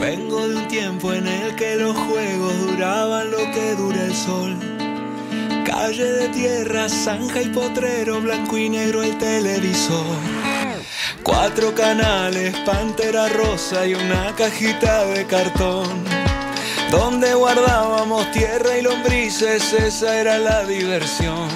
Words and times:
Vengo 0.00 0.48
de 0.48 0.56
un 0.56 0.68
tiempo 0.68 1.12
en 1.12 1.26
el 1.26 1.56
que 1.56 1.74
los 1.76 1.96
juegos 1.96 2.56
duraban 2.60 3.30
lo 3.32 3.38
que 3.50 3.74
dura 3.74 4.04
el 4.04 4.14
sol. 4.14 4.56
Calle 5.66 6.04
de 6.04 6.28
tierra, 6.28 6.88
zanja 6.88 7.42
y 7.42 7.48
potrero, 7.48 8.20
blanco 8.20 8.56
y 8.56 8.68
negro 8.68 9.02
el 9.02 9.18
televisor. 9.18 10.16
Cuatro 11.24 11.74
canales, 11.74 12.54
pantera 12.64 13.28
rosa 13.28 13.84
y 13.86 13.94
una 13.94 14.34
cajita 14.36 15.04
de 15.06 15.26
cartón. 15.26 16.04
Donde 16.92 17.34
guardábamos 17.34 18.30
tierra 18.30 18.78
y 18.78 18.82
lombrices, 18.82 19.72
esa 19.72 20.20
era 20.20 20.38
la 20.38 20.64
diversión. 20.64 21.48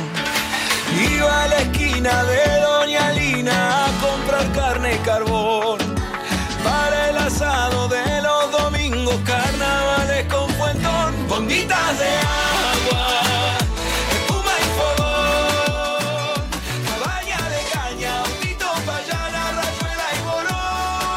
Iba 1.17 1.45
a 1.45 1.49
la 1.49 1.59
esquina 1.59 2.25
de 2.25 2.61
Doña 2.61 3.13
Lina 3.13 3.82
carne 4.53 4.95
y 4.95 4.99
carbón. 4.99 5.79
Para 6.65 7.11
el 7.11 7.17
asado 7.17 7.89
de 7.89 8.23
los 8.23 8.53
domingos, 8.53 9.17
carnavales 9.25 10.27
con 10.33 10.49
fuentón, 10.51 11.29
bombitas 11.29 11.99
de 11.99 12.09
agua. 12.09 13.23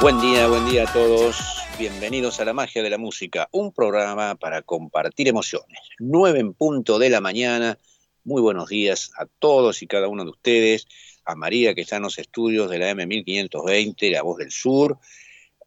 Buen 0.05 0.21
día, 0.21 0.48
buen 0.48 0.70
día 0.70 0.84
a 0.84 0.94
todos. 0.94 1.35
Bienvenidos 1.80 2.40
a 2.40 2.46
la 2.46 2.54
magia 2.54 2.84
de 2.84 2.91
la 2.91 2.99
música, 2.99 3.49
un 3.52 3.73
programa 3.73 4.35
para 4.35 4.62
compartir 4.62 5.27
emociones. 5.27 5.80
9 5.98 6.40
en 6.40 6.54
punto 6.54 6.99
de 6.99 7.10
la 7.10 7.21
mañana. 7.21 7.80
Muy 8.23 8.40
buenos 8.41 8.70
días 8.70 9.12
a 9.18 9.26
todos 9.26 9.82
y 9.82 9.88
cada 9.88 10.07
uno 10.07 10.23
de 10.23 10.30
ustedes. 10.30 10.85
A 11.25 11.35
María, 11.35 11.73
que 11.73 11.81
está 11.81 11.97
en 11.97 12.03
los 12.03 12.17
estudios 12.17 12.70
de 12.70 12.79
la 12.79 12.91
M1520, 12.91 14.11
La 14.11 14.21
Voz 14.21 14.38
del 14.38 14.52
Sur. 14.52 14.97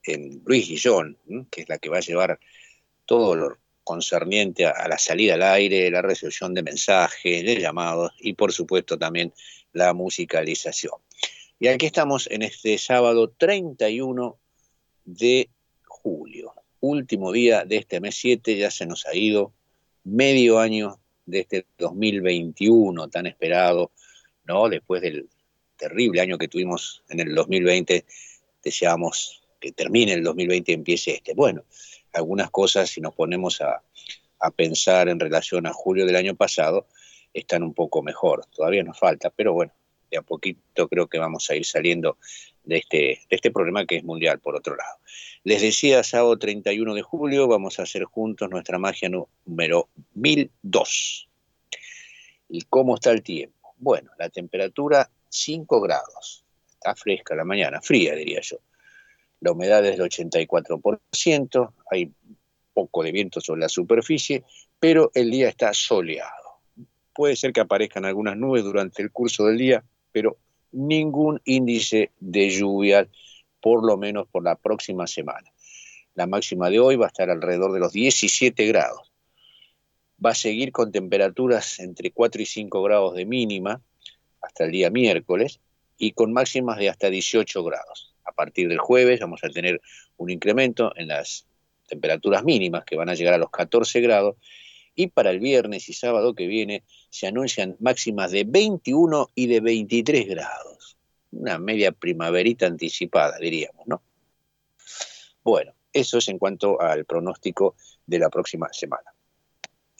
En 0.02 0.42
Luis 0.46 0.68
Guillón, 0.68 1.18
que 1.50 1.62
es 1.62 1.68
la 1.68 1.78
que 1.78 1.90
va 1.90 1.98
a 1.98 2.00
llevar 2.00 2.38
todo 3.04 3.34
lo 3.34 3.58
concerniente 3.84 4.66
a 4.66 4.86
la 4.86 4.98
salida 4.98 5.34
al 5.34 5.42
aire, 5.42 5.90
la 5.90 6.02
recepción 6.02 6.54
de 6.54 6.62
mensajes, 6.62 7.44
de 7.44 7.60
llamados 7.60 8.12
y, 8.20 8.34
por 8.34 8.52
supuesto, 8.52 8.98
también 8.98 9.32
la 9.72 9.92
musicalización. 9.94 10.94
Y 11.58 11.68
aquí 11.68 11.86
estamos 11.86 12.28
en 12.30 12.42
este 12.42 12.78
sábado 12.78 13.30
31 13.36 14.38
de 15.04 15.48
julio, 15.86 16.54
último 16.80 17.32
día 17.32 17.64
de 17.64 17.78
este 17.78 18.00
mes 18.00 18.14
7, 18.16 18.56
ya 18.56 18.70
se 18.70 18.86
nos 18.86 19.06
ha 19.06 19.14
ido 19.14 19.52
medio 20.04 20.58
año 20.58 21.00
de 21.26 21.40
este 21.40 21.66
2021 21.78 23.08
tan 23.08 23.26
esperado, 23.26 23.90
¿no? 24.44 24.68
Después 24.68 25.02
del 25.02 25.28
terrible 25.78 26.20
año 26.20 26.36
que 26.36 26.48
tuvimos 26.48 27.02
en 27.08 27.20
el 27.20 27.34
2020, 27.34 28.04
deseamos 28.62 29.42
que 29.60 29.72
termine 29.72 30.12
el 30.12 30.22
2020 30.22 30.72
y 30.72 30.74
empiece 30.74 31.14
este. 31.14 31.34
Bueno, 31.34 31.64
algunas 32.12 32.50
cosas, 32.50 32.90
si 32.90 33.00
nos 33.00 33.14
ponemos 33.14 33.60
a, 33.60 33.82
a 34.40 34.50
pensar 34.50 35.08
en 35.08 35.18
relación 35.18 35.66
a 35.66 35.72
julio 35.72 36.04
del 36.06 36.16
año 36.16 36.34
pasado, 36.34 36.86
están 37.32 37.62
un 37.62 37.74
poco 37.74 38.02
mejor. 38.02 38.44
Todavía 38.54 38.82
nos 38.82 38.98
falta, 38.98 39.30
pero 39.30 39.52
bueno, 39.52 39.72
de 40.10 40.18
a 40.18 40.22
poquito 40.22 40.88
creo 40.88 41.06
que 41.06 41.18
vamos 41.18 41.48
a 41.50 41.56
ir 41.56 41.64
saliendo 41.64 42.18
de 42.64 42.78
este, 42.78 42.96
de 43.28 43.36
este 43.36 43.50
problema 43.50 43.86
que 43.86 43.96
es 43.96 44.04
mundial, 44.04 44.40
por 44.40 44.56
otro 44.56 44.76
lado. 44.76 44.98
Les 45.44 45.62
decía, 45.62 46.02
sábado 46.02 46.38
31 46.38 46.94
de 46.94 47.02
julio 47.02 47.48
vamos 47.48 47.78
a 47.78 47.82
hacer 47.82 48.04
juntos 48.04 48.50
nuestra 48.50 48.78
magia 48.78 49.08
número 49.08 49.88
1002. 50.14 51.28
¿Y 52.50 52.62
cómo 52.62 52.94
está 52.94 53.10
el 53.10 53.22
tiempo? 53.22 53.74
Bueno, 53.78 54.10
la 54.18 54.28
temperatura 54.28 55.10
5 55.28 55.80
grados. 55.80 56.44
Está 56.72 56.94
fresca 56.94 57.34
la 57.34 57.44
mañana, 57.44 57.80
fría 57.80 58.14
diría 58.14 58.40
yo. 58.40 58.58
La 59.40 59.52
humedad 59.52 59.84
es 59.84 59.96
del 59.96 60.08
84%, 60.08 61.72
hay 61.90 62.12
poco 62.74 63.02
de 63.02 63.12
viento 63.12 63.40
sobre 63.40 63.62
la 63.62 63.68
superficie, 63.68 64.44
pero 64.78 65.10
el 65.14 65.30
día 65.30 65.48
está 65.48 65.72
soleado. 65.74 66.60
Puede 67.12 67.36
ser 67.36 67.52
que 67.52 67.60
aparezcan 67.60 68.04
algunas 68.04 68.36
nubes 68.36 68.64
durante 68.64 69.02
el 69.02 69.10
curso 69.10 69.46
del 69.46 69.58
día, 69.58 69.84
pero 70.12 70.38
ningún 70.72 71.40
índice 71.44 72.12
de 72.20 72.50
lluvia, 72.50 73.08
por 73.60 73.84
lo 73.84 73.96
menos 73.96 74.28
por 74.28 74.44
la 74.44 74.56
próxima 74.56 75.06
semana. 75.06 75.50
La 76.14 76.26
máxima 76.26 76.70
de 76.70 76.80
hoy 76.80 76.96
va 76.96 77.06
a 77.06 77.08
estar 77.08 77.30
alrededor 77.30 77.72
de 77.72 77.80
los 77.80 77.92
17 77.92 78.66
grados. 78.66 79.12
Va 80.24 80.30
a 80.30 80.34
seguir 80.34 80.72
con 80.72 80.90
temperaturas 80.90 81.78
entre 81.78 82.10
4 82.10 82.42
y 82.42 82.46
5 82.46 82.82
grados 82.82 83.14
de 83.14 83.24
mínima 83.24 83.80
hasta 84.40 84.64
el 84.64 84.72
día 84.72 84.90
miércoles 84.90 85.60
y 85.96 86.12
con 86.12 86.32
máximas 86.32 86.78
de 86.78 86.88
hasta 86.88 87.10
18 87.10 87.64
grados. 87.64 88.14
A 88.24 88.32
partir 88.32 88.68
del 88.68 88.78
jueves 88.78 89.20
vamos 89.20 89.42
a 89.42 89.48
tener 89.48 89.80
un 90.16 90.30
incremento 90.30 90.92
en 90.96 91.08
las 91.08 91.46
temperaturas 91.88 92.44
mínimas 92.44 92.84
que 92.84 92.96
van 92.96 93.08
a 93.08 93.14
llegar 93.14 93.34
a 93.34 93.38
los 93.38 93.50
14 93.50 94.00
grados 94.00 94.36
y 94.94 95.08
para 95.08 95.30
el 95.30 95.40
viernes 95.40 95.88
y 95.88 95.92
sábado 95.92 96.34
que 96.34 96.46
viene 96.46 96.82
se 97.10 97.26
anuncian 97.26 97.76
máximas 97.80 98.30
de 98.30 98.44
21 98.44 99.30
y 99.34 99.46
de 99.46 99.60
23 99.60 100.28
grados. 100.28 100.96
Una 101.30 101.58
media 101.58 101.92
primaverita 101.92 102.66
anticipada, 102.66 103.38
diríamos, 103.38 103.86
¿no? 103.86 104.02
Bueno, 105.42 105.72
eso 105.92 106.18
es 106.18 106.28
en 106.28 106.38
cuanto 106.38 106.80
al 106.80 107.04
pronóstico 107.04 107.76
de 108.06 108.18
la 108.18 108.28
próxima 108.28 108.68
semana. 108.72 109.14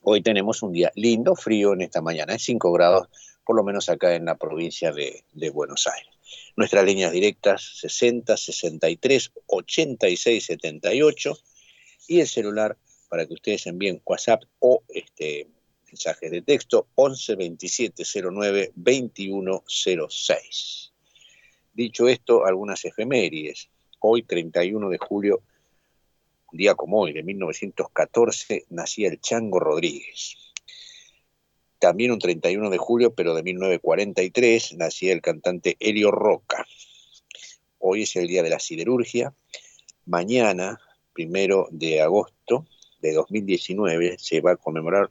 Hoy 0.03 0.23
tenemos 0.23 0.63
un 0.63 0.73
día 0.73 0.91
lindo, 0.95 1.35
frío 1.35 1.73
en 1.75 1.83
esta 1.83 2.01
mañana, 2.01 2.35
es 2.35 2.43
5 2.43 2.73
grados, 2.73 3.09
por 3.49 3.57
lo 3.57 3.65
menos 3.65 3.89
acá 3.89 4.15
en 4.15 4.27
la 4.27 4.37
provincia 4.37 4.93
de, 4.93 5.25
de 5.33 5.49
Buenos 5.49 5.87
Aires. 5.87 6.13
Nuestras 6.55 6.85
líneas 6.85 7.13
directas 7.13 7.79
60 7.81 8.37
63 8.37 9.33
86 9.47 10.45
78 10.45 11.39
y 12.09 12.21
el 12.21 12.27
celular 12.27 12.77
para 13.09 13.25
que 13.25 13.33
ustedes 13.33 13.67
envíen 13.67 14.03
WhatsApp 14.05 14.43
o 14.59 14.83
este, 14.91 15.49
mensajes 15.87 16.31
de 16.31 16.43
texto 16.43 16.89
11 16.95 17.37
27 17.37 18.03
09 18.31 18.73
21 18.75 19.65
06. 19.67 20.93
Dicho 21.73 22.07
esto, 22.07 22.45
algunas 22.45 22.85
efemérides. 22.85 23.71
Hoy, 24.01 24.25
31 24.25 24.91
de 24.91 24.99
julio, 24.99 25.41
un 26.53 26.59
día 26.59 26.75
como 26.75 27.01
hoy, 27.01 27.15
de 27.15 27.23
1914, 27.23 28.67
nacía 28.69 29.09
el 29.09 29.19
Chango 29.23 29.59
Rodríguez. 29.59 30.48
También 31.79 32.11
un 32.11 32.19
31 32.19 32.71
de 32.71 32.79
julio, 32.79 33.15
pero 33.15 33.35
de 33.35 33.43
1943, 33.43 34.75
nacía 34.75 35.13
el 35.13 35.23
cantante 35.23 35.77
Helio 35.79 36.11
Roca. 36.11 36.67
Hoy 37.79 38.03
es 38.03 38.17
el 38.17 38.27
día 38.27 38.43
de 38.43 38.51
la 38.51 38.59
siderurgia. 38.59 39.33
Mañana, 40.05 40.81
primero 41.13 41.69
de 41.71 42.01
agosto 42.01 42.67
de 43.01 43.13
2019, 43.13 44.17
se 44.19 44.41
va 44.41 44.53
a 44.53 44.57
conmemorar 44.57 45.11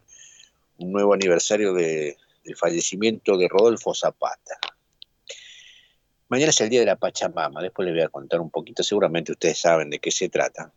un 0.77 0.91
nuevo 0.91 1.13
aniversario 1.13 1.73
de, 1.73 2.17
del 2.43 2.55
fallecimiento 2.57 3.37
de 3.37 3.47
Rodolfo 3.47 3.93
Zapata. 3.93 4.59
Mañana 6.27 6.49
es 6.49 6.59
el 6.59 6.69
día 6.69 6.81
de 6.81 6.85
la 6.85 6.97
Pachamama, 6.97 7.61
después 7.61 7.85
les 7.85 7.95
voy 7.95 8.03
a 8.03 8.09
contar 8.09 8.41
un 8.41 8.49
poquito, 8.49 8.83
seguramente 8.83 9.31
ustedes 9.31 9.57
saben 9.57 9.89
de 9.89 9.99
qué 9.99 10.11
se 10.11 10.27
trata, 10.27 10.73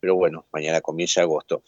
pero 0.00 0.14
bueno, 0.14 0.46
mañana 0.52 0.80
comienza 0.80 1.20
agosto 1.20 1.62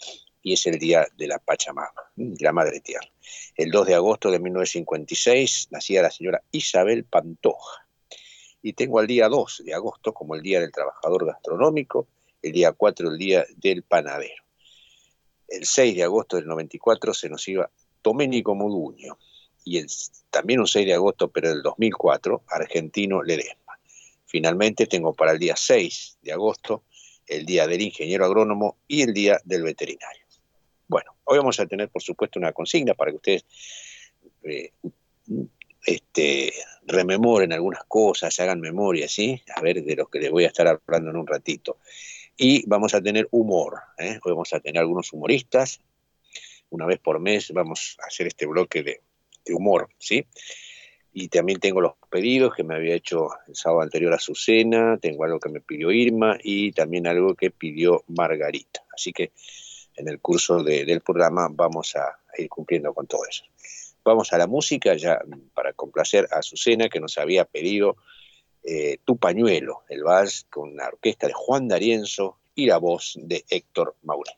y 0.48 0.54
es 0.54 0.64
el 0.64 0.78
día 0.78 1.06
de 1.14 1.26
la 1.26 1.38
Pachamama, 1.38 1.92
de 2.16 2.42
la 2.42 2.52
Madre 2.52 2.80
Tierra. 2.80 3.06
El 3.54 3.70
2 3.70 3.86
de 3.86 3.94
agosto 3.94 4.30
de 4.30 4.38
1956 4.38 5.68
nacía 5.72 6.00
la 6.00 6.10
señora 6.10 6.42
Isabel 6.52 7.04
Pantoja. 7.04 7.86
Y 8.62 8.72
tengo 8.72 8.98
al 8.98 9.06
día 9.06 9.28
2 9.28 9.62
de 9.66 9.74
agosto 9.74 10.14
como 10.14 10.34
el 10.34 10.40
Día 10.40 10.60
del 10.60 10.72
Trabajador 10.72 11.26
Gastronómico, 11.26 12.08
el 12.40 12.52
día 12.52 12.72
4 12.72 13.10
el 13.10 13.18
Día 13.18 13.44
del 13.56 13.82
Panadero. 13.82 14.42
El 15.48 15.66
6 15.66 15.94
de 15.94 16.02
agosto 16.04 16.36
del 16.36 16.46
94 16.46 17.12
se 17.12 17.28
nos 17.28 17.46
iba 17.46 17.70
Doménico 18.02 18.54
Moduño 18.54 19.18
y 19.64 19.76
el, 19.76 19.86
también 20.30 20.60
un 20.60 20.66
6 20.66 20.86
de 20.86 20.94
agosto, 20.94 21.28
pero 21.28 21.50
del 21.50 21.60
2004, 21.60 22.44
Argentino 22.48 23.22
Ledesma. 23.22 23.78
Finalmente 24.24 24.86
tengo 24.86 25.12
para 25.12 25.32
el 25.32 25.38
día 25.38 25.56
6 25.56 26.20
de 26.22 26.32
agosto 26.32 26.84
el 27.26 27.44
Día 27.44 27.66
del 27.66 27.82
Ingeniero 27.82 28.24
Agrónomo 28.24 28.78
y 28.88 29.02
el 29.02 29.12
Día 29.12 29.38
del 29.44 29.62
Veterinario. 29.62 30.27
Bueno, 30.88 31.14
hoy 31.24 31.36
vamos 31.36 31.60
a 31.60 31.66
tener, 31.66 31.90
por 31.90 32.02
supuesto, 32.02 32.38
una 32.38 32.52
consigna 32.52 32.94
para 32.94 33.10
que 33.10 33.16
ustedes 33.16 33.44
eh, 34.44 34.72
este, 35.84 36.52
rememoren 36.86 37.52
algunas 37.52 37.84
cosas, 37.84 38.40
hagan 38.40 38.60
memoria, 38.60 39.06
¿sí? 39.06 39.40
A 39.54 39.60
ver, 39.60 39.84
de 39.84 39.96
los 39.96 40.08
que 40.08 40.18
les 40.18 40.30
voy 40.30 40.44
a 40.44 40.46
estar 40.46 40.66
hablando 40.66 41.10
en 41.10 41.16
un 41.16 41.26
ratito. 41.26 41.76
Y 42.38 42.66
vamos 42.66 42.94
a 42.94 43.02
tener 43.02 43.28
humor, 43.32 43.80
¿eh? 43.98 44.18
Hoy 44.24 44.32
vamos 44.32 44.52
a 44.54 44.60
tener 44.60 44.80
algunos 44.80 45.12
humoristas. 45.12 45.80
Una 46.70 46.86
vez 46.86 46.98
por 47.00 47.20
mes 47.20 47.52
vamos 47.52 47.98
a 48.02 48.06
hacer 48.06 48.26
este 48.26 48.46
bloque 48.46 48.82
de, 48.82 49.02
de 49.44 49.54
humor, 49.54 49.90
¿sí? 49.98 50.24
Y 51.12 51.28
también 51.28 51.60
tengo 51.60 51.82
los 51.82 51.94
pedidos 52.10 52.54
que 52.54 52.64
me 52.64 52.76
había 52.76 52.94
hecho 52.94 53.28
el 53.46 53.56
sábado 53.56 53.82
anterior 53.82 54.14
Azucena, 54.14 54.96
tengo 54.96 55.24
algo 55.24 55.38
que 55.38 55.50
me 55.50 55.60
pidió 55.60 55.90
Irma 55.90 56.38
y 56.42 56.72
también 56.72 57.06
algo 57.06 57.34
que 57.34 57.50
pidió 57.50 58.04
Margarita. 58.06 58.84
Así 58.94 59.12
que 59.12 59.32
en 59.98 60.08
el 60.08 60.20
curso 60.20 60.62
de, 60.62 60.84
del 60.84 61.00
programa 61.00 61.48
vamos 61.50 61.94
a, 61.96 62.18
ir 62.36 62.48
cumpliendo 62.48 62.94
con 62.94 63.06
todo 63.06 63.22
eso. 63.28 63.44
Vamos 64.04 64.32
a 64.32 64.38
la 64.38 64.46
música 64.46 64.94
ya 64.94 65.20
para 65.54 65.72
complacer 65.72 66.28
a 66.30 66.38
Azucena 66.38 66.88
que 66.88 67.00
nos 67.00 67.18
había 67.18 67.44
pedido 67.44 67.96
eh, 68.62 68.98
Tu 69.04 69.16
pañuelo, 69.16 69.82
el 69.88 70.04
vals 70.04 70.46
con 70.48 70.76
la 70.76 70.88
orquesta 70.88 71.26
de 71.26 71.32
Juan 71.32 71.68
D'Arienzo 71.68 72.38
y 72.54 72.66
la 72.66 72.78
voz 72.78 73.14
de 73.16 73.44
Héctor 73.48 73.96
Maure. 74.02 74.32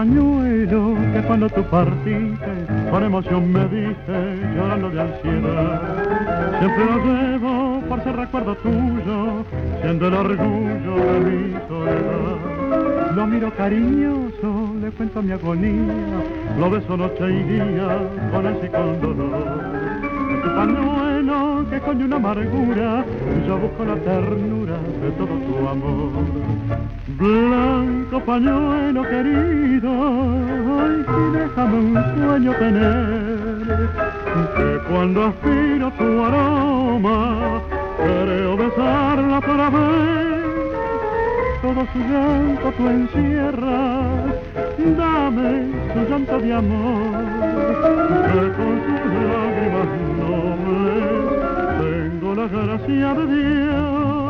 Pañuelo 0.00 0.96
que 1.12 1.20
cuando 1.26 1.46
tú 1.50 1.62
partiste 1.64 2.52
con 2.90 3.04
emoción 3.04 3.52
me 3.52 3.64
diste 3.68 4.16
llorando 4.56 4.88
de 4.88 5.00
ansiedad. 5.02 5.82
Siempre 6.58 6.84
lo 6.86 6.96
llevo 7.04 7.80
por 7.86 8.02
ser 8.02 8.16
recuerdo 8.16 8.54
tuyo, 8.56 9.44
siendo 9.82 10.08
el 10.08 10.14
orgullo 10.14 10.94
de 11.12 11.20
mi 11.26 11.52
soledad. 11.68 13.14
Lo 13.14 13.26
miro 13.26 13.54
cariñoso, 13.54 14.74
le 14.80 14.90
cuento 14.92 15.20
mi 15.20 15.32
agonía, 15.32 16.18
lo 16.58 16.70
beso 16.70 16.96
noche 16.96 17.24
y 17.28 17.42
día 17.52 17.88
con 18.32 18.46
el 18.46 18.56
y 18.64 18.68
con 18.68 19.00
dolor. 19.02 19.48
Tu 20.42 20.48
pañuelo 20.54 21.66
que 21.68 21.78
con 21.80 22.02
una 22.02 22.16
amargura, 22.16 23.04
yo 23.46 23.58
busco 23.58 23.84
la 23.84 23.96
ternura 23.96 24.76
de 25.02 25.10
todo 25.18 25.34
tu 25.46 25.68
amor. 25.68 26.10
Blanco 27.20 28.18
pañuelo 28.24 29.02
querido, 29.02 29.90
ay, 30.80 31.04
si 31.04 31.36
déjame 31.36 31.76
un 31.76 31.94
sueño 32.14 32.52
tener, 32.54 33.90
que 34.56 34.88
cuando 34.88 35.26
aspiro 35.26 35.90
tu 35.98 36.24
aroma, 36.24 37.60
creo 37.98 38.56
besarla 38.56 39.38
para 39.42 39.68
ver, 39.68 40.72
todo 41.60 41.86
su 41.92 41.98
llanto 42.10 42.72
tú 42.78 42.88
encierras, 42.88 44.34
dame 44.96 45.66
su 45.92 46.00
llanto 46.08 46.38
de 46.38 46.54
amor, 46.54 47.18
que 48.32 48.42
con 48.56 48.74
sus 48.86 49.02
lágrimas 49.28 49.90
nobles 50.20 51.04
tengo 51.80 52.34
la 52.34 52.46
gracia 52.48 53.12
de 53.12 53.26
Dios. 53.36 54.29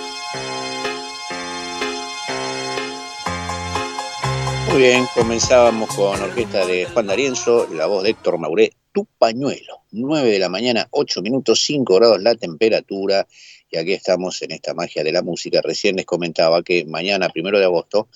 Muy 4.71 4.83
bien, 4.83 5.05
comenzábamos 5.13 5.93
con 5.93 6.21
orquesta 6.21 6.65
de 6.65 6.85
Juan 6.85 7.05
D'Arienzo, 7.05 7.67
la 7.73 7.87
voz 7.87 8.03
de 8.03 8.11
Héctor 8.11 8.37
Mauré, 8.37 8.71
Tu 8.93 9.05
pañuelo, 9.17 9.81
9 9.91 10.31
de 10.31 10.39
la 10.39 10.47
mañana, 10.47 10.87
8 10.91 11.21
minutos, 11.21 11.61
5 11.65 11.93
grados 11.95 12.21
la 12.21 12.35
temperatura, 12.35 13.27
y 13.69 13.77
aquí 13.77 13.91
estamos 13.91 14.41
en 14.41 14.51
esta 14.51 14.73
magia 14.73 15.03
de 15.03 15.11
la 15.11 15.23
música. 15.23 15.59
Recién 15.61 15.97
les 15.97 16.05
comentaba 16.05 16.63
que 16.63 16.85
mañana, 16.85 17.27
primero 17.27 17.59
de 17.59 17.65
agosto, 17.65 18.07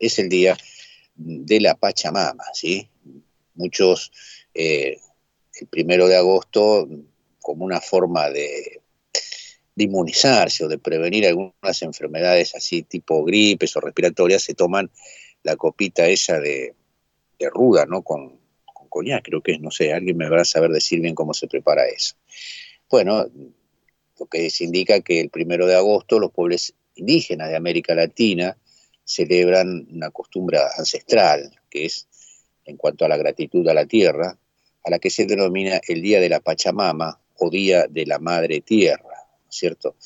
es 0.00 0.18
el 0.18 0.28
día 0.28 0.56
de 1.14 1.60
la 1.60 1.76
Pachamama, 1.76 2.42
¿sí? 2.54 2.88
Muchos 3.54 4.10
eh, 4.52 4.98
el 5.60 5.66
primero 5.68 6.08
de 6.08 6.16
agosto 6.16 6.88
como 7.40 7.64
una 7.64 7.80
forma 7.80 8.30
de, 8.30 8.80
inmunizarse 9.76 10.64
o 10.64 10.68
de 10.68 10.78
prevenir 10.78 11.26
algunas 11.26 11.82
enfermedades 11.82 12.54
así 12.54 12.82
tipo 12.82 13.24
gripes 13.24 13.76
o 13.76 13.80
respiratorias, 13.80 14.42
se 14.42 14.54
toman 14.54 14.90
la 15.42 15.56
copita 15.56 16.06
esa 16.06 16.38
de, 16.40 16.74
ruda, 17.52 17.86
¿no? 17.86 18.02
Con, 18.02 18.38
con 18.66 18.88
coñac, 18.88 19.24
creo 19.24 19.42
que 19.42 19.52
es, 19.52 19.60
no 19.60 19.70
sé, 19.70 19.92
alguien 19.92 20.16
me 20.16 20.28
va 20.28 20.42
a 20.42 20.44
saber 20.44 20.70
decir 20.70 21.00
bien 21.00 21.14
cómo 21.14 21.32
se 21.32 21.48
prepara 21.48 21.86
eso. 21.86 22.16
Bueno, 22.90 23.26
lo 24.18 24.26
que 24.26 24.50
se 24.50 24.64
indica 24.64 25.00
que 25.00 25.20
el 25.20 25.30
primero 25.30 25.66
de 25.66 25.74
agosto 25.74 26.18
los 26.18 26.32
pueblos 26.32 26.74
indígenas 26.94 27.48
de 27.48 27.56
América 27.56 27.94
Latina 27.94 28.56
celebran 29.04 29.88
una 29.90 30.10
costumbre 30.10 30.58
ancestral, 30.76 31.58
que 31.70 31.86
es 31.86 32.06
en 32.64 32.76
cuanto 32.76 33.04
a 33.04 33.08
la 33.08 33.16
gratitud 33.16 33.66
a 33.68 33.74
la 33.74 33.86
tierra, 33.86 34.38
a 34.84 34.90
la 34.90 34.98
que 34.98 35.10
se 35.10 35.26
denomina 35.26 35.80
el 35.88 36.02
Día 36.02 36.20
de 36.20 36.28
la 36.28 36.40
Pachamama 36.40 37.20
o 37.38 37.50
Día 37.50 37.86
de 37.88 38.06
la 38.06 38.18
Madre 38.18 38.60
Tierra, 38.60 39.26
¿cierto? 39.48 39.96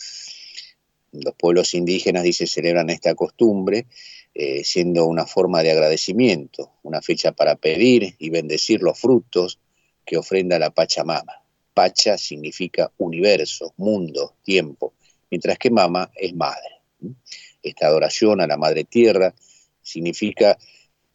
Los 1.12 1.34
pueblos 1.34 1.74
indígenas, 1.74 2.22
dice, 2.22 2.46
celebran 2.46 2.90
esta 2.90 3.14
costumbre 3.14 3.86
eh, 4.34 4.64
siendo 4.64 5.06
una 5.06 5.26
forma 5.26 5.62
de 5.62 5.70
agradecimiento, 5.70 6.72
una 6.82 7.00
fecha 7.00 7.30
para 7.30 7.54
pedir 7.54 8.16
y 8.18 8.30
bendecir 8.30 8.82
los 8.82 8.98
frutos 8.98 9.60
que 10.04 10.16
ofrenda 10.16 10.58
la 10.58 10.70
Pachamama. 10.70 11.40
Pacha 11.72 12.18
significa 12.18 12.90
universo, 12.98 13.74
mundo, 13.76 14.34
tiempo, 14.42 14.94
mientras 15.30 15.56
que 15.58 15.70
mama 15.70 16.10
es 16.16 16.34
madre. 16.34 16.80
Esta 17.62 17.86
adoración 17.86 18.40
a 18.40 18.46
la 18.46 18.56
Madre 18.56 18.84
Tierra 18.84 19.34
significa 19.82 20.58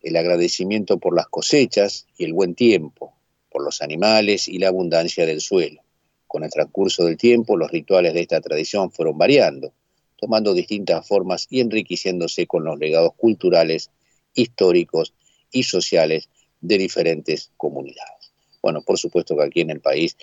el 0.01 0.15
agradecimiento 0.15 0.97
por 0.97 1.15
las 1.15 1.27
cosechas 1.27 2.07
y 2.17 2.25
el 2.25 2.33
buen 2.33 2.55
tiempo, 2.55 3.13
por 3.49 3.63
los 3.63 3.81
animales 3.81 4.47
y 4.47 4.59
la 4.59 4.69
abundancia 4.69 5.25
del 5.25 5.41
suelo. 5.41 5.81
Con 6.27 6.43
el 6.43 6.51
transcurso 6.51 7.05
del 7.05 7.17
tiempo, 7.17 7.57
los 7.57 7.71
rituales 7.71 8.13
de 8.13 8.21
esta 8.21 8.39
tradición 8.39 8.91
fueron 8.91 9.17
variando, 9.17 9.73
tomando 10.19 10.53
distintas 10.53 11.07
formas 11.07 11.47
y 11.49 11.61
enriqueciéndose 11.61 12.45
con 12.47 12.63
los 12.63 12.77
legados 12.77 13.13
culturales, 13.15 13.89
históricos 14.33 15.13
y 15.51 15.63
sociales 15.63 16.29
de 16.61 16.77
diferentes 16.77 17.51
comunidades. 17.57 18.31
Bueno, 18.61 18.81
por 18.81 18.97
supuesto 18.97 19.37
que 19.37 19.43
aquí 19.43 19.61
en 19.61 19.69
el 19.69 19.79
país, 19.79 20.17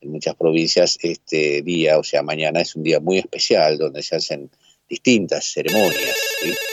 en 0.00 0.10
muchas 0.10 0.34
provincias, 0.34 0.98
este 1.02 1.62
día, 1.62 1.98
o 1.98 2.04
sea, 2.04 2.22
mañana 2.22 2.60
es 2.60 2.74
un 2.74 2.82
día 2.82 3.00
muy 3.00 3.18
especial 3.18 3.78
donde 3.78 4.02
se 4.02 4.16
hacen 4.16 4.50
distintas 4.88 5.44
ceremonias. 5.44 6.16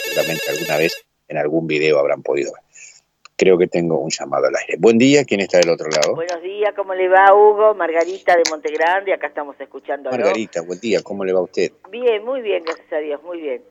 Seguramente 0.04 0.50
alguna 0.50 0.76
vez 0.78 0.94
en 1.28 1.36
algún 1.36 1.66
video 1.66 1.98
habrán 1.98 2.22
podido 2.22 2.52
ver. 2.52 2.69
Creo 3.40 3.56
que 3.56 3.68
tengo 3.68 3.98
un 3.98 4.10
llamado 4.10 4.48
al 4.48 4.54
aire. 4.54 4.76
Buen 4.78 4.98
día, 4.98 5.24
¿quién 5.24 5.40
está 5.40 5.56
del 5.56 5.70
otro 5.70 5.88
lado? 5.88 6.14
Buenos 6.14 6.42
días, 6.42 6.74
¿cómo 6.76 6.92
le 6.92 7.08
va 7.08 7.32
Hugo? 7.32 7.74
Margarita 7.74 8.36
de 8.36 8.42
Montegrande, 8.50 9.14
acá 9.14 9.28
estamos 9.28 9.58
escuchando. 9.58 10.10
Margarita, 10.10 10.60
buen 10.60 10.78
día, 10.78 11.00
¿cómo 11.02 11.24
le 11.24 11.32
va 11.32 11.38
a 11.38 11.44
usted? 11.44 11.72
Bien, 11.88 12.22
muy 12.22 12.42
bien, 12.42 12.62
gracias 12.62 12.92
a 12.92 12.98
Dios, 12.98 13.22
muy 13.22 13.40
bien. 13.40 13.62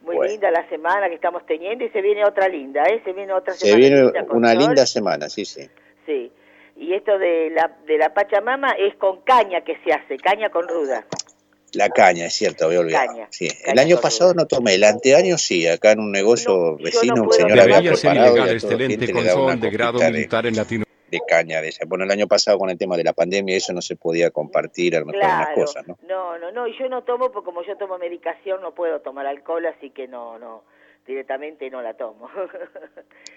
Muy 0.00 0.26
linda 0.26 0.50
la 0.50 0.66
semana 0.70 1.10
que 1.10 1.16
estamos 1.16 1.44
teniendo 1.44 1.84
y 1.84 1.90
se 1.90 2.00
viene 2.00 2.24
otra 2.24 2.48
linda, 2.48 2.82
¿eh? 2.84 3.02
Se 3.04 3.12
viene 3.12 3.34
otra 3.34 3.52
semana. 3.52 3.74
Se 3.74 3.90
viene 3.90 4.12
una 4.30 4.54
linda 4.54 4.86
semana, 4.86 5.28
sí, 5.28 5.44
sí. 5.44 5.68
Sí. 6.06 6.32
Y 6.76 6.94
esto 6.94 7.18
de 7.18 7.50
la, 7.50 7.76
de 7.86 7.98
la 7.98 8.14
Pachamama 8.14 8.70
es 8.70 8.94
con 8.94 9.20
caña 9.20 9.60
que 9.60 9.76
se 9.84 9.92
hace, 9.92 10.16
caña 10.16 10.48
con 10.48 10.66
ruda. 10.66 11.04
La 11.74 11.88
caña, 11.90 12.26
es 12.26 12.34
cierto, 12.34 12.66
había 12.66 12.80
olvidado. 12.80 13.26
sí. 13.30 13.48
el 13.64 13.78
año 13.78 14.00
pasado 14.00 14.34
no 14.34 14.46
tomé, 14.46 14.74
el 14.74 14.84
anteaño 14.84 15.38
sí, 15.38 15.66
acá 15.66 15.92
en 15.92 16.00
un 16.00 16.12
negocio 16.12 16.76
vecino, 16.76 17.22
un 17.22 17.32
señor 17.32 17.60
había 17.60 17.92
preparado 17.92 18.36
ilegal, 18.36 18.50
excelente 18.50 19.12
control 19.12 19.60
de 19.60 19.70
grado 19.70 19.98
militar 19.98 20.46
en 20.46 20.56
Latino 20.56 20.84
de 21.10 21.20
caña 21.26 21.60
de 21.60 21.68
esa. 21.68 21.84
Bueno, 21.86 22.04
el 22.04 22.10
año 22.10 22.26
pasado 22.26 22.58
con 22.58 22.70
el 22.70 22.78
tema 22.78 22.96
de 22.96 23.04
la 23.04 23.12
pandemia 23.12 23.56
eso 23.56 23.72
no 23.72 23.82
se 23.82 23.96
podía 23.96 24.30
compartir 24.30 24.96
a 24.96 25.00
lo 25.00 25.06
mejor 25.06 25.22
las 25.22 25.54
cosas, 25.54 25.86
¿no? 25.86 25.98
No, 26.06 26.38
no, 26.38 26.50
no, 26.50 26.66
y 26.66 26.76
yo 26.78 26.88
no 26.88 27.02
tomo 27.04 27.30
porque 27.30 27.44
como 27.44 27.62
yo 27.62 27.76
tomo 27.76 27.98
medicación 27.98 28.60
no 28.60 28.74
puedo 28.74 29.00
tomar 29.00 29.26
alcohol, 29.26 29.66
así 29.66 29.90
que 29.90 30.08
no, 30.08 30.38
no, 30.38 30.64
directamente 31.06 31.70
no 31.70 31.82
la 31.82 31.94
tomo. 31.94 32.28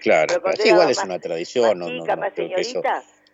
claro, 0.00 0.42
pero 0.42 0.64
igual 0.64 0.90
es 0.90 1.02
una 1.04 1.18
tradición, 1.18 1.78
no, 1.78 1.88
no, 1.88 2.04
creo 2.04 2.54
que 2.54 2.60
eso 2.60 2.82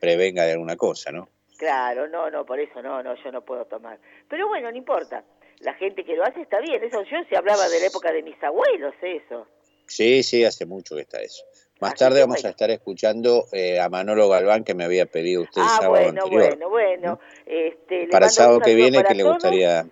prevenga 0.00 0.44
de 0.44 0.52
alguna 0.52 0.76
cosa, 0.76 1.12
¿no? 1.12 1.28
Claro, 1.64 2.06
no, 2.08 2.30
no, 2.30 2.44
por 2.44 2.60
eso 2.60 2.82
no, 2.82 3.02
no, 3.02 3.14
yo 3.24 3.32
no 3.32 3.40
puedo 3.40 3.64
tomar. 3.64 3.98
Pero 4.28 4.48
bueno, 4.48 4.70
no 4.70 4.76
importa. 4.76 5.24
La 5.60 5.72
gente 5.72 6.04
que 6.04 6.14
lo 6.14 6.22
hace 6.22 6.42
está 6.42 6.60
bien. 6.60 6.84
Eso 6.84 7.02
yo 7.04 7.16
se 7.26 7.38
hablaba 7.38 7.66
de 7.70 7.80
la 7.80 7.86
época 7.86 8.12
de 8.12 8.22
mis 8.22 8.36
abuelos, 8.42 8.92
eso. 9.00 9.46
Sí, 9.86 10.22
sí, 10.22 10.44
hace 10.44 10.66
mucho 10.66 10.94
que 10.94 11.00
está 11.00 11.22
eso. 11.22 11.42
Más 11.80 11.94
tarde 11.94 12.20
vamos 12.20 12.44
a 12.44 12.50
estar 12.50 12.70
escuchando 12.70 13.46
eh, 13.50 13.80
a 13.80 13.88
Manolo 13.88 14.28
Galván 14.28 14.62
que 14.62 14.74
me 14.74 14.84
había 14.84 15.06
pedido 15.06 15.40
usted 15.40 15.62
el 15.62 15.66
ah, 15.66 15.76
sábado 15.80 16.04
bueno, 16.04 16.22
anterior. 16.22 16.48
Bueno, 16.50 16.68
bueno, 16.68 17.20
este, 17.46 18.08
Para 18.08 18.26
el 18.26 18.32
sábado 18.32 18.60
que 18.60 18.74
viene 18.74 19.02
que 19.02 19.14
le 19.14 19.22
gustaría 19.22 19.86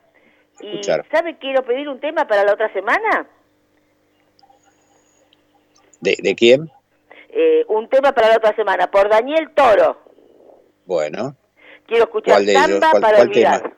escuchar. 0.61 1.07
¿Sabe 1.11 1.39
quiero 1.39 1.65
pedir 1.65 1.89
un 1.89 2.01
tema 2.01 2.27
para 2.27 2.45
la 2.45 2.53
otra 2.53 2.71
semana? 2.75 3.27
¿De, 6.03 6.19
de 6.23 6.35
quién? 6.35 6.71
Eh, 7.31 7.65
un 7.69 7.89
tema 7.89 8.13
para 8.13 8.29
la 8.29 8.37
otra 8.37 8.55
semana, 8.55 8.91
por 8.91 9.09
Daniel 9.09 9.53
Toro. 9.55 9.97
Bueno. 10.85 11.35
Quiero 11.93 12.05
escuchar 12.07 12.43
Samba 12.43 12.91
para 12.93 13.21
olvidar. 13.21 13.77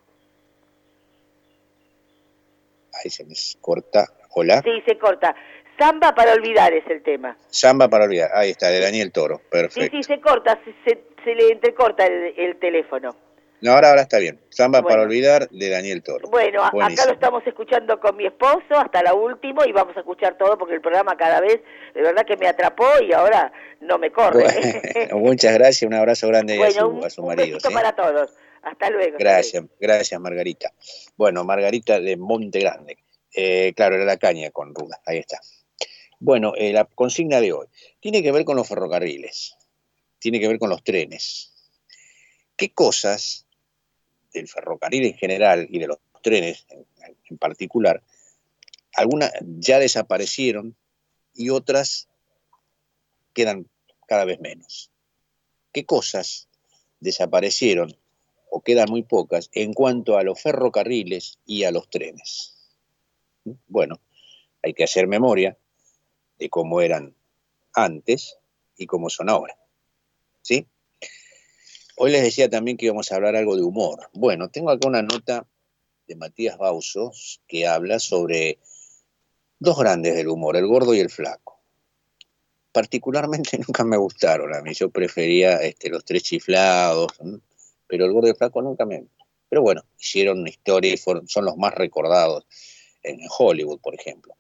Ahí 2.93 3.11
se 3.11 3.25
me 3.25 3.35
corta. 3.61 4.07
Hola. 4.31 4.63
Sí, 4.63 4.71
se 4.87 4.97
corta. 4.99 5.35
Samba 5.77 6.15
para 6.15 6.33
olvidar 6.35 6.73
es 6.73 6.89
el 6.89 7.03
tema. 7.03 7.37
Samba 7.49 7.89
para 7.89 8.05
olvidar, 8.05 8.31
ahí 8.33 8.51
está, 8.51 8.69
de 8.69 8.79
Daniel 8.79 9.11
Toro, 9.11 9.41
perfecto. 9.51 9.97
Sí, 9.97 10.05
sí, 10.05 10.15
se 10.15 10.21
corta, 10.21 10.61
se, 10.85 11.35
le 11.35 11.49
entrecorta 11.49 12.07
el, 12.07 12.57
teléfono. 12.61 13.17
No, 13.65 13.73
ahora, 13.73 13.89
ahora 13.89 14.03
está 14.03 14.19
bien. 14.19 14.39
Samba 14.51 14.83
para 14.83 15.01
olvidar 15.01 15.49
de 15.49 15.71
Daniel 15.71 16.03
Toro. 16.03 16.29
Bueno, 16.29 16.63
acá 16.63 17.07
lo 17.07 17.13
estamos 17.13 17.43
escuchando 17.47 17.99
con 17.99 18.15
mi 18.15 18.27
esposo 18.27 18.75
hasta 18.77 19.03
la 19.03 19.15
última 19.15 19.67
y 19.67 19.73
vamos 19.73 19.97
a 19.97 20.01
escuchar 20.01 20.37
todo 20.37 20.59
porque 20.59 20.75
el 20.75 20.83
programa 20.83 21.17
cada 21.17 21.41
vez, 21.41 21.63
de 21.95 22.03
verdad 22.03 22.27
que 22.27 22.37
me 22.37 22.47
atrapó 22.47 22.85
y 23.01 23.15
ahora 23.15 23.51
no 23.81 23.97
me 23.97 24.13
corre. 24.13 24.45
muchas 25.15 25.55
gracias, 25.55 25.89
un 25.89 25.95
abrazo 25.95 26.29
grande 26.29 26.63
a 26.63 26.71
su, 26.73 27.05
a 27.07 27.09
su 27.09 27.23
marido. 27.23 27.57
Un 27.67 27.73
para 27.73 27.97
todos. 27.97 28.35
Hasta 28.61 28.91
luego. 28.91 29.17
Gracias, 29.19 29.65
gracias 29.81 30.21
Margarita. 30.21 30.71
Bueno, 31.17 31.43
Margarita 31.45 31.99
de 32.01 32.19
Monte 32.19 32.59
Grande. 32.59 32.99
Eh, 33.35 33.73
claro, 33.75 33.95
era 33.95 34.05
la 34.05 34.19
caña 34.19 34.51
con 34.51 34.75
ruda, 34.75 35.01
ahí 35.07 35.21
está. 35.21 35.41
Bueno, 36.21 36.53
eh, 36.55 36.75
la 36.75 36.85
consigna 36.85 37.41
de 37.41 37.55
hoy 37.55 37.67
tiene 37.99 38.23
que 38.23 38.31
ver 38.31 38.45
con 38.45 38.57
los 38.57 38.69
ferrocarriles, 38.69 39.57
tiene 40.19 40.39
que 40.39 40.49
ver 40.49 40.59
con 40.59 40.69
los 40.69 40.85
trenes. 40.85 41.51
¿Qué 42.57 42.71
cosas 42.75 43.44
del 44.35 44.49
ferrocarril 44.49 45.07
en 45.07 45.15
general 45.15 45.67
y 45.71 45.79
de 45.79 45.87
los 45.87 45.99
trenes 46.23 46.67
en, 47.31 47.39
particular, 47.39 48.03
algunas 48.95 49.33
ya 49.43 49.79
desaparecieron 49.79 50.77
y 51.33 51.51
otras 51.51 52.09
quedan 53.33 53.69
cada 54.07 54.25
vez 54.25 54.41
menos? 54.41 54.91
¿Qué 55.73 55.87
cosas 55.87 56.49
desaparecieron 57.01 57.97
o 58.51 58.61
quedan 58.61 58.91
muy 58.91 59.03
pocas 59.03 59.51
en 59.53 59.73
cuanto 59.73 60.19
a 60.19 60.23
los 60.23 60.41
ferrocarriles 60.41 61.39
y 61.47 61.65
a 61.65 61.71
los 61.71 61.89
trenes? 61.89 62.55
Bueno, 63.67 64.01
hay 64.63 64.75
que 64.75 64.85
hacer 64.85 65.07
memoria 65.07 65.57
de 66.39 66.49
cómo 66.49 66.81
eran 66.81 67.15
antes 67.75 68.39
y 68.77 68.87
cómo 68.87 69.11
son 69.11 69.29
ahora. 69.29 69.57
¿Sí? 70.43 70.67
Hoy 71.97 72.11
les 72.11 72.23
decía 72.23 72.51
también 72.51 72.77
que 72.77 72.87
íbamos 72.87 73.13
a 73.13 73.15
hablar 73.15 73.37
algo 73.37 73.55
de 73.57 73.63
humor. 73.63 74.11
Bueno, 74.13 74.49
tengo 74.49 74.71
acá 74.71 74.89
una 74.89 75.03
nota 75.03 75.47
de 76.09 76.17
Matías 76.17 76.59
Bausos 76.59 77.41
que 77.47 77.69
habla 77.69 78.01
sobre 78.01 78.59
dos 79.61 79.79
grandes 79.79 80.17
del 80.17 80.29
humor, 80.29 80.57
el 80.57 80.67
gordo 80.67 80.93
y 80.95 80.99
el 80.99 81.09
flaco. 81.09 81.63
Particularmente 82.73 83.59
nunca 83.67 83.85
me 83.85 83.97
gustaron 83.97 84.53
a 84.53 84.61
mí, 84.61 84.75
yo 84.75 84.91
prefería 84.91 85.59
este, 85.59 85.89
los 85.89 86.05
tres 86.05 86.25
chiflados, 86.25 87.13
pero 87.87 88.07
el 88.07 88.13
gordo 88.13 88.27
y 88.27 88.31
el 88.31 88.37
flaco 88.37 88.61
nunca 88.61 88.85
me... 88.85 89.07
Pero 89.49 89.63
bueno, 89.63 89.85
hicieron 89.97 90.45
historia 90.49 90.93
y 90.93 90.97
son 90.97 91.45
los 91.45 91.57
más 91.57 91.75
recordados 91.75 92.45
en 93.05 93.21
Hollywood, 93.39 93.79
por 93.81 93.95
ejemplo. 93.95 94.37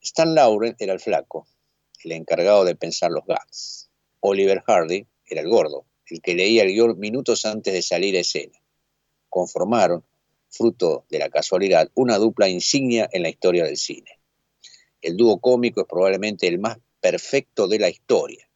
Stan 0.00 0.34
Lauren 0.34 0.74
era 0.80 0.92
el 0.92 0.98
flaco, 0.98 1.46
el 2.02 2.12
encargado 2.12 2.64
de 2.64 2.74
pensar 2.74 3.12
los 3.12 3.24
gags. 3.26 3.90
Oliver 4.18 4.60
Hardy 4.66 5.06
era 5.26 5.42
el 5.42 5.48
gordo, 5.48 5.86
el 6.10 6.20
que 6.20 6.34
leía 6.34 6.62
el 6.62 6.72
guion 6.72 6.98
minutos 6.98 7.44
antes 7.44 7.72
de 7.72 7.82
salir 7.82 8.16
a 8.16 8.20
escena. 8.20 8.58
Conformaron, 9.28 10.04
fruto 10.48 11.04
de 11.08 11.18
la 11.18 11.30
casualidad, 11.30 11.90
una 11.94 12.18
dupla 12.18 12.48
insignia 12.48 13.08
en 13.12 13.22
la 13.22 13.28
historia 13.28 13.64
del 13.64 13.76
cine. 13.76 14.18
El 15.00 15.16
dúo 15.16 15.38
cómico 15.40 15.80
es 15.80 15.86
probablemente 15.86 16.46
el 16.46 16.58
más 16.58 16.78
perfecto 17.00 17.68
de 17.68 17.78
la 17.78 17.88
historia. 17.88 18.48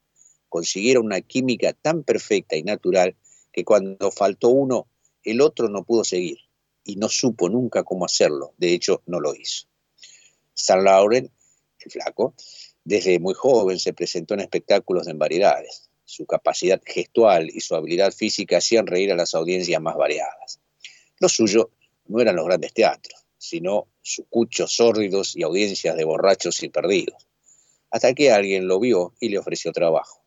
Consiguieron 0.49 1.07
una 1.07 1.21
química 1.21 1.73
tan 1.73 2.03
perfecta 2.03 2.57
y 2.57 2.63
natural 2.63 3.17
que 3.53 3.65
cuando 3.65 4.11
faltó 4.11 4.49
uno, 4.49 4.89
el 5.23 5.41
otro 5.41 5.69
no 5.69 5.85
pudo 5.85 6.05
seguir 6.05 6.39
y 6.85 6.97
no 6.97 7.09
supo 7.09 7.49
nunca 7.49 7.83
cómo 7.83 8.05
hacerlo. 8.05 8.53
De 8.59 8.73
hecho, 8.73 9.03
no 9.07 9.21
lo 9.21 9.35
hizo. 9.35 9.67
Stan 10.55 10.85
Lauren, 10.85 11.31
el 11.81 11.91
flaco, 11.91 12.35
desde 12.85 13.19
muy 13.19 13.35
joven 13.35 13.79
se 13.79 13.93
presentó 13.93 14.35
en 14.35 14.41
espectáculos 14.41 15.09
en 15.09 15.19
variedades. 15.19 15.89
Su 16.05 16.27
capacidad 16.27 16.81
gestual 16.85 17.51
y 17.51 17.61
su 17.61 17.75
habilidad 17.75 18.13
física 18.13 18.59
hacían 18.59 18.87
reír 18.87 19.13
a 19.13 19.17
las 19.17 19.35
audiencias 19.35 19.81
más 19.81 19.97
variadas. 19.97 20.61
Lo 21.19 21.29
suyo 21.29 21.71
no 22.07 22.21
eran 22.21 22.37
los 22.37 22.47
grandes 22.47 22.73
teatros, 22.73 23.25
sino 23.39 23.89
sucuchos 24.03 24.75
sórdidos 24.75 25.35
y 25.37 25.43
audiencias 25.43 25.97
de 25.97 26.05
borrachos 26.05 26.63
y 26.63 26.69
perdidos. 26.69 27.27
Hasta 27.91 28.13
que 28.13 28.31
alguien 28.31 28.67
lo 28.69 28.81
vio 28.81 29.15
y 29.21 29.29
le 29.29 29.39
ofreció 29.39 29.73
trabajo. 29.73 30.23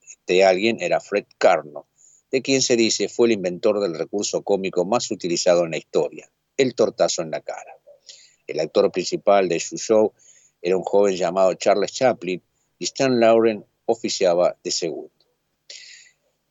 Este 0.00 0.44
alguien 0.44 0.80
era 0.80 1.00
Fred 1.00 1.26
Carno, 1.38 1.86
de 2.30 2.42
quien 2.42 2.62
se 2.62 2.76
dice 2.76 3.08
fue 3.08 3.26
el 3.26 3.32
inventor 3.32 3.80
del 3.80 3.94
recurso 3.94 4.42
cómico 4.42 4.84
más 4.84 5.10
utilizado 5.10 5.64
en 5.64 5.72
la 5.72 5.78
historia, 5.78 6.30
el 6.56 6.74
tortazo 6.74 7.22
en 7.22 7.30
la 7.30 7.40
cara. 7.40 7.76
El 8.46 8.60
actor 8.60 8.90
principal 8.90 9.48
de 9.48 9.60
su 9.60 9.76
show 9.76 10.12
era 10.62 10.76
un 10.76 10.82
joven 10.82 11.16
llamado 11.16 11.54
Charles 11.54 11.92
Chaplin 11.92 12.42
y 12.78 12.84
Stan 12.84 13.18
Lauren 13.18 13.64
oficiaba 13.90 14.56
de 14.62 14.70
segundo. 14.70 15.10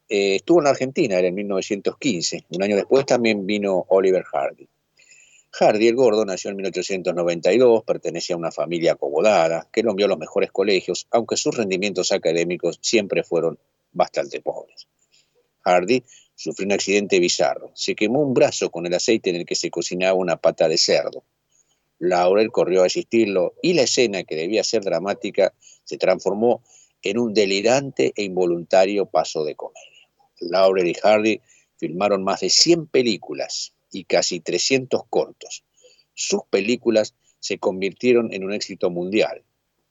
Eh, 0.08 0.38
estuvo 0.38 0.60
en 0.60 0.68
Argentina, 0.68 1.20
era 1.20 1.28
en 1.28 1.36
1915. 1.36 2.46
Un 2.50 2.64
año 2.64 2.76
después 2.76 3.06
también 3.06 3.46
vino 3.46 3.86
Oliver 3.90 4.24
Hardy. 4.24 4.68
Hardy, 5.52 5.88
el 5.88 5.96
gordo, 5.96 6.26
nació 6.26 6.52
en 6.52 6.58
1892, 6.58 7.84
pertenecía 7.84 8.36
a 8.36 8.40
una 8.40 8.52
familia 8.52 8.94
acomodada, 8.94 9.68
que 9.72 9.84
lo 9.84 9.92
envió 9.92 10.06
a 10.06 10.10
los 10.10 10.20
mejores 10.20 10.52
colegios, 10.52 11.08
aunque 11.12 11.38
sus 11.38 11.56
rendimientos 11.56 12.12
académicos 12.12 12.80
siempre 12.82 13.24
fueron 13.24 13.58
bastante 13.92 14.42
pobres. 14.42 14.88
Hardy 15.62 16.04
sufrió 16.36 16.68
un 16.68 16.74
accidente 16.74 17.20
bizarro. 17.20 17.72
Se 17.74 17.96
quemó 17.96 18.22
un 18.22 18.34
brazo 18.34 18.70
con 18.70 18.86
el 18.86 18.94
aceite 18.94 19.30
en 19.30 19.38
el 19.38 19.46
que 19.46 19.56
se 19.56 19.70
cocinaba 19.70 20.14
una 20.14 20.38
pata 20.38 20.68
de 20.68 20.78
cerdo. 20.78 21.24
Laurel 22.00 22.52
corrió 22.52 22.84
a 22.84 22.86
asistirlo 22.86 23.56
y 23.62 23.74
la 23.74 23.82
escena, 23.84 24.24
que 24.24 24.36
debía 24.36 24.64
ser 24.64 24.84
dramática, 24.84 25.54
se 25.84 25.98
transformó 25.98 26.64
en 27.04 27.18
un 27.18 27.34
delirante 27.34 28.14
e 28.16 28.24
involuntario 28.24 29.06
paso 29.06 29.44
de 29.44 29.56
comedia. 29.56 30.10
Laurel 30.40 30.88
y 30.88 30.94
Hardy 30.94 31.42
filmaron 31.78 32.24
más 32.24 32.42
de 32.42 32.50
100 32.50 32.88
películas 32.88 33.74
y 33.92 34.04
casi 34.04 34.40
300 34.40 35.04
cortos. 35.10 35.64
sus 36.14 36.42
películas 36.50 37.16
se 37.40 37.60
convirtieron 37.60 38.34
en 38.34 38.44
un 38.44 38.54
éxito 38.54 38.90
mundial. 38.90 39.44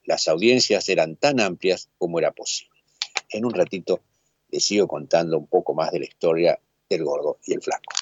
Las 0.05 0.29
audiencias 0.29 0.89
eran 0.91 1.17
tan 1.17 1.41
amplias 1.41 1.89
como 1.97 2.19
era 2.19 2.33
posible. 2.33 2.79
En 3.31 3.47
un 3.47 3.55
ratito 3.55 4.03
les 4.51 4.65
sigo 4.65 4.87
contando 4.87 5.39
un 5.39 5.47
poco 5.47 5.75
más 5.75 5.91
de 5.91 6.01
la 6.01 6.05
historia 6.05 6.61
del 6.89 7.05
gordo 7.05 7.39
y 7.47 7.55
el 7.55 7.63
flaco. 7.63 7.95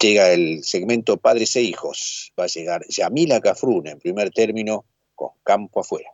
Llega 0.00 0.32
el 0.32 0.64
segmento 0.64 1.16
Padres 1.18 1.54
e 1.56 1.62
Hijos. 1.62 2.32
Va 2.38 2.44
a 2.44 2.48
llegar 2.48 2.86
Yamila 2.88 3.40
Cafrune 3.40 3.90
en 3.90 3.98
primer 3.98 4.30
término 4.30 4.84
con 5.14 5.30
Campo 5.42 5.80
Afuera. 5.80 6.10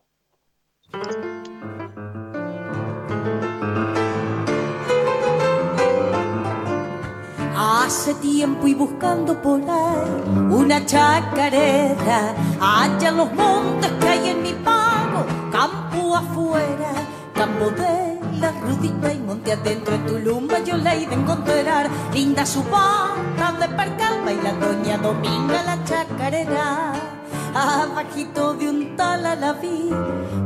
Hace 7.86 8.14
tiempo 8.14 8.66
y 8.66 8.74
buscando 8.74 9.40
por 9.40 9.60
ahí 9.60 10.50
una 10.50 10.84
chacarera, 10.84 12.34
allá 12.60 13.10
en 13.10 13.16
los 13.16 13.32
montes 13.32 13.92
que 14.00 14.08
hay 14.08 14.30
en 14.30 14.42
mi 14.42 14.52
pago, 14.54 15.24
campo 15.52 16.16
afuera, 16.16 16.90
campo 17.32 17.70
de 17.70 18.40
la 18.40 18.50
rudita 18.50 19.12
y 19.12 19.20
monte 19.20 19.52
adentro 19.52 19.94
en 19.94 20.04
tu 20.04 20.18
lumba 20.18 20.58
yo 20.64 20.76
la 20.76 20.96
he 20.96 21.06
de 21.06 21.14
encontrar, 21.14 21.88
linda 22.12 22.44
su 22.44 22.64
bata 22.64 23.52
de 23.60 23.68
percal, 23.68 24.24
baila 24.24 24.52
doña 24.54 24.98
Dominga 24.98 25.62
la 25.62 25.84
chacarera 25.84 27.15
abajito 27.56 28.54
de 28.54 28.68
un 28.68 28.96
tal 28.96 29.24
a 29.26 29.34
la 29.34 29.52
vi 29.54 29.90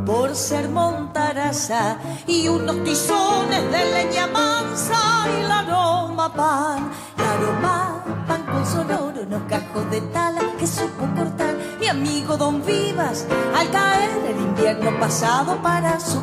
por 0.07 0.35
ser 0.35 0.69
montaraza 0.69 1.99
y 2.27 2.49
unos 2.49 2.83
tizones 2.85 3.63
de 3.73 3.85
leña 3.95 4.27
mansa 4.27 5.27
y 5.39 5.49
la 5.49 5.59
aroma 5.61 6.33
pan, 6.33 6.91
la 7.17 7.33
aroma 7.33 8.05
pan 8.27 8.43
con 8.45 8.67
sonoro, 8.67 9.23
unos 9.27 9.43
cajos 9.49 9.91
de 9.91 10.01
tala 10.13 10.43
que 10.59 10.67
supo 10.67 11.07
cortar. 11.17 11.55
Mi 11.81 11.89
amigo 11.89 12.37
Don 12.37 12.65
Vivas 12.65 13.27
al 13.57 13.71
caer 13.71 14.11
el 14.29 14.39
invierno 14.41 14.99
pasado 15.01 15.57
para 15.63 15.99
su 15.99 16.21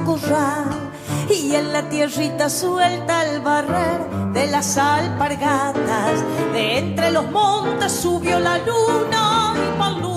y 1.30 1.56
en 1.56 1.74
la 1.74 1.90
tierrita 1.90 2.50
suelta 2.50 3.20
al 3.20 3.42
barrer 3.42 4.32
de 4.34 4.48
las 4.48 4.78
alpargatas. 4.78 6.24
De 6.54 6.78
entre 6.78 7.12
los 7.12 7.30
montes 7.32 7.92
subió 7.92 8.40
la 8.40 8.58
luna 8.60 9.54
y 9.56 9.80
palú 9.80 10.17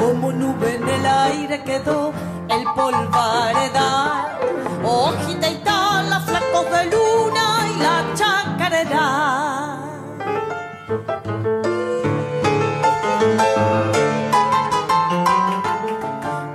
como 0.00 0.32
nube 0.32 0.76
en 0.76 0.88
el 0.88 1.06
aire 1.06 1.62
quedó 1.62 2.12
el 2.48 2.64
polvaredal. 2.74 4.38
Hojita 4.84 5.50
y 5.50 5.56
tala, 5.56 6.20
flacos 6.20 6.66
de 6.70 6.84
luna 6.94 7.44
y 7.72 7.78
la 7.80 8.04
chacarera. 8.14 9.08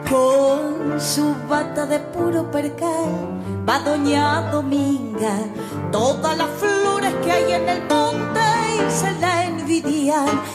Con 0.10 1.00
su 1.00 1.36
bata 1.50 1.86
de 1.86 2.00
puro 2.00 2.50
percal 2.52 3.10
va 3.68 3.80
doña 3.80 4.52
Dominga, 4.52 5.36
todas 5.92 6.38
las 6.38 6.50
flores 6.60 7.14
que 7.24 7.32
hay 7.32 7.54
en 7.54 7.70
el 7.70 7.82
monte 7.84 8.42
y 8.76 8.92
se 8.92 9.12
la 9.20 9.43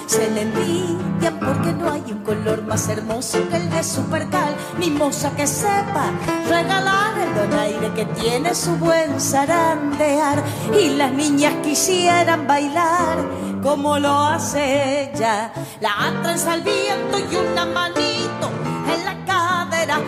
se 0.07 0.31
la 0.31 0.43
envidian 0.43 1.41
porque 1.41 1.73
no 1.73 1.91
hay 1.91 2.05
un 2.13 2.23
color 2.23 2.63
más 2.63 2.89
hermoso 2.89 3.39
que 3.49 3.57
el 3.57 3.69
de 3.69 3.83
su 3.83 4.03
percal, 4.05 4.55
ni 4.79 4.91
moza 4.91 5.35
que 5.35 5.45
sepa 5.45 6.13
regalar 6.49 7.19
el 7.19 7.35
donaire 7.35 7.93
que 7.95 8.05
tiene 8.21 8.55
su 8.55 8.77
buen 8.77 9.21
zarandear, 9.21 10.43
y 10.81 10.91
las 10.91 11.13
niñas 11.13 11.55
quisieran 11.65 12.47
bailar 12.47 13.19
como 13.61 13.99
lo 13.99 14.17
hace 14.17 15.11
ella, 15.11 15.53
la 15.81 16.13
trenza 16.23 16.53
al 16.53 16.63
viento 16.63 17.19
y 17.19 17.37
una 17.37 17.67
manito 17.67 18.51
en 18.95 19.05
la 19.05 19.25
cadera, 19.27 20.01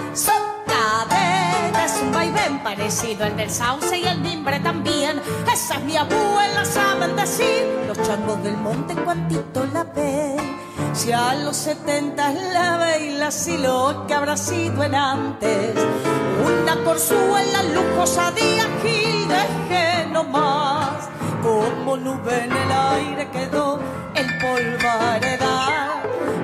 parecido 2.62 3.24
al 3.24 3.36
del 3.36 3.50
sauce 3.50 3.98
y 3.98 4.04
el 4.04 4.18
mimbre 4.20 4.60
también. 4.60 5.20
Esa 5.52 5.74
es 5.74 5.82
mi 5.82 5.96
abuela, 5.96 6.64
saben 6.64 7.16
decir 7.16 7.66
los 7.86 8.00
changos 8.06 8.42
del 8.42 8.56
monte 8.56 8.94
cuantito 8.94 9.66
la 9.72 9.84
ven. 9.84 10.58
Si 10.92 11.12
a 11.12 11.34
los 11.34 11.56
setenta 11.56 12.32
la 12.32 12.76
baila, 12.76 13.30
si 13.30 13.58
lo 13.58 14.04
que 14.06 14.14
habrá 14.14 14.36
sido 14.36 14.82
en 14.82 14.94
antes. 14.94 15.74
Una 16.44 16.76
corzuela 16.84 17.62
lujosa 17.62 18.30
de 18.32 18.62
Gil 18.82 19.28
dejé 19.28 20.06
nomás. 20.06 21.08
Como 21.42 21.96
nube 21.96 22.44
en 22.44 22.52
el 22.52 22.72
aire 22.72 23.30
quedó 23.30 23.78
el 24.14 24.38
polvaredal. 24.38 25.90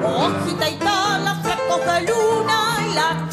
Hojita 0.04 0.70
y 0.70 0.76
tala, 0.76 1.34
flecos 1.42 1.80
de 1.80 2.00
luna 2.02 2.76
y 2.88 2.94
la 2.94 3.25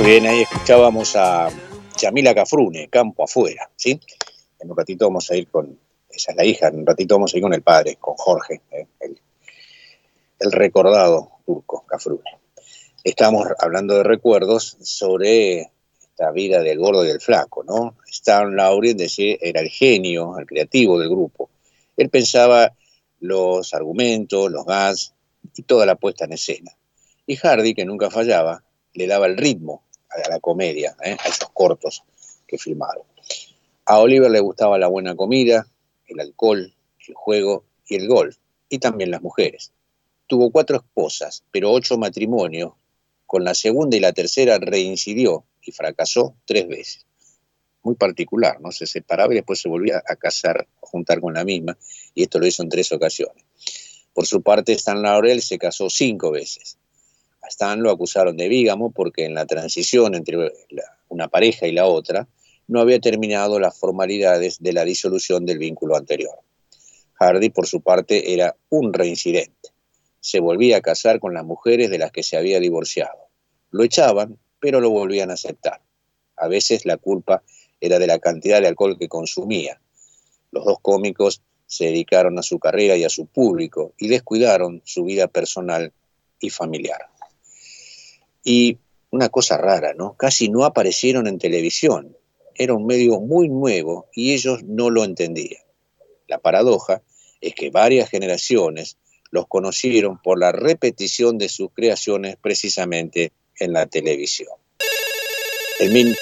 Muy 0.00 0.12
bien, 0.12 0.26
ahí 0.26 0.40
escuchábamos 0.40 1.14
a 1.14 1.50
Yamila 1.98 2.34
Cafrune, 2.34 2.88
Campo 2.88 3.24
Afuera, 3.24 3.70
¿sí? 3.76 4.00
En 4.58 4.70
un 4.70 4.74
ratito 4.74 5.04
vamos 5.04 5.30
a 5.30 5.36
ir 5.36 5.48
con, 5.48 5.78
esa 6.08 6.30
es 6.30 6.36
la 6.38 6.44
hija, 6.46 6.68
en 6.68 6.76
un 6.78 6.86
ratito 6.86 7.16
vamos 7.16 7.34
a 7.34 7.36
ir 7.36 7.42
con 7.42 7.52
el 7.52 7.60
padre, 7.60 7.96
con 7.96 8.14
Jorge, 8.14 8.62
¿eh? 8.70 8.86
el, 10.38 10.52
recordado 10.52 11.32
turco 11.44 11.84
Cafrune. 11.86 12.22
Estamos 13.04 13.46
hablando 13.58 13.94
de 13.94 14.02
recuerdos 14.04 14.78
sobre 14.80 15.70
la 16.18 16.30
vida 16.30 16.62
del 16.62 16.78
gordo 16.78 17.04
y 17.04 17.08
del 17.08 17.20
flaco, 17.20 17.62
¿no? 17.62 17.96
Stan 18.08 18.56
Laurien 18.56 18.96
decía, 18.96 19.36
era 19.38 19.60
el 19.60 19.68
genio, 19.68 20.38
el 20.38 20.46
creativo 20.46 20.98
del 20.98 21.10
grupo. 21.10 21.50
Él 21.98 22.08
pensaba 22.08 22.72
los 23.20 23.74
argumentos, 23.74 24.50
los 24.50 24.64
gas 24.64 25.12
y 25.54 25.62
toda 25.64 25.84
la 25.84 25.96
puesta 25.96 26.24
en 26.24 26.32
escena. 26.32 26.74
Y 27.26 27.36
Hardy, 27.36 27.74
que 27.74 27.84
nunca 27.84 28.08
fallaba, 28.08 28.64
le 28.94 29.06
daba 29.06 29.26
el 29.26 29.36
ritmo 29.36 29.84
a 30.10 30.28
la 30.28 30.40
comedia, 30.40 30.96
¿eh? 31.02 31.16
a 31.18 31.28
esos 31.28 31.50
cortos 31.50 32.02
que 32.46 32.58
filmaron. 32.58 33.04
A 33.84 33.98
Oliver 33.98 34.30
le 34.30 34.40
gustaba 34.40 34.78
la 34.78 34.88
buena 34.88 35.14
comida, 35.14 35.66
el 36.06 36.20
alcohol, 36.20 36.74
el 37.06 37.14
juego 37.14 37.64
y 37.88 37.96
el 37.96 38.08
golf, 38.08 38.36
y 38.68 38.78
también 38.78 39.10
las 39.10 39.22
mujeres. 39.22 39.72
Tuvo 40.26 40.50
cuatro 40.50 40.76
esposas, 40.76 41.42
pero 41.50 41.72
ocho 41.72 41.98
matrimonios. 41.98 42.72
Con 43.26 43.44
la 43.44 43.54
segunda 43.54 43.96
y 43.96 44.00
la 44.00 44.12
tercera 44.12 44.58
reincidió 44.58 45.44
y 45.62 45.72
fracasó 45.72 46.34
tres 46.44 46.68
veces. 46.68 47.06
Muy 47.82 47.94
particular, 47.94 48.60
¿no? 48.60 48.72
Se 48.72 48.86
separaba 48.86 49.32
y 49.32 49.36
después 49.36 49.60
se 49.60 49.68
volvía 49.68 50.02
a 50.06 50.16
casar, 50.16 50.68
juntar 50.80 51.20
con 51.20 51.34
la 51.34 51.44
misma, 51.44 51.78
y 52.14 52.24
esto 52.24 52.38
lo 52.38 52.46
hizo 52.46 52.62
en 52.62 52.68
tres 52.68 52.92
ocasiones. 52.92 53.44
Por 54.12 54.26
su 54.26 54.42
parte, 54.42 54.72
Stan 54.72 55.00
Laurel 55.00 55.40
se 55.40 55.58
casó 55.58 55.88
cinco 55.88 56.30
veces. 56.30 56.78
Stan 57.50 57.82
lo 57.82 57.90
acusaron 57.90 58.36
de 58.36 58.48
bígamo 58.48 58.90
porque 58.90 59.24
en 59.24 59.34
la 59.34 59.44
transición 59.44 60.14
entre 60.14 60.52
una 61.08 61.28
pareja 61.28 61.66
y 61.66 61.72
la 61.72 61.86
otra 61.86 62.28
no 62.68 62.80
había 62.80 63.00
terminado 63.00 63.58
las 63.58 63.76
formalidades 63.78 64.60
de 64.60 64.72
la 64.72 64.84
disolución 64.84 65.44
del 65.44 65.58
vínculo 65.58 65.96
anterior. 65.96 66.38
Hardy, 67.14 67.50
por 67.50 67.66
su 67.66 67.82
parte, 67.82 68.32
era 68.32 68.56
un 68.70 68.92
reincidente. 68.92 69.70
Se 70.20 70.40
volvía 70.40 70.78
a 70.78 70.80
casar 70.80 71.18
con 71.18 71.34
las 71.34 71.44
mujeres 71.44 71.90
de 71.90 71.98
las 71.98 72.12
que 72.12 72.22
se 72.22 72.36
había 72.36 72.60
divorciado. 72.60 73.28
Lo 73.70 73.82
echaban, 73.82 74.38
pero 74.60 74.80
lo 74.80 74.90
volvían 74.90 75.30
a 75.30 75.34
aceptar. 75.34 75.80
A 76.36 76.48
veces 76.48 76.86
la 76.86 76.96
culpa 76.96 77.42
era 77.80 77.98
de 77.98 78.06
la 78.06 78.18
cantidad 78.20 78.60
de 78.60 78.68
alcohol 78.68 78.96
que 78.98 79.08
consumía. 79.08 79.80
Los 80.52 80.64
dos 80.64 80.78
cómicos 80.80 81.42
se 81.66 81.86
dedicaron 81.86 82.38
a 82.38 82.42
su 82.42 82.58
carrera 82.58 82.96
y 82.96 83.04
a 83.04 83.10
su 83.10 83.26
público 83.26 83.92
y 83.98 84.08
descuidaron 84.08 84.82
su 84.84 85.04
vida 85.04 85.26
personal 85.26 85.92
y 86.38 86.50
familiar. 86.50 87.09
Y 88.44 88.78
una 89.10 89.28
cosa 89.28 89.56
rara, 89.56 89.94
¿no? 89.94 90.14
Casi 90.14 90.48
no 90.48 90.64
aparecieron 90.64 91.26
en 91.26 91.38
televisión. 91.38 92.16
Era 92.54 92.74
un 92.74 92.86
medio 92.86 93.20
muy 93.20 93.48
nuevo 93.48 94.06
y 94.14 94.34
ellos 94.34 94.62
no 94.64 94.90
lo 94.90 95.04
entendían. 95.04 95.62
La 96.26 96.38
paradoja 96.38 97.02
es 97.40 97.54
que 97.54 97.70
varias 97.70 98.08
generaciones 98.08 98.98
los 99.30 99.46
conocieron 99.46 100.20
por 100.22 100.38
la 100.38 100.52
repetición 100.52 101.38
de 101.38 101.48
sus 101.48 101.70
creaciones 101.72 102.36
precisamente 102.36 103.32
en 103.58 103.72
la 103.72 103.86
televisión. 103.86 104.54
El 105.78 105.92
min, 105.92 106.14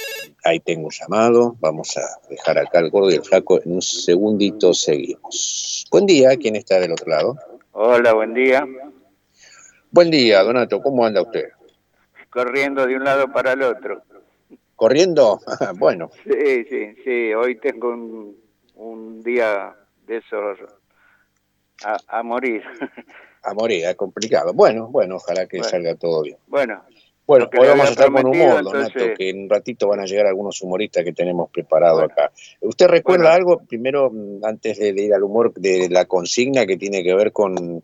ahí 0.45 0.61
tengo 0.61 0.87
un 0.87 0.93
llamado, 0.93 1.57
vamos 1.61 1.97
a 1.97 2.21
dejar 2.29 2.59
acá 2.59 2.79
el 2.79 2.91
gordo 2.91 3.11
y 3.11 3.15
el 3.15 3.25
flaco 3.25 3.61
en 3.63 3.73
un 3.73 3.83
segundito, 3.83 4.73
seguimos. 4.73 5.87
Buen 5.91 6.07
día, 6.07 6.37
¿quién 6.37 6.57
está 6.57 6.79
del 6.79 6.93
otro 6.93 7.09
lado? 7.09 7.37
Hola, 7.73 8.13
buen 8.13 8.35
día. 8.35 8.67
Buen 9.91 10.11
día, 10.11 10.43
Donato, 10.43 10.81
¿cómo 10.83 11.05
anda 11.05 11.23
usted? 11.23 11.49
Corriendo 12.31 12.87
de 12.87 12.97
un 12.97 13.05
lado 13.05 13.33
para 13.33 13.53
el 13.53 13.63
otro. 13.63 14.03
¿Corriendo? 14.77 15.41
bueno, 15.79 16.11
Sí, 16.25 16.65
sí, 16.69 16.95
sí. 17.05 17.35
Hoy 17.35 17.57
tengo 17.59 17.89
un, 17.91 18.37
un 18.77 19.23
día 19.23 19.75
de 20.07 20.19
esos 20.19 20.59
a, 21.85 21.97
a 22.19 22.23
morir. 22.23 22.63
A 23.45 23.55
morir, 23.55 23.85
es 23.87 23.95
complicado. 23.95 24.53
Bueno, 24.53 24.89
bueno, 24.89 25.15
ojalá 25.17 25.47
que 25.47 25.59
Bueno. 25.59 25.71
salga 25.71 25.95
todo 25.95 26.23
bien. 26.23 26.37
bueno, 26.49 26.83
Bueno, 27.25 27.49
hoy 27.59 27.69
vamos 27.69 27.87
a 27.87 27.91
estar 27.93 28.11
con 28.11 28.27
humor, 28.27 28.65
Donato, 28.65 28.99
que 29.17 29.31
en 29.31 29.45
un 29.45 29.49
ratito 29.49 29.87
van 29.87 30.01
a 30.01 30.07
llegar 30.07 30.27
algunos 30.27 30.61
humoristas 30.61 31.05
que 31.05 31.13
tenemos 31.13 31.49
preparados 31.49 32.01
Bueno. 32.01 32.13
acá. 32.13 32.33
¿Usted 32.61 32.89
recuerda 32.89 33.27
Bueno. 33.31 33.37
algo, 33.37 33.59
primero, 33.67 34.11
mm, 34.13 34.45
antes 34.45 34.79
de 34.79 34.89
ir 34.91 35.15
al 35.15 35.23
humor, 35.23 35.55
de 35.55 35.89
la 35.89 36.05
consigna 36.07 36.67
que 36.67 36.77
tiene 36.77 37.03
que 37.05 37.15
ver 37.15 37.31
con 37.33 37.83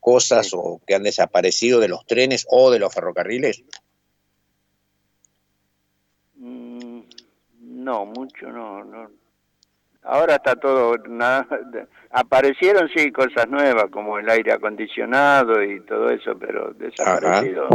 cosas 0.00 0.48
Sí. 0.48 0.56
o 0.58 0.80
que 0.86 0.94
han 0.94 1.02
desaparecido 1.04 1.78
de 1.80 1.88
los 1.88 2.04
trenes 2.06 2.46
o 2.50 2.70
de 2.70 2.78
los 2.78 2.92
ferrocarriles? 2.92 3.62
mm, 6.36 7.00
no, 7.60 8.06
mucho 8.06 8.48
no, 8.48 8.84
no. 8.84 9.10
Ahora 10.02 10.36
está 10.36 10.56
todo, 10.56 10.96
nada, 11.08 11.46
aparecieron 12.10 12.88
sí 12.94 13.12
cosas 13.12 13.46
nuevas 13.48 13.90
como 13.90 14.18
el 14.18 14.28
aire 14.30 14.52
acondicionado 14.52 15.62
y 15.62 15.80
todo 15.84 16.08
eso, 16.08 16.36
pero 16.38 16.72
desaparecido. 16.72 17.68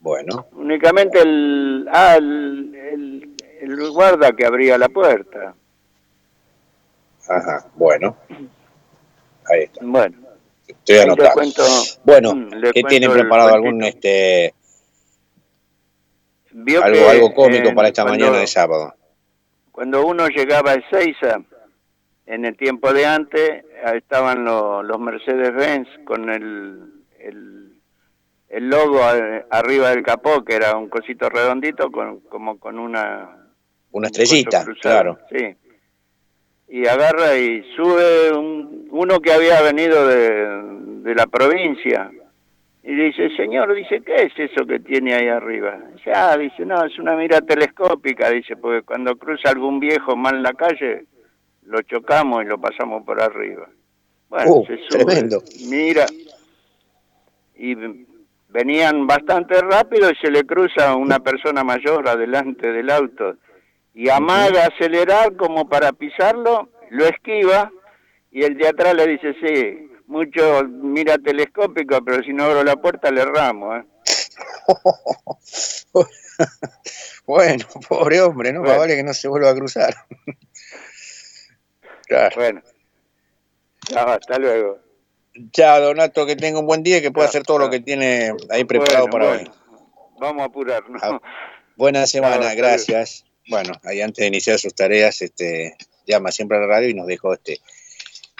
Bueno, 0.00 0.48
Únicamente 0.52 1.20
el, 1.20 1.88
ah, 1.92 2.16
el, 2.16 2.74
el, 2.74 3.36
el 3.60 3.90
guarda 3.92 4.32
que 4.32 4.44
abría 4.44 4.76
la 4.76 4.88
puerta. 4.88 5.54
ajá, 7.28 7.64
bueno. 7.76 8.16
Ahí 9.48 9.60
está, 9.62 9.80
Bueno, 9.84 10.18
estoy 10.78 10.98
anotando. 10.98 11.32
cuento, 11.34 11.62
Bueno, 12.04 12.34
mm, 12.34 12.50
¿qué 12.72 12.82
tienen 12.84 13.12
preparado? 13.12 13.54
¿Algún 13.54 13.78
cuentito. 13.80 13.86
este 14.08 14.54
Vio 16.52 16.82
algo, 16.82 16.98
que, 16.98 17.08
algo 17.10 17.34
cómico 17.34 17.68
eh, 17.70 17.74
para 17.74 17.88
esta 17.88 18.02
cuando- 18.02 18.24
mañana 18.24 18.40
de 18.40 18.46
sábado? 18.46 18.94
Cuando 19.70 20.04
uno 20.06 20.28
llegaba 20.28 20.72
a 20.72 20.74
Ezeiza, 20.74 21.40
en 22.26 22.44
el 22.44 22.56
tiempo 22.56 22.92
de 22.92 23.06
antes, 23.06 23.64
estaban 23.94 24.44
lo- 24.44 24.82
los 24.82 24.98
Mercedes-Benz 25.00 25.88
con 26.04 26.28
el, 26.28 26.92
el, 27.18 27.72
el 28.50 28.68
logo 28.68 29.02
a- 29.02 29.46
arriba 29.50 29.90
del 29.90 30.02
capó, 30.02 30.44
que 30.44 30.54
era 30.56 30.76
un 30.76 30.88
cosito 30.90 31.30
redondito, 31.30 31.90
con, 31.90 32.20
como 32.20 32.58
con 32.58 32.78
una... 32.78 33.38
Una 33.92 33.92
un 33.92 34.04
estrellita, 34.06 34.64
claro. 34.80 35.18
Sí. 35.30 35.54
Y 36.74 36.86
agarra 36.88 37.36
y 37.36 37.62
sube 37.76 38.32
un- 38.34 38.88
uno 38.90 39.20
que 39.20 39.30
había 39.30 39.60
venido 39.60 40.06
de, 40.08 40.46
de 41.02 41.14
la 41.14 41.26
provincia. 41.26 42.10
Y 42.82 42.94
dice, 42.94 43.28
señor, 43.36 43.74
dice, 43.74 44.00
¿qué 44.02 44.14
es 44.24 44.32
eso 44.50 44.66
que 44.66 44.80
tiene 44.80 45.12
ahí 45.14 45.28
arriba? 45.28 45.78
Dice, 45.94 46.12
ah, 46.14 46.34
dice, 46.38 46.64
no, 46.64 46.82
es 46.84 46.98
una 46.98 47.14
mira 47.14 47.42
telescópica, 47.42 48.30
dice, 48.30 48.56
porque 48.56 48.82
cuando 48.82 49.16
cruza 49.16 49.50
algún 49.50 49.80
viejo 49.80 50.16
mal 50.16 50.36
en 50.36 50.42
la 50.42 50.54
calle, 50.54 51.04
lo 51.66 51.82
chocamos 51.82 52.42
y 52.42 52.46
lo 52.46 52.58
pasamos 52.58 53.04
por 53.04 53.20
arriba. 53.22 53.68
Bueno, 54.30 54.50
Uh, 54.52 54.66
se 54.66 54.78
sube, 54.88 55.04
tremendo. 55.04 55.42
mira, 55.68 56.06
y 57.54 57.76
venían 58.48 59.06
bastante 59.06 59.60
rápido 59.60 60.10
y 60.10 60.16
se 60.16 60.30
le 60.30 60.44
cruza 60.44 60.96
una 60.96 61.18
persona 61.20 61.62
mayor 61.62 62.08
adelante 62.08 62.72
del 62.72 62.88
auto 62.90 63.36
y 63.94 64.08
amaga 64.08 64.66
acelerar 64.66 65.36
como 65.36 65.68
para 65.68 65.92
pisarlo, 65.92 66.70
lo 66.90 67.06
esquiva 67.06 67.70
y 68.30 68.44
el 68.44 68.56
de 68.56 68.68
atrás 68.68 68.94
le 68.94 69.06
dice, 69.06 69.34
sí, 69.44 69.90
mucho 70.06 70.64
mira 70.64 71.18
telescópico, 71.18 72.02
pero 72.04 72.22
si 72.22 72.32
no 72.32 72.44
abro 72.44 72.64
la 72.64 72.76
puerta 72.76 73.10
le 73.10 73.24
ramo. 73.24 73.76
¿eh? 73.76 73.84
bueno, 77.26 77.64
pobre 77.88 78.20
hombre, 78.20 78.52
¿no? 78.52 78.60
Bueno. 78.60 78.78
vale 78.78 78.96
que 78.96 79.02
no 79.02 79.12
se 79.14 79.28
vuelva 79.28 79.50
a 79.50 79.54
cruzar. 79.54 79.94
claro. 82.06 82.36
Bueno, 82.36 82.62
chao, 83.86 84.08
hasta 84.08 84.38
luego. 84.38 84.78
Chao, 85.50 85.80
Donato, 85.80 86.26
que 86.26 86.36
tenga 86.36 86.58
un 86.58 86.66
buen 86.66 86.82
día 86.82 86.98
y 86.98 87.02
que 87.02 87.10
pueda 87.10 87.26
Chao, 87.26 87.30
hacer 87.30 87.42
todo 87.44 87.58
lo 87.58 87.70
que 87.70 87.80
tiene 87.80 88.34
ahí 88.50 88.64
preparado 88.64 89.08
Bueno, 89.08 89.12
para 89.12 89.28
bueno, 89.28 89.50
hoy. 89.50 90.18
Vamos 90.20 90.42
a 90.42 90.44
apurarnos. 90.44 91.02
Ah, 91.02 91.20
Buena 91.76 92.06
semana, 92.06 92.54
gracias. 92.54 93.24
Bueno, 93.48 93.72
ahí 93.84 94.00
antes 94.00 94.22
de 94.22 94.28
iniciar 94.28 94.58
sus 94.58 94.74
tareas, 94.74 95.20
este, 95.22 95.76
llama 96.06 96.30
siempre 96.30 96.56
a 96.56 96.60
la 96.60 96.66
radio 96.66 96.88
y 96.88 96.94
nos 96.94 97.06
dejó 97.06 97.34
este, 97.34 97.58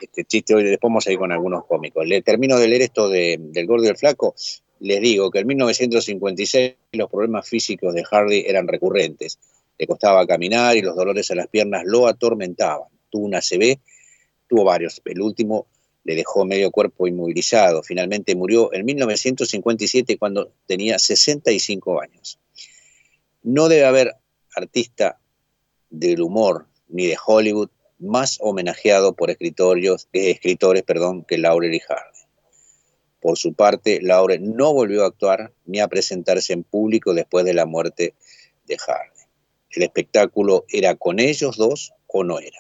este 0.00 0.24
chiste. 0.24 0.54
Hoy 0.54 0.64
después 0.64 0.90
vamos 0.90 1.06
a 1.06 1.12
ir 1.12 1.18
con 1.18 1.32
algunos 1.32 1.66
cómicos. 1.66 2.06
Le 2.06 2.22
termino 2.22 2.58
de 2.58 2.68
leer 2.68 2.82
esto 2.82 3.08
de- 3.08 3.36
del 3.38 3.66
gordo 3.66 3.84
y 3.84 3.88
el 3.88 3.96
flaco. 3.96 4.34
Les 4.80 5.00
digo 5.00 5.30
que 5.30 5.40
en 5.40 5.46
1956 5.46 6.74
los 6.92 7.10
problemas 7.10 7.48
físicos 7.48 7.94
de 7.94 8.04
Hardy 8.04 8.44
eran 8.46 8.68
recurrentes. 8.68 9.38
Le 9.78 9.86
costaba 9.86 10.26
caminar 10.26 10.76
y 10.76 10.82
los 10.82 10.94
dolores 10.96 11.30
en 11.30 11.38
las 11.38 11.48
piernas 11.48 11.82
lo 11.84 12.06
atormentaban. 12.06 12.88
Tuvo 13.10 13.26
una 13.26 13.38
ACV, 13.38 13.78
tuvo 14.48 14.64
varios. 14.64 15.00
El 15.04 15.20
último 15.20 15.66
le 16.04 16.14
dejó 16.16 16.44
medio 16.44 16.70
cuerpo 16.70 17.06
inmovilizado. 17.06 17.82
Finalmente 17.82 18.34
murió 18.34 18.72
en 18.72 18.84
1957 18.84 20.16
cuando 20.18 20.52
tenía 20.66 20.98
65 20.98 22.00
años. 22.00 22.38
No 23.44 23.68
debe 23.68 23.84
haber 23.84 24.14
artista 24.54 25.18
del 25.90 26.22
humor 26.22 26.66
ni 26.88 27.06
de 27.06 27.16
Hollywood 27.24 27.70
más 27.98 28.38
homenajeado 28.40 29.14
por 29.14 29.30
escritorios, 29.30 30.08
eh, 30.12 30.30
escritores 30.30 30.82
perdón, 30.82 31.24
que 31.24 31.38
Laurel 31.38 31.74
y 31.74 31.80
Hardy. 31.80 32.18
Por 33.20 33.38
su 33.38 33.54
parte, 33.54 34.00
Laurel 34.02 34.56
no 34.56 34.74
volvió 34.74 35.04
a 35.04 35.06
actuar 35.06 35.52
ni 35.64 35.78
a 35.78 35.86
presentarse 35.86 36.52
en 36.52 36.64
público 36.64 37.14
después 37.14 37.44
de 37.44 37.54
la 37.54 37.66
muerte 37.66 38.14
de 38.66 38.76
Hardy. 38.76 39.20
El 39.70 39.84
espectáculo 39.84 40.64
era 40.68 40.96
con 40.96 41.20
ellos 41.20 41.56
dos 41.56 41.92
o 42.08 42.24
no 42.24 42.40
era. 42.40 42.58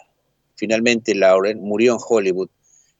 Finalmente, 0.54 1.14
Laurel 1.14 1.56
murió 1.56 1.94
en 1.94 1.98
Hollywood 2.00 2.48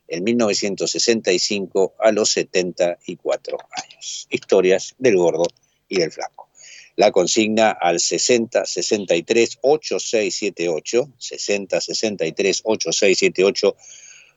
en 0.08 0.24
1965 0.24 1.94
a 1.98 2.10
los 2.12 2.30
74 2.30 3.58
años. 3.70 4.26
Historias 4.28 4.94
del 4.98 5.16
gordo 5.16 5.44
y 5.88 5.98
del 5.98 6.10
flaco. 6.10 6.48
La 6.96 7.10
consigna 7.10 7.70
al 7.70 8.00
60 8.00 8.64
63 8.66 9.58
8678, 9.62 11.12
60 11.18 11.80
63 11.80 12.60
8678 12.64 13.76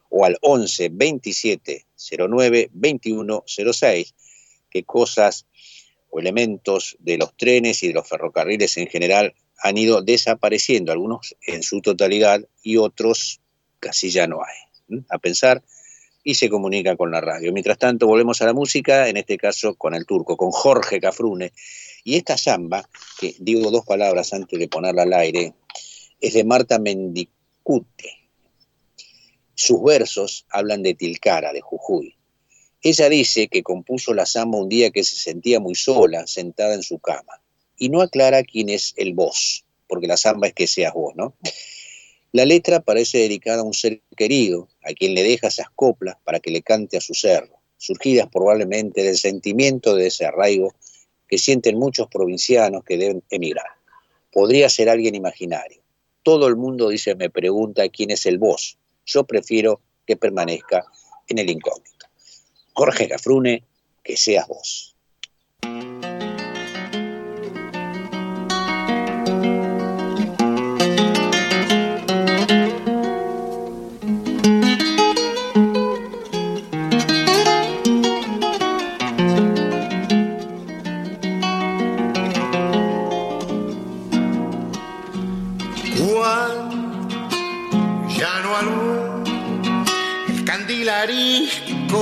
o 0.09 0.25
al 0.25 0.37
11 0.41 0.89
27 0.91 1.85
09 2.29 2.69
21 2.71 3.43
06. 3.45 4.15
Qué 4.69 4.83
cosas 4.83 5.45
o 6.09 6.19
elementos 6.19 6.95
de 6.99 7.17
los 7.17 7.35
trenes 7.35 7.83
y 7.83 7.89
de 7.89 7.93
los 7.93 8.07
ferrocarriles 8.07 8.77
en 8.77 8.87
general 8.87 9.33
han 9.59 9.77
ido 9.77 10.01
desapareciendo, 10.01 10.91
algunos 10.91 11.35
en 11.45 11.63
su 11.63 11.81
totalidad 11.81 12.41
y 12.61 12.77
otros 12.77 13.41
casi 13.79 14.09
ya 14.09 14.27
no 14.27 14.41
hay. 14.41 15.01
A 15.09 15.17
pensar 15.17 15.63
y 16.23 16.35
se 16.35 16.49
comunica 16.49 16.95
con 16.95 17.11
la 17.11 17.21
radio. 17.21 17.53
Mientras 17.53 17.77
tanto, 17.77 18.07
volvemos 18.07 18.41
a 18.41 18.45
la 18.45 18.53
música, 18.53 19.07
en 19.07 19.17
este 19.17 19.37
caso 19.37 19.75
con 19.75 19.93
el 19.93 20.05
turco, 20.05 20.35
con 20.35 20.51
Jorge 20.51 20.99
Cafrune. 20.99 21.53
Y 22.07 22.17
esta 22.17 22.37
samba, 22.37 22.87
que 23.19 23.35
digo 23.39 23.71
dos 23.71 23.83
palabras 23.83 24.31
antes 24.31 24.59
de 24.59 24.67
ponerla 24.67 25.01
al 25.01 25.13
aire, 25.13 25.55
es 26.21 26.35
de 26.35 26.43
Marta 26.43 26.77
Mendicute. 26.77 28.11
Sus 29.55 29.81
versos 29.81 30.45
hablan 30.51 30.83
de 30.83 30.93
Tilcara, 30.93 31.51
de 31.51 31.61
Jujuy. 31.61 32.15
Ella 32.83 33.09
dice 33.09 33.47
que 33.47 33.63
compuso 33.63 34.13
la 34.13 34.27
samba 34.27 34.59
un 34.59 34.69
día 34.69 34.91
que 34.91 35.03
se 35.03 35.15
sentía 35.15 35.59
muy 35.59 35.73
sola, 35.73 36.27
sentada 36.27 36.75
en 36.75 36.83
su 36.83 36.99
cama. 36.99 37.41
Y 37.75 37.89
no 37.89 38.01
aclara 38.01 38.43
quién 38.43 38.69
es 38.69 38.93
el 38.97 39.15
vos, 39.15 39.65
porque 39.87 40.05
la 40.05 40.15
samba 40.15 40.45
es 40.45 40.53
que 40.53 40.67
seas 40.67 40.93
vos, 40.93 41.15
¿no? 41.15 41.35
La 42.31 42.45
letra 42.45 42.81
parece 42.81 43.17
dedicada 43.17 43.61
a 43.61 43.65
un 43.65 43.73
ser 43.73 44.03
querido, 44.15 44.69
a 44.83 44.93
quien 44.93 45.15
le 45.15 45.23
deja 45.23 45.47
esas 45.47 45.71
coplas 45.73 46.17
para 46.23 46.39
que 46.39 46.51
le 46.51 46.61
cante 46.61 46.97
a 46.97 47.01
su 47.01 47.15
cerro, 47.15 47.57
surgidas 47.77 48.27
probablemente 48.31 49.01
del 49.01 49.17
sentimiento 49.17 49.95
de 49.95 50.05
ese 50.05 50.25
arraigo 50.25 50.75
que 51.27 51.37
sienten 51.37 51.77
muchos 51.77 52.07
provincianos 52.07 52.83
que 52.83 52.97
deben 52.97 53.23
emigrar. 53.29 53.67
Podría 54.31 54.69
ser 54.69 54.89
alguien 54.89 55.15
imaginario. 55.15 55.81
Todo 56.23 56.47
el 56.47 56.55
mundo 56.55 56.89
dice, 56.89 57.15
me 57.15 57.29
pregunta 57.29 57.87
quién 57.89 58.11
es 58.11 58.25
el 58.25 58.37
vos. 58.37 58.77
Yo 59.05 59.23
prefiero 59.23 59.81
que 60.05 60.17
permanezca 60.17 60.85
en 61.27 61.39
el 61.39 61.49
incógnito. 61.49 62.07
Jorge 62.73 63.07
Cafrune, 63.07 63.63
que 64.03 64.17
seas 64.17 64.47
vos. 64.47 64.95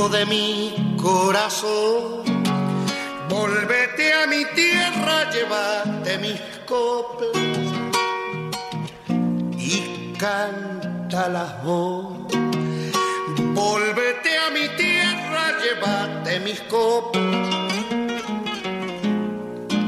De 0.10 0.26
mi 0.26 0.96
corazón. 1.02 2.24
Volvete 3.30 4.14
a 4.14 4.28
mi 4.28 4.46
tierra, 4.56 5.30
llévate 5.32 6.18
mis 6.20 6.40
coplas 6.66 7.32
y 9.58 10.14
canta 10.18 10.84
cántala 11.14 11.62
vos. 11.64 12.08
Volvete 13.54 14.32
a 14.46 14.50
mi 14.50 14.68
tierra, 14.76 15.44
llévate 15.62 16.40
mis 16.40 16.60
copas 16.62 17.22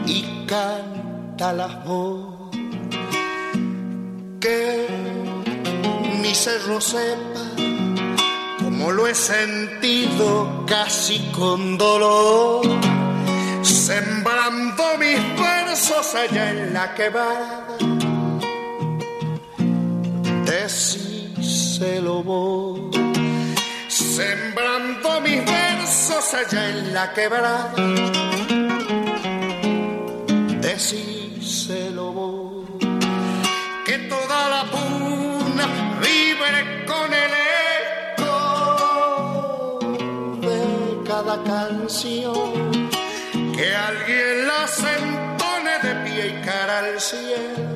y 0.06 0.45
cántala 0.45 1.67
vos. 1.86 2.51
Que 4.39 4.88
mi 6.21 6.36
cerro 6.36 6.80
sepa 6.80 7.75
como 8.78 8.92
lo 8.92 9.08
he 9.08 9.16
sentido 9.16 10.66
casi 10.68 11.20
con 11.32 11.78
dolor, 11.78 12.66
sembrando 13.64 14.84
mis 15.00 15.18
versos 15.40 16.14
allá 16.14 16.50
en 16.50 16.74
la 16.74 16.94
quebrada. 16.94 17.68
Decíselo 20.46 22.22
vos, 22.22 22.82
sembrando 23.88 25.22
mis 25.22 25.46
versos 25.46 26.34
allá 26.34 26.70
en 26.70 26.94
la 26.94 27.14
quebrada. 27.14 27.74
Decíselo 30.60 32.12
vos, 32.12 32.55
canción, 41.43 42.89
que 43.56 43.76
alguien 43.76 44.48
la 44.48 44.67
sentone 44.67 45.80
de 45.84 45.95
pie 46.04 46.28
y 46.28 46.45
cara 46.45 46.80
al 46.80 47.00
cielo 47.00 47.76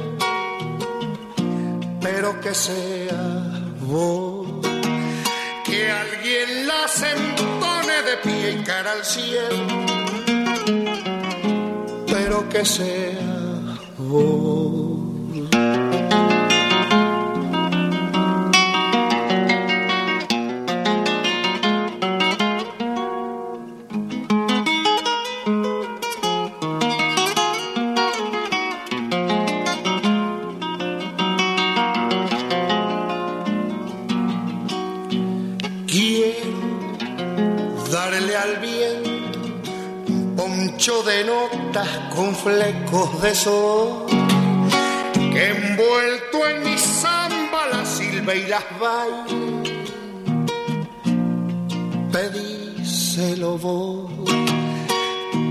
pero 2.01 2.39
que 2.41 2.53
sea 2.53 3.61
vos. 3.81 4.47
Que 5.65 5.91
alguien 5.91 6.67
la 6.67 6.87
sentone 6.87 8.01
de 8.03 8.17
pie 8.23 8.51
y 8.59 8.63
cara 8.63 8.91
al 8.91 9.05
cielo, 9.05 9.67
pero 12.07 12.49
que 12.49 12.65
sea 12.65 13.77
vos. 13.97 14.99
Con 42.19 42.35
flecos 42.35 43.21
de 43.21 43.33
sol, 43.33 44.05
que 45.31 45.43
envuelto 45.55 46.49
en 46.49 46.63
mi 46.65 46.77
samba 46.77 47.61
la 47.71 47.85
silba 47.85 48.35
y 48.35 48.45
las 48.47 48.65
baile. 48.77 49.85
Pedíselo 52.11 53.57
vos, 53.57 54.11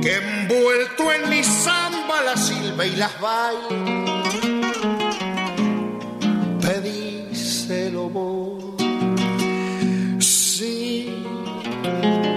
que 0.02 0.12
envuelto 0.14 1.10
en 1.10 1.30
mi 1.30 1.42
samba 1.42 2.16
la 2.22 2.36
silba 2.36 2.84
y 2.84 2.96
las 2.96 3.18
baile. 3.18 3.76
Pedíselo 6.60 8.10
vos, 8.10 8.62
si 10.18 11.24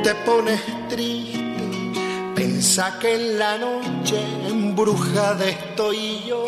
te 0.05 0.15
pones 0.25 0.61
triste 0.87 1.40
Piensa 2.73 2.99
que 2.99 3.15
en 3.15 3.37
la 3.37 3.57
noche 3.57 4.17
embrujada 4.47 5.45
estoy 5.45 6.23
yo, 6.25 6.45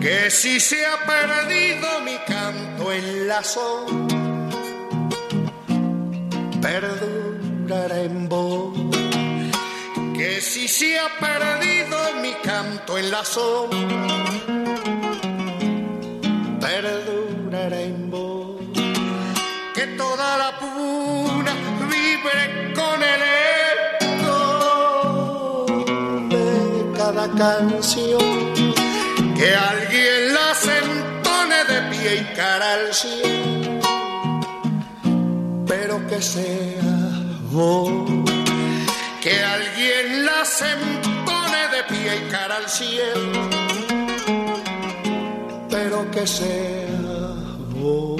que 0.00 0.28
si 0.28 0.58
se 0.58 0.84
ha 0.86 0.96
perdido 1.06 2.00
mi 2.04 2.16
canto 2.26 2.90
en 2.90 3.28
la 3.28 3.44
sombra, 3.44 4.16
perdurará 6.60 8.00
en 8.00 8.28
vos. 8.28 8.76
Que 10.16 10.40
si 10.40 10.66
se 10.66 10.98
ha 10.98 11.08
perdido 11.20 11.96
mi 12.20 12.32
canto 12.42 12.98
en 12.98 13.12
la 13.12 13.24
sombra, 13.24 14.16
perdurará 16.60 17.80
en 17.82 18.10
vos. 18.10 18.62
Que 19.76 19.86
toda 19.96 20.38
la 20.38 20.58
puna 20.58 21.54
vibre 21.88 22.74
con 22.74 23.00
el 23.00 23.47
canción, 27.14 28.54
que 29.34 29.54
alguien 29.54 30.34
la 30.34 30.54
sentone 30.54 31.64
de 31.64 31.82
pie 31.90 32.16
y 32.16 32.36
cara 32.36 32.74
al 32.74 32.94
cielo, 32.94 33.80
pero 35.66 36.06
que 36.06 36.20
sea 36.20 36.82
vos, 37.50 37.90
que 39.22 39.42
alguien 39.42 40.26
la 40.26 40.44
sentone 40.44 41.68
de 41.72 41.82
pie 41.88 42.16
y 42.16 42.30
cara 42.30 42.56
al 42.56 42.68
cielo, 42.68 43.48
pero 45.70 46.10
que 46.10 46.26
sea 46.26 46.88
vos. 47.74 48.17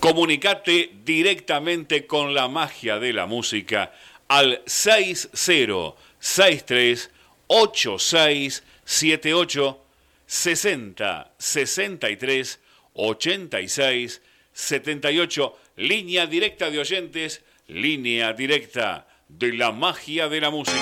Comunicate 0.00 0.90
directamente 1.04 2.06
con 2.06 2.34
la 2.34 2.48
magia 2.48 2.98
de 2.98 3.12
la 3.12 3.26
música 3.26 3.92
al 4.28 4.62
6063 4.66 7.10
8678 7.48 9.84
60 10.26 11.32
63 11.38 12.60
86 12.94 14.22
78 14.52 15.56
línea 15.76 16.26
directa 16.26 16.70
de 16.70 16.78
oyentes, 16.78 17.42
línea 17.66 18.32
directa 18.32 19.08
de 19.28 19.52
la 19.52 19.72
magia 19.72 20.28
de 20.28 20.40
la 20.40 20.50
música. 20.50 20.78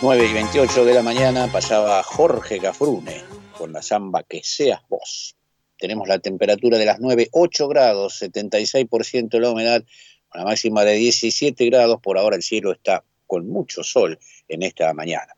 9 0.00 0.26
y 0.26 0.32
28 0.32 0.84
de 0.84 0.94
la 0.94 1.02
mañana 1.02 1.46
pasaba 1.52 2.02
Jorge 2.02 2.58
Gafrune 2.58 3.22
con 3.56 3.72
la 3.72 3.80
samba 3.82 4.24
Que 4.24 4.42
seas 4.42 4.80
vos. 4.88 5.36
Tenemos 5.82 6.06
la 6.06 6.20
temperatura 6.20 6.78
de 6.78 6.86
las 6.86 7.00
9, 7.00 7.30
8 7.32 7.66
grados, 7.66 8.22
76% 8.22 9.40
la 9.40 9.50
humedad, 9.50 9.84
una 10.32 10.44
máxima 10.44 10.84
de 10.84 10.94
17 10.94 11.66
grados. 11.66 12.00
Por 12.00 12.18
ahora 12.18 12.36
el 12.36 12.44
cielo 12.44 12.70
está 12.70 13.02
con 13.26 13.48
mucho 13.48 13.82
sol 13.82 14.16
en 14.46 14.62
esta 14.62 14.94
mañana. 14.94 15.34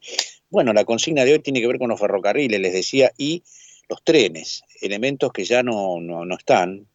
Bueno, 0.51 0.75
la 0.75 0.85
consigna 0.85 1.25
de 1.25 1.33
hoy 1.33 1.39
tiene 1.39 1.63
que 1.63 1.67
ver 1.67 1.79
con 1.79 1.89
los 1.89 1.99
ferrocarriles, 1.99 2.61
les 2.61 2.75
decía, 2.75 3.11
y 3.17 3.43
los 3.89 4.05
trenes, 4.05 4.65
elementos 4.83 5.33
que 5.33 5.47
ya 5.47 5.63
no, 5.63 5.99
no, 5.99 6.37
están, 6.37 6.89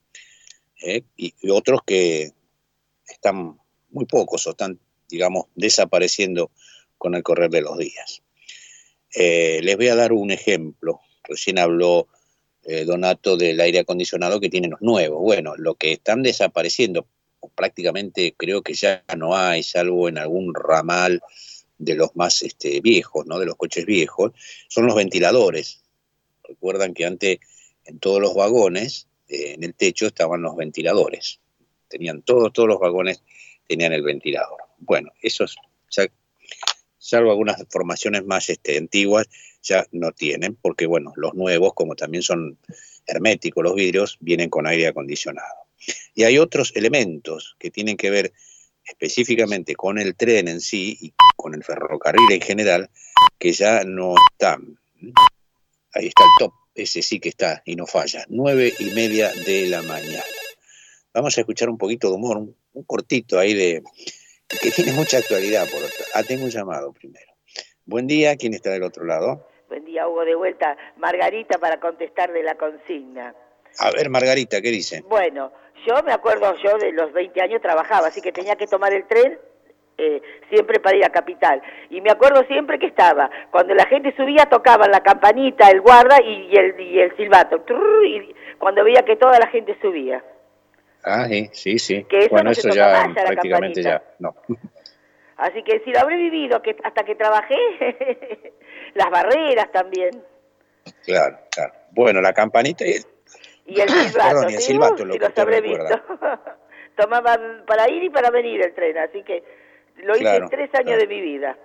¿eh? 0.84 1.02
y, 1.18 1.34
otros 1.50 1.80
que 1.84 2.34
están 3.08 3.58
muy 3.90 4.06
pocos 4.06 4.46
o 4.46 4.52
están, 4.52 4.80
digamos, 5.10 5.46
desapareciendo 5.56 6.52
con 7.00 7.16
el 7.16 7.24
correr 7.24 7.50
de 7.50 7.62
los 7.62 7.80
días. 7.80 8.22
Eh, 9.16 9.60
les 9.64 9.76
voy 9.76 9.88
a 9.88 9.96
dar 9.96 10.14
un 10.14 10.30
ejemplo. 10.30 11.02
Recién 11.24 11.58
habló 11.58 12.08
eh, 12.64 12.86
Donato, 12.86 13.38
del 13.38 13.60
aire 13.60 13.80
acondicionado 13.80 14.40
que 14.40 14.50
tienen 14.50 14.72
los 14.72 14.82
nuevos. 14.82 15.22
Bueno, 15.22 15.56
lo 15.58 15.76
que 15.76 15.94
están 15.94 16.24
desapareciendo, 16.24 17.08
prácticamente 17.56 18.34
creo 18.36 18.62
que 18.62 18.74
ya 18.74 19.04
no 19.18 19.36
hay, 19.36 19.64
salvo 19.64 20.10
en 20.10 20.18
algún 20.18 20.54
ramal 20.54 21.22
de 21.78 21.96
los 21.96 22.16
más 22.16 22.42
este, 22.42 22.82
viejos, 22.82 23.26
¿no? 23.26 23.40
de 23.40 23.46
los 23.46 23.56
coches 23.56 23.86
viejos, 23.86 24.34
son 24.68 24.86
los 24.86 24.96
ventiladores. 24.96 25.82
Recuerdan 26.44 26.94
que 26.94 27.06
antes 27.06 27.40
en 27.86 28.00
todos 28.00 28.22
los 28.22 28.36
vagones, 28.36 29.08
eh, 29.28 29.54
en 29.54 29.64
el 29.64 29.74
techo 29.74 30.08
estaban 30.08 30.42
los 30.42 30.56
ventiladores. 30.56 31.40
Tenían 31.88 32.22
todos, 32.22 32.52
todos 32.54 32.68
los 32.68 32.80
vagones 32.80 33.24
tenían 33.68 33.94
el 33.94 34.04
ventilador. 34.04 34.60
Bueno, 34.78 35.12
esos, 35.22 35.56
salvo 37.10 37.32
algunas 37.32 37.64
formaciones 37.70 38.26
más 38.26 38.50
este, 38.50 38.78
antiguas, 38.78 39.28
ya 39.62 39.86
no 39.92 40.12
tienen, 40.12 40.56
porque 40.56 40.86
bueno, 40.86 41.14
los 41.16 41.34
nuevos, 41.34 41.74
como 41.74 41.96
también 41.96 42.24
son 42.24 42.58
herméticos 43.08 43.64
los 43.64 43.76
vidrios, 43.76 44.18
vienen 44.20 44.50
con 44.50 44.68
aire 44.68 44.88
acondicionado. 44.88 45.56
Y 46.14 46.24
hay 46.24 46.38
otros 46.38 46.72
elementos 46.76 47.56
que 47.60 47.72
tienen 47.72 47.98
que 47.98 48.10
ver 48.10 48.34
específicamente 48.86 49.76
con 49.76 50.00
el 50.00 50.16
tren 50.16 50.48
en 50.48 50.62
sí 50.62 50.98
y 51.00 51.14
con 51.36 51.54
el 51.54 51.64
ferrocarril 51.64 52.32
en 52.32 52.42
general, 52.42 52.90
que 53.38 53.52
ya 53.54 53.84
no 53.84 54.16
están. 54.32 54.78
Ahí 55.94 56.08
está 56.08 56.24
el 56.24 56.30
top, 56.40 56.54
ese 56.76 57.02
sí 57.02 57.20
que 57.20 57.30
está 57.30 57.62
y 57.66 57.76
no 57.76 57.86
falla. 57.86 58.26
Nueve 58.30 58.74
y 58.80 58.86
media 58.92 59.32
de 59.46 59.68
la 59.68 59.82
mañana. 59.82 60.24
Vamos 61.14 61.38
a 61.38 61.42
escuchar 61.42 61.70
un 61.70 61.78
poquito 61.78 62.10
de 62.10 62.16
humor, 62.16 62.38
un 62.38 62.56
un 62.74 62.84
cortito 62.84 63.40
ahí 63.40 63.54
de 63.54 63.84
que 64.58 64.72
tiene 64.72 64.94
mucha 64.94 65.18
actualidad 65.18 65.70
por 65.70 65.84
otro. 65.84 66.06
Ah, 66.16 66.24
tengo 66.24 66.46
un 66.46 66.50
llamado 66.50 66.92
primero. 66.92 67.32
Buen 67.86 68.08
día, 68.08 68.36
¿quién 68.36 68.54
está 68.54 68.72
del 68.72 68.84
otro 68.84 69.06
lado? 69.06 69.48
Buen 69.68 69.86
día, 69.86 70.08
Hugo, 70.08 70.26
de 70.26 70.36
vuelta. 70.36 70.76
Margarita 70.98 71.60
para 71.60 71.80
contestar 71.80 72.34
de 72.34 72.44
la 72.44 72.56
consigna. 72.56 73.36
A 73.78 73.92
ver, 73.92 74.10
Margarita, 74.10 74.62
¿qué 74.62 74.70
dice? 74.70 75.04
Bueno, 75.08 75.52
yo 75.86 76.02
me 76.04 76.12
acuerdo, 76.12 76.56
yo 76.64 76.78
de 76.78 76.92
los 76.92 77.14
20 77.14 77.40
años 77.42 77.62
trabajaba, 77.62 78.08
así 78.08 78.22
que 78.22 78.32
tenía 78.32 78.56
que 78.56 78.66
tomar 78.66 78.92
el 78.94 79.08
tren 79.08 79.38
eh, 79.98 80.22
siempre 80.50 80.80
para 80.80 80.98
ir 80.98 81.06
a 81.06 81.10
Capital. 81.10 81.62
Y 81.90 82.02
me 82.02 82.10
acuerdo 82.10 82.44
siempre 82.48 82.80
que 82.80 82.88
estaba, 82.88 83.30
cuando 83.52 83.76
la 83.76 83.86
gente 83.86 84.16
subía 84.16 84.46
tocaban 84.48 84.92
la 84.92 85.04
campanita, 85.04 85.70
el 85.70 85.82
guarda 85.82 86.22
y, 86.22 86.56
el, 86.56 86.80
y 86.80 87.00
el 87.00 87.16
silbato. 87.16 87.64
y 88.06 88.34
cuando 88.58 88.84
veía 88.84 89.04
que 89.04 89.16
toda 89.16 89.38
la 89.40 89.48
gente 89.48 89.78
subía. 89.82 90.24
Ah, 91.04 91.28
sí, 91.28 91.50
sí, 91.54 91.80
sí. 91.80 92.04
Que 92.06 92.20
eso 92.20 92.30
bueno, 92.32 92.50
no 92.50 92.54
se 92.54 92.60
eso 92.62 92.70
toca 92.70 92.80
ya 92.80 93.08
más, 93.08 93.16
ya 93.16 93.22
la 93.22 93.28
prácticamente 93.30 93.82
ya, 93.84 94.04
no. 94.20 94.36
Así 95.38 95.64
que 95.64 95.80
si 95.86 95.92
lo 95.92 96.00
habré 96.00 96.18
vivido 96.18 96.62
que 96.62 96.76
hasta 96.84 97.04
que 97.04 97.16
trabajé, 97.16 97.56
las 98.96 99.10
barreras 99.10 99.72
también. 99.72 100.24
Claro, 101.06 101.40
claro. 101.52 101.74
Bueno, 101.92 102.22
la 102.22 102.34
campanita 102.34 102.86
y 102.86 102.98
Y 103.66 103.80
el 103.80 103.90
silbato, 103.90 104.42
Perdón, 104.42 104.50
y 104.50 104.54
el 104.56 104.60
¿sí? 104.60 104.74
silbato, 104.74 105.06
lo 105.06 105.14
si 105.14 105.20
que 105.20 105.28
recuerda. 105.46 105.62
visto. 105.62 106.40
Tomaban 106.98 107.64
para 107.66 107.90
ir 107.90 108.04
y 108.04 108.10
para 108.10 108.30
venir 108.30 108.62
el 108.62 108.74
tren, 108.74 108.98
así 108.98 109.24
que 109.24 109.44
lo 110.04 110.18
hice 110.18 110.22
Claro, 110.22 110.44
en 110.46 110.50
tres 110.50 110.70
años 110.76 110.98
claro. 110.98 111.02
de 111.02 111.08
mi 111.08 111.22
vida. 111.22 111.58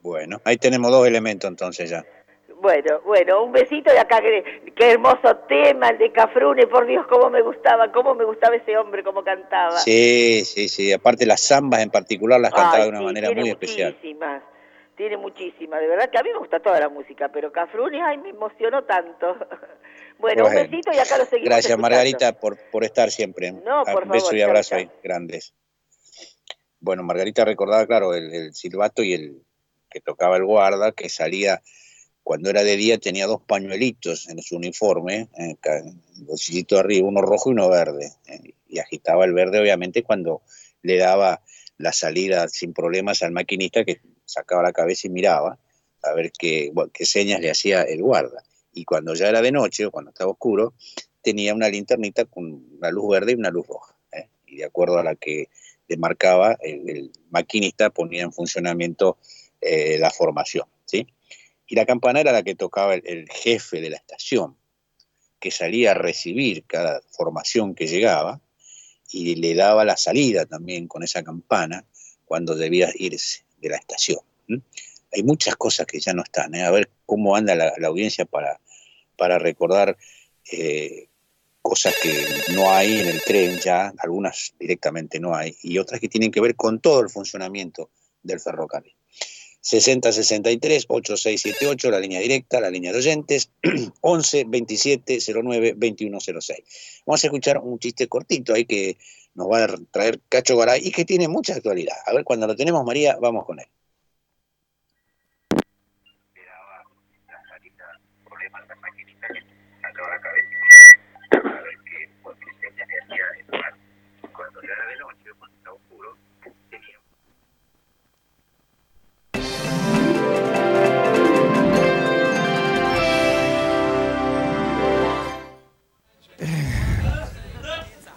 bueno, 0.00 0.40
ahí 0.44 0.56
tenemos 0.56 0.90
dos 0.90 1.06
elementos 1.06 1.48
entonces 1.50 1.90
ya. 1.90 2.02
Bueno, 2.60 3.00
bueno, 3.06 3.42
un 3.44 3.52
besito 3.52 3.90
de 3.90 3.98
acá, 3.98 4.20
qué, 4.20 4.72
qué 4.76 4.90
hermoso 4.92 5.34
tema 5.48 5.88
el 5.88 5.98
de 5.98 6.12
Cafrune, 6.12 6.66
por 6.66 6.86
Dios, 6.86 7.06
cómo 7.08 7.30
me 7.30 7.40
gustaba, 7.40 7.90
cómo 7.90 8.14
me 8.14 8.24
gustaba 8.24 8.54
ese 8.56 8.76
hombre, 8.76 9.02
cómo 9.02 9.24
cantaba. 9.24 9.78
Sí, 9.78 10.44
sí, 10.44 10.68
sí. 10.68 10.92
Aparte 10.92 11.24
las 11.24 11.40
zambas 11.46 11.80
en 11.80 11.90
particular 11.90 12.38
las 12.38 12.52
cantaba 12.52 12.84
de 12.84 12.90
una 12.90 12.98
sí, 12.98 13.04
manera 13.04 13.28
tiene 13.28 13.40
muy 13.40 13.50
especial. 13.50 13.92
muchísimas, 13.94 14.42
tiene 14.94 15.16
muchísimas, 15.16 15.80
de 15.80 15.86
verdad 15.86 16.10
que 16.10 16.18
a 16.18 16.22
mí 16.22 16.28
me 16.32 16.38
gusta 16.38 16.60
toda 16.60 16.78
la 16.80 16.90
música, 16.90 17.30
pero 17.32 17.50
Cafrune, 17.50 18.02
ay, 18.02 18.18
me 18.18 18.28
emocionó 18.28 18.84
tanto. 18.84 19.36
bueno, 20.18 20.44
un 20.46 20.54
besito 20.54 20.90
y 20.92 20.98
acá 20.98 21.16
lo 21.16 21.24
seguimos 21.24 21.46
Gracias 21.48 21.70
escuchando. 21.70 21.82
Margarita 21.82 22.32
por, 22.38 22.58
por 22.70 22.84
estar 22.84 23.10
siempre. 23.10 23.52
No, 23.52 23.84
Ah, 23.86 23.92
por 23.92 24.04
Un 24.04 24.10
beso 24.10 24.26
favor, 24.26 24.38
y 24.38 24.42
abrazo 24.42 24.74
ahí, 24.74 24.90
grandes. 25.02 25.54
Bueno, 26.78 27.02
Margarita 27.04 27.44
recordaba, 27.44 27.86
claro, 27.86 28.14
el, 28.14 28.34
el 28.34 28.54
silbato 28.54 29.02
y 29.02 29.14
el 29.14 29.42
que 29.90 30.00
tocaba 30.00 30.36
el 30.36 30.44
guarda, 30.44 30.92
que 30.92 31.08
salía 31.08 31.62
cuando 32.30 32.48
era 32.48 32.62
de 32.62 32.76
día, 32.76 32.96
tenía 32.96 33.26
dos 33.26 33.40
pañuelitos 33.44 34.28
en 34.28 34.40
su 34.40 34.54
uniforme, 34.54 35.26
en 35.34 35.58
el 35.64 35.94
bolsillito 36.18 36.76
de 36.76 36.80
arriba, 36.82 37.08
uno 37.08 37.22
rojo 37.22 37.50
y 37.50 37.54
uno 37.54 37.68
verde. 37.68 38.12
eh, 38.28 38.54
y 38.68 38.78
agitaba 38.78 39.24
el 39.24 39.32
verde, 39.32 39.58
obviamente, 39.58 40.04
cuando 40.04 40.42
le 40.80 40.96
daba 40.96 41.42
la 41.76 41.92
salida 41.92 42.46
sin 42.46 42.72
problemas 42.72 43.24
al 43.24 43.32
maquinista 43.32 43.84
que 43.84 44.00
sacaba 44.26 44.62
la 44.62 44.72
cabeza 44.72 45.08
y 45.08 45.10
miraba 45.10 45.58
a 46.04 46.12
ver 46.12 46.30
qué, 46.30 46.70
señas 47.00 47.40
le 47.40 47.50
hacía 47.50 47.82
el 47.82 48.00
guarda. 48.00 48.44
Y 48.72 48.84
cuando 48.84 49.12
ya 49.14 49.28
era 49.28 49.42
de 49.42 49.50
noche 49.50 49.86
o 49.86 49.90
cuando 49.90 50.12
estaba 50.12 50.30
oscuro, 50.30 50.74
tenía 51.22 51.52
una 51.52 51.68
linternita 51.68 52.26
con 52.26 52.64
una 52.78 52.92
luz 52.92 53.10
verde 53.10 53.32
y 53.32 53.34
una 53.34 53.50
luz 53.50 53.66
roja. 53.66 53.96
¿eh? 54.12 54.28
Y 54.46 54.58
de 54.58 54.66
acuerdo 54.66 55.00
a 55.00 55.02
la 55.02 55.16
que 55.16 55.48
le 55.88 55.96
marcaba, 55.96 56.56
el, 56.62 56.88
el 56.90 57.12
maquinista 57.30 57.90
ponía 57.90 58.22
en 58.22 58.32
funcionamiento 58.32 59.18
eh, 59.60 59.98
la 59.98 60.12
formación. 60.12 60.68
¿sí? 60.84 61.08
Y 61.70 61.76
la 61.76 61.86
campana 61.86 62.20
era 62.20 62.32
la 62.32 62.42
que 62.42 62.56
tocaba 62.56 62.96
el, 62.96 63.28
jefe 63.30 63.80
de 63.80 63.90
la 63.90 63.96
estación, 63.96 64.56
que 65.38 65.52
salía 65.52 65.92
a 65.92 65.94
recibir 65.94 66.64
cada 66.64 67.00
formación 67.12 67.76
que 67.76 67.86
llegaba 67.86 68.40
y 69.08 69.36
le 69.36 69.54
daba 69.54 69.84
la 69.84 69.96
salida 69.96 70.46
también 70.46 70.88
con 70.88 71.04
esa 71.04 71.22
campana 71.22 71.84
cuando 72.24 72.56
debía 72.56 72.90
irse 72.96 73.44
de 73.58 73.68
la 73.68 73.76
estación. 73.76 74.18
Hay 75.12 75.22
muchas 75.22 75.54
cosas 75.54 75.86
que 75.86 76.00
ya 76.00 76.12
no 76.12 76.24
están. 76.24 76.56
¿eh? 76.56 76.64
A 76.64 76.72
ver 76.72 76.90
cómo 77.06 77.36
anda 77.36 77.54
la, 77.54 77.72
la 77.78 77.86
audiencia 77.86 78.24
para, 78.24 78.60
para 79.16 79.38
recordar 79.38 79.96
eh, 80.50 81.06
cosas 81.62 81.94
que 82.02 82.12
no 82.52 82.68
hay 82.72 82.98
en 82.98 83.06
el 83.06 83.22
tren 83.22 83.60
ya, 83.60 83.94
algunas 83.98 84.54
directamente 84.58 85.20
no 85.20 85.36
hay, 85.36 85.56
y 85.62 85.78
otras 85.78 86.00
que 86.00 86.08
tienen 86.08 86.32
que 86.32 86.40
ver 86.40 86.56
con 86.56 86.80
todo 86.80 86.98
el 86.98 87.10
funcionamiento 87.10 87.90
del 88.24 88.40
ferrocarril. 88.40 88.99
6063 89.60 90.86
8678, 90.88 91.90
la 91.90 92.00
línea 92.00 92.20
directa, 92.20 92.60
la 92.60 92.70
línea 92.70 92.92
de 92.92 92.98
oyentes, 92.98 93.50
11 94.00 94.44
27 94.48 95.18
09 95.34 95.74
2106. 95.76 97.02
Vamos 97.06 97.24
a 97.24 97.26
escuchar 97.26 97.58
un 97.58 97.78
chiste 97.78 98.08
cortito 98.08 98.54
ahí 98.54 98.64
que 98.64 98.96
nos 99.34 99.48
va 99.50 99.64
a 99.64 99.68
traer 99.90 100.20
Cacho 100.28 100.56
Garay 100.56 100.86
y 100.86 100.90
que 100.90 101.04
tiene 101.04 101.28
mucha 101.28 101.54
actualidad. 101.54 101.96
A 102.06 102.14
ver, 102.14 102.24
cuando 102.24 102.46
lo 102.46 102.56
tenemos, 102.56 102.84
María, 102.84 103.16
vamos 103.20 103.44
con 103.44 103.60
él. 103.60 103.66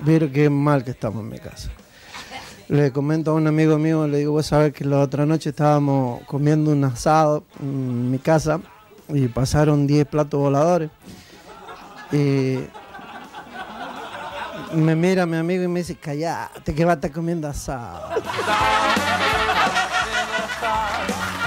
Mira 0.06 0.30
qué 0.30 0.50
mal 0.50 0.84
que 0.84 0.92
estamos 0.92 1.22
en 1.22 1.30
mi 1.30 1.40
casa. 1.40 1.70
Le 2.68 2.92
comento 2.92 3.32
a 3.32 3.36
un 3.36 3.48
amigo 3.48 3.78
mío, 3.78 4.06
le 4.06 4.18
digo, 4.18 4.34
vos 4.34 4.46
sabés 4.46 4.74
que 4.74 4.84
la 4.84 5.00
otra 5.00 5.26
noche 5.26 5.52
estábamos 5.52 6.24
comiendo 6.24 6.72
un 6.72 6.84
asado 6.84 7.46
en 7.62 8.12
mi 8.12 8.20
casa 8.20 8.60
y 9.08 9.30
pasaron 9.30 9.88
10 9.88 10.06
platos 10.08 10.42
voladores. 10.42 10.90
Y 12.12 12.60
me 14.74 14.94
mira 14.96 15.26
mi 15.26 15.38
amigo 15.38 15.64
y 15.64 15.68
me 15.70 15.80
dice, 15.80 15.96
callate 15.96 16.76
que 16.76 16.84
va 16.84 16.92
a 16.92 16.96
estar 16.96 17.12
comiendo 17.12 17.48
asado. 17.48 18.10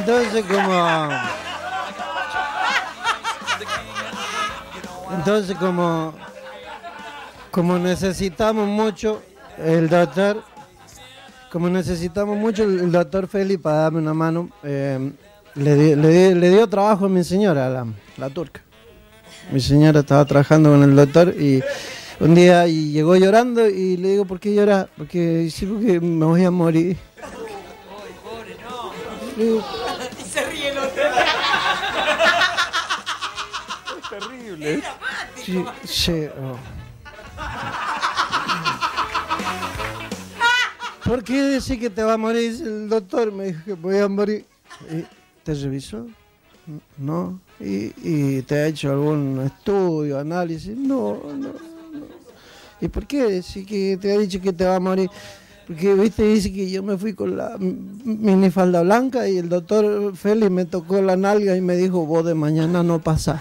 Entonces 0.00 0.44
como... 0.46 1.08
Entonces 5.16 5.56
como... 5.58 6.14
Como 7.50 7.78
necesitamos 7.78 8.66
mucho, 8.68 9.22
el 9.58 9.88
doctor... 9.88 10.42
Como 11.52 11.68
necesitamos 11.68 12.36
mucho, 12.36 12.62
el 12.62 12.92
doctor 12.92 13.26
Félix 13.26 13.60
para 13.60 13.76
darme 13.78 13.98
una 13.98 14.14
mano, 14.14 14.50
eh, 14.62 15.10
le, 15.56 15.74
di- 15.74 15.96
le 15.96 16.08
di- 16.08 16.34
le 16.36 16.48
dio 16.48 16.68
trabajo 16.68 17.06
a 17.06 17.08
mi 17.08 17.24
señora, 17.24 17.84
la, 18.16 18.30
turca. 18.30 18.60
Mi 19.50 19.60
señora 19.60 19.98
estaba 20.00 20.24
trabajando 20.24 20.70
con 20.70 20.84
el 20.84 20.94
doctor 20.94 21.34
y 21.36 21.60
un 22.20 22.36
día 22.36 22.68
y 22.68 22.92
llegó 22.92 23.16
llorando 23.16 23.68
y 23.68 23.96
le 23.96 24.10
digo, 24.10 24.26
¿por 24.26 24.38
qué 24.38 24.54
llora? 24.54 24.88
Porque 24.96 25.50
sí, 25.52 25.66
porque 25.66 25.98
me 26.00 26.24
voy 26.24 26.44
a 26.44 26.52
morir 26.52 26.96
Y 29.36 30.22
se 30.24 30.44
ríe 30.44 30.68
el 30.68 30.78
otro. 30.78 31.02
Terrible. 34.56 34.82
Sí, 35.36 35.64
sí, 35.84 36.26
oh. 36.40 36.56
¿Por 41.04 41.24
qué 41.24 41.42
decís 41.42 41.78
que 41.78 41.90
te 41.90 42.02
va 42.02 42.14
a 42.14 42.16
morir? 42.16 42.52
Dice 42.52 42.64
el 42.64 42.88
doctor 42.88 43.32
me 43.32 43.46
dijo 43.46 43.60
que 43.64 43.72
voy 43.72 43.98
a 43.98 44.08
morir. 44.08 44.44
¿Y 44.90 45.04
¿Te 45.42 45.54
revisó? 45.54 46.06
No. 46.96 47.40
¿Y, 47.58 47.92
y 48.02 48.42
te 48.42 48.54
ha 48.56 48.66
hecho 48.68 48.90
algún 48.90 49.40
estudio, 49.44 50.18
análisis? 50.18 50.76
No, 50.76 51.20
no, 51.24 51.48
no. 51.48 52.20
¿Y 52.80 52.88
por 52.88 53.06
qué 53.06 53.24
decís 53.24 53.66
que 53.66 53.98
te 54.00 54.12
ha 54.12 54.18
dicho 54.18 54.40
que 54.40 54.52
te 54.52 54.64
va 54.64 54.76
a 54.76 54.80
morir? 54.80 55.10
Porque, 55.70 55.94
viste, 55.94 56.24
dice 56.24 56.52
que 56.52 56.68
yo 56.68 56.82
me 56.82 56.98
fui 56.98 57.14
con 57.14 57.36
la 57.36 57.56
minifalda 57.56 58.82
blanca 58.82 59.28
y 59.28 59.38
el 59.38 59.48
doctor 59.48 60.16
Félix 60.16 60.50
me 60.50 60.64
tocó 60.64 61.00
la 61.00 61.14
nalga 61.14 61.56
y 61.56 61.60
me 61.60 61.76
dijo, 61.76 62.04
vos 62.06 62.24
de 62.24 62.34
mañana 62.34 62.82
no 62.82 63.00
pasás. 63.00 63.40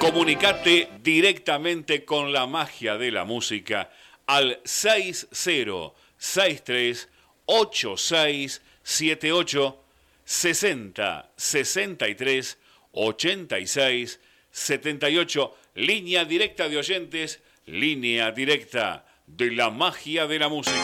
Comunicate 0.00 0.88
directamente 1.04 2.04
con 2.04 2.32
la 2.32 2.48
magia 2.48 2.98
de 2.98 3.12
la 3.12 3.24
música 3.24 3.90
al 4.26 4.58
6063 4.64 7.08
8678 7.44 9.85
60 10.26 11.32
63 11.36 12.58
86 12.90 14.20
78 14.50 15.54
línea 15.74 16.24
directa 16.24 16.68
de 16.68 16.76
oyentes 16.76 17.40
línea 17.66 18.32
directa 18.32 19.06
de 19.26 19.52
la 19.52 19.70
magia 19.70 20.26
de 20.26 20.38
la 20.40 20.48
música. 20.48 20.74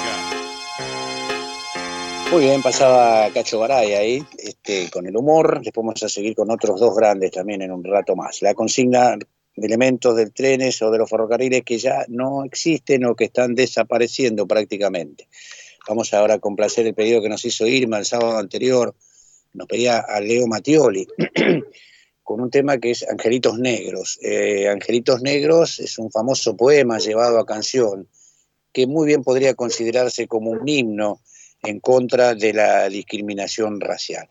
Muy 2.31 2.45
bien, 2.45 2.63
pasaba 2.63 3.29
Cacho 3.35 3.59
Garay 3.59 3.93
ahí, 3.95 4.25
este, 4.39 4.89
con 4.91 5.07
el 5.07 5.17
humor. 5.17 5.61
Después 5.63 5.85
vamos 5.85 6.03
a 6.05 6.09
seguir 6.09 6.37
con 6.37 6.51
otros 6.51 6.81
dos 6.81 6.97
grandes 6.97 7.33
también 7.33 7.63
en 7.63 7.73
un 7.73 7.83
rato 7.83 8.15
más. 8.15 8.43
La 8.43 8.55
consigna 8.55 9.17
de 9.17 9.67
elementos 9.67 10.17
del 10.17 10.33
trenes 10.33 10.81
o 10.83 10.91
de 10.93 10.99
los 10.99 11.11
ferrocarriles 11.11 11.65
que 11.65 11.79
ya 11.79 12.05
no 12.09 12.45
existen 12.45 13.05
o 13.07 13.17
que 13.17 13.25
están 13.25 13.57
desapareciendo 13.57 14.47
prácticamente. 14.47 15.29
Vamos 15.89 16.15
ahora 16.15 16.35
a 16.35 16.39
complacer 16.39 16.87
el 16.87 16.95
pedido 16.95 17.21
que 17.21 17.29
nos 17.29 17.45
hizo 17.45 17.67
Irma 17.67 17.99
el 17.99 18.05
sábado 18.05 18.39
anterior. 18.39 18.95
Nos 19.55 19.67
pedía 19.67 19.99
a 19.99 20.21
Leo 20.21 20.47
Mattioli 20.47 21.07
con 22.23 22.41
un 22.41 22.51
tema 22.51 22.79
que 22.79 22.93
es 22.93 23.09
Angelitos 23.09 23.59
Negros. 23.59 24.19
Eh, 24.23 24.69
Angelitos 24.69 25.21
Negros 25.23 25.79
es 25.79 25.99
un 25.99 26.11
famoso 26.11 26.57
poema 26.57 26.99
llevado 26.99 27.39
a 27.39 27.47
canción 27.47 28.09
que 28.73 28.87
muy 28.87 29.07
bien 29.07 29.23
podría 29.23 29.55
considerarse 29.55 30.27
como 30.27 30.51
un 30.51 30.67
himno 30.67 31.21
en 31.63 31.79
contra 31.79 32.35
de 32.35 32.53
la 32.53 32.89
discriminación 32.89 33.81
racial. 33.81 34.29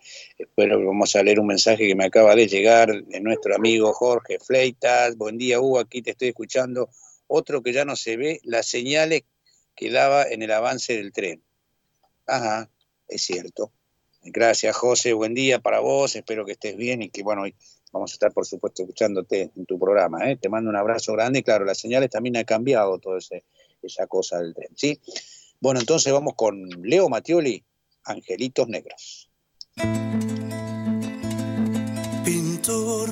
Bueno, 0.56 0.84
vamos 0.84 1.16
a 1.16 1.22
leer 1.22 1.40
un 1.40 1.46
mensaje 1.46 1.86
que 1.86 1.94
me 1.94 2.04
acaba 2.04 2.34
de 2.34 2.46
llegar 2.46 3.04
de 3.04 3.20
nuestro 3.20 3.54
amigo 3.54 3.92
Jorge 3.92 4.38
Fleitas. 4.38 5.16
Buen 5.16 5.38
día, 5.38 5.60
Hugo, 5.60 5.78
aquí 5.78 6.02
te 6.02 6.10
estoy 6.10 6.28
escuchando. 6.28 6.90
Otro 7.28 7.62
que 7.62 7.72
ya 7.72 7.84
no 7.84 7.96
se 7.96 8.16
ve, 8.16 8.40
las 8.42 8.66
señales 8.66 9.22
que 9.74 9.90
daba 9.90 10.24
en 10.24 10.42
el 10.42 10.50
avance 10.50 10.94
del 10.94 11.12
tren. 11.12 11.42
Ajá, 12.26 12.68
es 13.08 13.22
cierto. 13.22 13.72
Gracias, 14.24 14.76
José. 14.76 15.12
Buen 15.14 15.34
día 15.34 15.58
para 15.58 15.80
vos. 15.80 16.14
Espero 16.14 16.44
que 16.44 16.52
estés 16.52 16.76
bien 16.76 17.02
y 17.02 17.10
que, 17.10 17.22
bueno, 17.24 17.42
hoy 17.42 17.54
vamos 17.92 18.12
a 18.12 18.14
estar, 18.14 18.32
por 18.32 18.46
supuesto, 18.46 18.82
escuchándote 18.82 19.50
en 19.56 19.66
tu 19.66 19.78
programa. 19.78 20.30
¿eh? 20.30 20.36
Te 20.36 20.48
mando 20.48 20.70
un 20.70 20.76
abrazo 20.76 21.12
grande. 21.12 21.42
Claro, 21.42 21.64
las 21.64 21.78
señales 21.78 22.10
también 22.10 22.36
han 22.36 22.44
cambiado 22.44 22.98
toda 22.98 23.18
esa 23.18 24.06
cosa 24.06 24.38
del 24.38 24.54
tren, 24.54 24.68
¿sí? 24.76 25.00
Bueno, 25.60 25.80
entonces 25.80 26.12
vamos 26.12 26.34
con 26.36 26.68
Leo 26.82 27.08
Mattioli, 27.08 27.64
Angelitos 28.04 28.68
Negros. 28.68 29.28
Pintor, 32.24 33.10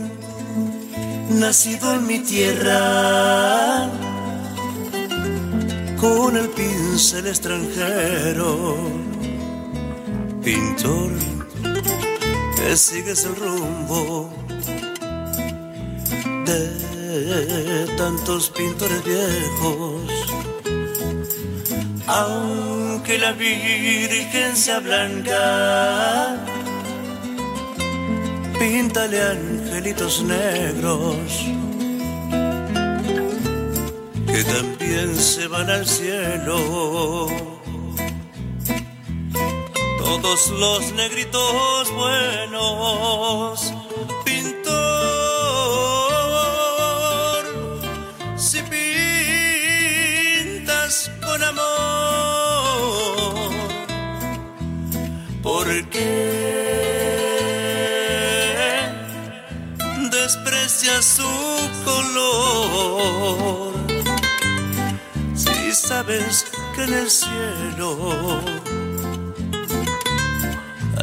nacido 1.31 1.95
en 1.95 2.07
mi 2.07 2.21
tierra, 2.21 3.91
con 6.01 6.37
el 6.37 6.49
pincel 6.51 7.27
extranjero. 7.27 9.10
Pintor, 10.51 11.13
que 12.57 12.77
sigues 12.77 13.25
el 13.25 13.37
rumbo 13.37 14.29
de 16.45 17.87
tantos 17.97 18.51
pintores 18.51 19.05
viejos 19.05 20.11
aunque 22.09 23.17
la 23.19 23.31
Virgen 23.31 24.57
sea 24.57 24.81
blanca, 24.81 26.37
píntale 28.59 29.23
angelitos 29.23 30.25
negros 30.25 31.47
que 34.27 34.43
también 34.43 35.15
se 35.15 35.47
van 35.47 35.71
al 35.71 35.87
cielo. 35.87 37.50
Todos 40.11 40.51
los 40.51 40.93
negritos 40.95 41.93
buenos 41.95 43.73
¿Por 55.45 55.89
qué 55.91 56.11
desprecias 60.11 61.05
su 61.05 61.23
color? 61.85 63.75
Si 65.37 65.73
sabes 65.73 66.47
que 66.75 66.83
en 66.83 66.95
el 66.95 67.09
cielo 67.09 68.41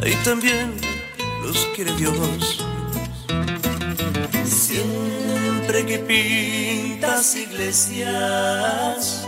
ahí 0.08 0.16
también 0.24 0.74
los 1.42 1.66
quiere 1.74 1.92
Dios. 1.96 2.64
Siempre 4.44 5.84
que 5.86 5.98
pintas 5.98 7.36
iglesias, 7.36 9.26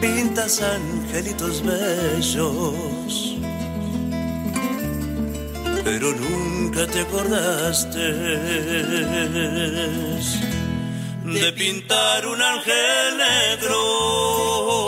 pintas 0.00 0.62
angelitos 0.62 1.62
bellos 1.62 3.28
pero 5.84 6.12
nunca 6.12 6.86
te 6.86 7.00
acordaste 7.00 7.98
de 11.24 11.52
pintar 11.52 12.26
un 12.26 12.42
ángel 12.42 13.16
negro. 13.16 14.87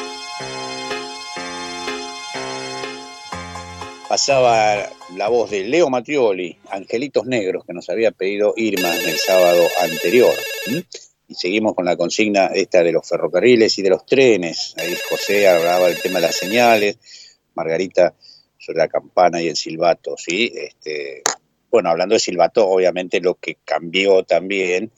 Pasaba 4.11 4.91
la 5.15 5.29
voz 5.29 5.51
de 5.51 5.63
Leo 5.63 5.89
Matrioli, 5.89 6.59
Angelitos 6.69 7.25
Negros, 7.27 7.63
que 7.65 7.71
nos 7.71 7.89
había 7.89 8.11
pedido 8.11 8.53
Irma 8.57 8.93
el 8.93 9.15
sábado 9.15 9.65
anterior 9.79 10.35
y 11.29 11.33
seguimos 11.33 11.75
con 11.75 11.85
la 11.85 11.95
consigna 11.95 12.47
esta 12.47 12.83
de 12.83 12.91
los 12.91 13.07
ferrocarriles 13.07 13.79
y 13.79 13.81
de 13.81 13.89
los 13.89 14.05
trenes. 14.05 14.75
Ahí 14.75 14.97
José 15.09 15.47
hablaba 15.47 15.87
del 15.87 16.01
tema 16.01 16.19
de 16.19 16.27
las 16.27 16.35
señales, 16.35 16.97
Margarita 17.55 18.13
sobre 18.57 18.79
la 18.79 18.89
campana 18.89 19.41
y 19.41 19.47
el 19.47 19.55
silbato, 19.55 20.17
¿sí? 20.17 20.51
Este, 20.55 21.23
bueno, 21.69 21.89
hablando 21.89 22.11
de 22.11 22.19
silbato, 22.19 22.67
obviamente 22.67 23.21
lo 23.21 23.35
que 23.35 23.59
cambió 23.63 24.25
también 24.25 24.91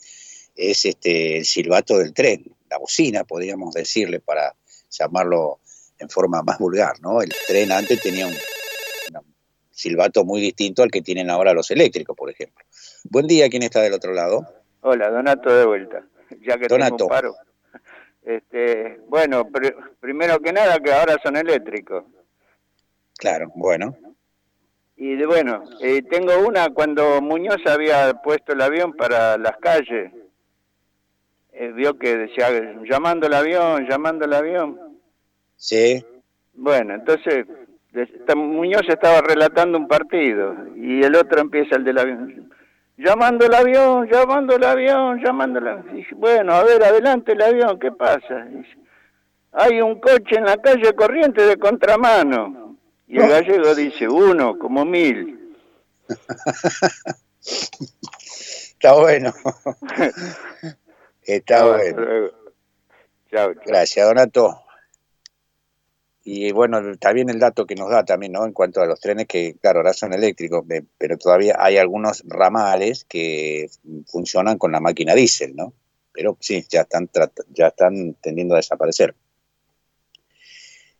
es 0.56 0.86
este, 0.86 1.38
el 1.38 1.46
silbato 1.46 2.00
del 2.00 2.16
tren, 2.16 2.52
la 2.68 2.80
bocina, 2.80 3.26
podríamos 3.26 3.76
decirle, 3.76 4.22
para 4.22 4.56
llamarlo 4.90 5.60
en 6.00 6.10
forma 6.10 6.42
más 6.42 6.58
vulgar, 6.58 7.00
¿no? 7.00 7.22
El 7.22 7.32
tren 7.48 7.72
antes 7.72 8.02
tenía 8.02 8.26
un 8.26 8.34
silbato 9.74 10.24
muy 10.24 10.40
distinto 10.40 10.84
al 10.84 10.92
que 10.92 11.02
tienen 11.02 11.30
ahora 11.30 11.54
los 11.54 11.70
eléctricos, 11.72 12.16
por 12.16 12.30
ejemplo. 12.30 12.64
Buen 13.04 13.28
día, 13.28 13.50
¿quién 13.50 13.64
está 13.64 13.82
del 13.82 13.94
otro 13.94 14.14
lado? 14.14 14.48
Hola, 14.82 15.10
Donato 15.10 15.54
de 15.54 15.66
vuelta 15.66 16.06
ya 16.42 16.58
que 16.58 16.68
tengo 16.68 16.96
un 17.04 17.08
paro. 17.08 17.36
Este, 18.24 19.00
bueno, 19.08 19.50
primero 20.00 20.40
que 20.40 20.54
nada 20.54 20.80
que 20.80 20.94
ahora 20.94 21.18
son 21.22 21.36
eléctricos. 21.36 22.06
Claro, 23.18 23.52
bueno. 23.56 23.98
Y 24.96 25.16
de, 25.16 25.26
bueno, 25.26 25.64
eh, 25.82 26.02
tengo 26.04 26.40
una 26.40 26.70
cuando 26.70 27.22
Muñoz 27.22 27.66
había 27.66 28.14
puesto 28.14 28.54
el 28.54 28.62
avión 28.62 28.94
para 28.94 29.38
las 29.38 29.58
calles. 29.58 30.12
Eh, 31.52 31.72
vio 31.76 31.98
que 31.98 32.16
decía, 32.16 32.48
llamando 32.84 33.28
el 33.28 33.34
avión, 33.34 33.88
llamando 33.88 34.26
el 34.26 34.34
avión. 34.34 34.80
Sí. 35.58 36.06
Bueno, 36.54 36.96
entonces 36.96 37.46
Muñoz 38.36 38.88
estaba 38.90 39.22
relatando 39.22 39.78
un 39.78 39.88
partido 39.88 40.56
y 40.76 41.04
el 41.04 41.16
otro 41.16 41.42
empieza 41.42 41.76
el 41.76 41.84
del 41.84 41.98
avión 41.98 42.54
llamando 42.98 43.46
el 43.46 43.54
avión, 43.54 44.08
llamando 44.10 44.56
el 44.56 44.64
avión, 44.64 45.22
llamando 45.24 45.60
el 45.60 45.68
avión. 45.68 46.06
bueno, 46.16 46.54
a 46.54 46.64
ver, 46.64 46.84
adelante 46.84 47.34
el 47.34 47.42
avión, 47.42 47.80
¿qué 47.80 47.92
pasa? 47.92 48.48
hay 49.56 49.82
un 49.82 50.00
coche 50.00 50.38
en 50.38 50.46
la 50.46 50.58
calle 50.58 50.94
corriente 50.94 51.46
de 51.46 51.58
contramano. 51.58 52.78
Y 53.08 53.20
el 53.20 53.30
gallego 53.30 53.76
dice, 53.76 54.08
uno, 54.08 54.58
como 54.58 54.84
mil. 54.84 55.56
Está 57.40 58.94
bueno. 58.94 59.32
Está 61.22 61.68
bueno. 61.68 62.32
Gracias, 63.66 64.08
Donato. 64.08 64.63
Y 66.26 66.54
bueno, 66.54 66.96
también 66.98 67.30
el 67.30 67.40
dato 67.40 67.66
que 67.66 67.76
nos 67.76 67.90
da 67.90 68.06
también, 68.06 68.32
¿no? 68.32 68.46
En 68.46 68.54
cuanto 68.54 68.82
a 68.82 68.86
los 68.86 69.00
trenes 69.00 69.28
que, 69.28 69.56
claro, 69.60 69.80
ahora 69.80 69.94
son 69.94 70.14
eléctricos, 70.14 70.64
pero 70.98 71.18
todavía 71.18 71.58
hay 71.60 71.78
algunos 71.78 72.24
ramales 72.26 73.04
que 73.04 73.70
funcionan 74.08 74.58
con 74.58 74.72
la 74.72 74.80
máquina 74.80 75.16
diésel, 75.16 75.54
¿no? 75.56 75.74
Pero 76.14 76.38
sí, 76.40 76.66
ya 76.70 76.82
están, 76.82 77.10
ya 77.50 77.68
están 77.68 78.16
tendiendo 78.22 78.54
a 78.54 78.58
desaparecer. 78.58 79.16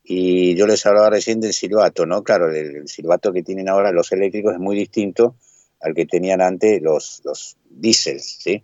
Y 0.04 0.56
yo 0.56 0.68
les 0.68 0.86
hablaba 0.86 1.10
recién 1.10 1.40
del 1.40 1.54
silbato, 1.54 2.06
¿no? 2.06 2.24
Claro, 2.24 2.52
el, 2.52 2.90
silbato 2.90 3.32
que 3.32 3.44
tienen 3.44 3.70
ahora 3.70 3.94
los 3.94 4.12
eléctricos 4.12 4.54
es 4.54 4.60
muy 4.60 4.76
distinto 4.76 5.38
al 5.80 5.94
que 5.94 6.06
tenían 6.06 6.42
antes 6.42 6.82
los, 6.82 7.22
los 7.24 7.56
diésels, 7.70 8.40
¿sí? 8.42 8.64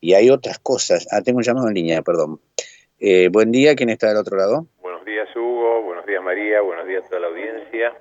Y 0.00 0.14
hay 0.14 0.30
otras 0.30 0.58
cosas. 0.58 1.06
Ah, 1.12 1.22
tengo 1.22 1.38
un 1.38 1.44
llamado 1.44 1.68
en 1.68 1.74
línea, 1.74 2.02
perdón. 2.02 2.40
Eh, 2.98 3.28
buen 3.28 3.52
día, 3.52 3.76
¿quién 3.76 3.90
está 3.90 4.08
del 4.08 4.16
otro 4.16 4.36
lado? 4.36 4.66
Días, 6.20 6.24
María. 6.24 6.60
Buenos 6.60 6.86
días 6.86 7.04
a 7.04 7.08
toda 7.08 7.20
la 7.20 7.26
audiencia. 7.28 7.92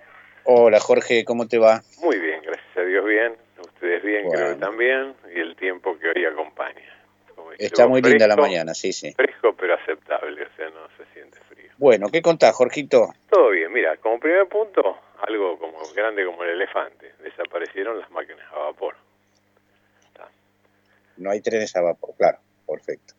Hola, 0.43 0.79
Jorge, 0.79 1.23
¿cómo 1.23 1.47
te 1.47 1.57
va? 1.57 1.81
Muy 2.01 2.19
bien, 2.19 2.41
gracias 2.41 2.77
a 2.77 2.81
Dios, 2.81 3.05
bien. 3.05 3.35
Ustedes 3.59 4.03
bien, 4.03 4.29
creo 4.29 4.53
que 4.53 4.59
también. 4.59 5.13
Y 5.33 5.39
el 5.39 5.55
tiempo 5.55 5.97
que 5.97 6.09
hoy 6.09 6.25
acompaña. 6.25 6.81
Está 7.57 7.87
muy 7.87 8.01
linda 8.01 8.27
la 8.27 8.35
mañana, 8.35 8.73
sí, 8.73 8.91
sí. 8.91 9.13
Fresco, 9.13 9.53
pero 9.57 9.75
aceptable, 9.75 10.43
o 10.43 10.55
sea, 10.55 10.69
no 10.69 10.87
se 10.97 11.05
siente 11.13 11.37
frío. 11.49 11.71
Bueno, 11.77 12.07
¿qué 12.11 12.21
contás, 12.21 12.53
Jorgito? 12.55 13.13
Todo 13.29 13.51
bien, 13.51 13.71
mira, 13.71 13.95
como 13.97 14.19
primer 14.19 14.47
punto, 14.47 14.97
algo 15.25 15.57
como 15.57 15.79
grande 15.95 16.25
como 16.25 16.43
el 16.43 16.51
elefante. 16.51 17.13
Desaparecieron 17.23 17.99
las 17.99 18.11
máquinas 18.11 18.45
a 18.53 18.59
vapor. 18.59 18.95
No 21.17 21.31
hay 21.31 21.41
trenes 21.41 21.75
a 21.75 21.81
vapor, 21.81 22.15
claro, 22.17 22.39
perfecto. 22.67 23.13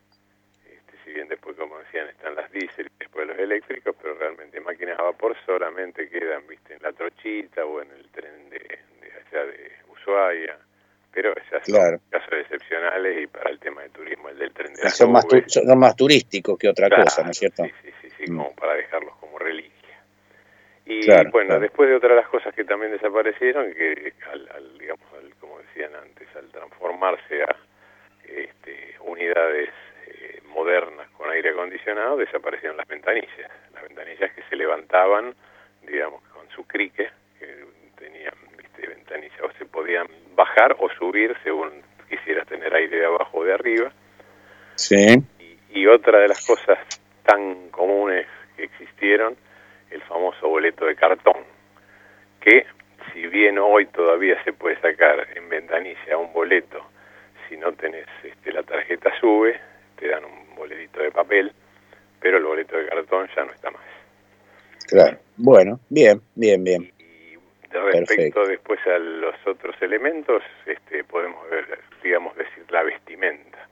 Si 1.11 1.15
bien 1.15 1.27
después, 1.27 1.57
como 1.57 1.77
decían, 1.79 2.07
están 2.09 2.37
las 2.37 2.53
diésel 2.53 2.87
y 2.87 2.99
después 3.01 3.27
los 3.27 3.37
eléctricos, 3.37 3.97
pero 4.01 4.15
realmente 4.15 4.61
máquinas 4.61 4.97
a 5.01 5.03
vapor 5.03 5.37
solamente 5.45 6.09
quedan, 6.09 6.47
viste, 6.47 6.75
en 6.75 6.83
la 6.83 6.93
trochita 6.93 7.65
o 7.65 7.83
en 7.83 7.91
el 7.91 8.09
tren 8.11 8.49
de, 8.49 8.59
de 8.61 9.13
allá 9.13 9.45
de 9.47 9.73
Ushuaia 9.91 10.57
pero 11.13 11.35
esas 11.37 11.67
son 11.67 12.01
casos 12.09 12.33
excepcionales 12.33 13.25
y 13.25 13.27
para 13.27 13.51
el 13.51 13.59
tema 13.59 13.83
de 13.83 13.89
turismo, 13.89 14.29
el 14.29 14.39
del 14.39 14.53
tren 14.53 14.73
de 14.73 14.85
la 14.85 14.91
son, 14.91 15.11
más 15.11 15.27
son 15.49 15.79
más 15.79 15.97
turísticos 15.97 16.57
que 16.57 16.69
otra 16.69 16.89
cosa, 16.89 17.25
¿no 17.25 17.33
es 17.33 17.39
cierto? 17.39 17.65
Sí, 17.65 17.73
sí, 17.83 17.91
sí, 18.01 18.09
sí 18.17 18.31
mm. 18.31 18.37
como 18.37 18.55
para 18.55 18.75
dejarlos 18.75 19.17
como 19.17 19.37
reliquia. 19.37 19.75
Y 20.87 21.05
bueno, 21.33 21.59
después 21.59 21.89
de 21.89 21.97
otras 21.97 22.15
las 22.15 22.29
cosas 22.29 22.55
que 22.55 22.63
también 22.63 22.93
desaparecieron, 22.93 23.75
que 23.75 24.13
al, 24.31 24.79
digamos, 24.79 25.05
como 25.41 25.59
decían 25.59 25.91
antes, 25.97 26.29
al 26.37 26.49
transformarse 26.53 27.43
a 27.43 27.57
este, 28.29 28.95
unidades 29.01 29.71
eh, 30.31 30.43
modernas 30.49 31.09
con 31.11 31.31
aire 31.31 31.51
acondicionado, 31.51 32.17
desaparecieron 32.17 32.77
las 32.77 32.87
ventanillas. 32.87 33.51
Las 33.75 33.83
ventanillas 33.83 34.33
que 34.33 34.43
se 34.49 34.57
levantaban, 34.57 35.35
digamos, 35.83 36.23
con 36.29 36.49
su 36.51 36.67
crique, 36.67 37.11
que 37.39 37.65
tenían 37.97 38.35
viste, 38.57 38.87
ventanillas, 38.87 39.41
o 39.43 39.51
se 39.59 39.65
podían 39.65 40.07
bajar 40.35 40.77
o 40.79 40.89
subir 40.91 41.37
según 41.43 41.71
quisieras 42.09 42.47
tener 42.47 42.75
aire 42.75 42.99
de 42.99 43.07
abajo 43.07 43.39
o 43.39 43.45
de 43.45 43.55
arriba. 43.55 43.93
Sí. 44.75 45.23
Y, 45.73 45.87
otra 45.87 46.19
de 46.21 46.29
las 46.29 46.47
cosas 46.47 46.79
tan 47.25 47.69
comunes 47.71 48.27
que 48.57 48.65
existieron, 48.65 49.37
el 49.91 50.03
famoso 50.03 50.49
boleto 50.49 50.87
de 50.87 50.95
cartón, 50.95 51.45
que 52.41 52.67
si 53.13 53.27
bien 53.27 53.59
hoy 53.59 53.87
todavía 53.87 54.43
se 54.45 54.53
puede 54.53 54.81
sacar 54.81 55.27
en 55.35 55.49
ventanilla 55.49 56.17
un 56.17 56.33
boleto, 56.33 56.85
si 57.49 57.57
no 57.57 57.73
tenés 57.73 58.07
este, 58.23 58.53
la 58.53 58.63
tarjeta 58.63 59.11
sube, 59.21 59.61
te 60.01 60.09
dan 60.09 60.25
un 60.25 60.57
boletito 60.57 61.03
de 61.03 61.11
papel, 61.13 61.53
pero 62.21 62.39
el 62.39 62.45
boleto 62.45 62.77
de 62.77 62.87
cartón 62.89 63.29
ya 63.37 63.45
no 63.45 63.53
está 63.53 63.71
más. 63.71 63.83
Claro, 64.89 65.19
bueno, 65.37 65.79
bien, 65.91 66.21
bien, 66.35 66.65
bien. 66.65 66.93
Respecto 67.71 68.45
después 68.47 68.81
a 68.87 68.99
los 68.99 69.35
otros 69.47 69.77
elementos, 69.81 70.43
este, 70.67 71.05
podemos 71.05 71.49
ver, 71.49 71.79
digamos, 72.03 72.37
decir 72.37 72.65
la 72.71 72.83
vestimenta. 72.83 73.69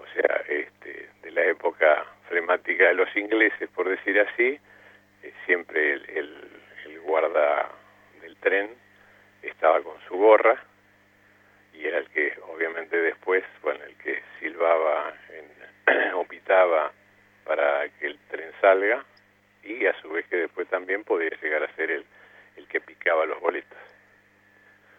O 0.00 0.04
sea, 0.12 0.42
este, 0.48 1.08
de 1.22 1.30
la 1.30 1.44
época 1.44 2.04
flemática 2.28 2.88
de 2.88 2.94
los 2.94 3.16
ingleses, 3.16 3.68
por 3.70 3.88
decir 3.88 4.18
así, 4.18 4.58
eh, 5.22 5.32
siempre 5.46 5.92
el, 5.92 6.04
el, 6.86 7.00
guarda 7.02 7.68
del 8.22 8.36
tren 8.36 8.70
estaba 9.42 9.80
con 9.82 9.94
su 10.08 10.16
gorra 10.16 10.56
y 11.82 11.86
era 11.86 11.98
el 11.98 12.08
que, 12.10 12.32
obviamente, 12.54 12.96
después, 12.96 13.42
bueno, 13.62 13.84
el 13.84 13.96
que 13.96 14.22
silbaba 14.38 15.14
en, 15.30 16.12
o 16.14 16.24
pitaba 16.24 16.92
para 17.44 17.88
que 17.88 18.06
el 18.06 18.18
tren 18.30 18.50
salga 18.60 19.04
y 19.64 19.86
a 19.86 20.00
su 20.00 20.10
vez 20.10 20.26
que 20.28 20.36
después 20.36 20.68
también 20.68 21.04
podía 21.04 21.30
llegar 21.40 21.62
a 21.64 21.74
ser 21.74 21.90
el 21.90 22.04
el 22.56 22.66
que 22.68 22.80
picaba 22.80 23.26
los 23.26 23.40
boletos. 23.40 23.78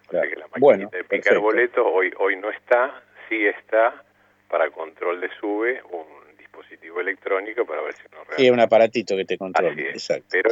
O 0.07 0.11
sea 0.11 0.21
que 0.21 0.35
la 0.35 0.47
máquina 0.47 0.89
de 0.91 1.03
picar 1.03 1.39
boletos 1.39 1.85
hoy, 1.85 2.13
hoy 2.19 2.35
no 2.35 2.49
está, 2.49 3.03
sí 3.29 3.45
está 3.45 4.03
para 4.49 4.69
control 4.69 5.21
de 5.21 5.29
sube 5.39 5.81
un 5.91 6.37
dispositivo 6.37 6.99
electrónico 6.99 7.65
para 7.65 7.81
ver 7.81 7.93
si 7.93 8.03
no 8.03 8.17
realmente... 8.17 8.43
Sí, 8.43 8.49
un 8.49 8.59
aparatito 8.59 9.15
que 9.15 9.25
te 9.25 9.37
controla, 9.37 9.81
exacto. 9.81 10.27
Pero 10.29 10.51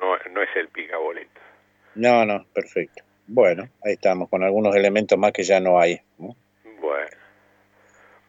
no, 0.00 0.16
no, 0.30 0.42
es 0.42 0.56
el 0.56 0.68
pica 0.68 0.96
boletos. 0.96 1.42
No, 1.94 2.24
no, 2.24 2.46
perfecto. 2.54 3.02
Bueno, 3.26 3.68
ahí 3.82 3.94
estamos, 3.94 4.28
con 4.28 4.42
algunos 4.42 4.74
elementos 4.74 5.18
más 5.18 5.32
que 5.32 5.42
ya 5.42 5.60
no 5.60 5.80
hay. 5.80 6.00
Bueno. 6.18 6.36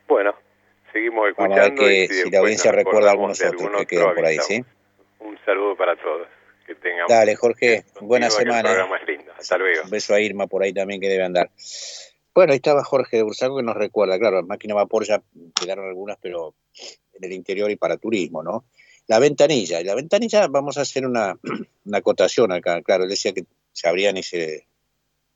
Bueno, 0.08 0.36
seguimos 0.92 1.30
escuchando. 1.30 1.56
Vamos 1.56 1.80
a 1.80 1.84
ver 1.84 2.08
que, 2.08 2.14
si 2.14 2.30
la 2.30 2.40
audiencia 2.40 2.72
recuerda 2.72 3.12
algunos 3.12 3.44
otros 3.44 3.72
que 3.80 3.86
quedan 3.86 4.16
por 4.16 4.26
ahí, 4.26 4.38
¿sí? 4.40 4.64
Un 5.20 5.38
saludo 5.46 5.76
para 5.76 5.96
todos. 5.96 6.28
Que 6.66 6.76
tengamos 6.76 7.10
Dale, 7.10 7.36
Jorge, 7.36 7.84
buena 8.00 8.30
semana. 8.30 8.88
Hasta 9.38 9.58
luego. 9.58 9.84
Un 9.84 9.90
beso 9.90 10.14
a 10.14 10.22
Irma 10.22 10.48
por 10.48 10.64
ahí 10.64 10.72
también 10.72 11.02
que 11.02 11.10
debe 11.10 11.24
andar. 11.24 11.50
Bueno, 12.34 12.54
ahí 12.54 12.58
estaba 12.58 12.84
Jorge 12.84 13.18
de 13.18 13.24
Bursaco 13.24 13.58
que 13.58 13.64
nos 13.64 13.76
recuerda, 13.76 14.18
claro, 14.18 14.38
las 14.38 14.46
máquinas 14.46 14.76
vapor 14.76 15.06
ya 15.06 15.22
quedaron 15.60 15.88
algunas, 15.88 16.18
pero 16.20 16.56
en 17.14 17.24
el 17.24 17.32
interior 17.32 17.70
y 17.70 17.76
para 17.76 17.98
turismo, 17.98 18.42
¿no? 18.42 18.66
La 19.08 19.20
ventanilla, 19.20 19.82
y 19.82 19.84
la 19.84 19.94
ventanilla 19.94 20.48
vamos 20.48 20.78
a 20.78 20.82
hacer 20.82 21.06
una, 21.06 21.38
una 21.86 21.98
acotación 21.98 22.52
acá, 22.52 22.82
claro, 22.82 23.04
él 23.04 23.10
decía 23.10 23.34
que 23.34 23.46
se 23.72 23.88
abrían 23.88 24.18
y 24.18 24.24
se 24.24 24.66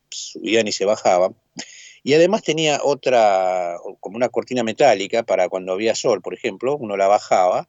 subían 0.09 0.67
y 0.67 0.71
se 0.71 0.85
bajaban, 0.85 1.35
y 2.03 2.13
además 2.13 2.41
tenía 2.41 2.79
otra, 2.83 3.77
como 3.99 4.15
una 4.15 4.29
cortina 4.29 4.63
metálica 4.63 5.23
para 5.23 5.49
cuando 5.49 5.73
había 5.73 5.93
sol, 5.93 6.21
por 6.21 6.33
ejemplo, 6.33 6.77
uno 6.77 6.95
la 6.95 7.07
bajaba, 7.07 7.67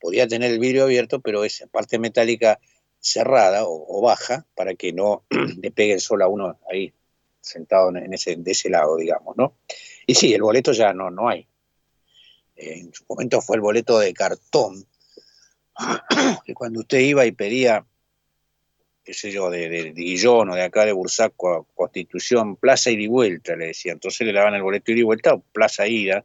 podía 0.00 0.28
tener 0.28 0.52
el 0.52 0.60
vidrio 0.60 0.84
abierto, 0.84 1.20
pero 1.20 1.44
esa 1.44 1.66
parte 1.66 1.98
metálica 1.98 2.60
cerrada 3.00 3.64
o, 3.66 4.00
baja 4.00 4.46
para 4.54 4.74
que 4.74 4.92
no 4.92 5.24
le 5.60 5.70
pegue 5.72 5.92
el 5.94 6.00
sol 6.00 6.22
a 6.22 6.28
uno 6.28 6.58
ahí 6.70 6.92
sentado 7.40 7.88
en 7.96 8.14
ese, 8.14 8.36
de 8.36 8.52
ese 8.52 8.70
lado, 8.70 8.96
digamos, 8.96 9.36
¿no? 9.36 9.56
Y 10.06 10.14
sí, 10.14 10.32
el 10.32 10.42
boleto 10.42 10.72
ya 10.72 10.92
no, 10.92 11.10
no 11.10 11.28
hay. 11.28 11.46
en 12.56 12.94
su 12.94 13.04
momento 13.08 13.40
fue 13.40 13.56
el 13.56 13.62
boleto 13.62 13.98
de 13.98 14.14
cartón, 14.14 14.86
que 16.46 16.54
cuando 16.54 16.78
usted 16.78 17.00
iba 17.00 17.26
y 17.26 17.32
pedía, 17.32 17.84
qué 19.04 19.14
sé 19.14 19.30
yo, 19.30 19.50
de, 19.50 19.68
de, 19.68 19.92
Guillón 19.92 20.50
o 20.50 20.54
de 20.54 20.62
acá 20.62 20.84
de 20.84 20.92
Bursaco 20.92 21.68
Constitución, 21.74 22.56
plaza 22.56 22.90
ida 22.90 23.02
y 23.02 23.06
vuelta, 23.06 23.54
le 23.56 23.66
decía. 23.66 23.92
Entonces 23.92 24.26
le 24.26 24.32
daban 24.32 24.54
el 24.54 24.62
boleto 24.62 24.92
ida 24.92 25.00
y 25.00 25.04
vuelta 25.04 25.36
plaza 25.52 25.86
ida 25.86 26.24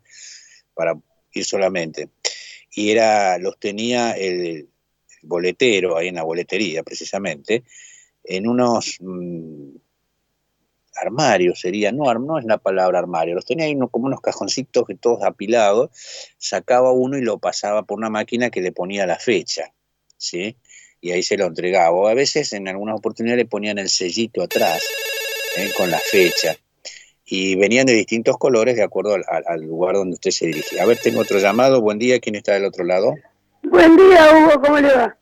para 0.73 0.95
ir 1.33 1.45
solamente. 1.45 2.09
Y 2.71 2.91
era, 2.91 3.37
los 3.37 3.59
tenía 3.59 4.11
el, 4.11 4.69
boletero, 5.21 5.97
ahí 5.97 6.07
en 6.07 6.15
la 6.15 6.23
boletería 6.23 6.83
precisamente, 6.83 7.63
en 8.23 8.47
unos 8.47 8.97
mm, 8.99 9.75
armarios, 10.95 11.59
sería, 11.59 11.91
no, 11.91 12.13
no 12.13 12.39
es 12.39 12.45
la 12.45 12.57
palabra 12.57 12.99
armario, 12.99 13.35
los 13.35 13.45
tenía 13.45 13.65
ahí 13.65 13.77
como 13.91 14.07
unos 14.07 14.21
cajoncitos 14.21 14.85
que 14.85 14.95
todos 14.95 15.23
apilados, 15.23 15.89
sacaba 16.37 16.91
uno 16.91 17.17
y 17.17 17.21
lo 17.21 17.37
pasaba 17.37 17.83
por 17.83 17.97
una 17.97 18.09
máquina 18.09 18.49
que 18.49 18.61
le 18.61 18.71
ponía 18.71 19.05
la 19.05 19.17
fecha, 19.17 19.73
¿sí? 20.17 20.57
Y 21.01 21.11
ahí 21.11 21.23
se 21.23 21.37
lo 21.37 21.45
entregaba. 21.45 21.91
O 21.91 22.07
a 22.07 22.13
veces 22.13 22.53
en 22.53 22.67
algunas 22.67 22.97
oportunidades 22.97 23.43
le 23.43 23.49
ponían 23.49 23.77
el 23.77 23.89
sellito 23.89 24.41
atrás, 24.41 24.83
¿eh? 25.57 25.71
con 25.77 25.89
la 25.89 25.99
fecha. 25.99 26.55
Y 27.25 27.55
venían 27.55 27.85
de 27.85 27.93
distintos 27.93 28.37
colores 28.37 28.75
de 28.75 28.83
acuerdo 28.83 29.13
al, 29.13 29.23
al 29.45 29.61
lugar 29.61 29.95
donde 29.95 30.15
usted 30.15 30.31
se 30.31 30.47
dirigía. 30.47 30.83
A 30.83 30.85
ver, 30.85 30.97
tengo 30.97 31.21
otro 31.21 31.39
llamado. 31.39 31.81
Buen 31.81 31.99
día, 31.99 32.19
¿quién 32.19 32.35
está 32.35 32.53
del 32.53 32.65
otro 32.65 32.83
lado? 32.83 33.13
Buen 33.63 33.95
día, 33.95 34.31
Hugo, 34.33 34.61
¿cómo 34.61 34.79
le 34.79 34.93
va? 34.93 35.15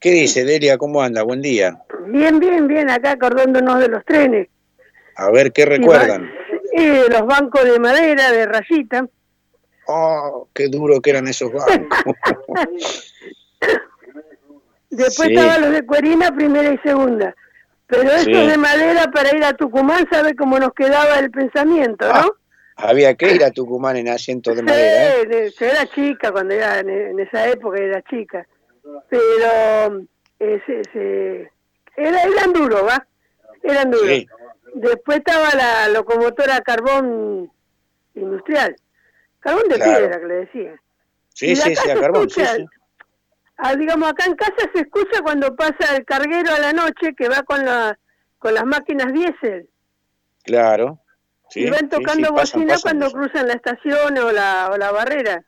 ¿Qué 0.00 0.10
dice, 0.10 0.44
Delia? 0.44 0.78
¿Cómo 0.78 1.02
anda? 1.02 1.22
Buen 1.22 1.42
día. 1.42 1.82
Bien, 2.06 2.38
bien, 2.38 2.68
bien, 2.68 2.88
acá 2.88 3.12
acordándonos 3.12 3.80
de 3.80 3.88
los 3.88 4.04
trenes. 4.04 4.48
A 5.16 5.30
ver, 5.30 5.52
¿qué 5.52 5.64
recuerdan? 5.64 6.30
Eh, 6.72 7.04
los 7.10 7.26
bancos 7.26 7.64
de 7.64 7.78
madera, 7.80 8.30
de 8.30 8.46
rayita. 8.46 9.08
Oh, 9.86 10.48
qué 10.54 10.68
duro 10.68 11.00
que 11.00 11.10
eran 11.10 11.26
esos 11.26 11.50
bancos. 11.52 12.14
Después 14.90 15.30
estaban 15.30 15.60
los 15.62 15.72
de 15.72 15.84
cuerina, 15.84 16.34
primera 16.34 16.72
y 16.72 16.78
segunda. 16.78 17.34
Pero 17.86 18.10
esos 18.10 18.26
de 18.26 18.58
madera 18.58 19.10
para 19.10 19.34
ir 19.34 19.44
a 19.44 19.54
Tucumán, 19.54 20.06
¿sabe 20.10 20.34
cómo 20.34 20.58
nos 20.58 20.72
quedaba 20.74 21.18
el 21.18 21.30
pensamiento, 21.30 22.06
no? 22.06 22.34
Ah, 22.76 22.88
había 22.90 23.14
que 23.14 23.32
ir 23.34 23.42
a 23.42 23.50
Tucumán 23.50 23.96
en 23.96 24.08
asientos 24.08 24.56
de 24.56 24.62
madera. 24.62 25.22
¿eh? 25.22 25.50
yo 25.58 25.66
era 25.66 25.86
chica 25.86 26.30
cuando 26.30 26.54
era 26.54 26.80
en, 26.80 27.18
esa 27.18 27.48
época, 27.48 27.78
era 27.78 28.02
chica. 28.02 28.46
Pero 29.08 30.06
ese, 30.38 31.50
era, 31.96 32.22
eran 32.22 32.52
duros, 32.52 32.82
¿va? 32.86 33.06
Eran 33.62 33.90
duros. 33.90 34.26
Después 34.74 35.18
estaba 35.18 35.54
la 35.54 35.88
locomotora 35.88 36.60
carbón 36.60 37.50
industrial. 38.14 38.76
Carbón 39.40 39.68
de 39.68 39.76
piedra, 39.76 40.20
que 40.20 40.26
le 40.26 40.34
decía. 40.34 40.82
Sí, 41.32 41.56
sí, 41.56 41.74
sí, 41.74 41.90
a 41.90 41.94
carbón, 41.98 42.28
sí, 42.28 42.42
sí. 42.44 42.66
Ah, 43.58 43.74
digamos, 43.74 44.08
acá 44.08 44.24
en 44.24 44.36
casa 44.36 44.70
se 44.72 44.82
escucha 44.82 45.20
cuando 45.22 45.54
pasa 45.56 45.96
el 45.96 46.04
carguero 46.04 46.54
a 46.54 46.60
la 46.60 46.72
noche 46.72 47.14
que 47.16 47.28
va 47.28 47.42
con, 47.42 47.64
la, 47.64 47.98
con 48.38 48.54
las 48.54 48.64
máquinas 48.64 49.12
diésel. 49.12 49.68
Claro. 50.44 51.00
Sí, 51.50 51.62
y 51.62 51.70
van 51.70 51.88
tocando 51.88 52.32
bocina 52.32 52.76
cuando 52.80 53.10
cruzan 53.10 53.48
la 53.48 53.54
estación 53.54 54.16
o 54.18 54.30
la, 54.30 54.70
o 54.72 54.76
la 54.76 54.92
barrera. 54.92 55.44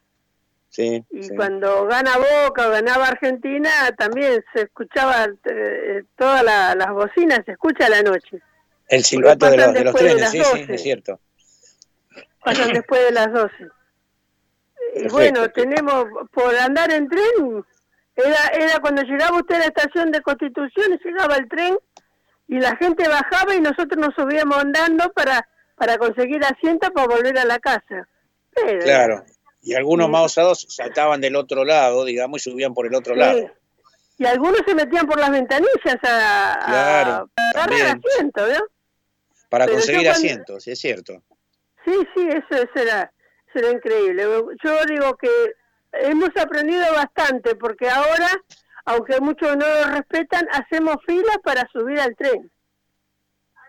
Sí, 0.71 1.05
y 1.11 1.29
cuando 1.35 1.87
gana 1.87 2.13
Boca 2.17 2.69
o 2.69 2.71
ganaba 2.71 3.09
Argentina, 3.09 3.71
también 3.97 4.43
se 4.55 4.63
escuchaba 4.63 5.27
eh, 5.45 6.05
todas 6.17 6.45
las 6.45 6.91
bocinas, 6.93 7.41
se 7.45 7.53
escucha 7.53 7.87
a 7.87 7.91
la 7.91 8.03
noche. 8.03 8.41
El 8.89 9.05
silbato 9.05 9.51
de 9.51 9.57
los, 9.57 9.73
de 9.73 9.85
los, 9.85 9.95
trenes, 9.95 10.31
sí, 10.31 10.43
sí, 10.43 10.67
es 10.69 10.83
cierto. 10.83 11.21
Pasan 12.45 12.73
después 12.73 13.05
de 13.05 13.13
las 13.13 13.33
12. 13.33 13.55
Y 14.97 15.09
bueno, 15.09 15.49
tenemos, 15.51 16.07
por 16.33 16.55
andar 16.57 16.93
en 16.93 17.09
tren, 17.09 17.65
era, 18.25 18.49
era 18.53 18.81
cuando 18.81 19.03
llegaba 19.03 19.39
usted 19.39 19.57
a 19.57 19.59
la 19.61 19.65
estación 19.67 20.11
de 20.11 20.21
Constitución, 20.23 20.99
llegaba 21.05 21.37
el 21.37 21.49
tren 21.49 21.79
y 22.49 22.59
la 22.59 22.77
gente 22.77 23.09
bajaba 23.09 23.55
y 23.55 23.61
nosotros 23.61 23.97
nos 23.97 24.15
subíamos 24.15 24.59
andando 24.59 25.11
para, 25.13 25.49
para 25.77 25.99
conseguir 25.99 26.45
asiento 26.45 26.91
para 26.93 27.07
volver 27.07 27.39
a 27.39 27.45
la 27.45 27.59
casa. 27.59 28.09
claro, 28.83 29.25
y 29.63 29.75
algunos 29.75 30.09
más 30.09 30.27
osados 30.27 30.67
saltaban 30.69 31.21
del 31.21 31.37
otro 31.37 31.65
lado, 31.65 32.05
digamos, 32.05 32.47
y 32.47 32.51
subían 32.51 32.75
por 32.75 32.87
el 32.87 32.95
otro 32.95 33.15
lado. 33.15 33.51
Y 34.19 34.27
algunos 34.27 34.61
se 34.67 34.75
metían 34.75 35.07
por 35.07 35.19
las 35.19 35.31
ventanillas 35.31 35.97
a, 36.03 36.59
claro, 36.67 37.31
agarrar 37.55 37.99
asiento, 38.05 38.47
¿no? 38.47 38.61
Para 39.49 39.67
conseguir 39.67 40.09
asientos, 40.09 40.67
es 40.69 40.79
cierto. 40.79 41.23
Sí, 41.85 41.93
sí, 42.15 42.29
eso, 42.29 42.63
eso 42.63 42.73
era, 42.75 43.13
eso 43.49 43.59
era 43.59 43.71
increíble. 43.71 44.25
Yo 44.63 44.85
digo 44.87 45.17
que 45.17 45.29
hemos 45.93 46.31
aprendido 46.37 46.85
bastante 46.95 47.55
porque 47.57 47.89
ahora, 47.89 48.29
aunque 48.85 49.21
muchos 49.21 49.57
no 49.57 49.67
lo 49.67 49.85
respetan, 49.93 50.47
hacemos 50.53 50.97
filas 51.07 51.39
para 51.43 51.69
subir 51.73 52.01
al 52.01 52.17
tren. 52.17 52.51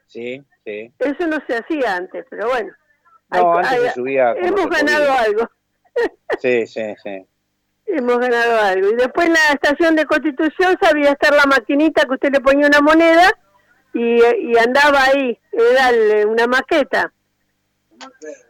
Sí, 0.07 0.43
sí. 0.65 0.91
Eso 0.99 1.27
no 1.27 1.37
se 1.47 1.57
hacía 1.57 1.95
antes, 1.95 2.25
pero 2.29 2.49
bueno. 2.49 2.71
No, 3.29 3.57
antes 3.57 3.81
se 3.81 3.91
subía 3.93 4.31
hemos 4.33 4.67
ganado 4.67 5.11
algo. 5.13 5.49
Sí, 6.39 6.65
sí, 6.65 6.95
sí. 7.03 7.25
Hemos 7.85 8.17
ganado 8.17 8.61
algo. 8.61 8.91
Y 8.91 8.95
después 8.95 9.27
en 9.27 9.33
la 9.33 9.49
estación 9.53 9.95
de 9.97 10.05
Constitución 10.05 10.77
sabía 10.81 11.11
estar 11.11 11.33
la 11.35 11.43
maquinita 11.43 12.05
que 12.05 12.13
usted 12.13 12.31
le 12.31 12.39
ponía 12.39 12.67
una 12.67 12.79
moneda 12.79 13.29
y, 13.93 14.23
y 14.23 14.57
andaba 14.57 15.03
ahí, 15.03 15.37
era 15.51 16.25
una 16.25 16.47
maqueta. 16.47 17.11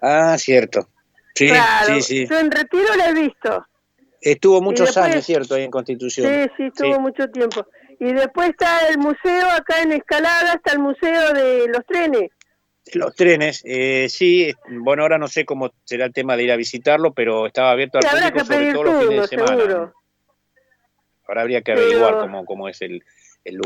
Ah, 0.02 0.38
cierto. 0.38 0.88
Sí, 1.36 1.50
sí, 1.86 2.02
sí. 2.02 2.28
Yo 2.28 2.40
en 2.40 2.52
retiro 2.52 2.96
lo 2.96 3.04
he 3.04 3.14
visto. 3.14 3.66
Estuvo 4.22 4.62
muchos 4.62 4.96
años, 4.98 5.26
cierto, 5.26 5.56
ahí 5.56 5.64
en 5.64 5.72
Constitución. 5.72 6.28
Sí, 6.28 6.52
sí, 6.56 6.64
estuvo 6.66 7.00
mucho 7.00 7.28
tiempo. 7.30 7.66
Y 8.00 8.14
después 8.14 8.50
está 8.50 8.88
el 8.90 9.00
museo, 9.00 9.50
acá 9.50 9.82
en 9.82 9.94
Escalada 9.94 10.54
está 10.54 10.74
el 10.74 10.80
museo 10.80 11.34
de 11.34 11.68
los 11.68 11.86
trenes. 11.86 12.32
Los 12.94 13.16
trenes, 13.16 13.62
eh, 13.64 14.08
sí, 14.10 14.52
bueno, 14.70 15.04
ahora 15.04 15.18
no 15.18 15.28
sé 15.28 15.46
cómo 15.46 15.72
será 15.84 16.06
el 16.06 16.14
tema 16.14 16.36
de 16.36 16.44
ir 16.44 16.52
a 16.52 16.56
visitarlo, 16.56 17.14
pero 17.14 17.46
estaba 17.48 17.72
abierto 17.72 18.00
al 18.00 18.04
público 18.04 18.46
sobre 18.46 18.74
todo 18.74 18.84
los 18.84 19.04
fines 19.06 19.22
de 19.22 19.38
semana. 19.38 19.94
Ahora 21.28 21.42
habría 21.42 21.62
que 21.62 21.72
averiguar 21.72 22.20
cómo, 22.20 22.44
cómo 22.46 22.68
es 22.68 22.82
el, 22.82 23.04
el, 23.46 23.60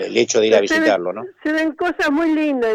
el, 0.00 0.16
hecho 0.16 0.40
de 0.40 0.46
ir 0.48 0.56
a 0.56 0.60
visitarlo, 0.60 1.12
¿no? 1.12 1.24
Se 1.42 1.52
ven 1.52 1.72
cosas 1.72 2.10
muy 2.10 2.34
lindas 2.34 2.72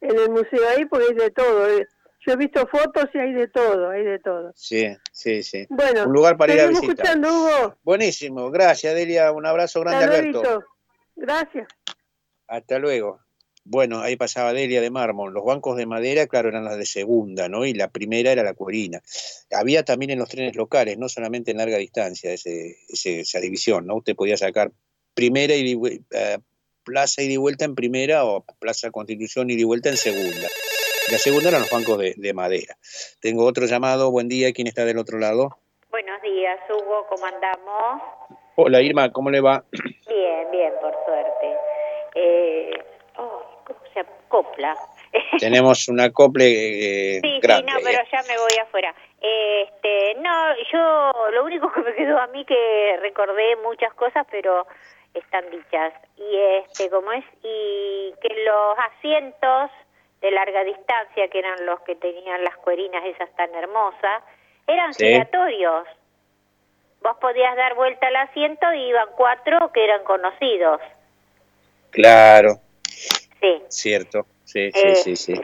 en 0.00 0.18
el 0.18 0.30
museo 0.30 0.68
ahí 0.74 0.84
porque 0.86 1.06
hay 1.10 1.14
de 1.14 1.30
todo. 1.30 1.68
Eh. 1.68 1.86
Yo 2.24 2.34
he 2.34 2.36
visto 2.36 2.66
fotos 2.68 3.06
y 3.14 3.18
hay 3.18 3.32
de 3.32 3.48
todo, 3.48 3.90
hay 3.90 4.04
de 4.04 4.18
todo. 4.20 4.52
Sí, 4.54 4.86
sí, 5.10 5.42
sí. 5.42 5.66
Bueno, 5.68 6.04
un 6.06 6.12
lugar 6.12 6.36
para 6.36 6.54
ir 6.54 6.60
a 6.60 6.66
visitar. 6.68 6.90
escuchando, 6.90 7.28
Hugo. 7.28 7.76
Buenísimo, 7.82 8.50
gracias 8.50 8.94
Delia, 8.94 9.32
un 9.32 9.44
abrazo 9.44 9.80
grande 9.80 10.04
Alberto. 10.04 10.64
Gracias. 11.16 11.66
Hasta 12.46 12.78
luego. 12.78 13.20
Bueno, 13.64 14.00
ahí 14.00 14.16
pasaba 14.16 14.52
Delia 14.52 14.80
de 14.80 14.90
mármol. 14.90 15.32
Los 15.32 15.44
bancos 15.44 15.76
de 15.76 15.86
madera, 15.86 16.26
claro, 16.26 16.48
eran 16.48 16.64
las 16.64 16.76
de 16.76 16.86
segunda, 16.86 17.48
¿no? 17.48 17.64
Y 17.64 17.74
la 17.74 17.90
primera 17.90 18.32
era 18.32 18.42
la 18.42 18.54
cuerina. 18.54 19.00
Había 19.52 19.84
también 19.84 20.10
en 20.10 20.18
los 20.18 20.28
trenes 20.28 20.56
locales, 20.56 20.98
no 20.98 21.08
solamente 21.08 21.52
en 21.52 21.58
larga 21.58 21.76
distancia, 21.76 22.32
ese, 22.32 22.76
esa 22.88 23.40
división, 23.40 23.86
¿no? 23.86 23.96
Usted 23.96 24.16
podía 24.16 24.36
sacar 24.36 24.72
primera 25.14 25.54
y 25.54 25.80
eh, 26.10 26.38
plaza 26.82 27.22
y 27.22 27.28
de 27.28 27.38
vuelta 27.38 27.64
en 27.64 27.74
primera 27.74 28.24
o 28.24 28.44
plaza 28.58 28.90
Constitución 28.90 29.50
y 29.50 29.56
de 29.56 29.64
vuelta 29.64 29.90
en 29.90 29.96
segunda. 29.96 30.48
La 31.10 31.18
segunda 31.18 31.48
eran 31.48 31.62
los 31.62 31.70
bancos 31.70 31.98
de, 31.98 32.32
madera. 32.32 32.76
Tengo 33.20 33.44
otro 33.44 33.66
llamado. 33.66 34.10
Buen 34.10 34.28
día. 34.28 34.52
¿Quién 34.52 34.68
está 34.68 34.84
del 34.84 34.98
otro 34.98 35.18
lado? 35.18 35.58
Buenos 35.90 36.22
días, 36.22 36.58
Hugo. 36.70 37.06
¿Cómo 37.08 37.26
andamos? 37.26 38.02
Hola, 38.56 38.80
Irma. 38.80 39.10
¿Cómo 39.10 39.30
le 39.30 39.40
va? 39.40 39.64
Bien, 39.72 40.50
bien, 40.52 40.72
por 40.80 40.94
suerte. 41.04 41.56
Eh, 42.14 42.70
oh, 43.18 43.42
¿Cómo 43.66 43.80
se 43.92 44.00
acopla? 44.00 44.76
Tenemos 45.38 45.88
una 45.88 46.04
acople 46.04 47.16
eh, 47.16 47.20
sí, 47.20 47.40
grande. 47.42 47.70
Sí, 47.70 47.74
no, 47.74 47.80
pero 47.84 47.98
ya 48.10 48.22
me 48.22 48.38
voy 48.38 48.58
afuera. 48.62 48.94
Este, 49.20 50.14
no, 50.20 50.54
yo 50.72 51.30
lo 51.32 51.44
único 51.44 51.70
que 51.72 51.80
me 51.80 51.94
quedó 51.94 52.18
a 52.18 52.28
mí 52.28 52.44
que 52.44 52.96
recordé 53.00 53.56
muchas 53.56 53.92
cosas, 53.94 54.26
pero 54.30 54.66
están 55.14 55.50
dichas. 55.50 55.92
Y 56.16 56.36
este, 56.36 56.88
¿cómo 56.90 57.10
es? 57.12 57.24
Y 57.42 58.14
que 58.22 58.34
los 58.44 58.78
asientos 58.78 59.70
de 60.22 60.30
larga 60.30 60.64
distancia, 60.64 61.28
que 61.28 61.38
eran 61.38 61.66
los 61.66 61.80
que 61.80 61.96
tenían 61.96 62.44
las 62.44 62.56
cuerinas 62.58 63.04
esas 63.04 63.34
tan 63.36 63.52
hermosas, 63.54 64.22
eran 64.66 64.94
giratorios. 64.94 65.86
Vos 67.02 67.16
podías 67.20 67.56
dar 67.56 67.74
vuelta 67.74 68.06
al 68.06 68.16
asiento 68.16 68.72
y 68.72 68.88
iban 68.88 69.08
cuatro 69.16 69.72
que 69.72 69.82
eran 69.84 70.04
conocidos. 70.04 70.80
Claro. 71.90 72.60
Sí. 72.84 73.62
Cierto, 73.68 74.24
sí, 74.44 74.70
sí, 74.72 75.16
sí. 75.16 75.34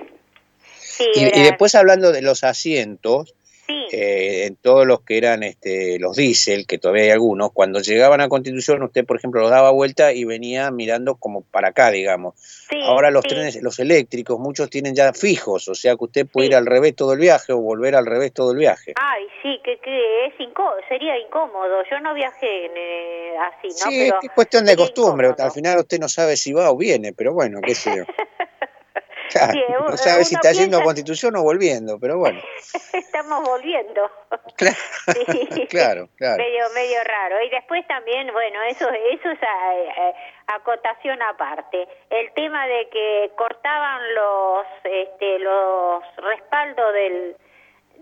sí. 0.70 1.10
y, 1.14 1.42
después 1.42 1.74
hablando 1.74 2.12
de 2.12 2.22
los 2.22 2.44
asientos, 2.44 3.34
eh, 3.68 4.46
en 4.46 4.56
todos 4.56 4.86
los 4.86 5.02
que 5.02 5.18
eran 5.18 5.42
este, 5.42 5.98
los 5.98 6.16
diésel, 6.16 6.66
que 6.66 6.78
todavía 6.78 7.04
hay 7.04 7.10
algunos, 7.10 7.52
cuando 7.52 7.80
llegaban 7.80 8.20
a 8.20 8.28
Constitución 8.28 8.82
usted, 8.82 9.04
por 9.04 9.16
ejemplo, 9.16 9.40
los 9.40 9.50
daba 9.50 9.70
vuelta 9.70 10.12
y 10.12 10.24
venía 10.24 10.70
mirando 10.70 11.16
como 11.16 11.42
para 11.42 11.68
acá, 11.68 11.90
digamos. 11.90 12.34
Ahora 12.84 13.10
los 13.10 13.24
trenes, 13.24 13.62
los 13.62 13.78
eléctricos, 13.78 14.38
muchos 14.38 14.70
tienen 14.70 14.94
ya 14.94 15.12
fijos, 15.12 15.68
o 15.68 15.74
sea 15.74 15.96
que 15.96 16.04
usted 16.04 16.26
puede 16.26 16.48
ir 16.48 16.56
al 16.56 16.66
revés 16.66 16.94
todo 16.96 17.12
el 17.12 17.18
viaje 17.18 17.52
o 17.52 17.58
volver 17.58 17.94
al 17.94 18.06
revés 18.06 18.32
todo 18.32 18.52
el 18.52 18.58
viaje. 18.58 18.94
Ay, 18.96 19.24
sí, 19.42 19.60
que, 19.64 19.78
que 19.78 20.26
es 20.26 20.34
sería 20.88 21.18
incómodo. 21.18 21.82
Yo 21.90 22.00
no 22.00 22.14
viajé 22.14 22.66
eh, 22.74 23.34
así, 23.38 23.68
¿no? 23.68 23.90
Sí, 23.90 24.10
es 24.22 24.30
cuestión 24.34 24.64
de 24.64 24.76
costumbre. 24.76 25.34
Al 25.38 25.52
final 25.52 25.78
usted 25.78 25.98
no 25.98 26.08
sabe 26.08 26.36
si 26.36 26.52
va 26.52 26.70
o 26.70 26.76
viene, 26.76 27.12
pero 27.12 27.32
bueno, 27.32 27.60
qué 27.60 27.74
sé 27.74 27.96
yo. 27.96 28.04
no 29.88 29.96
sabe 29.96 30.24
si 30.24 30.34
está 30.34 30.52
yendo 30.52 30.78
a 30.78 30.82
Constitución 30.82 31.36
o 31.36 31.42
volviendo, 31.42 31.98
pero 31.98 32.18
bueno. 32.18 32.40
Estamos 32.92 33.44
volviendo. 33.44 34.10
Claro, 35.68 36.08
claro, 36.16 36.36
Medio, 36.36 36.64
medio 36.74 37.04
raro. 37.04 37.42
Y 37.42 37.50
después 37.50 37.86
también, 37.86 38.32
bueno, 38.32 38.62
eso, 38.64 38.88
eso 38.88 39.30
es 39.30 39.38
eh, 39.40 39.88
eh, 39.96 40.14
acotación 40.48 41.20
aparte. 41.22 41.86
El 42.10 42.32
tema 42.32 42.66
de 42.66 42.88
que 42.90 43.30
cortaban 43.36 44.14
los, 44.14 44.66
este, 44.84 45.38
los 45.38 46.02
respaldos 46.16 46.92
del, 46.92 47.36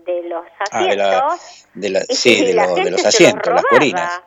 de 0.05 0.23
los 0.23 0.45
asientos. 0.59 1.67
de, 1.75 1.89
la, 1.89 2.01
sí, 2.01 2.45
de, 2.45 2.91
los 2.91 3.05
asientos, 3.05 3.53
las 3.53 3.65
corinas. 3.65 4.23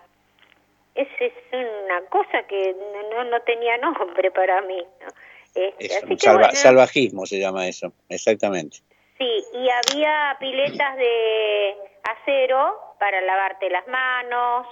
Esa 0.95 1.25
es 1.25 1.33
una 1.53 2.01
cosa 2.11 2.43
que 2.49 2.77
no, 3.11 3.25
no 3.25 3.41
tenía 3.43 3.77
nombre 3.79 4.31
para 4.31 4.61
mí. 4.63 4.87
¿no? 5.01 5.09
Este, 5.55 6.17
salvajismo 6.53 7.27
se 7.27 7.39
llama 7.39 7.67
eso, 7.67 7.93
exactamente. 8.09 8.79
Sí, 9.19 9.45
y 9.55 9.69
había 9.69 10.37
piletas 10.41 10.97
de 10.97 11.77
acero 12.05 12.79
para 12.99 13.21
lavarte 13.21 13.69
las 13.69 13.87
manos. 13.89 14.67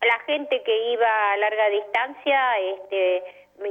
La 0.00 0.18
gente 0.20 0.62
que 0.62 0.92
iba 0.92 1.32
a 1.32 1.36
larga 1.36 1.68
distancia, 1.68 2.58
este, 2.58 3.22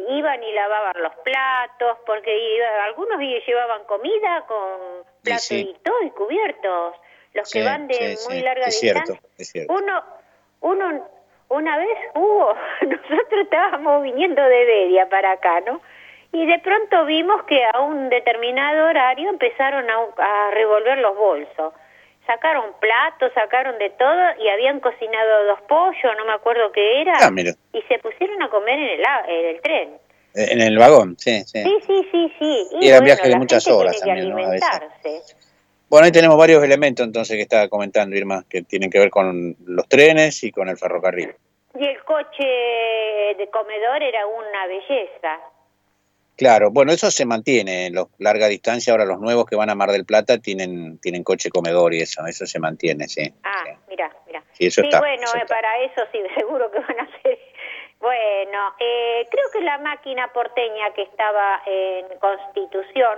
iban 0.10 0.44
y 0.44 0.54
lavaban 0.54 1.02
los 1.02 1.14
platos, 1.16 1.98
porque 2.06 2.32
algunos 2.86 3.20
llevaban 3.20 3.84
comida 3.86 4.46
con 4.48 5.04
platos 5.24 5.52
y 5.52 5.76
todo 5.84 6.02
y 6.04 6.12
cubiertos. 6.12 6.96
Los 7.34 7.52
que 7.52 7.64
van 7.64 7.88
de 7.88 8.18
muy 8.28 8.42
larga 8.42 8.68
distancia. 8.68 9.20
Uno, 9.68 10.04
uno, 10.62 11.10
una 11.50 11.78
vez 11.78 11.98
hubo, 12.16 12.54
nosotros 12.82 13.42
estábamos 13.44 14.04
viniendo 14.04 14.42
de 14.42 14.66
Bedia 14.66 15.10
para 15.10 15.32
acá, 15.34 15.62
¿no? 15.62 15.82
Y 16.32 16.46
de 16.46 16.60
pronto 16.60 17.06
vimos 17.06 17.44
que 17.44 17.64
a 17.74 17.80
un 17.82 18.10
determinado 18.10 18.88
horario 18.88 19.30
empezaron 19.30 19.86
a, 19.90 20.52
revolver 20.52 20.98
los 21.00 21.16
bolsos. 21.16 21.74
sacaron 22.26 22.74
platos, 22.80 23.32
sacaron 23.34 23.78
de 23.80 23.90
todo 23.92 24.22
y 24.40 24.48
habían 24.50 24.80
cocinado 24.80 25.46
dos 25.46 25.62
pollos, 25.62 26.16
no 26.18 26.26
me 26.26 26.34
acuerdo 26.34 26.72
qué 26.72 27.02
era, 27.02 27.14
Ah, 27.22 27.32
mira. 27.32 27.54
y 27.74 27.82
se 27.84 27.98
pusieron 27.98 28.42
a 28.44 28.50
comer 28.50 28.78
en 28.78 29.00
el, 29.00 29.06
a- 29.06 29.26
en 29.28 29.46
el 29.56 29.62
tren. 29.62 29.98
En 30.36 30.62
el 30.62 30.78
vagón, 30.78 31.18
sí, 31.18 31.44
sí. 31.46 31.64
Sí, 31.64 31.78
sí, 31.88 32.08
sí, 32.12 32.34
sí. 32.38 32.68
Y 32.80 32.88
era 32.88 33.00
bueno, 33.00 33.06
viaje 33.06 33.30
de 33.30 33.36
muchas 33.36 33.68
horas 33.68 34.00
también, 34.00 34.30
¿no? 34.30 34.38
A 34.46 34.50
veces. 34.52 35.36
Bueno, 35.90 36.06
ahí 36.06 36.12
tenemos 36.12 36.38
varios 36.38 36.64
elementos 36.64 37.04
entonces 37.04 37.36
que 37.36 37.42
estaba 37.42 37.68
comentando 37.68 38.16
Irma, 38.16 38.44
que 38.48 38.62
tienen 38.62 38.92
que 38.92 39.00
ver 39.00 39.10
con 39.10 39.56
los 39.66 39.88
trenes 39.90 40.44
y 40.44 40.52
con 40.52 40.70
el 40.70 40.78
ferrocarril. 40.78 41.34
Y 41.80 41.84
el 41.84 42.04
coche 42.04 42.46
de 43.38 43.50
comedor 43.52 44.04
era 44.04 44.28
una 44.28 44.68
belleza. 44.68 45.40
Claro, 46.40 46.72
bueno, 46.72 46.94
eso 46.94 47.12
se 47.12 47.26
mantiene 47.26 47.88
en 47.88 47.96
los 47.96 48.08
larga 48.18 48.48
distancia. 48.48 48.94
Ahora 48.94 49.04
los 49.04 49.20
nuevos 49.20 49.46
que 49.46 49.58
van 49.58 49.70
a 49.70 49.76
Mar 49.76 49.92
del 49.92 50.06
Plata 50.06 50.38
tienen 50.38 50.98
tienen 51.02 51.22
coche 51.22 51.50
comedor 51.50 51.94
y 51.94 52.00
eso, 52.00 52.26
eso 52.26 52.46
se 52.46 52.60
mantiene, 52.60 53.10
sí. 53.10 53.30
Ah, 53.44 53.66
mira, 53.90 54.10
mira. 54.26 54.42
Sí, 54.54 54.68
eso 54.68 54.80
sí, 54.80 54.88
está, 54.88 55.00
bueno, 55.00 55.22
eso 55.22 55.36
eh, 55.36 55.42
está. 55.42 55.56
para 55.56 55.80
eso 55.80 56.02
sí, 56.14 56.20
seguro 56.38 56.72
que 56.72 56.80
van 56.80 56.98
a 56.98 57.04
hacer. 57.04 57.40
Bueno, 58.00 58.74
eh, 58.80 59.28
creo 59.30 59.46
que 59.52 59.60
la 59.60 59.80
máquina 59.80 60.32
porteña 60.32 60.94
que 60.96 61.02
estaba 61.02 61.62
en 61.66 62.06
Constitución, 62.20 63.18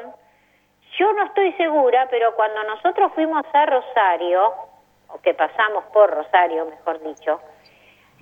yo 0.98 1.14
no 1.14 1.26
estoy 1.26 1.54
segura, 1.54 2.08
pero 2.10 2.36
cuando 2.36 2.64
nosotros 2.64 3.12
fuimos 3.14 3.46
a 3.54 3.66
Rosario, 3.68 4.52
o 5.10 5.22
que 5.22 5.36
pasamos 5.36 5.84
por 5.94 6.10
Rosario, 6.10 6.66
mejor 6.66 7.00
dicho, 7.04 7.40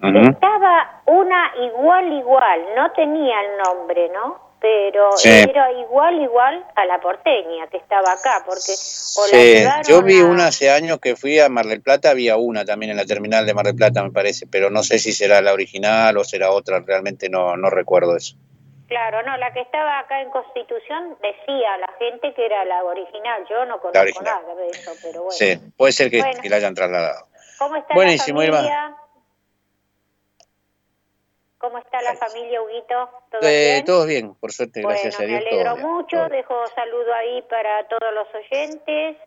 estaba 0.03 1.03
una 1.05 1.53
igual, 1.55 2.11
igual, 2.11 2.65
no 2.75 2.91
tenía 2.91 3.39
el 3.39 3.57
nombre, 3.59 4.09
¿no? 4.09 4.48
Pero 4.61 5.15
Sí. 5.15 5.29
era 5.29 5.71
igual, 5.71 6.21
igual 6.21 6.65
a 6.75 6.85
la 6.85 6.99
porteña 6.99 7.67
que 7.67 7.77
estaba 7.77 8.11
acá, 8.11 8.43
porque 8.45 8.73
o 8.73 9.21
la 9.27 9.27
Sí, 9.27 9.53
llevaron 9.55 9.83
yo 9.83 10.01
vi 10.01 10.19
a- 10.19 10.25
una 10.25 10.47
hace 10.47 10.69
años 10.69 10.99
que 10.99 11.15
fui 11.15 11.39
a 11.39 11.47
Mar 11.47 11.65
del 11.65 11.81
Plata, 11.81 12.09
había 12.09 12.35
una 12.35 12.65
también 12.65 12.91
en 12.91 12.97
la 12.97 13.05
terminal 13.05 13.45
de 13.45 13.53
Mar 13.53 13.65
del 13.65 13.75
Plata, 13.75 14.03
me 14.03 14.11
parece, 14.11 14.47
pero 14.47 14.69
no 14.69 14.83
sé 14.83 14.99
si 14.99 15.13
será 15.13 15.41
la 15.41 15.53
original 15.53 16.17
o 16.17 16.23
será 16.25 16.51
otra, 16.51 16.79
realmente 16.85 17.29
no, 17.29 17.55
no 17.55 17.69
recuerdo 17.69 18.17
eso. 18.17 18.35
Claro, 18.89 19.21
no, 19.23 19.37
la 19.37 19.53
que 19.53 19.61
estaba 19.61 19.99
acá 19.99 20.19
en 20.21 20.29
Constitución 20.31 21.15
decía 21.21 21.75
a 21.75 21.77
la 21.77 21.93
gente 21.99 22.33
que 22.33 22.43
era 22.45 22.65
la 22.65 22.83
original. 22.83 23.45
Yo 23.49 23.63
no 23.65 23.79
conozco 23.79 24.21
nada 24.23 24.55
de 24.55 24.67
eso, 24.71 24.91
pero 25.03 25.23
bueno. 25.23 25.31
Sí, 25.31 25.57
puede 25.77 25.93
ser 25.93 26.09
que, 26.09 26.19
Bueno. 26.21 26.41
que 26.41 26.49
la 26.49 26.55
hayan 26.57 26.73
trasladado. 26.73 27.27
¿Cómo 27.59 27.75
está 27.75 27.93
Buenísimo, 27.93 28.39
la 28.41 28.45
Irma. 28.47 28.97
¿Cómo 31.59 31.77
está 31.77 32.01
la 32.01 32.15
familia, 32.15 32.61
Huguito? 32.61 33.09
¿Todo 33.31 33.41
Eh, 33.49 33.73
bien? 33.73 33.85
todos 33.85 34.07
bien, 34.07 34.33
por 34.35 34.51
suerte, 34.51 34.81
bueno, 34.81 34.97
gracias 35.01 35.19
a 35.19 35.23
me 35.23 35.27
Dios. 35.27 35.43
todo 35.43 35.49
alegro 35.59 35.75
bien. 35.75 35.87
mucho. 35.87 36.29
Dejo 36.29 36.55
saludo 36.73 37.13
ahí 37.13 37.41
para 37.49 37.87
todos 37.87 38.13
los 38.13 38.27
oyentes 38.33 39.17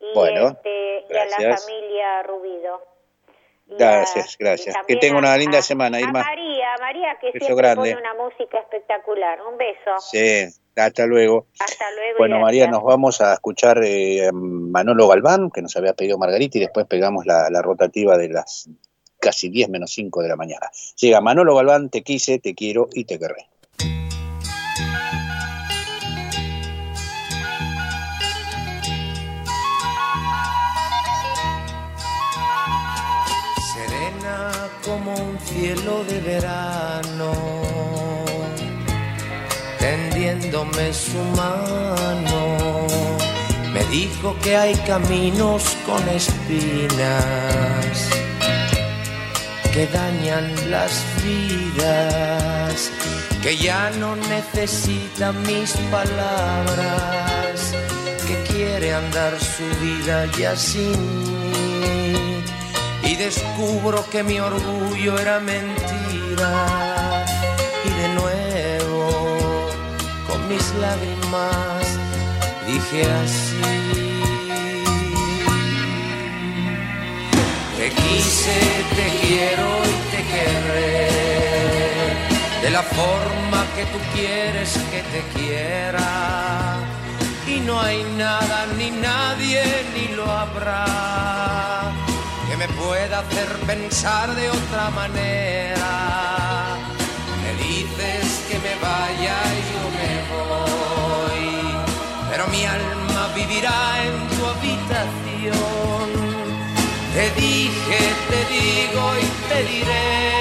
y, 0.00 0.14
Bueno, 0.14 0.48
este, 0.48 1.04
y 1.08 1.16
a 1.16 1.24
la 1.26 1.56
familia 1.58 2.22
Rubido. 2.24 2.82
Y 3.68 3.76
Gracias, 3.76 4.34
a- 4.34 4.36
gracias. 4.40 4.76
Que 4.88 4.96
tenga 4.96 5.18
una 5.18 5.36
linda 5.36 5.58
a- 5.58 5.62
semana, 5.62 5.98
A 5.98 6.00
Irma. 6.00 6.22
María, 6.24 6.74
María 6.80 7.16
que 7.20 7.26
Beso 7.32 7.44
siempre 7.46 7.66
grande. 7.68 7.90
pone 7.94 8.00
una 8.00 8.14
música 8.14 8.58
espectacular. 8.58 9.40
Un 9.42 9.56
beso. 9.58 9.98
Sí, 10.00 10.46
hasta 10.76 11.06
luego. 11.06 11.46
Hasta 11.60 11.90
luego. 11.92 12.18
Bueno, 12.18 12.40
María, 12.40 12.66
nos 12.68 12.82
vamos 12.82 13.20
a 13.20 13.34
escuchar 13.34 13.78
eh, 13.84 14.30
Manolo 14.32 15.06
Galván, 15.08 15.50
que 15.50 15.62
nos 15.62 15.76
había 15.76 15.92
pedido 15.94 16.18
Margarita, 16.18 16.56
y 16.58 16.62
después 16.62 16.86
pegamos 16.86 17.24
la, 17.26 17.48
la 17.50 17.62
rotativa 17.62 18.16
de 18.18 18.30
las 18.30 18.68
casi 19.22 19.48
10 19.48 19.70
menos 19.70 19.92
5 19.92 20.20
de 20.20 20.28
la 20.28 20.36
mañana. 20.36 20.68
Llega 21.00 21.20
Manolo 21.20 21.54
Galván, 21.54 21.88
te 21.88 22.02
quise, 22.02 22.40
te 22.40 22.54
quiero 22.54 22.88
y 22.92 23.04
te 23.04 23.18
querré. 23.18 23.46
serena 33.74 34.50
como 34.84 35.14
un 35.14 35.38
cielo 35.38 36.04
de 36.04 36.20
verano, 36.20 37.32
tendiéndome 39.78 40.92
su 40.92 41.18
mano. 41.36 42.86
Me 43.72 43.84
dijo 43.84 44.36
que 44.42 44.56
hay 44.56 44.74
caminos 44.84 45.76
con 45.86 46.06
espinas 46.08 47.42
que 49.72 49.86
dañan 49.86 50.52
las 50.70 51.02
vidas, 51.24 52.90
que 53.42 53.56
ya 53.56 53.90
no 53.98 54.16
necesita 54.16 55.32
mis 55.32 55.72
palabras, 55.90 57.74
que 58.26 58.52
quiere 58.52 58.92
andar 58.94 59.32
su 59.40 59.64
vida 59.80 60.26
ya 60.38 60.54
sin 60.56 60.92
mí. 61.40 62.44
Y 63.04 63.16
descubro 63.16 64.04
que 64.10 64.22
mi 64.22 64.38
orgullo 64.40 65.18
era 65.18 65.40
mentira. 65.40 67.24
Y 67.84 67.90
de 68.00 68.08
nuevo, 68.20 69.68
con 70.28 70.48
mis 70.48 70.66
lágrimas, 70.74 71.86
dije 72.66 73.10
así. 73.10 74.01
Quise, 78.12 78.60
te 78.96 79.06
quiero 79.26 79.68
y 79.90 79.94
te 80.12 80.20
querré. 80.32 81.08
De 82.62 82.70
la 82.70 82.82
forma 82.82 83.64
que 83.74 83.84
tú 83.86 83.98
quieres 84.14 84.70
que 84.90 85.00
te 85.12 85.20
quiera. 85.34 86.10
Y 87.46 87.60
no 87.60 87.80
hay 87.80 88.02
nada 88.18 88.66
ni 88.76 88.90
nadie 88.90 89.62
ni 89.94 90.14
lo 90.14 90.30
habrá 90.30 91.82
que 92.48 92.56
me 92.58 92.68
pueda 92.68 93.20
hacer 93.20 93.48
pensar 93.66 94.34
de 94.34 94.50
otra 94.50 94.90
manera. 94.90 96.76
Me 97.42 97.50
dices 97.64 98.44
que 98.48 98.58
me 98.58 98.74
vaya 98.88 99.36
y 99.58 99.60
yo 99.72 99.82
me 99.98 100.12
voy, 100.32 101.46
pero 102.30 102.46
mi 102.48 102.62
alma 102.64 103.22
vivirá 103.34 104.04
en 104.04 104.14
tu 104.36 104.46
habitación. 104.54 106.21
Te 107.14 107.30
dije, 107.32 107.98
te 108.30 108.40
digo 108.52 109.04
y 109.18 109.26
te 109.48 109.58
diré 109.64 110.32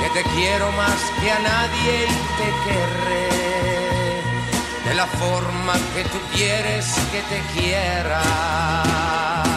que 0.00 0.08
te 0.22 0.22
quiero 0.34 0.72
más 0.72 1.00
que 1.20 1.30
a 1.30 1.38
nadie 1.38 1.94
y 2.04 2.16
te 2.38 2.48
querré 2.64 3.24
de 4.88 4.94
la 4.94 5.06
forma 5.06 5.74
que 5.94 6.02
tú 6.04 6.18
quieres 6.34 6.86
que 7.12 7.20
te 7.32 7.40
quiera. 7.60 9.53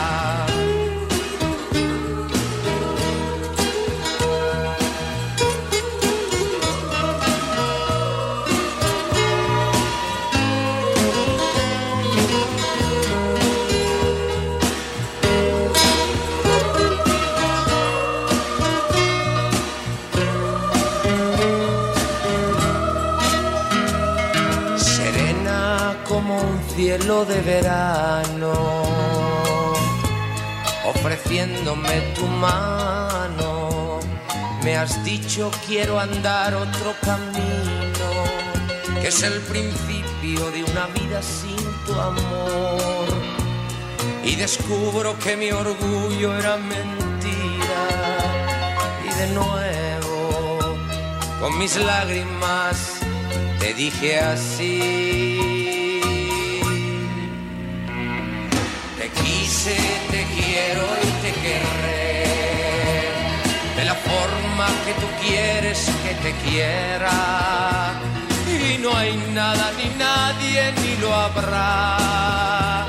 Cielo 26.78 27.26
de 27.26 27.42
verano, 27.42 28.54
ofreciéndome 30.86 32.14
tu 32.14 32.28
mano. 32.28 34.00
Me 34.64 34.78
has 34.78 35.04
dicho 35.04 35.50
quiero 35.66 36.00
andar 36.00 36.54
otro 36.54 36.94
camino, 37.02 38.10
que 39.02 39.08
es 39.08 39.24
el 39.24 39.40
principio 39.52 40.52
de 40.52 40.66
una 40.66 40.86
vida 40.98 41.20
sin 41.24 41.58
tu 41.88 41.94
amor. 42.00 43.08
Y 44.24 44.36
descubro 44.36 45.18
que 45.18 45.36
mi 45.36 45.52
orgullo 45.52 46.38
era 46.38 46.58
mentira. 46.58 47.82
Y 49.04 49.10
de 49.20 49.28
nuevo, 49.34 50.78
con 51.40 51.58
mis 51.58 51.76
lágrimas, 51.76 53.00
te 53.60 53.74
dije 53.74 54.20
así. 54.20 55.67
Quise, 59.48 59.78
te 60.12 60.26
quiero 60.36 60.84
y 61.02 61.10
te 61.24 61.32
querré. 61.32 62.26
De 63.78 63.86
la 63.86 63.96
forma 63.96 64.68
que 64.84 64.94
tú 65.02 65.08
quieres 65.24 65.90
que 66.04 66.14
te 66.16 66.32
quiera. 66.44 67.94
Y 68.46 68.78
no 68.80 68.94
hay 68.94 69.16
nada 69.34 69.72
ni 69.78 69.88
nadie 69.98 70.74
ni 70.82 70.98
lo 70.98 71.14
habrá 71.14 72.88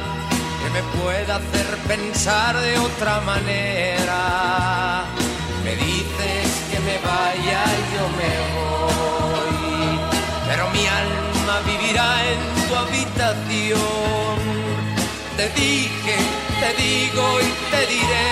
que 0.61 0.69
me 0.71 0.83
pueda 1.01 1.37
hacer 1.37 1.69
pensar 1.87 2.61
de 2.61 2.77
otra 2.77 3.21
manera. 3.21 5.05
Me 5.63 5.77
dices 5.77 6.49
que 6.73 6.81
me 6.81 6.99
vaya 7.09 7.61
y 7.79 7.83
yo 7.95 8.05
me 8.21 8.33
voy, 8.57 10.01
pero 10.49 10.69
mi 10.71 10.85
alma 10.89 11.61
vivirá 11.71 12.11
en 12.33 12.41
tu 12.67 12.75
habitación. 12.75 14.39
Te 15.37 15.49
dije, 15.51 16.48
te 16.61 16.83
digo 16.83 17.41
y 17.41 17.71
te 17.71 17.81
diré 17.87 18.29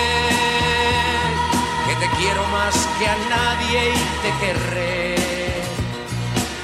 que 1.87 1.95
te 1.95 2.09
quiero 2.17 2.43
más 2.47 2.75
que 2.99 3.07
a 3.07 3.17
nadie 3.29 3.89
y 3.89 4.01
te 4.23 4.45
querré 4.45 5.17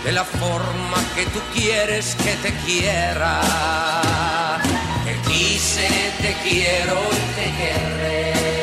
de 0.03 0.11
la 0.11 0.25
forma 0.25 0.97
que 1.15 1.25
tú 1.27 1.39
quieres 1.53 2.15
que 2.15 2.33
te 2.43 2.53
quiera. 2.65 3.41
Te 5.05 5.15
quise, 5.29 5.87
te 6.21 6.33
quiero 6.43 6.99
y 7.11 7.35
te 7.35 7.45
querré. 7.57 8.62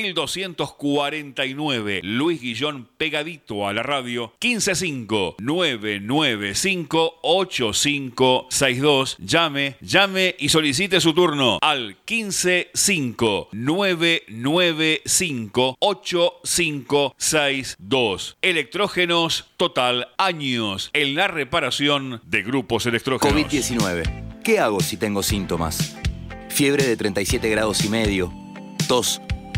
1249. 0.01 2.01
Luis 2.03 2.41
Guillón 2.41 2.89
pegadito 2.97 3.67
a 3.67 3.73
la 3.73 3.83
radio. 3.83 4.33
155 4.39 5.35
995 5.39 7.19
8562. 7.21 9.17
Llame, 9.19 9.75
llame 9.81 10.35
y 10.39 10.47
solicite 10.49 10.99
su 11.01 11.13
turno 11.13 11.59
al 11.61 11.97
155 12.05 13.49
995 13.51 15.75
8562. 15.79 18.37
Electrógenos 18.41 19.45
Total 19.57 20.07
años 20.17 20.89
en 20.93 21.15
la 21.15 21.27
reparación 21.27 22.21
de 22.25 22.41
grupos 22.41 22.87
electrógenos. 22.87 23.35
COVID-19. 23.35 24.41
¿Qué 24.43 24.57
hago 24.57 24.79
si 24.79 24.97
tengo 24.97 25.21
síntomas? 25.21 25.95
Fiebre 26.49 26.83
de 26.85 26.97
37 26.97 27.47
grados 27.49 27.85
y 27.85 27.89
medio, 27.89 28.33
tos, 28.87 29.21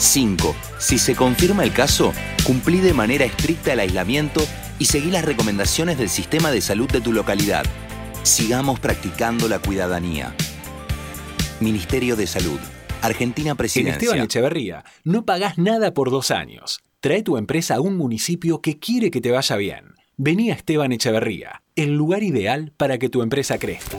5. 0.00 0.56
Si 0.78 0.98
se 0.98 1.14
confirma 1.14 1.62
el 1.62 1.74
caso, 1.74 2.14
cumplí 2.46 2.78
de 2.78 2.94
manera 2.94 3.26
estricta 3.26 3.74
el 3.74 3.80
aislamiento 3.80 4.42
y 4.78 4.86
seguí 4.86 5.10
las 5.10 5.24
recomendaciones 5.24 5.98
del 5.98 6.08
sistema 6.08 6.50
de 6.50 6.62
salud 6.62 6.90
de 6.90 7.02
tu 7.02 7.12
localidad. 7.12 7.66
Sigamos 8.22 8.80
practicando 8.80 9.46
la 9.46 9.58
cuidadanía. 9.58 10.34
Ministerio 11.60 12.16
de 12.16 12.26
Salud. 12.26 12.58
Argentina 13.02 13.50
En 13.50 13.56
Presidencia. 13.58 13.92
Esteban 13.92 14.24
Echeverría, 14.24 14.84
no 15.04 15.26
pagás 15.26 15.58
nada 15.58 15.92
por 15.92 16.10
dos 16.10 16.30
años. 16.30 16.80
Trae 17.00 17.22
tu 17.22 17.36
empresa 17.36 17.76
a 17.76 17.80
un 17.80 17.96
municipio 17.96 18.60
que 18.60 18.78
quiere 18.78 19.10
que 19.10 19.20
te 19.20 19.30
vaya 19.30 19.56
bien. 19.56 19.94
Vení 20.16 20.50
a 20.50 20.54
Esteban 20.54 20.92
Echeverría, 20.92 21.62
el 21.76 21.94
lugar 21.94 22.22
ideal 22.22 22.72
para 22.76 22.98
que 22.98 23.10
tu 23.10 23.22
empresa 23.22 23.58
crezca. 23.58 23.98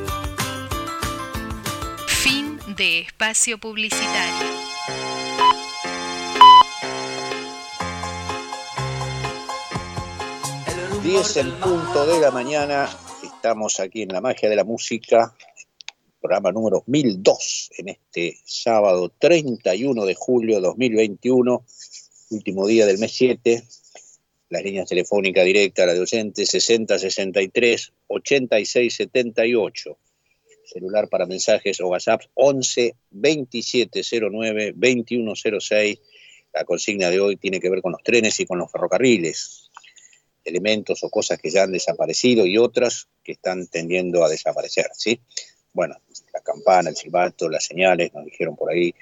De 2.81 3.01
espacio 3.01 3.59
publicitario. 3.59 4.47
10 11.03 11.37
en 11.37 11.51
punto 11.59 12.07
de 12.07 12.19
la 12.19 12.31
mañana, 12.31 12.89
estamos 13.23 13.79
aquí 13.79 14.01
en 14.01 14.09
la 14.09 14.19
magia 14.19 14.49
de 14.49 14.55
la 14.55 14.63
música, 14.63 15.31
programa 16.19 16.51
número 16.51 16.83
1002 16.87 17.69
en 17.77 17.89
este 17.89 18.39
sábado 18.45 19.13
31 19.15 20.03
de 20.03 20.15
julio 20.15 20.55
de 20.55 20.61
2021, 20.61 21.63
último 22.31 22.65
día 22.65 22.87
del 22.87 22.97
mes 22.97 23.11
7. 23.11 23.63
Las 24.49 24.63
líneas 24.63 24.89
telefónicas 24.89 25.45
directas, 25.45 25.85
la 25.85 25.93
de 25.93 25.99
oyentes 25.99 26.49
60 26.49 26.97
63 26.97 27.93
86 28.07 28.95
78. 28.95 29.97
Celular 30.71 31.09
para 31.09 31.25
mensajes 31.25 31.81
o 31.81 31.87
WhatsApp 31.87 32.21
11 32.33 32.95
27 33.09 34.01
09 34.31 34.73
21 34.75 35.33
06. 35.35 35.99
La 36.53 36.63
consigna 36.65 37.09
de 37.09 37.19
hoy 37.19 37.37
tiene 37.37 37.59
que 37.59 37.69
ver 37.69 37.81
con 37.81 37.91
los 37.91 38.03
trenes 38.03 38.39
y 38.39 38.45
con 38.45 38.59
los 38.59 38.71
ferrocarriles 38.71 39.71
elementos 40.43 41.03
o 41.03 41.09
cosas 41.09 41.39
que 41.39 41.49
ya 41.49 41.63
han 41.63 41.71
desaparecido 41.71 42.45
y 42.45 42.57
otras 42.57 43.07
que 43.23 43.33
están 43.33 43.67
tendiendo 43.67 44.23
a 44.23 44.29
desaparecer, 44.29 44.87
¿sí? 44.93 45.19
Bueno, 45.73 45.95
la 46.33 46.41
campana, 46.41 46.89
el 46.89 46.95
silbato, 46.95 47.47
las 47.47 47.65
señales, 47.65 48.13
nos 48.13 48.25
dijeron 48.25 48.55
por 48.55 48.71
ahí 48.71 48.93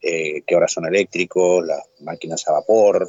eh, 0.00 0.42
que 0.46 0.54
ahora 0.54 0.68
son 0.68 0.86
eléctricos, 0.86 1.66
las 1.66 1.82
máquinas 2.00 2.46
a 2.48 2.52
vapor, 2.52 3.08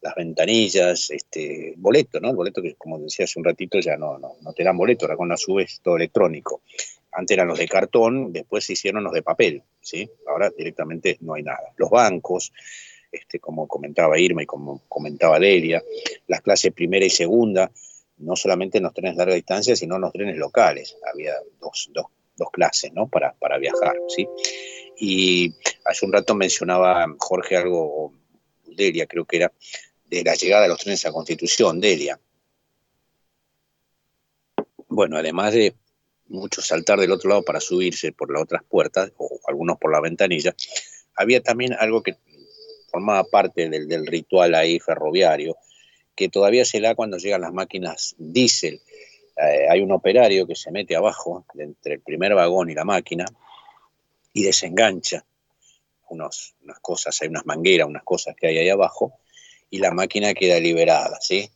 las 0.00 0.14
ventanillas, 0.14 1.10
este 1.10 1.74
boleto, 1.76 2.20
¿no? 2.20 2.30
El 2.30 2.36
boleto 2.36 2.62
que, 2.62 2.74
como 2.74 2.98
decía 2.98 3.24
hace 3.24 3.38
un 3.38 3.44
ratito, 3.44 3.78
ya 3.78 3.96
no, 3.96 4.18
no, 4.18 4.36
no 4.40 4.52
te 4.52 4.64
dan 4.64 4.76
boleto, 4.76 5.04
ahora 5.04 5.16
con 5.16 5.28
la 5.28 5.36
sube 5.36 5.66
todo 5.82 5.96
electrónico. 5.96 6.62
Antes 7.12 7.36
eran 7.36 7.48
los 7.48 7.58
de 7.58 7.68
cartón, 7.68 8.32
después 8.32 8.64
se 8.64 8.74
hicieron 8.74 9.02
los 9.02 9.12
de 9.12 9.22
papel, 9.22 9.62
¿sí? 9.80 10.10
Ahora 10.28 10.50
directamente 10.56 11.18
no 11.20 11.34
hay 11.34 11.42
nada. 11.42 11.72
Los 11.76 11.90
bancos, 11.90 12.52
este, 13.10 13.40
como 13.40 13.66
comentaba 13.66 14.18
Irma 14.18 14.42
y 14.42 14.46
como 14.46 14.82
comentaba 14.88 15.38
Delia, 15.38 15.82
las 16.28 16.40
clases 16.42 16.72
primera 16.72 17.04
y 17.04 17.10
segunda, 17.10 17.70
no 18.18 18.36
solamente 18.36 18.78
en 18.78 18.84
los 18.84 18.94
trenes 18.94 19.14
de 19.14 19.18
larga 19.18 19.34
distancia, 19.34 19.74
sino 19.74 19.96
en 19.96 20.02
los 20.02 20.12
trenes 20.12 20.36
locales. 20.36 20.96
Había 21.12 21.34
dos, 21.60 21.90
dos, 21.92 22.06
dos 22.36 22.50
clases 22.50 22.92
¿no? 22.92 23.08
para, 23.08 23.32
para 23.32 23.58
viajar. 23.58 23.96
¿sí? 24.08 24.28
Y 24.98 25.54
hace 25.84 26.06
un 26.06 26.12
rato 26.12 26.34
mencionaba 26.34 27.06
Jorge 27.18 27.56
algo, 27.56 28.12
Delia 28.66 29.06
creo 29.06 29.24
que 29.24 29.38
era, 29.38 29.52
de 30.04 30.22
la 30.22 30.34
llegada 30.34 30.64
de 30.64 30.68
los 30.68 30.78
trenes 30.78 31.04
a 31.06 31.12
Constitución, 31.12 31.80
Delia. 31.80 32.20
Bueno, 34.88 35.16
además 35.16 35.54
de 35.54 35.74
muchos 36.30 36.66
saltar 36.66 36.98
del 36.98 37.12
otro 37.12 37.28
lado 37.28 37.42
para 37.42 37.60
subirse 37.60 38.12
por 38.12 38.32
las 38.32 38.42
otras 38.42 38.62
puertas, 38.62 39.12
o 39.18 39.40
algunos 39.46 39.78
por 39.78 39.92
la 39.92 40.00
ventanilla, 40.00 40.54
había 41.14 41.42
también 41.42 41.74
algo 41.74 42.02
que 42.02 42.16
formaba 42.90 43.24
parte 43.24 43.68
del, 43.68 44.06
ritual 44.06 44.54
ahí 44.54 44.80
ferroviario, 44.80 45.56
que 46.14 46.28
todavía 46.28 46.64
se 46.64 46.80
da 46.80 46.94
cuando 46.94 47.18
llegan 47.18 47.42
las 47.42 47.52
máquinas 47.52 48.14
diésel. 48.18 48.80
Eh, 49.36 49.66
hay 49.68 49.80
un 49.80 49.92
operario 49.92 50.46
que 50.46 50.54
se 50.54 50.70
mete 50.70 50.96
abajo, 50.96 51.44
entre 51.54 51.94
el 51.94 52.00
primer 52.00 52.34
vagón 52.34 52.70
y 52.70 52.74
la 52.74 52.84
máquina, 52.84 53.26
y 54.32 54.44
desengancha 54.44 55.24
unas 56.08 56.54
cosas, 56.82 57.20
hay 57.22 57.28
unas 57.28 57.46
mangueras, 57.46 57.86
unas 57.86 58.02
cosas 58.02 58.34
que 58.34 58.48
hay 58.48 58.58
ahí 58.58 58.68
abajo, 58.68 59.18
y 59.68 59.78
la 59.78 59.92
máquina 59.92 60.34
queda 60.34 60.58
liberada, 60.58 61.20
¿sí? 61.20 61.48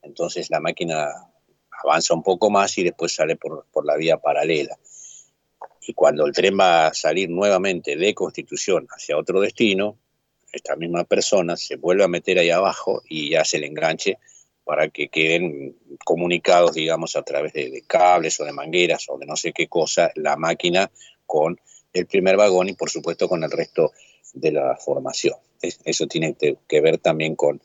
Entonces 0.00 0.50
la 0.50 0.60
máquina 0.60 1.31
avanza 1.82 2.14
un 2.14 2.22
poco 2.22 2.50
más 2.50 2.76
y 2.78 2.84
después 2.84 3.14
sale 3.14 3.36
por, 3.36 3.66
por 3.72 3.84
la 3.84 3.96
vía 3.96 4.18
paralela. 4.18 4.76
Y 5.86 5.94
cuando 5.94 6.26
el 6.26 6.32
tren 6.32 6.58
va 6.58 6.86
a 6.86 6.94
salir 6.94 7.28
nuevamente 7.28 7.96
de 7.96 8.14
Constitución 8.14 8.86
hacia 8.90 9.16
otro 9.16 9.40
destino, 9.40 9.98
esta 10.52 10.76
misma 10.76 11.04
persona 11.04 11.56
se 11.56 11.76
vuelve 11.76 12.04
a 12.04 12.08
meter 12.08 12.38
ahí 12.38 12.50
abajo 12.50 13.02
y 13.08 13.34
hace 13.34 13.56
el 13.56 13.64
enganche 13.64 14.18
para 14.64 14.88
que 14.88 15.08
queden 15.08 15.76
comunicados, 16.04 16.74
digamos, 16.74 17.16
a 17.16 17.22
través 17.22 17.52
de, 17.52 17.82
cables 17.86 18.38
o 18.40 18.44
de 18.44 18.52
mangueras 18.52 19.06
o 19.08 19.18
de 19.18 19.26
no 19.26 19.34
sé 19.34 19.52
qué 19.52 19.66
cosa, 19.66 20.12
la 20.14 20.36
máquina 20.36 20.90
con 21.26 21.60
el 21.92 22.06
primer 22.06 22.36
vagón 22.36 22.68
y 22.68 22.74
por 22.74 22.90
supuesto 22.90 23.28
con 23.28 23.42
el 23.42 23.50
resto 23.50 23.92
de 24.34 24.52
la 24.52 24.76
formación. 24.76 25.34
eso 25.60 26.06
tiene 26.06 26.36
que 26.36 26.80
ver 26.80 26.98
también 26.98 27.34
con, 27.34 27.60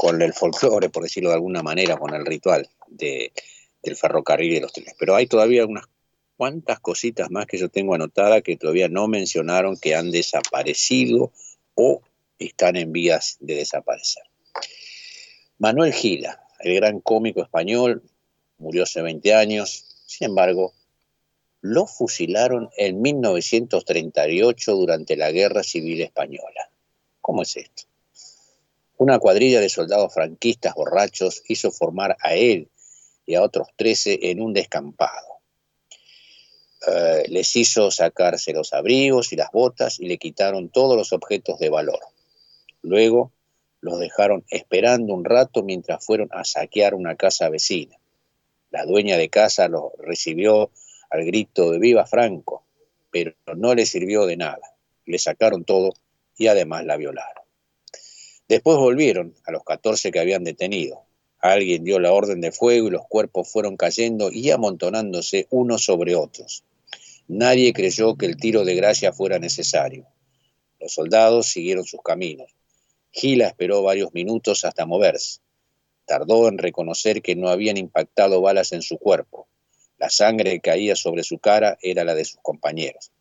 con 0.00 0.22
el 0.22 0.32
folclore, 0.32 0.88
por 0.88 1.02
decirlo 1.02 1.28
de 1.28 1.34
alguna 1.34 1.62
manera, 1.62 1.98
con 1.98 2.14
el 2.14 2.24
ritual 2.24 2.66
de, 2.88 3.34
del 3.82 3.96
ferrocarril 3.96 4.50
y 4.50 4.54
de 4.54 4.60
los 4.62 4.72
trenes. 4.72 4.94
Pero 4.98 5.14
hay 5.14 5.26
todavía 5.26 5.66
unas 5.66 5.84
cuantas 6.38 6.80
cositas 6.80 7.30
más 7.30 7.44
que 7.44 7.58
yo 7.58 7.68
tengo 7.68 7.94
anotadas 7.94 8.42
que 8.42 8.56
todavía 8.56 8.88
no 8.88 9.08
mencionaron, 9.08 9.76
que 9.76 9.94
han 9.94 10.10
desaparecido 10.10 11.32
o 11.74 12.00
están 12.38 12.76
en 12.76 12.92
vías 12.92 13.36
de 13.40 13.56
desaparecer. 13.56 14.22
Manuel 15.58 15.92
Gila, 15.92 16.48
el 16.60 16.76
gran 16.76 17.00
cómico 17.02 17.42
español, 17.42 18.02
murió 18.56 18.84
hace 18.84 19.02
20 19.02 19.34
años, 19.34 19.84
sin 20.06 20.28
embargo, 20.28 20.72
lo 21.60 21.86
fusilaron 21.86 22.70
en 22.78 23.02
1938 23.02 24.74
durante 24.76 25.14
la 25.14 25.30
Guerra 25.30 25.62
Civil 25.62 26.00
Española. 26.00 26.70
¿Cómo 27.20 27.42
es 27.42 27.54
esto? 27.58 27.89
Una 29.00 29.18
cuadrilla 29.18 29.60
de 29.60 29.70
soldados 29.70 30.12
franquistas 30.12 30.74
borrachos 30.74 31.42
hizo 31.48 31.70
formar 31.70 32.18
a 32.20 32.34
él 32.34 32.68
y 33.24 33.34
a 33.34 33.40
otros 33.40 33.68
13 33.76 34.18
en 34.30 34.42
un 34.42 34.52
descampado. 34.52 35.40
Eh, 36.86 37.24
les 37.28 37.56
hizo 37.56 37.90
sacarse 37.90 38.52
los 38.52 38.74
abrigos 38.74 39.32
y 39.32 39.36
las 39.36 39.50
botas 39.52 40.00
y 40.00 40.06
le 40.06 40.18
quitaron 40.18 40.68
todos 40.68 40.98
los 40.98 41.14
objetos 41.14 41.58
de 41.58 41.70
valor. 41.70 42.00
Luego 42.82 43.32
los 43.80 43.98
dejaron 43.98 44.44
esperando 44.50 45.14
un 45.14 45.24
rato 45.24 45.62
mientras 45.62 46.04
fueron 46.04 46.28
a 46.32 46.44
saquear 46.44 46.94
una 46.94 47.16
casa 47.16 47.48
vecina. 47.48 47.96
La 48.68 48.84
dueña 48.84 49.16
de 49.16 49.30
casa 49.30 49.68
los 49.68 49.92
recibió 49.96 50.72
al 51.08 51.24
grito 51.24 51.70
de 51.70 51.78
viva 51.78 52.04
Franco, 52.04 52.64
pero 53.10 53.32
no 53.56 53.74
le 53.74 53.86
sirvió 53.86 54.26
de 54.26 54.36
nada. 54.36 54.76
Le 55.06 55.18
sacaron 55.18 55.64
todo 55.64 55.94
y 56.36 56.48
además 56.48 56.84
la 56.84 56.98
violaron. 56.98 57.39
Después 58.50 58.78
volvieron 58.78 59.36
a 59.46 59.52
los 59.52 59.62
14 59.62 60.10
que 60.10 60.18
habían 60.18 60.42
detenido. 60.42 61.04
Alguien 61.38 61.84
dio 61.84 62.00
la 62.00 62.12
orden 62.12 62.40
de 62.40 62.50
fuego 62.50 62.88
y 62.88 62.90
los 62.90 63.06
cuerpos 63.06 63.48
fueron 63.48 63.76
cayendo 63.76 64.32
y 64.32 64.50
amontonándose 64.50 65.46
unos 65.50 65.84
sobre 65.84 66.16
otros. 66.16 66.64
Nadie 67.28 67.72
creyó 67.72 68.16
que 68.16 68.26
el 68.26 68.36
tiro 68.36 68.64
de 68.64 68.74
gracia 68.74 69.12
fuera 69.12 69.38
necesario. 69.38 70.08
Los 70.80 70.94
soldados 70.94 71.46
siguieron 71.46 71.84
sus 71.84 72.00
caminos. 72.02 72.52
Gila 73.12 73.46
esperó 73.46 73.84
varios 73.84 74.12
minutos 74.14 74.64
hasta 74.64 74.84
moverse. 74.84 75.38
Tardó 76.04 76.48
en 76.48 76.58
reconocer 76.58 77.22
que 77.22 77.36
no 77.36 77.50
habían 77.50 77.76
impactado 77.76 78.40
balas 78.40 78.72
en 78.72 78.82
su 78.82 78.98
cuerpo. 78.98 79.46
La 79.96 80.10
sangre 80.10 80.50
que 80.54 80.60
caía 80.60 80.96
sobre 80.96 81.22
su 81.22 81.38
cara 81.38 81.78
era 81.82 82.02
la 82.02 82.16
de 82.16 82.24
sus 82.24 82.40
compañeros. 82.42 83.12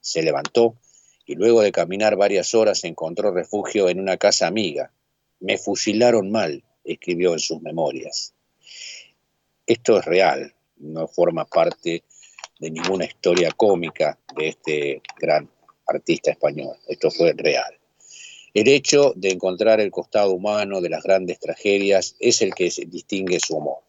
Se 0.00 0.22
levantó 0.22 0.78
y 1.26 1.34
luego 1.34 1.60
de 1.60 1.72
caminar 1.72 2.16
varias 2.16 2.54
horas 2.54 2.84
encontró 2.84 3.32
refugio 3.32 3.88
en 3.88 4.00
una 4.00 4.16
casa 4.16 4.46
amiga. 4.46 4.92
Me 5.40 5.58
fusilaron 5.58 6.30
mal, 6.30 6.62
escribió 6.84 7.32
en 7.32 7.40
sus 7.40 7.60
memorias. 7.60 8.32
Esto 9.66 9.98
es 9.98 10.04
real, 10.04 10.54
no 10.76 11.08
forma 11.08 11.44
parte 11.44 12.04
de 12.60 12.70
ninguna 12.70 13.04
historia 13.04 13.50
cómica 13.50 14.18
de 14.36 14.48
este 14.48 15.02
gran 15.18 15.50
artista 15.86 16.30
español. 16.30 16.76
Esto 16.86 17.10
fue 17.10 17.32
real. 17.36 17.76
El 18.54 18.68
hecho 18.68 19.12
de 19.16 19.32
encontrar 19.32 19.80
el 19.80 19.90
costado 19.90 20.32
humano 20.32 20.80
de 20.80 20.88
las 20.88 21.02
grandes 21.02 21.40
tragedias 21.40 22.16
es 22.20 22.40
el 22.40 22.54
que 22.54 22.72
distingue 22.86 23.40
su 23.40 23.56
humor. 23.56 23.85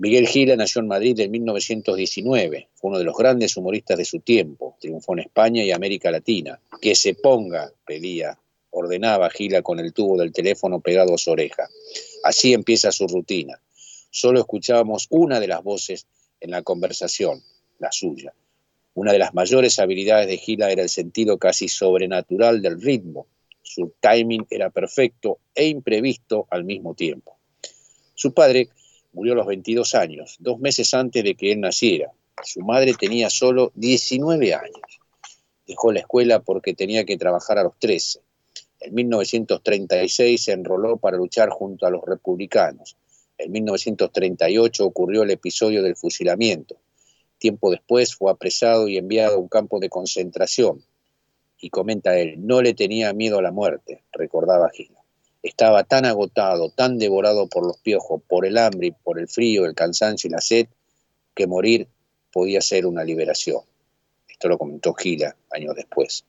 Miguel 0.00 0.28
Gila 0.28 0.54
nació 0.54 0.80
en 0.80 0.86
Madrid 0.86 1.18
en 1.18 1.32
1919, 1.32 2.68
fue 2.76 2.88
uno 2.90 2.98
de 2.98 3.04
los 3.04 3.16
grandes 3.16 3.56
humoristas 3.56 3.98
de 3.98 4.04
su 4.04 4.20
tiempo, 4.20 4.76
triunfó 4.80 5.14
en 5.14 5.18
España 5.18 5.64
y 5.64 5.72
América 5.72 6.12
Latina. 6.12 6.60
Que 6.80 6.94
se 6.94 7.14
ponga, 7.14 7.72
pedía, 7.84 8.38
ordenaba 8.70 9.28
Gila 9.28 9.62
con 9.62 9.80
el 9.80 9.92
tubo 9.92 10.16
del 10.16 10.32
teléfono 10.32 10.78
pegado 10.78 11.14
a 11.14 11.18
su 11.18 11.32
oreja. 11.32 11.68
Así 12.22 12.54
empieza 12.54 12.92
su 12.92 13.08
rutina. 13.08 13.60
Solo 14.10 14.38
escuchábamos 14.38 15.08
una 15.10 15.40
de 15.40 15.48
las 15.48 15.64
voces 15.64 16.06
en 16.38 16.52
la 16.52 16.62
conversación, 16.62 17.42
la 17.80 17.90
suya. 17.90 18.32
Una 18.94 19.10
de 19.10 19.18
las 19.18 19.34
mayores 19.34 19.80
habilidades 19.80 20.28
de 20.28 20.36
Gila 20.36 20.70
era 20.70 20.82
el 20.82 20.90
sentido 20.90 21.38
casi 21.38 21.66
sobrenatural 21.66 22.62
del 22.62 22.80
ritmo. 22.80 23.26
Su 23.62 23.94
timing 23.98 24.46
era 24.48 24.70
perfecto 24.70 25.40
e 25.56 25.66
imprevisto 25.66 26.46
al 26.50 26.62
mismo 26.62 26.94
tiempo. 26.94 27.36
Su 28.14 28.32
padre 28.32 28.68
murió 29.12 29.32
a 29.32 29.36
los 29.36 29.46
22 29.46 29.94
años, 29.94 30.36
dos 30.38 30.58
meses 30.58 30.92
antes 30.94 31.24
de 31.24 31.34
que 31.34 31.52
él 31.52 31.60
naciera. 31.60 32.12
Su 32.44 32.60
madre 32.60 32.94
tenía 32.94 33.30
solo 33.30 33.72
19 33.74 34.54
años. 34.54 35.00
Dejó 35.66 35.92
la 35.92 36.00
escuela 36.00 36.40
porque 36.40 36.74
tenía 36.74 37.04
que 37.04 37.16
trabajar 37.16 37.58
a 37.58 37.64
los 37.64 37.78
13. 37.78 38.20
En 38.80 38.94
1936 38.94 40.42
se 40.42 40.52
enroló 40.52 40.98
para 40.98 41.16
luchar 41.16 41.50
junto 41.50 41.84
a 41.84 41.90
los 41.90 42.04
republicanos 42.04 42.96
En 43.36 43.50
1938 43.50 44.84
ocurrió 44.84 45.24
el 45.24 45.30
episodio 45.30 45.82
del 45.82 45.96
fusilamiento. 45.96 46.76
Tiempo 47.38 47.70
después 47.70 48.14
fue 48.14 48.30
apresado 48.30 48.88
y 48.88 48.96
enviado 48.96 49.36
a 49.36 49.38
un 49.38 49.48
campo 49.48 49.78
de 49.78 49.88
concentración. 49.88 50.82
Y 51.60 51.70
comenta 51.70 52.18
él, 52.18 52.46
no 52.46 52.62
le 52.62 52.74
tenía 52.74 53.12
miedo 53.12 53.38
a 53.38 53.42
la 53.42 53.52
muerte, 53.52 54.04
recordaba 54.12 54.70
Gil. 54.70 54.97
Estaba 55.42 55.84
tan 55.84 56.04
agotado, 56.04 56.70
tan 56.70 56.98
devorado 56.98 57.48
por 57.48 57.66
los 57.66 57.78
piojos, 57.78 58.20
por 58.26 58.44
el 58.44 58.58
hambre, 58.58 58.94
por 59.04 59.18
el 59.20 59.28
frío, 59.28 59.66
el 59.66 59.74
cansancio 59.74 60.28
y 60.28 60.32
la 60.32 60.40
sed, 60.40 60.66
que 61.34 61.46
morir 61.46 61.88
podía 62.32 62.60
ser 62.60 62.86
una 62.86 63.04
liberación. 63.04 63.62
Esto 64.28 64.48
lo 64.48 64.58
comentó 64.58 64.94
Gila 64.94 65.36
años 65.50 65.74
después. 65.76 66.24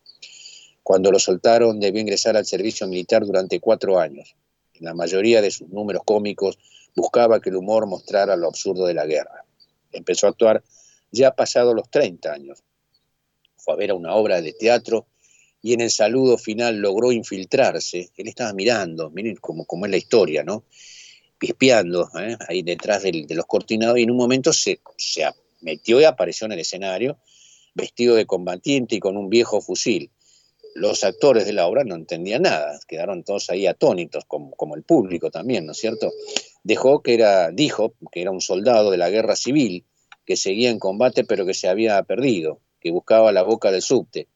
Cuando 0.83 1.11
lo 1.11 1.19
soltaron 1.19 1.79
debió 1.79 2.01
ingresar 2.01 2.37
al 2.37 2.45
servicio 2.45 2.87
militar 2.87 3.25
durante 3.25 3.59
cuatro 3.59 3.99
años. 3.99 4.35
En 4.73 4.85
la 4.85 4.93
mayoría 4.93 5.41
de 5.41 5.51
sus 5.51 5.69
números 5.69 6.03
cómicos 6.05 6.57
buscaba 6.95 7.39
que 7.39 7.49
el 7.49 7.57
humor 7.57 7.85
mostrara 7.85 8.35
lo 8.35 8.47
absurdo 8.47 8.85
de 8.85 8.93
la 8.93 9.05
guerra. 9.05 9.45
Empezó 9.91 10.27
a 10.27 10.31
actuar 10.31 10.63
ya 11.11 11.35
pasado 11.35 11.73
los 11.73 11.89
30 11.89 12.31
años. 12.31 12.63
Fue 13.57 13.73
a 13.73 13.77
ver 13.77 13.91
a 13.91 13.95
una 13.95 14.15
obra 14.15 14.41
de 14.41 14.53
teatro 14.53 15.05
y 15.61 15.73
en 15.73 15.81
el 15.81 15.91
saludo 15.91 16.37
final 16.37 16.77
logró 16.77 17.11
infiltrarse. 17.11 18.11
Él 18.15 18.27
estaba 18.27 18.53
mirando, 18.53 19.09
miren 19.09 19.37
cómo, 19.37 19.65
es 19.85 19.91
la 19.91 19.97
historia, 19.97 20.43
¿no? 20.43 20.63
Pispeando 21.37 22.09
¿eh? 22.19 22.37
ahí 22.47 22.61
detrás 22.61 23.03
de 23.03 23.25
los 23.29 23.45
cortinados 23.45 23.97
y 23.97 24.03
en 24.03 24.11
un 24.11 24.17
momento 24.17 24.53
se, 24.53 24.81
se 24.97 25.25
metió 25.61 25.99
y 25.99 26.05
apareció 26.05 26.45
en 26.45 26.53
el 26.53 26.59
escenario 26.59 27.17
vestido 27.73 28.15
de 28.15 28.25
combatiente 28.25 28.95
y 28.95 28.99
con 28.99 29.17
un 29.17 29.29
viejo 29.29 29.61
fusil. 29.61 30.11
Los 30.75 31.03
actores 31.03 31.45
de 31.45 31.53
la 31.53 31.67
obra 31.67 31.83
no 31.83 31.95
entendían 31.95 32.43
nada, 32.43 32.79
quedaron 32.87 33.23
todos 33.23 33.49
ahí 33.49 33.67
atónitos, 33.67 34.25
como, 34.25 34.75
el 34.75 34.83
público 34.83 35.31
también, 35.31 35.65
¿no 35.65 35.71
es 35.71 35.77
cierto? 35.77 36.11
Dijo 36.63 37.01
que 37.01 37.15
era 37.15 38.31
un 38.31 38.41
soldado 38.41 38.91
de 38.91 38.97
la 38.97 39.09
guerra 39.09 39.35
civil, 39.35 39.85
que 40.25 40.37
seguía 40.37 40.69
en 40.69 40.77
combate 40.77 41.23
pero 41.23 41.45
que 41.45 41.53
se 41.53 41.67
había 41.67 42.01
perdido, 42.03 42.59
que 42.79 42.91
buscaba 42.91 43.31
la 43.31 43.43
boca 43.43 43.71
del 43.71 43.81
subte 43.81 44.27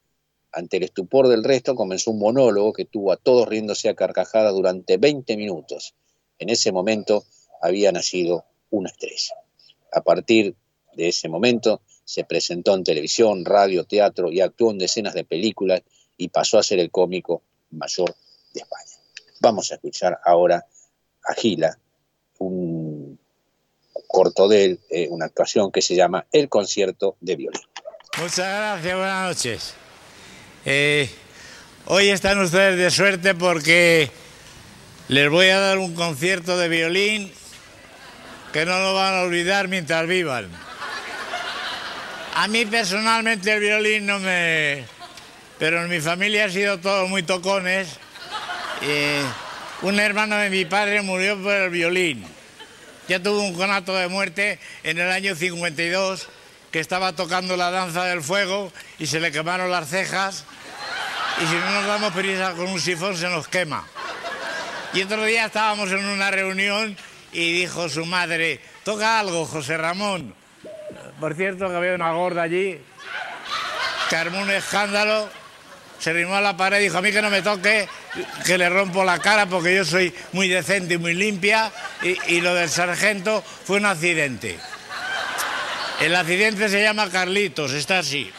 ante 0.53 0.77
el 0.77 0.83
estupor 0.83 1.27
del 1.27 1.43
resto, 1.43 1.75
comenzó 1.75 2.11
un 2.11 2.19
monólogo 2.19 2.73
que 2.73 2.85
tuvo 2.85 3.11
a 3.11 3.17
todos 3.17 3.47
riéndose 3.47 3.89
a 3.89 3.95
carcajada 3.95 4.51
durante 4.51 4.97
20 4.97 5.35
minutos. 5.35 5.95
En 6.37 6.49
ese 6.49 6.71
momento 6.71 7.25
había 7.61 7.91
nacido 7.91 8.45
una 8.69 8.89
estrella. 8.89 9.35
A 9.91 10.01
partir 10.01 10.55
de 10.95 11.07
ese 11.07 11.27
momento 11.27 11.81
se 12.05 12.23
presentó 12.23 12.75
en 12.75 12.83
televisión, 12.83 13.45
radio, 13.45 13.85
teatro 13.85 14.31
y 14.31 14.41
actuó 14.41 14.71
en 14.71 14.77
decenas 14.77 15.13
de 15.13 15.23
películas 15.23 15.81
y 16.17 16.29
pasó 16.29 16.59
a 16.59 16.63
ser 16.63 16.79
el 16.79 16.91
cómico 16.91 17.41
mayor 17.71 18.15
de 18.53 18.61
España. 18.61 18.91
Vamos 19.41 19.71
a 19.71 19.75
escuchar 19.75 20.19
ahora 20.23 20.65
a 21.23 21.33
Gila, 21.33 21.77
un 22.39 23.17
corto 24.07 24.47
de 24.47 24.65
él, 24.65 24.79
eh, 24.89 25.07
una 25.09 25.25
actuación 25.25 25.71
que 25.71 25.81
se 25.81 25.95
llama 25.95 26.27
El 26.31 26.49
concierto 26.49 27.17
de 27.19 27.35
violín. 27.35 27.61
Muchas 28.19 28.37
gracias, 28.37 28.95
buenas 28.95 29.27
noches. 29.27 29.82
Eh, 30.65 31.09
hoy 31.87 32.09
están 32.09 32.39
ustedes 32.39 32.77
de 32.77 32.89
suerte 32.89 33.35
porque 33.35 34.09
les 35.09 35.29
voy 35.29 35.47
a 35.47 35.59
dar 35.59 35.77
un 35.77 35.93
concierto 35.93 36.57
de 36.57 36.69
violín 36.69 37.33
que 38.53 38.65
no 38.65 38.79
lo 38.79 38.93
van 38.93 39.13
a 39.13 39.21
olvidar 39.23 39.67
mientras 39.67 40.07
vivan. 40.07 40.47
A 42.35 42.47
mí 42.47 42.65
personalmente 42.65 43.51
el 43.51 43.59
violín 43.59 44.05
no 44.05 44.19
me... 44.19 44.85
Pero 45.59 45.83
en 45.83 45.89
mi 45.89 45.99
familia 45.99 46.45
ha 46.45 46.49
sido 46.49 46.79
todo 46.79 47.07
muy 47.07 47.23
tocones. 47.23 47.99
un 49.81 49.99
hermano 49.99 50.37
de 50.37 50.49
mi 50.49 50.63
padre 50.63 51.01
murió 51.01 51.37
por 51.43 51.53
el 51.53 51.71
violín. 51.71 52.25
Ya 53.09 53.21
tuvo 53.21 53.41
un 53.41 53.53
conato 53.53 53.93
de 53.95 54.07
muerte 54.07 54.59
en 54.83 54.97
el 54.97 55.11
año 55.11 55.35
52 55.35 56.29
que 56.73 56.79
estaba 56.79 57.13
tocando 57.13 57.55
la 57.55 57.69
danza 57.69 58.03
del 58.05 58.23
fuego 58.23 58.73
y 58.97 59.05
se 59.05 59.19
le 59.19 59.31
quemaron 59.31 59.69
las 59.69 59.87
cejas 59.89 60.43
y 61.39 61.45
si 61.45 61.53
no 61.53 61.69
nos 61.69 61.85
damos 61.85 62.13
prisa 62.13 62.53
con 62.53 62.65
un 62.65 62.81
sifón 62.81 63.15
se 63.15 63.29
nos 63.29 63.47
quema. 63.47 63.85
Y 64.91 65.03
otro 65.03 65.23
día 65.23 65.45
estábamos 65.45 65.91
en 65.91 66.03
una 66.03 66.31
reunión 66.31 66.97
y 67.31 67.53
dijo 67.53 67.89
su 67.89 68.07
madre, 68.07 68.59
toca 68.83 69.19
algo, 69.19 69.45
José 69.45 69.77
Ramón. 69.77 70.33
Por 71.19 71.35
cierto, 71.35 71.69
que 71.69 71.75
había 71.75 71.93
una 71.93 72.11
gorda 72.11 72.41
allí 72.41 72.81
que 74.09 74.15
armó 74.15 74.39
un 74.39 74.49
escándalo, 74.49 75.29
se 75.99 76.11
rimó 76.11 76.35
a 76.35 76.41
la 76.41 76.57
pared 76.57 76.79
y 76.79 76.85
dijo, 76.85 76.97
a 76.97 77.01
mí 77.03 77.11
que 77.11 77.21
no 77.21 77.29
me 77.29 77.43
toque, 77.43 77.87
que 78.47 78.57
le 78.57 78.67
rompo 78.69 79.03
la 79.03 79.19
cara 79.19 79.45
porque 79.45 79.75
yo 79.75 79.85
soy 79.85 80.11
muy 80.31 80.47
decente 80.47 80.95
y 80.95 80.97
muy 80.97 81.13
limpia 81.13 81.71
y, 82.01 82.17
y 82.33 82.41
lo 82.41 82.55
del 82.55 82.69
sargento 82.69 83.43
fue 83.63 83.77
un 83.77 83.85
accidente. 83.85 84.57
El 86.03 86.17
accidente 86.17 86.67
se 86.67 86.83
llama 86.83 87.09
Carlitos, 87.09 87.71
está 87.71 87.99
así. 87.99 88.29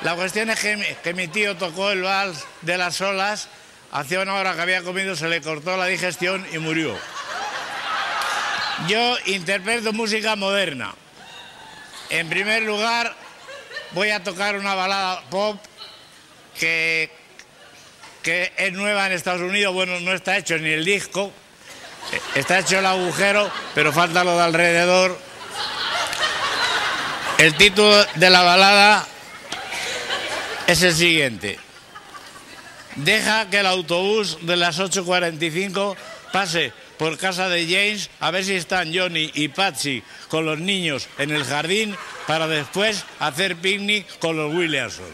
La 0.00 0.14
cuestión 0.14 0.48
es 0.48 0.58
que, 0.58 1.12
mi 1.12 1.28
tío 1.28 1.54
tocó 1.58 1.90
el 1.90 2.00
vals 2.00 2.46
de 2.62 2.78
las 2.78 2.98
olas, 3.02 3.50
hacía 3.90 4.20
una 4.20 4.36
hora 4.36 4.54
que 4.54 4.62
había 4.62 4.80
comido, 4.80 5.14
se 5.16 5.28
le 5.28 5.42
cortó 5.42 5.76
la 5.76 5.84
digestión 5.84 6.46
y 6.50 6.56
murió. 6.56 6.98
Yo 8.88 9.16
interpreto 9.26 9.92
música 9.92 10.34
moderna. 10.34 10.94
En 12.08 12.26
primer 12.30 12.62
lugar, 12.62 13.14
voy 13.90 14.08
a 14.12 14.24
tocar 14.24 14.56
una 14.56 14.74
balada 14.74 15.20
pop 15.28 15.62
que, 16.58 17.10
que 18.22 18.50
es 18.56 18.72
nueva 18.72 19.08
en 19.08 19.12
Estados 19.12 19.42
Unidos. 19.42 19.74
Bueno, 19.74 20.00
no 20.00 20.14
está 20.14 20.38
hecho 20.38 20.56
ni 20.56 20.70
el 20.70 20.86
disco, 20.86 21.30
está 22.34 22.60
hecho 22.60 22.78
el 22.78 22.86
agujero, 22.86 23.52
pero 23.74 23.92
falta 23.92 24.24
lo 24.24 24.38
de 24.38 24.42
alrededor 24.42 25.31
el 27.42 27.56
título 27.56 28.04
de 28.14 28.30
la 28.30 28.42
balada 28.42 29.04
es 30.68 30.80
el 30.84 30.94
siguiente. 30.94 31.58
Deja 32.94 33.50
que 33.50 33.58
el 33.58 33.66
autobús 33.66 34.38
de 34.42 34.54
las 34.54 34.78
8.45 34.78 35.96
pase 36.32 36.72
por 36.98 37.18
casa 37.18 37.48
de 37.48 37.64
James 37.64 38.10
a 38.20 38.30
ver 38.30 38.44
si 38.44 38.54
están 38.54 38.94
Johnny 38.94 39.32
y 39.34 39.48
Patsy 39.48 40.04
con 40.28 40.46
los 40.46 40.60
niños 40.60 41.08
en 41.18 41.32
el 41.32 41.44
jardín 41.44 41.96
para 42.28 42.46
después 42.46 43.04
hacer 43.18 43.56
picnic 43.56 44.20
con 44.20 44.36
los 44.36 44.54
Williamson. 44.54 45.12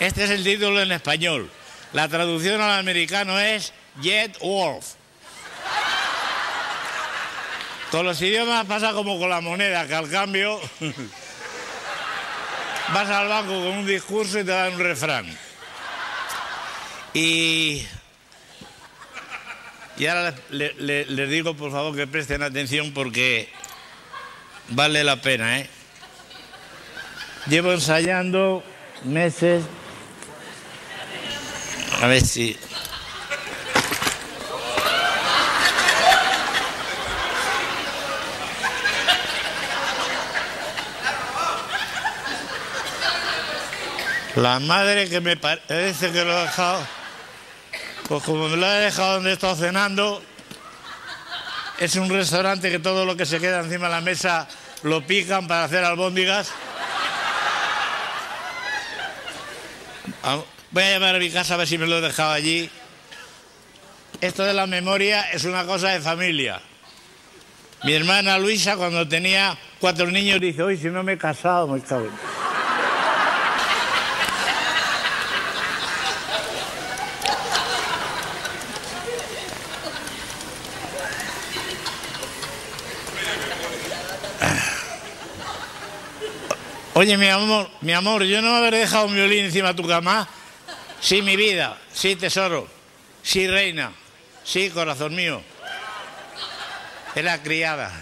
Este 0.00 0.24
es 0.24 0.30
el 0.30 0.42
título 0.42 0.82
en 0.82 0.90
español. 0.90 1.48
La 1.92 2.08
traducción 2.08 2.60
al 2.60 2.80
americano 2.80 3.38
es 3.38 3.72
Jet 4.00 4.36
Wolf. 4.40 5.01
Con 7.92 8.06
los 8.06 8.22
idiomas 8.22 8.64
pasa 8.64 8.94
como 8.94 9.18
con 9.18 9.28
la 9.28 9.42
moneda, 9.42 9.86
que 9.86 9.94
al 9.94 10.08
cambio 10.08 10.58
vas 12.94 13.10
al 13.10 13.28
banco 13.28 13.52
con 13.52 13.66
un 13.66 13.86
discurso 13.86 14.40
y 14.40 14.44
te 14.44 14.50
dan 14.50 14.72
un 14.72 14.78
refrán. 14.80 15.26
Y, 17.12 17.86
ahora 20.08 20.34
les, 20.48 21.28
digo 21.28 21.54
por 21.54 21.70
favor 21.70 21.94
que 21.94 22.06
presten 22.06 22.42
atención 22.42 22.94
porque 22.94 23.50
vale 24.70 25.04
la 25.04 25.20
pena. 25.20 25.60
¿eh? 25.60 25.68
Llevo 27.46 27.74
ensayando 27.74 28.64
meses. 29.04 29.64
A 32.00 32.06
ver 32.06 32.22
si 32.22 32.56
La 44.36 44.58
madre 44.60 45.10
que 45.10 45.20
me 45.20 45.36
parece 45.36 46.10
que 46.10 46.24
lo 46.24 46.32
ha 46.32 46.42
dejado, 46.44 46.86
pues 48.08 48.22
como 48.22 48.48
me 48.48 48.56
lo 48.56 48.64
ha 48.64 48.74
dejado 48.76 49.14
donde 49.14 49.30
he 49.30 49.32
estado 49.34 49.56
cenando, 49.56 50.22
es 51.78 51.96
un 51.96 52.08
restaurante 52.08 52.70
que 52.70 52.78
todo 52.78 53.04
lo 53.04 53.14
que 53.14 53.26
se 53.26 53.40
queda 53.40 53.60
encima 53.60 53.88
de 53.88 53.92
la 53.92 54.00
mesa 54.00 54.48
lo 54.84 55.06
pican 55.06 55.46
para 55.46 55.64
hacer 55.64 55.84
albóndigas. 55.84 56.50
Ah, 60.22 60.40
voy 60.70 60.82
a 60.82 60.90
llamar 60.92 61.16
a 61.16 61.18
mi 61.18 61.30
casa 61.30 61.52
a 61.52 61.56
ver 61.58 61.66
si 61.66 61.76
me 61.76 61.86
lo 61.86 61.98
he 61.98 62.00
dejado 62.00 62.32
allí. 62.32 62.70
Esto 64.22 64.44
de 64.44 64.54
la 64.54 64.66
memoria 64.66 65.30
es 65.30 65.44
una 65.44 65.66
cosa 65.66 65.90
de 65.90 66.00
familia. 66.00 66.58
Mi 67.84 67.92
hermana 67.92 68.38
Luisa, 68.38 68.76
cuando 68.76 69.06
tenía 69.06 69.58
cuatro 69.78 70.06
niños, 70.06 70.40
dice, 70.40 70.62
hoy 70.62 70.78
si 70.78 70.86
no 70.86 71.02
me 71.02 71.14
he 71.14 71.18
casado, 71.18 71.66
me 71.66 71.80
cago 71.82 72.08
Oye, 87.02 87.16
mi 87.16 87.28
amor, 87.28 87.68
mi 87.80 87.92
amor, 87.92 88.22
yo 88.22 88.40
no 88.40 88.54
haber 88.54 88.74
dejado 88.74 89.06
un 89.06 89.14
violín 89.16 89.46
encima 89.46 89.72
de 89.72 89.82
tu 89.82 89.88
cama. 89.88 90.28
Sí, 91.00 91.20
mi 91.20 91.34
vida, 91.34 91.76
sí, 91.92 92.14
tesoro, 92.14 92.68
sí, 93.24 93.48
reina, 93.48 93.90
sí, 94.44 94.70
corazón 94.70 95.12
mío. 95.16 95.42
Es 97.12 97.24
la 97.24 97.42
criada. 97.42 97.92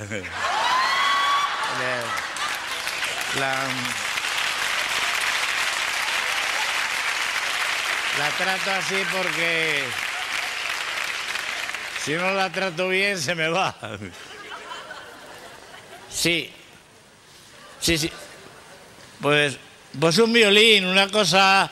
La, 3.38 3.54
la 8.18 8.28
trato 8.36 8.70
así 8.70 9.02
porque 9.12 9.82
si 12.04 12.12
no 12.12 12.34
la 12.34 12.52
trato 12.52 12.88
bien 12.88 13.18
se 13.18 13.34
me 13.34 13.48
va. 13.48 13.74
Sí. 16.10 16.52
Sí, 17.80 17.96
sí. 17.96 18.12
Pues, 19.20 19.58
pues 19.98 20.18
un 20.18 20.32
violín, 20.32 20.86
una 20.86 21.08
cosa 21.08 21.70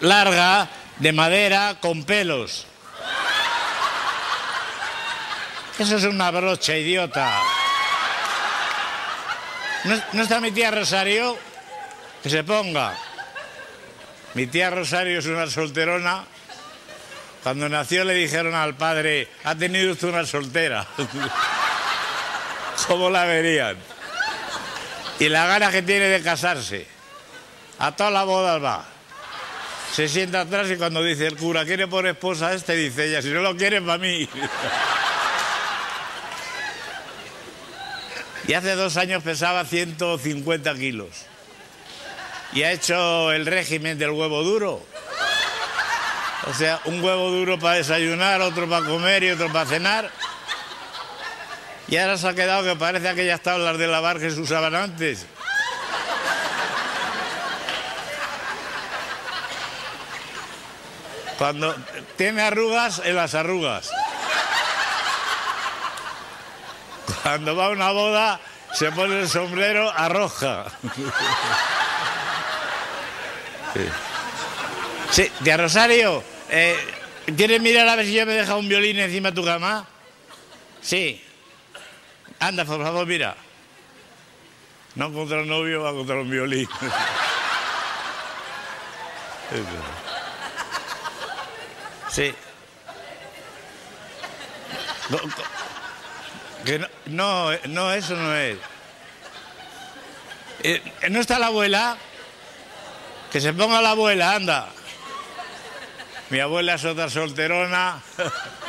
larga, 0.00 0.68
de 0.98 1.12
madera, 1.12 1.76
con 1.80 2.04
pelos. 2.04 2.66
Eso 5.78 5.96
es 5.96 6.04
una 6.04 6.30
brocha, 6.30 6.76
idiota. 6.76 7.40
¿No, 9.84 10.00
¿No, 10.12 10.22
está 10.22 10.40
mi 10.40 10.52
tía 10.52 10.70
Rosario? 10.70 11.36
Que 12.22 12.30
se 12.30 12.44
ponga. 12.44 12.96
Mi 14.34 14.46
tía 14.46 14.70
Rosario 14.70 15.18
es 15.18 15.26
una 15.26 15.48
solterona. 15.48 16.24
Cuando 17.42 17.68
nació 17.68 18.04
le 18.04 18.14
dijeron 18.14 18.54
al 18.54 18.76
padre, 18.76 19.28
ha 19.42 19.54
tenido 19.54 19.92
usted 19.92 20.08
una 20.08 20.24
soltera. 20.24 20.86
¿Cómo 22.86 23.10
la 23.10 23.24
verían? 23.24 23.76
Y 25.18 25.28
la 25.28 25.46
gana 25.46 25.70
que 25.70 25.82
tiene 25.82 26.06
de 26.08 26.22
casarse. 26.22 26.86
A 27.78 27.92
todas 27.94 28.12
las 28.12 28.24
bodas 28.26 28.62
va. 28.62 28.84
Se 29.92 30.08
sienta 30.08 30.40
atrás 30.40 30.68
y 30.70 30.76
cuando 30.76 31.02
dice 31.02 31.26
el 31.26 31.36
cura, 31.36 31.64
¿quiere 31.64 31.86
por 31.86 32.06
esposa 32.06 32.48
a 32.48 32.54
este? 32.54 32.74
Dice 32.74 33.06
ella, 33.06 33.22
si 33.22 33.28
no 33.28 33.40
lo 33.40 33.56
quiere, 33.56 33.80
para 33.80 33.98
mí. 33.98 34.28
Y 38.46 38.52
hace 38.52 38.74
dos 38.74 38.96
años 38.98 39.22
pesaba 39.22 39.64
150 39.64 40.74
kilos. 40.74 41.08
Y 42.52 42.62
ha 42.62 42.72
hecho 42.72 43.32
el 43.32 43.46
régimen 43.46 43.98
del 43.98 44.10
huevo 44.10 44.42
duro. 44.42 44.84
O 46.46 46.52
sea, 46.52 46.80
un 46.84 47.02
huevo 47.02 47.30
duro 47.30 47.58
para 47.58 47.76
desayunar, 47.76 48.42
otro 48.42 48.68
para 48.68 48.84
comer 48.84 49.24
y 49.24 49.30
otro 49.30 49.50
para 49.50 49.64
cenar. 49.66 50.10
Y 51.94 51.96
ahora 51.96 52.18
se 52.18 52.26
ha 52.26 52.34
quedado 52.34 52.64
que 52.64 52.74
parece 52.74 53.08
aquellas 53.08 53.40
tablas 53.40 53.78
de 53.78 53.86
lavar 53.86 54.18
que 54.18 54.28
se 54.28 54.40
usaban 54.40 54.74
antes. 54.74 55.26
Cuando 61.38 61.72
tiene 62.16 62.42
arrugas, 62.42 63.00
en 63.04 63.14
las 63.14 63.36
arrugas. 63.36 63.92
Cuando 67.22 67.54
va 67.54 67.66
a 67.66 67.70
una 67.70 67.92
boda, 67.92 68.40
se 68.72 68.90
pone 68.90 69.20
el 69.20 69.28
sombrero 69.28 69.88
a 69.88 70.08
roja. 70.08 70.64
Sí, 75.12 75.30
de 75.38 75.56
Rosario, 75.56 76.24
eh, 76.50 76.76
¿quieres 77.36 77.60
mirar 77.60 77.88
a 77.88 77.94
ver 77.94 78.06
si 78.06 78.14
yo 78.14 78.26
me 78.26 78.32
he 78.32 78.38
dejado 78.38 78.58
un 78.58 78.68
violín 78.68 78.98
encima 78.98 79.30
de 79.30 79.36
tu 79.36 79.44
cama? 79.44 79.86
Sí. 80.82 81.24
Anda, 82.40 82.64
por 82.64 82.82
favor, 82.82 83.06
mira. 83.06 83.36
No 84.94 85.12
contra 85.12 85.40
el 85.40 85.48
novio, 85.48 85.82
va 85.82 85.92
contra 85.92 86.16
un 86.16 86.30
violín. 86.30 86.68
Sí. 92.10 92.34
Que 96.64 96.78
no, 97.06 97.50
no, 97.66 97.92
eso 97.92 98.14
no 98.14 98.34
es. 98.34 98.56
Eh, 100.62 100.80
¿No 101.10 101.20
está 101.20 101.38
la 101.38 101.46
abuela? 101.46 101.96
Que 103.30 103.40
se 103.40 103.52
ponga 103.52 103.82
la 103.82 103.90
abuela, 103.90 104.34
anda. 104.34 104.68
Mi 106.30 106.40
abuela 106.40 106.74
es 106.74 106.84
otra 106.84 107.10
solterona. 107.10 108.00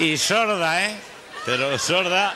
y 0.00 0.16
sorda, 0.16 0.86
¿eh? 0.86 0.96
Pero 1.44 1.78
sorda. 1.78 2.34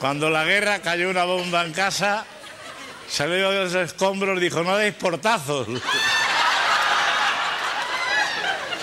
Cuando 0.00 0.28
la 0.28 0.44
guerra 0.44 0.80
cayó 0.80 1.08
una 1.08 1.24
bomba 1.24 1.64
en 1.64 1.72
casa, 1.72 2.26
salió 3.08 3.50
de 3.50 3.64
los 3.64 3.74
escombros, 3.74 4.40
dijo, 4.40 4.64
no 4.64 4.76
deis 4.76 4.94
portazos. 4.94 5.68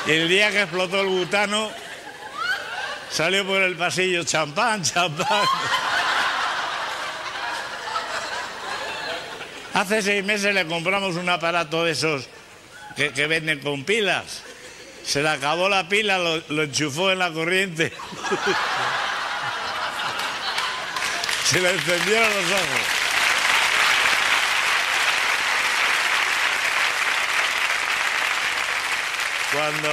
y 0.08 0.12
el 0.12 0.30
día 0.30 0.50
que 0.52 0.62
explotó 0.62 1.02
el 1.02 1.08
butano, 1.08 1.70
salió 3.12 3.46
por 3.46 3.62
el 3.62 3.76
pasillo, 3.76 4.24
champán, 4.24 4.82
champán. 4.82 5.44
Hace 9.74 10.02
seis 10.02 10.24
meses 10.24 10.54
le 10.54 10.66
compramos 10.66 11.18
un 11.18 11.28
aparato 11.28 11.84
de 11.84 11.92
esos 11.92 12.30
que 12.96 13.28
venden 13.28 13.60
con 13.60 13.84
pilas. 13.84 14.44
Se 15.06 15.24
le 15.24 15.30
acabó 15.30 15.70
la 15.70 15.88
pila, 15.88 16.18
lo, 16.18 16.64
enchufó 16.64 17.12
en 17.12 17.20
la 17.20 17.32
corriente. 17.32 17.92
Se 21.46 21.60
le 21.60 21.72
encendieron 21.72 22.30
los 22.30 22.46
ojos. 22.52 23.00
Cuando, 29.52 29.90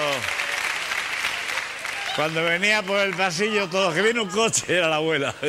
cuando 2.15 2.45
venía 2.45 2.83
por 2.83 2.99
el 2.99 3.15
pasillo, 3.15 3.71
todo 3.71 3.95
que 3.95 4.03
viene 4.03 4.21
un 4.21 4.29
coche, 4.29 4.65
era 4.69 4.89
la 4.89 4.97
abuela. 4.97 5.35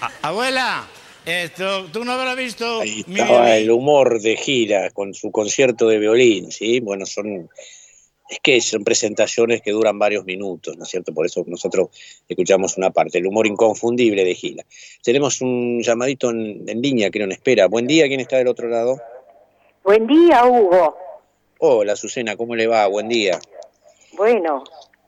Ah, 0.00 0.10
abuela, 0.22 0.84
esto, 1.26 1.86
¿tú 1.92 2.04
no 2.04 2.12
habrás 2.12 2.36
visto 2.36 2.80
Ahí 2.80 3.04
estaba 3.08 3.56
el 3.56 3.70
humor 3.70 4.20
de 4.20 4.36
gira 4.36 4.90
con 4.90 5.14
su 5.14 5.30
concierto 5.30 5.88
de 5.88 5.98
violín, 5.98 6.50
¿sí? 6.50 6.80
Bueno, 6.80 7.06
son. 7.06 7.48
Es 8.26 8.38
que 8.40 8.60
son 8.62 8.84
presentaciones 8.84 9.60
que 9.60 9.70
duran 9.70 9.98
varios 9.98 10.24
minutos, 10.24 10.76
¿no 10.78 10.84
es 10.84 10.90
cierto? 10.90 11.12
Por 11.12 11.26
eso 11.26 11.44
nosotros 11.46 11.88
escuchamos 12.26 12.78
una 12.78 12.90
parte, 12.90 13.18
el 13.18 13.26
humor 13.26 13.46
inconfundible 13.46 14.24
de 14.24 14.34
Gila. 14.34 14.64
Tenemos 15.02 15.42
un 15.42 15.82
llamadito 15.82 16.30
en, 16.30 16.64
en 16.66 16.80
línea 16.80 17.10
que 17.10 17.18
nos 17.18 17.34
espera. 17.34 17.66
Buen 17.66 17.86
día, 17.86 18.08
¿quién 18.08 18.20
está 18.20 18.38
del 18.38 18.48
otro 18.48 18.68
lado? 18.68 18.98
Buen 19.84 20.06
día, 20.06 20.46
Hugo. 20.46 20.96
Hola, 21.58 21.92
Azucena, 21.92 22.34
¿cómo 22.36 22.56
le 22.56 22.66
va? 22.66 22.86
Buen 22.86 23.08
día. 23.08 23.38
Bueno, 24.16 24.64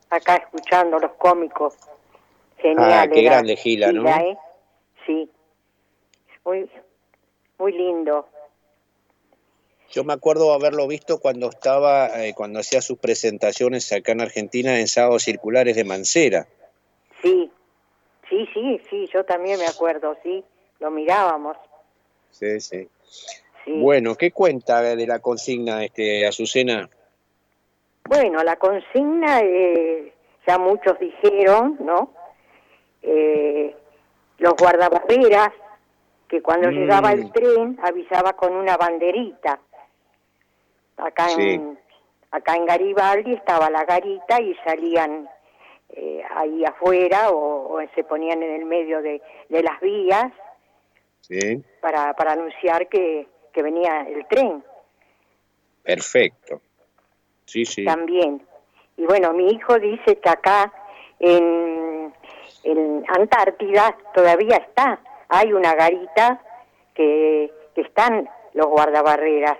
acá 0.09 0.35
escuchando 0.35 0.99
los 0.99 1.11
cómicos. 1.13 1.73
Genial. 2.57 2.91
Ah, 2.91 3.07
qué 3.11 3.21
grande 3.23 3.55
Gila, 3.55 3.91
¿no? 3.91 4.07
¿eh? 4.07 4.37
Sí. 5.05 5.29
Muy, 6.47 6.69
muy 7.57 7.73
lindo. 7.73 8.25
Yo 9.91 10.05
me 10.05 10.13
acuerdo 10.13 10.53
haberlo 10.53 10.87
visto 10.87 11.19
cuando 11.19 11.49
estaba, 11.49 12.23
eh, 12.23 12.33
cuando 12.33 12.59
hacía 12.59 12.81
sus 12.81 12.97
presentaciones 12.99 13.91
acá 13.91 14.13
en 14.13 14.21
Argentina 14.21 14.79
en 14.79 14.87
sábados 14.87 15.23
circulares 15.23 15.75
de 15.75 15.83
Mancera. 15.83 16.47
Sí, 17.21 17.51
sí, 18.29 18.47
sí, 18.53 18.81
sí, 18.89 19.09
yo 19.13 19.25
también 19.25 19.59
me 19.59 19.65
acuerdo, 19.65 20.15
sí, 20.23 20.41
lo 20.79 20.89
mirábamos. 20.89 21.57
Sí, 22.31 22.61
sí. 22.61 22.87
Sí. 23.65 23.81
Bueno, 23.81 24.15
¿qué 24.15 24.31
cuenta 24.31 24.81
de 24.81 25.05
la 25.05 25.19
consigna, 25.19 25.83
este, 25.83 26.25
Azucena? 26.25 26.89
Bueno, 28.05 28.41
la 28.45 28.55
consigna, 28.55 29.41
eh, 29.41 30.13
ya 30.47 30.57
muchos 30.57 30.97
dijeron, 30.97 31.77
¿no? 31.81 32.13
Eh, 33.01 33.75
los 34.37 34.53
guardabarreras, 34.53 35.51
que 36.27 36.41
cuando 36.41 36.69
Mm. 36.69 36.73
llegaba 36.73 37.11
el 37.13 37.31
tren 37.31 37.79
avisaba 37.81 38.33
con 38.33 38.53
una 38.55 38.77
banderita. 38.77 39.59
Acá 40.97 41.27
en, 41.31 41.77
acá 42.31 42.55
en 42.55 42.65
Garibaldi 42.65 43.33
estaba 43.33 43.69
la 43.69 43.85
garita 43.85 44.41
y 44.41 44.53
salían 44.65 45.29
eh, 45.89 46.21
ahí 46.35 46.65
afuera 46.65 47.29
o, 47.29 47.75
o 47.77 47.81
se 47.95 48.03
ponían 48.03 48.41
en 48.43 48.55
el 48.55 48.65
medio 48.65 49.01
de, 49.01 49.21
de 49.49 49.63
las 49.63 49.79
vías 49.79 50.31
Sí, 51.21 51.63
para, 51.81 52.13
para 52.13 52.33
anunciar 52.33 52.87
que, 52.87 53.27
que 53.53 53.61
venía 53.61 54.01
el 54.01 54.25
tren. 54.27 54.63
perfecto. 55.83 56.61
Sí, 57.45 57.65
sí. 57.65 57.85
también. 57.85 58.41
Y 58.97 59.05
bueno, 59.05 59.31
mi 59.33 59.47
hijo 59.49 59.77
dice 59.79 60.17
que 60.17 60.29
acá 60.29 60.71
en, 61.19 62.13
en 62.63 63.05
Antártida 63.09 63.95
todavía 64.13 64.57
está, 64.57 64.99
hay 65.29 65.53
una 65.53 65.75
garita 65.75 66.41
que, 66.93 67.51
que 67.75 67.81
están 67.81 68.29
los 68.53 68.67
guardabarreras, 68.67 69.57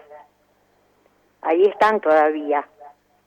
ahí 1.42 1.64
están 1.64 2.02
todavía. 2.02 2.68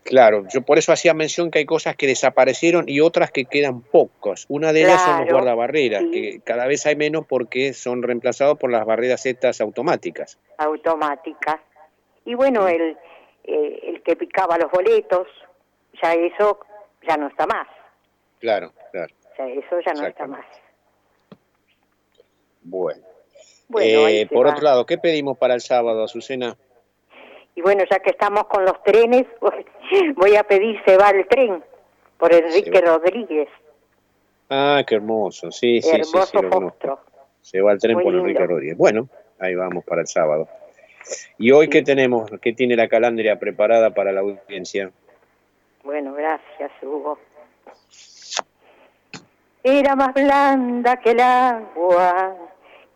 Claro, 0.03 0.45
yo 0.49 0.63
por 0.63 0.79
eso 0.79 0.93
hacía 0.93 1.13
mención 1.13 1.51
que 1.51 1.59
hay 1.59 1.67
cosas 1.67 1.95
que 1.95 2.07
desaparecieron 2.07 2.89
y 2.89 3.01
otras 3.01 3.31
que 3.31 3.45
quedan 3.45 3.83
pocas. 3.83 4.47
Una 4.49 4.73
de 4.73 4.83
ellas 4.83 5.03
son 5.03 5.21
los 5.21 5.31
guardabarreras, 5.31 6.05
que 6.11 6.41
cada 6.43 6.67
vez 6.67 6.87
hay 6.87 6.97
menos 6.97 7.27
porque 7.27 7.75
son 7.75 8.03
reemplazados 8.03 8.59
por 8.59 8.71
las 8.71 8.87
barreras 8.87 9.27
estas 9.27 9.61
automáticas. 9.61 10.39
automáticas. 10.57 11.57
Y 12.25 12.35
bueno, 12.35 12.67
el, 12.67 12.97
eh, 13.45 13.81
el 13.85 14.03
que 14.03 14.17
picaba 14.17 14.57
los 14.57 14.71
boletos, 14.71 15.29
ya 16.03 16.15
eso 16.15 16.61
ya 17.07 17.17
no 17.17 17.29
está 17.29 17.47
más. 17.47 17.69
Claro, 18.41 18.73
claro. 18.91 19.15
Eso 19.39 19.81
ya 19.85 19.93
no 19.93 20.07
está 20.07 20.27
más. 20.27 20.47
Bueno. 22.63 23.03
Eh, 23.81 24.27
por 24.33 24.47
va. 24.47 24.51
otro 24.51 24.65
lado, 24.65 24.87
¿qué 24.87 24.99
pedimos 24.99 25.39
para 25.39 25.55
el 25.55 25.61
sábado, 25.61 26.03
Azucena? 26.03 26.57
Y 27.55 27.63
bueno, 27.63 27.85
ya 27.91 27.99
que 28.01 28.11
estamos 28.11 28.45
con 28.45 28.65
los 28.65 28.83
trenes, 28.83 29.27
voy 30.17 30.37
a 30.37 30.45
pedir 30.45 30.81
se 30.85 30.97
va 30.97 31.11
el 31.11 31.27
tren 31.29 31.63
por 32.19 32.33
Enrique 32.33 32.81
Rodríguez. 32.81 33.49
Ah, 34.49 34.83
qué 34.87 34.97
hermoso, 34.97 35.51
sí, 35.53 35.81
sí, 35.81 35.89
sí, 35.89 35.97
Hermoso 35.97 36.41
sí, 36.41 36.87
lo. 36.87 37.01
Se 37.41 37.61
va 37.61 37.73
el 37.73 37.79
tren 37.79 37.95
Muy 37.95 38.05
por 38.05 38.13
lindo. 38.13 38.29
Enrique 38.29 38.47
Rodríguez. 38.47 38.77
Bueno, 38.77 39.09
ahí 39.39 39.55
vamos 39.55 39.85
para 39.85 40.01
el 40.01 40.07
sábado. 40.07 40.49
¿Y 41.39 41.51
hoy 41.53 41.69
qué 41.69 41.83
tenemos? 41.83 42.31
¿Qué 42.43 42.53
tiene 42.53 42.77
la 42.77 42.89
calandria 42.89 43.39
preparada 43.39 43.91
para 43.91 44.13
la 44.13 44.21
audiencia? 44.21 44.91
Bueno, 45.83 46.13
gracias, 46.15 46.71
Hugo. 46.83 47.19
Era 49.63 49.95
más 49.95 50.15
blanda 50.15 50.97
que 50.99 51.11
el 51.11 51.21
agua, 51.21 52.37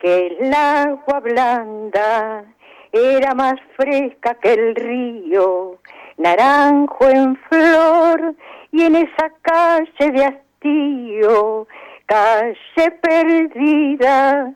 que 0.04 0.26
el 0.26 0.52
agua 0.52 1.20
blanda. 1.20 2.44
Era 2.92 3.34
más 3.34 3.54
fresca 3.74 4.34
que 4.34 4.52
el 4.52 4.74
río, 4.76 5.78
naranjo 6.18 7.08
en 7.08 7.36
flor. 7.48 8.34
Y 8.70 8.82
en 8.82 8.96
esa 8.96 9.30
calle 9.40 10.10
de 10.12 10.24
hastío, 10.26 11.66
calle 12.04 12.90
perdida, 13.00 14.52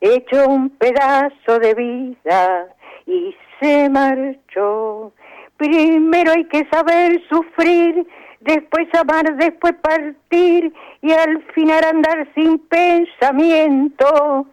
hecho 0.00 0.46
un 0.46 0.68
pedazo 0.70 1.58
de 1.58 1.74
vida 1.74 2.66
y 3.06 3.34
se 3.60 3.88
marchó. 3.88 5.12
Primero 5.56 6.32
hay 6.32 6.44
que 6.44 6.68
saber 6.70 7.22
sufrir, 7.30 8.06
después 8.40 8.88
amar, 8.94 9.36
después 9.36 9.72
partir 9.80 10.72
y 11.00 11.12
al 11.12 11.42
final 11.54 11.82
andar 11.82 12.28
sin 12.34 12.58
pensamiento. 12.58 14.46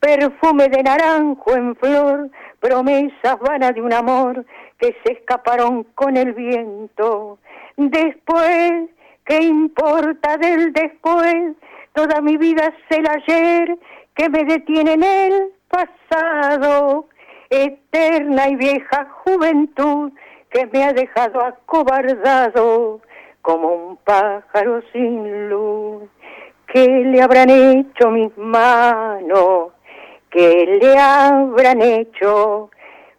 Perfume 0.00 0.68
de 0.68 0.82
naranjo 0.82 1.54
en 1.54 1.74
flor, 1.76 2.30
promesas 2.60 3.38
vanas 3.40 3.74
de 3.74 3.82
un 3.82 3.92
amor 3.92 4.44
que 4.78 4.96
se 5.04 5.12
escaparon 5.12 5.84
con 5.94 6.16
el 6.16 6.32
viento. 6.32 7.38
Después, 7.76 8.90
¿qué 9.24 9.42
importa 9.42 10.36
del 10.36 10.72
después? 10.72 11.56
Toda 11.94 12.20
mi 12.20 12.36
vida 12.36 12.66
es 12.66 12.98
el 12.98 13.08
ayer 13.08 13.78
que 14.14 14.28
me 14.28 14.44
detiene 14.44 14.94
en 14.94 15.02
el 15.02 15.52
pasado. 15.68 17.08
Eterna 17.50 18.48
y 18.48 18.56
vieja 18.56 19.06
juventud 19.24 20.12
que 20.50 20.66
me 20.66 20.84
ha 20.84 20.92
dejado 20.92 21.40
acobardado 21.40 23.00
como 23.42 23.68
un 23.68 23.96
pájaro 23.98 24.82
sin 24.92 25.48
luz. 25.48 26.04
¿Qué 26.66 26.88
le 26.88 27.20
habrán 27.22 27.50
hecho 27.50 28.10
mis 28.10 28.36
manos? 28.38 29.73
¿Qué 30.34 30.80
le 30.82 30.98
habrán 30.98 31.80
hecho 31.80 32.68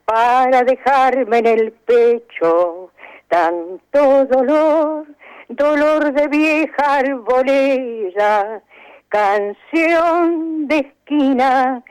para 0.04 0.64
dejarme 0.64 1.38
en 1.38 1.46
el 1.46 1.72
pecho 1.72 2.92
tanto 3.30 4.26
dolor? 4.26 5.06
Dolor 5.48 6.12
de 6.12 6.28
vieja 6.28 6.98
arboleda, 6.98 8.62
canción 9.08 10.68
de 10.68 10.80
esquina, 10.80 11.82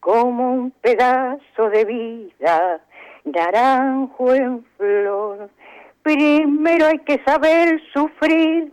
como 0.00 0.52
un 0.52 0.70
pedazo 0.72 1.70
de 1.70 1.84
vida, 1.84 2.80
naranjo 3.24 4.34
en 4.34 4.64
flor. 4.76 5.48
Primero 6.02 6.86
hay 6.86 6.98
que 6.98 7.22
saber 7.22 7.80
sufrir, 7.92 8.72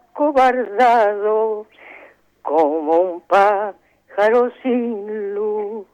acobardado 0.13 1.67
como 2.41 2.99
un 2.99 3.21
pájaro 3.21 4.51
sin 4.61 5.33
luz. 5.33 5.85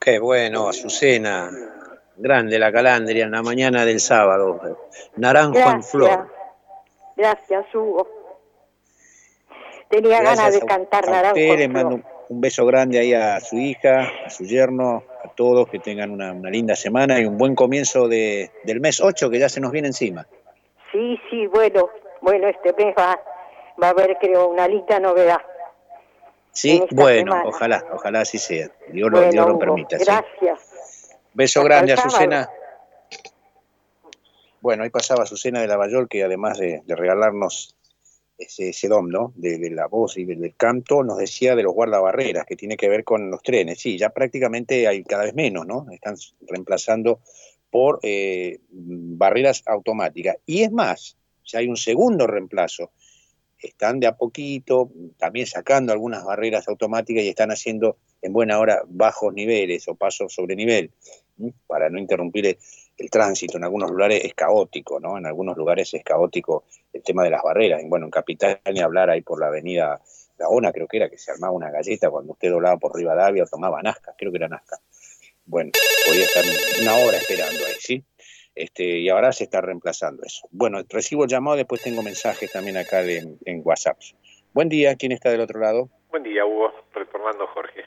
Qué 0.00 0.18
bueno, 0.18 0.68
Azucena. 0.68 1.50
Grande 2.16 2.58
la 2.58 2.70
calandria 2.72 3.24
en 3.24 3.30
la 3.32 3.42
mañana 3.42 3.84
del 3.84 4.00
sábado. 4.00 4.78
Naranjo 5.16 5.58
en 5.58 5.82
flor. 5.82 6.28
Gracias, 7.16 7.66
Hugo. 7.74 8.08
Tenía 9.88 10.20
Gracias 10.20 10.38
ganas 10.38 10.52
de 10.54 10.60
a- 10.62 10.66
cantar 10.66 11.08
a 11.08 11.10
naranjo. 11.12 11.36
usted, 11.38 11.58
le 11.58 11.68
mando 11.68 11.94
un, 11.96 12.04
un 12.28 12.40
beso 12.40 12.64
grande 12.66 12.98
ahí 12.98 13.12
a 13.14 13.40
su 13.40 13.56
hija, 13.56 14.08
a 14.26 14.30
su 14.30 14.44
yerno, 14.44 15.02
a 15.24 15.28
todos, 15.28 15.68
que 15.68 15.78
tengan 15.78 16.10
una, 16.10 16.32
una 16.32 16.50
linda 16.50 16.74
semana 16.74 17.18
y 17.20 17.24
un 17.26 17.36
buen 17.38 17.54
comienzo 17.54 18.08
de, 18.08 18.50
del 18.64 18.80
mes 18.80 19.00
8 19.00 19.30
que 19.30 19.38
ya 19.38 19.48
se 19.48 19.60
nos 19.60 19.70
viene 19.72 19.88
encima. 19.88 20.26
Sí, 20.90 21.18
sí, 21.30 21.46
bueno, 21.46 21.88
bueno, 22.22 22.48
este 22.48 22.72
mes 22.72 22.94
va, 22.98 23.20
va 23.80 23.88
a 23.88 23.90
haber, 23.90 24.16
creo, 24.18 24.48
una 24.48 24.66
linda 24.68 24.98
novedad. 24.98 25.40
Sí, 26.52 26.82
bueno, 26.90 27.32
semana. 27.32 27.48
ojalá, 27.48 27.84
ojalá 27.92 28.20
así 28.20 28.38
sea. 28.38 28.70
Dios 28.88 29.10
lo, 29.10 29.30
Dios 29.30 29.48
lo 29.48 29.58
permita. 29.58 29.98
sí. 29.98 30.04
gracias. 30.04 31.16
Beso 31.34 31.60
Hasta 31.60 31.68
grande. 31.68 31.92
Azucena. 31.94 32.50
Bueno, 34.60 34.84
ahí 34.84 34.90
pasaba 34.90 35.24
Azucena 35.24 35.60
de 35.60 35.66
Lavallol, 35.66 36.08
que 36.08 36.22
además 36.22 36.58
de, 36.58 36.82
de 36.84 36.94
regalarnos 36.94 37.76
ese, 38.38 38.68
ese 38.68 38.88
dom, 38.88 39.08
¿no? 39.08 39.32
De, 39.34 39.58
de 39.58 39.70
la 39.70 39.86
voz 39.86 40.18
y 40.18 40.24
del, 40.24 40.40
del 40.40 40.54
canto, 40.54 41.02
nos 41.02 41.18
decía 41.18 41.56
de 41.56 41.62
los 41.62 41.72
guardabarreras, 41.72 42.44
que 42.44 42.54
tiene 42.54 42.76
que 42.76 42.88
ver 42.88 43.02
con 43.02 43.30
los 43.30 43.42
trenes. 43.42 43.80
Sí, 43.80 43.98
ya 43.98 44.10
prácticamente 44.10 44.86
hay 44.86 45.02
cada 45.04 45.24
vez 45.24 45.34
menos, 45.34 45.66
¿no? 45.66 45.86
Están 45.90 46.16
reemplazando 46.46 47.20
por 47.70 47.98
eh, 48.02 48.60
barreras 48.70 49.62
automáticas. 49.66 50.36
Y 50.44 50.62
es 50.62 50.70
más, 50.70 51.16
ya 51.52 51.58
hay 51.60 51.68
un 51.68 51.76
segundo 51.76 52.26
reemplazo. 52.26 52.90
Están 53.58 54.00
de 54.00 54.08
a 54.08 54.16
poquito 54.16 54.90
también 55.18 55.46
sacando 55.46 55.92
algunas 55.92 56.24
barreras 56.24 56.66
automáticas 56.66 57.22
y 57.22 57.28
están 57.28 57.50
haciendo 57.50 57.96
en 58.20 58.32
buena 58.32 58.58
hora 58.58 58.82
bajos 58.88 59.32
niveles 59.32 59.86
o 59.88 59.94
pasos 59.94 60.32
sobre 60.32 60.56
nivel 60.56 60.90
para 61.66 61.88
no 61.88 61.98
interrumpir 61.98 62.46
el, 62.46 62.58
el 62.98 63.10
tránsito. 63.10 63.58
En 63.58 63.64
algunos 63.64 63.90
lugares 63.90 64.24
es 64.24 64.34
caótico, 64.34 64.98
¿no? 64.98 65.18
En 65.18 65.26
algunos 65.26 65.56
lugares 65.56 65.94
es 65.94 66.02
caótico 66.02 66.64
el 66.92 67.02
tema 67.02 67.22
de 67.22 67.30
las 67.30 67.42
barreras. 67.42 67.82
Y 67.82 67.88
bueno, 67.88 68.06
en 68.06 68.10
Capital 68.10 68.60
ni 68.72 68.80
hablar 68.80 69.10
ahí 69.10 69.20
por 69.20 69.38
la 69.38 69.46
avenida 69.46 70.00
Gaona, 70.38 70.72
creo 70.72 70.88
que 70.88 70.96
era, 70.96 71.08
que 71.08 71.18
se 71.18 71.30
armaba 71.30 71.52
una 71.52 71.70
galleta 71.70 72.10
cuando 72.10 72.32
usted 72.32 72.50
doblaba 72.50 72.76
por 72.78 72.94
Rivadavia 72.96 73.44
o 73.44 73.46
tomaba 73.46 73.82
Nazca, 73.82 74.14
creo 74.16 74.32
que 74.32 74.38
era 74.38 74.48
Nazca. 74.48 74.80
Bueno, 75.44 75.70
podía 76.06 76.24
estar 76.24 76.44
una 76.80 76.96
hora 76.96 77.18
esperando 77.18 77.64
ahí, 77.66 77.74
¿sí? 77.78 78.04
Este, 78.54 78.84
y 78.84 79.08
ahora 79.08 79.32
se 79.32 79.44
está 79.44 79.60
reemplazando 79.60 80.22
eso. 80.24 80.46
Bueno, 80.50 80.80
recibo 80.88 81.24
el 81.24 81.30
llamado, 81.30 81.56
después 81.56 81.82
tengo 81.82 82.02
mensajes 82.02 82.52
también 82.52 82.76
acá 82.76 83.02
de- 83.02 83.36
en 83.44 83.62
WhatsApp. 83.64 83.98
Buen 84.52 84.68
día, 84.68 84.94
¿quién 84.96 85.12
está 85.12 85.30
del 85.30 85.40
otro 85.40 85.58
lado? 85.60 85.88
Buen 86.10 86.22
día, 86.22 86.44
Hugo. 86.44 86.72
Retornando 86.92 87.46
Jorge. 87.46 87.84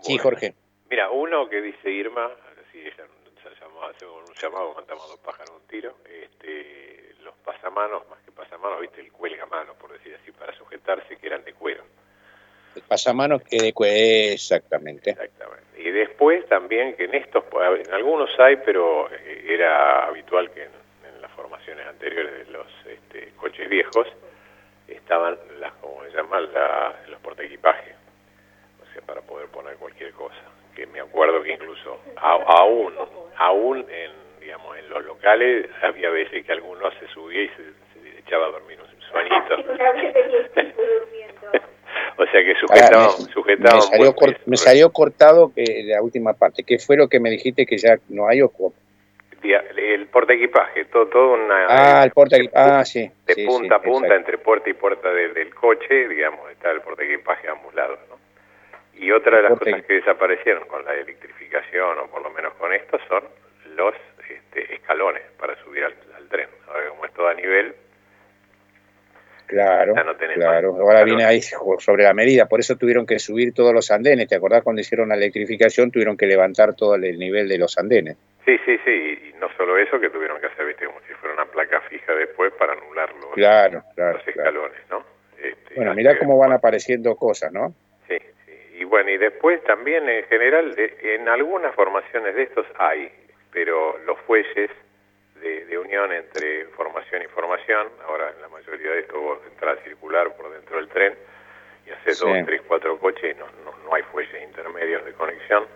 Sí, 0.00 0.16
Jorge. 0.16 0.54
Mira, 0.88 1.10
uno 1.10 1.48
que 1.48 1.60
dice 1.60 1.90
Irma, 1.90 2.30
si 2.72 2.78
ella 2.78 3.04
hacemos 3.90 4.28
un 4.28 4.34
llamado, 4.34 4.74
matamos 4.74 5.08
dos 5.08 5.18
pájaros 5.20 5.50
un 5.60 5.66
tiro. 5.68 5.96
Este, 6.04 7.14
los 7.22 7.34
pasamanos, 7.44 8.08
más 8.08 8.18
que 8.20 8.32
pasamanos, 8.32 8.80
viste, 8.80 9.00
el 9.00 9.12
cuelgamanos, 9.12 9.76
por 9.76 9.92
decir 9.92 10.16
así, 10.20 10.32
para 10.32 10.56
sujetarse, 10.56 11.16
que 11.16 11.26
eran 11.26 11.44
de 11.44 11.52
cuero. 11.52 11.84
El 12.76 12.82
pasamanos 12.82 13.42
que 13.42 13.58
de 13.58 14.32
exactamente. 14.32 15.10
Exactamente. 15.10 15.64
Y 15.78 15.90
después 15.90 16.46
también 16.48 16.94
que 16.96 17.04
en 17.04 17.14
estos, 17.14 17.44
en 17.84 17.92
algunos 17.92 18.30
hay, 18.38 18.56
pero 18.56 19.08
eh, 19.10 19.44
era 19.48 20.04
habitual 20.06 20.50
que 20.50 20.62
en, 20.64 20.70
en 21.14 21.22
las 21.22 21.30
formaciones 21.32 21.86
anteriores 21.86 22.46
de 22.46 22.52
los 22.52 22.66
este, 22.86 23.32
coches 23.36 23.68
viejos 23.68 24.06
estaban 24.88 25.36
las, 25.60 25.72
como 25.74 26.04
se 26.04 26.10
llaman, 26.16 26.52
la- 26.52 26.94
los 27.08 27.18
portaequipajes, 27.20 27.94
o 28.82 28.92
sea, 28.92 29.02
para 29.02 29.20
poder 29.22 29.48
poner 29.48 29.76
cualquier 29.76 30.12
cosa. 30.12 30.36
Que 30.74 30.86
me 30.86 31.00
acuerdo 31.00 31.42
que 31.42 31.52
incluso 31.52 32.00
a- 32.16 32.32
aún, 32.60 32.94
aún 33.36 33.86
en, 33.90 34.12
digamos, 34.40 34.76
en 34.78 34.88
los 34.90 35.04
locales 35.04 35.66
había 35.82 36.10
veces 36.10 36.44
que 36.44 36.52
alguno 36.52 36.90
se 37.00 37.08
subía 37.08 37.42
y 37.42 37.48
se, 37.48 37.86
echaba 38.20 38.46
a 38.46 38.50
dormir 38.50 38.78
un 38.80 39.00
sueñito. 39.02 39.56
o 42.18 42.26
sea 42.26 42.42
que 42.42 42.54
sujetábamos. 42.54 43.28
me, 44.46 44.56
salió, 44.56 44.90
cortado 44.90 45.52
eh, 45.56 45.84
la 45.84 46.02
última 46.02 46.32
parte. 46.32 46.62
¿Qué 46.64 46.78
fue 46.78 46.96
lo 46.96 47.08
que 47.08 47.20
me 47.20 47.30
dijiste 47.30 47.66
que 47.66 47.76
ya 47.78 47.96
no 48.08 48.28
hay 48.28 48.42
o 48.42 48.50
el 49.96 50.06
porta 50.08 50.32
equipaje, 50.34 50.84
todo, 50.86 51.06
todo 51.06 51.34
una... 51.34 51.66
Ah, 51.68 52.04
el 52.04 52.10
porta 52.10 52.36
ah, 52.54 52.84
sí. 52.84 53.10
De 53.26 53.46
punta 53.46 53.76
a 53.76 53.82
punta, 53.82 54.14
entre 54.14 54.38
puerta 54.38 54.68
y 54.68 54.74
puerta 54.74 55.10
del 55.10 55.54
coche, 55.54 56.08
digamos, 56.08 56.50
está 56.50 56.70
el 56.70 56.80
porta 56.80 57.04
equipaje 57.04 57.48
a 57.48 57.52
ambos 57.52 57.74
lados, 57.74 57.98
¿no? 58.08 58.16
Y 58.94 59.10
otra 59.12 59.36
de 59.36 59.42
las 59.42 59.58
cosas 59.58 59.82
que 59.84 59.94
desaparecieron 59.94 60.66
con 60.68 60.84
la 60.84 60.94
electrificación, 60.94 61.98
o 61.98 62.06
por 62.06 62.22
lo 62.22 62.30
menos 62.30 62.54
con 62.54 62.72
esto, 62.72 62.98
son 63.08 63.24
los 63.74 63.94
este, 64.28 64.74
escalones 64.74 65.22
para 65.38 65.54
subir 65.62 65.84
al, 65.84 65.94
tren. 66.28 66.48
Ahora, 66.66 66.88
como 66.88 67.04
es 67.04 67.12
todo 67.12 67.28
a 67.28 67.34
nivel, 67.34 67.74
Claro, 69.46 69.94
claro. 70.34 70.76
Ahora 70.80 71.04
viene 71.04 71.24
ahí 71.24 71.40
sobre 71.40 72.02
la 72.02 72.12
medida, 72.12 72.46
por 72.46 72.60
eso 72.60 72.76
tuvieron 72.76 73.06
que 73.06 73.18
subir 73.18 73.54
todos 73.54 73.72
los 73.72 73.90
andenes. 73.90 74.28
¿Te 74.28 74.34
acordás 74.36 74.62
cuando 74.62 74.80
hicieron 74.80 75.08
la 75.08 75.14
electrificación? 75.14 75.90
Tuvieron 75.90 76.16
que 76.16 76.26
levantar 76.26 76.74
todo 76.74 76.96
el 76.96 77.18
nivel 77.18 77.48
de 77.48 77.58
los 77.58 77.78
andenes. 77.78 78.16
Sí, 78.44 78.58
sí, 78.64 78.78
sí. 78.84 79.30
Y 79.30 79.38
no 79.40 79.48
solo 79.56 79.78
eso, 79.78 80.00
que 80.00 80.10
tuvieron 80.10 80.40
que 80.40 80.46
hacer, 80.46 80.66
viste, 80.66 80.86
como 80.86 81.00
si 81.06 81.12
fuera 81.14 81.34
una 81.34 81.46
placa 81.46 81.80
fija 81.82 82.12
después 82.14 82.52
para 82.54 82.72
anular 82.72 83.12
los, 83.14 83.32
claro, 83.34 83.82
claro, 83.94 84.18
los 84.18 84.28
escalones, 84.28 84.80
¿no? 84.90 85.04
Este, 85.40 85.74
bueno, 85.76 85.94
mirá 85.94 86.18
cómo 86.18 86.38
van 86.38 86.52
apareciendo 86.52 87.14
cosas, 87.14 87.52
¿no? 87.52 87.74
Sí, 88.08 88.18
sí. 88.46 88.52
Y 88.80 88.84
bueno, 88.84 89.10
y 89.10 89.18
después 89.18 89.62
también 89.64 90.08
en 90.08 90.24
general, 90.24 90.74
en 90.76 91.28
algunas 91.28 91.74
formaciones 91.74 92.34
de 92.34 92.42
estos 92.44 92.66
hay, 92.78 93.10
pero 93.52 93.98
los 94.06 94.18
fuelles 94.20 94.70
de, 95.40 95.78
unión 95.78 96.12
entre 96.12 96.66
formación 96.66 97.22
y 97.22 97.26
formación. 97.26 97.88
Ahora, 98.06 98.30
en 98.30 98.42
la 98.42 98.48
mayoría 98.48 98.90
de 98.92 99.00
esto 99.00 99.20
vos 99.20 99.38
entras 99.46 99.78
a 99.78 99.82
circular 99.82 100.34
por 100.36 100.50
dentro 100.52 100.76
del 100.76 100.88
tren 100.88 101.14
y 101.86 101.90
haces 101.90 102.18
dos, 102.20 102.36
tres, 102.44 102.62
cuatro 102.66 102.98
coches 102.98 103.36
y 103.36 103.38
no, 103.38 103.46
no, 103.64 103.94
hay 103.94 104.02
fuelles 104.04 104.42
intermedios 104.42 105.04
de 105.04 105.12
conexión. 105.12 105.66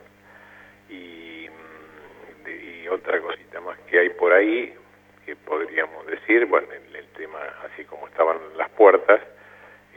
Y, 0.88 1.48
mm, 1.48 2.48
y, 2.48 2.88
otra 2.88 3.20
cosita 3.20 3.60
más 3.60 3.78
que 3.80 4.00
hay 4.00 4.10
por 4.10 4.32
ahí, 4.32 4.74
que 5.24 5.36
podríamos 5.36 6.06
decir, 6.06 6.46
bueno, 6.46 6.66
el, 6.72 6.96
el 6.96 7.06
tema, 7.08 7.38
así 7.64 7.84
como 7.84 8.08
estaban 8.08 8.38
las 8.56 8.68
puertas, 8.70 9.20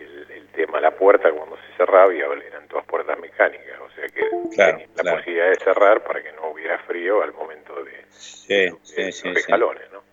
el, 0.04 0.32
el, 0.32 0.48
tema 0.50 0.80
la 0.80 0.92
puerta 0.92 1.32
cuando 1.32 1.58
se 1.58 1.78
cerraba 1.78 2.14
eran 2.14 2.68
todas 2.68 2.86
puertas 2.86 3.18
mecánicas, 3.20 3.80
o 3.80 3.90
sea 3.92 4.08
que 4.08 5.04
la 5.04 5.16
posibilidad 5.16 5.50
de 5.50 5.56
cerrar 5.56 6.04
para 6.04 6.22
que 6.22 6.32
no 6.34 6.52
hubiera 6.52 6.78
frío 6.80 7.22
al 7.24 7.34
momento 7.34 7.84
de, 7.84 8.06
sí, 8.10 8.70
sí, 8.84 9.12
sí, 9.12 9.30
escalones, 9.30 9.92
¿no? 9.92 10.04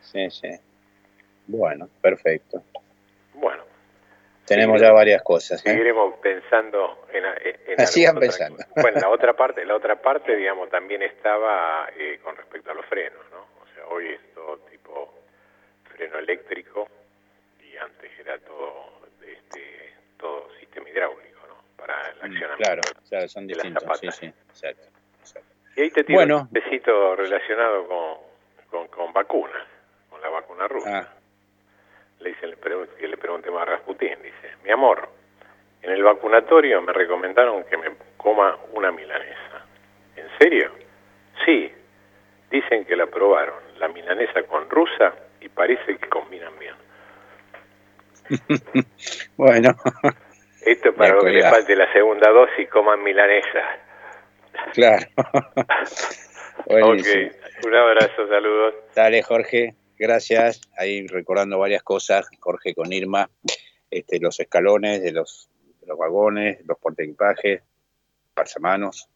Sí, 0.00 0.30
sí. 0.30 0.48
Bueno, 1.46 1.88
perfecto. 2.00 2.62
Bueno. 3.34 3.64
Tenemos 4.46 4.80
ya 4.80 4.92
varias 4.92 5.22
cosas. 5.22 5.60
¿eh? 5.60 5.70
Seguiremos 5.70 6.14
pensando 6.20 7.06
en, 7.12 7.24
en 7.78 7.86
Sigan 7.86 8.18
pensando. 8.18 8.64
Bueno, 8.76 8.98
la 9.00 9.10
otra 9.10 9.34
parte, 9.34 9.64
la 9.64 9.76
otra 9.76 9.96
parte, 9.96 10.34
digamos, 10.36 10.70
también 10.70 11.02
estaba 11.02 11.88
eh, 11.96 12.18
con 12.22 12.34
respecto 12.34 12.70
a 12.70 12.74
los 12.74 12.86
frenos, 12.86 13.20
¿no? 13.30 13.40
O 13.62 13.74
sea, 13.74 13.86
hoy 13.88 14.08
es 14.08 14.34
todo 14.34 14.56
tipo 14.70 15.14
freno 15.94 16.18
eléctrico 16.18 16.88
y 17.60 17.76
antes 17.76 18.10
era 18.18 18.38
todo 18.38 18.97
este 19.48 19.94
todo 20.16 20.48
sistema 20.58 20.88
hidráulico, 20.88 21.40
¿no? 21.48 21.56
Para 21.76 21.94
el 22.10 22.16
mm, 22.16 22.32
accionamiento. 22.32 22.82
Claro, 23.08 23.28
son 23.28 23.46
distintos, 23.46 23.98
sí, 24.00 24.10
sí, 24.10 24.26
exacto. 24.48 24.86
Y 25.76 25.82
ahí 25.82 25.90
te 25.90 26.04
tiro 26.04 26.20
un 26.20 26.48
besito 26.50 27.14
relacionado 27.14 27.86
con, 28.68 28.88
con, 28.88 29.12
vacunas, 29.12 29.66
con 30.10 30.20
la 30.20 30.28
vacuna 30.28 30.66
rusa. 30.66 30.98
Ah. 30.98 31.14
Le 32.20 32.30
dice 32.30 32.48
le 32.48 33.16
pregunte 33.16 33.50
más 33.50 33.62
a 33.62 33.64
Rasputín, 33.66 34.20
dice, 34.20 34.56
mi 34.64 34.70
amor, 34.70 35.08
en 35.82 35.92
el 35.92 36.02
vacunatorio 36.02 36.82
me 36.82 36.92
recomendaron 36.92 37.62
que 37.64 37.76
me 37.76 37.92
coma 38.16 38.58
una 38.72 38.90
milanesa. 38.90 39.64
¿En 40.16 40.26
serio? 40.38 40.72
Sí, 41.44 41.72
dicen 42.50 42.84
que 42.84 42.96
la 42.96 43.06
probaron, 43.06 43.62
la 43.78 43.86
milanesa 43.86 44.42
con 44.42 44.68
rusa, 44.68 45.14
y 45.40 45.48
parece 45.48 45.96
que 45.96 46.08
combinan 46.08 46.58
bien. 46.58 46.74
bueno. 49.36 49.76
Esto 50.64 50.94
para 50.94 51.18
que 51.18 51.30
le 51.30 51.42
falte 51.42 51.76
la 51.76 51.92
segunda 51.92 52.30
dosis, 52.30 52.68
coman 52.68 53.02
milanesa. 53.02 53.62
Claro. 54.72 55.06
ok, 56.66 57.06
un 57.64 57.74
abrazo, 57.74 58.28
saludos. 58.28 58.74
Dale, 58.94 59.22
Jorge, 59.22 59.74
gracias. 59.98 60.60
Ahí 60.76 61.06
recordando 61.06 61.58
varias 61.58 61.82
cosas, 61.82 62.28
Jorge 62.40 62.74
con 62.74 62.92
Irma, 62.92 63.30
este, 63.90 64.20
los 64.20 64.38
escalones 64.40 65.02
de 65.02 65.12
los, 65.12 65.48
los 65.86 65.96
vagones, 65.96 66.58
los 66.66 66.78
portaequipajes, 66.78 67.62
pasamanos. 68.34 69.08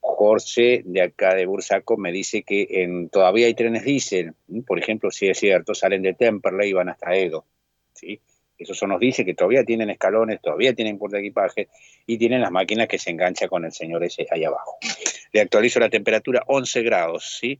Jorge, 0.00 0.82
de 0.84 1.02
acá 1.02 1.34
de 1.34 1.46
Bursaco, 1.46 1.96
me 1.96 2.12
dice 2.12 2.42
que 2.42 2.66
en, 2.70 3.10
todavía 3.10 3.46
hay 3.46 3.54
trenes 3.54 3.84
diésel. 3.84 4.34
Por 4.66 4.78
ejemplo, 4.78 5.10
si 5.10 5.28
es 5.28 5.38
cierto, 5.38 5.74
salen 5.74 6.02
de 6.02 6.14
Temperley 6.14 6.70
y 6.70 6.72
van 6.72 6.88
hasta 6.88 7.14
Edo. 7.14 7.44
¿Sí? 8.00 8.20
Eso 8.58 8.86
nos 8.86 9.00
dice 9.00 9.24
que 9.24 9.34
todavía 9.34 9.64
tienen 9.64 9.88
escalones, 9.88 10.40
todavía 10.42 10.74
tienen 10.74 10.98
puerta 10.98 11.16
de 11.16 11.22
equipaje 11.22 11.68
y 12.06 12.18
tienen 12.18 12.42
las 12.42 12.50
máquinas 12.50 12.88
que 12.88 12.98
se 12.98 13.10
engancha 13.10 13.48
con 13.48 13.64
el 13.64 13.72
señor 13.72 14.04
ese 14.04 14.26
ahí 14.30 14.44
abajo. 14.44 14.76
Le 15.32 15.40
actualizo 15.40 15.80
la 15.80 15.88
temperatura 15.88 16.42
11 16.46 16.82
grados, 16.82 17.38
¿sí? 17.40 17.58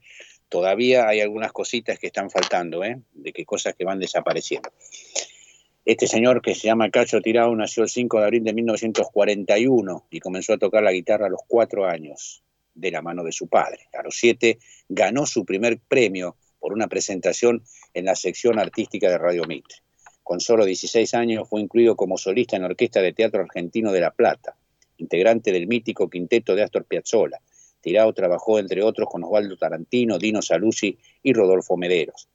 Todavía 0.51 1.09
hay 1.09 1.21
algunas 1.21 1.53
cositas 1.53 1.99
que 1.99 2.09
están 2.09 2.29
faltando, 2.29 2.85
¿eh? 2.85 2.99
De 3.12 3.33
qué 3.33 3.47
cosas 3.47 3.75
que 3.75 3.85
van 3.85 3.99
desapareciendo. 3.99 4.71
Este 5.87 6.07
señor 6.07 6.43
que 6.43 6.55
se 6.55 6.67
llama 6.67 6.91
Cacho 6.91 7.23
Tirado 7.23 7.55
nació 7.57 7.85
el 7.85 7.89
5 7.89 8.19
de 8.19 8.25
abril 8.25 8.45
de 8.45 8.53
1941 8.53 10.07
y 10.11 10.21
comenzó 10.21 10.53
a 10.53 10.59
tocar 10.59 10.83
la 10.83 10.93
guitarra 10.93 11.27
a 11.27 11.31
los 11.31 11.41
cuatro 11.49 11.87
años 11.87 12.43
de 12.75 12.91
la 12.91 13.01
mano 13.01 13.25
de 13.25 13.33
su 13.33 13.49
padre. 13.49 13.89
A 13.99 14.03
los 14.03 14.17
siete 14.17 14.59
ganó 14.89 15.25
su 15.25 15.45
primer 15.45 15.79
premio 15.79 16.37
por 16.59 16.73
una 16.75 16.89
presentación 16.89 17.65
en 17.95 18.05
la 18.05 18.15
sección 18.15 18.59
artística 18.59 19.09
de 19.09 19.19
Radio 19.19 19.45
Mitre. 19.45 19.77
Con 20.31 20.39
solo 20.39 20.65
16 20.65 21.15
años 21.15 21.48
fue 21.48 21.61
incluido 21.61 21.97
como 21.97 22.16
solista 22.16 22.55
en 22.55 22.62
la 22.62 22.69
Orquesta 22.69 23.02
de 23.02 23.12
Teatro 23.12 23.40
Argentino 23.40 23.90
de 23.90 24.01
La 24.01 24.12
Plata, 24.12 24.55
integrante 24.98 25.51
del 25.51 25.66
mítico 25.66 26.09
quinteto 26.09 26.55
de 26.55 26.62
Astor 26.62 26.85
Piazzolla. 26.85 27.40
Tirao 27.81 28.12
trabajó, 28.12 28.61
entre 28.61 28.81
otros, 28.85 29.09
con 29.11 29.24
Osvaldo 29.24 29.57
Tarantino, 29.57 30.20
Dino 30.20 30.40
Saluzzi 30.40 30.97
y 31.24 31.32
Rodolfo 31.32 31.77
Mederos. 31.77 32.28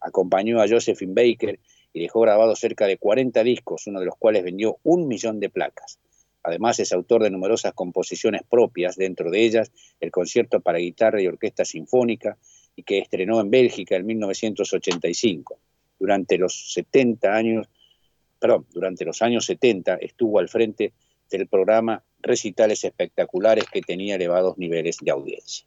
Acompañó 0.00 0.60
a 0.60 0.66
Josephine 0.68 1.14
Baker 1.14 1.60
y 1.92 2.00
dejó 2.00 2.22
grabado 2.22 2.56
cerca 2.56 2.88
de 2.88 2.98
40 2.98 3.44
discos, 3.44 3.86
uno 3.86 4.00
de 4.00 4.06
los 4.06 4.16
cuales 4.16 4.42
vendió 4.42 4.78
un 4.82 5.06
millón 5.06 5.38
de 5.38 5.48
placas. 5.48 6.00
Además, 6.42 6.80
es 6.80 6.92
autor 6.92 7.22
de 7.22 7.30
numerosas 7.30 7.74
composiciones 7.74 8.42
propias, 8.42 8.96
dentro 8.96 9.30
de 9.30 9.44
ellas 9.44 9.70
el 10.00 10.10
concierto 10.10 10.58
para 10.58 10.78
guitarra 10.78 11.22
y 11.22 11.28
orquesta 11.28 11.64
sinfónica, 11.64 12.38
y 12.74 12.82
que 12.82 12.98
estrenó 12.98 13.40
en 13.40 13.50
Bélgica 13.50 13.94
en 13.94 14.04
1985 14.04 15.60
durante 15.98 16.38
los 16.38 16.72
70 16.72 17.34
años, 17.34 17.68
perdón, 18.38 18.66
durante 18.72 19.04
los 19.04 19.22
años 19.22 19.46
70 19.46 19.96
estuvo 19.96 20.38
al 20.38 20.48
frente 20.48 20.92
del 21.30 21.48
programa 21.48 22.02
Recitales 22.20 22.84
Espectaculares 22.84 23.64
que 23.70 23.82
tenía 23.82 24.16
elevados 24.16 24.58
niveles 24.58 24.98
de 25.00 25.10
audiencia. 25.10 25.66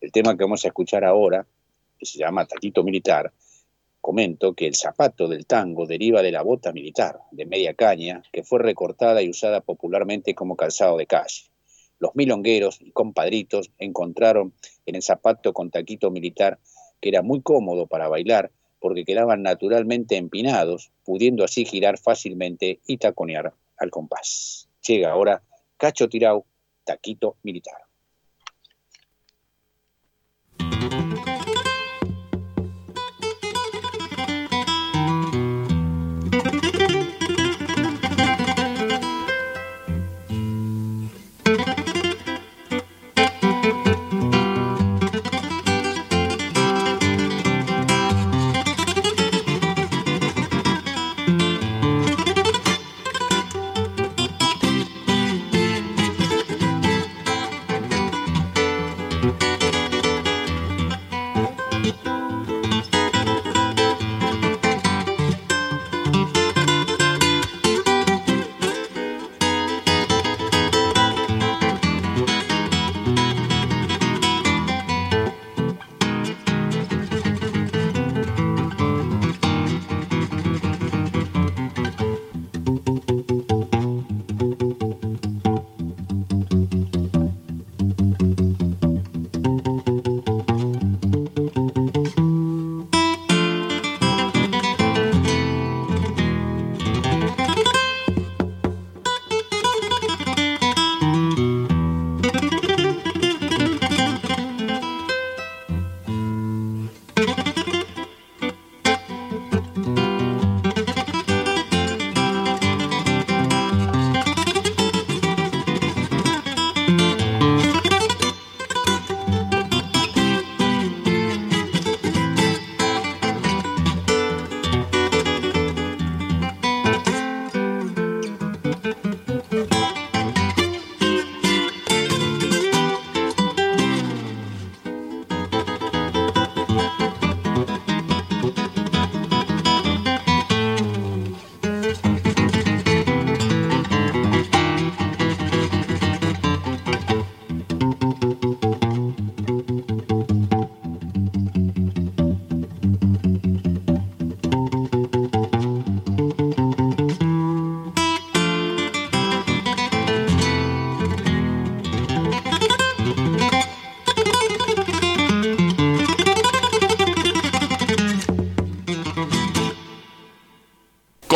El 0.00 0.10
tema 0.10 0.36
que 0.36 0.44
vamos 0.44 0.64
a 0.64 0.68
escuchar 0.68 1.04
ahora, 1.04 1.46
que 1.98 2.06
se 2.06 2.18
llama 2.18 2.46
Tatito 2.46 2.82
Militar, 2.82 3.32
comento 4.00 4.54
que 4.54 4.66
el 4.66 4.74
zapato 4.74 5.28
del 5.28 5.46
tango 5.46 5.86
deriva 5.86 6.22
de 6.22 6.32
la 6.32 6.42
bota 6.42 6.72
militar, 6.72 7.20
de 7.30 7.46
media 7.46 7.74
caña, 7.74 8.22
que 8.32 8.42
fue 8.42 8.58
recortada 8.58 9.22
y 9.22 9.30
usada 9.30 9.60
popularmente 9.60 10.34
como 10.34 10.56
calzado 10.56 10.96
de 10.96 11.06
calle. 11.06 11.44
Los 12.00 12.16
milongueros 12.16 12.80
y 12.80 12.90
compadritos 12.90 13.70
encontraron 13.78 14.54
en 14.86 14.96
el 14.96 15.02
zapato 15.02 15.52
con 15.52 15.70
taquito 15.70 16.10
militar 16.10 16.58
que 17.00 17.10
era 17.10 17.22
muy 17.22 17.42
cómodo 17.42 17.86
para 17.86 18.08
bailar 18.08 18.50
porque 18.82 19.04
quedaban 19.04 19.42
naturalmente 19.42 20.16
empinados, 20.16 20.90
pudiendo 21.04 21.44
así 21.44 21.64
girar 21.64 21.98
fácilmente 21.98 22.80
y 22.86 22.98
taconear 22.98 23.54
al 23.78 23.90
compás. 23.90 24.68
Llega 24.86 25.12
ahora 25.12 25.40
Cacho 25.76 26.08
Tirau, 26.08 26.44
Taquito 26.84 27.36
Militar. 27.44 27.81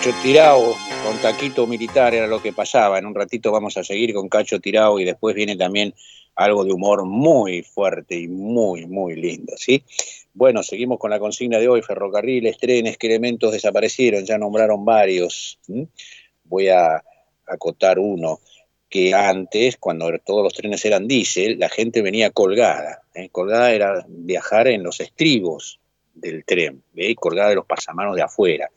Cacho 0.00 0.16
Tirao 0.22 0.74
con 1.04 1.18
taquito 1.20 1.66
militar 1.66 2.14
era 2.14 2.26
lo 2.26 2.40
que 2.40 2.54
pasaba. 2.54 2.98
En 2.98 3.04
un 3.04 3.14
ratito 3.14 3.52
vamos 3.52 3.76
a 3.76 3.84
seguir 3.84 4.14
con 4.14 4.30
Cacho 4.30 4.58
Tirao 4.58 4.98
y 4.98 5.04
después 5.04 5.34
viene 5.34 5.56
también 5.56 5.92
algo 6.36 6.64
de 6.64 6.72
humor 6.72 7.04
muy 7.04 7.62
fuerte 7.62 8.18
y 8.18 8.26
muy, 8.26 8.86
muy 8.86 9.14
lindo, 9.14 9.52
¿sí? 9.58 9.84
Bueno, 10.32 10.62
seguimos 10.62 10.98
con 10.98 11.10
la 11.10 11.18
consigna 11.18 11.58
de 11.58 11.68
hoy, 11.68 11.82
ferrocarriles, 11.82 12.56
trenes, 12.56 12.96
qué 12.96 13.08
elementos 13.08 13.52
desaparecieron, 13.52 14.24
ya 14.24 14.38
nombraron 14.38 14.86
varios. 14.86 15.58
Voy 16.44 16.68
a 16.68 17.04
acotar 17.46 17.98
uno, 17.98 18.40
que 18.88 19.12
antes, 19.12 19.76
cuando 19.76 20.10
todos 20.24 20.42
los 20.42 20.54
trenes 20.54 20.82
eran 20.86 21.08
diésel, 21.08 21.58
la 21.58 21.68
gente 21.68 22.00
venía 22.00 22.30
colgada. 22.30 23.02
¿eh? 23.14 23.28
Colgada 23.30 23.70
era 23.70 24.06
viajar 24.08 24.66
en 24.68 24.82
los 24.82 24.98
estribos 25.00 25.78
del 26.14 26.42
tren, 26.46 26.82
¿ve? 26.94 27.14
colgada 27.16 27.50
de 27.50 27.56
los 27.56 27.66
pasamanos 27.66 28.16
de 28.16 28.22
afuera. 28.22 28.70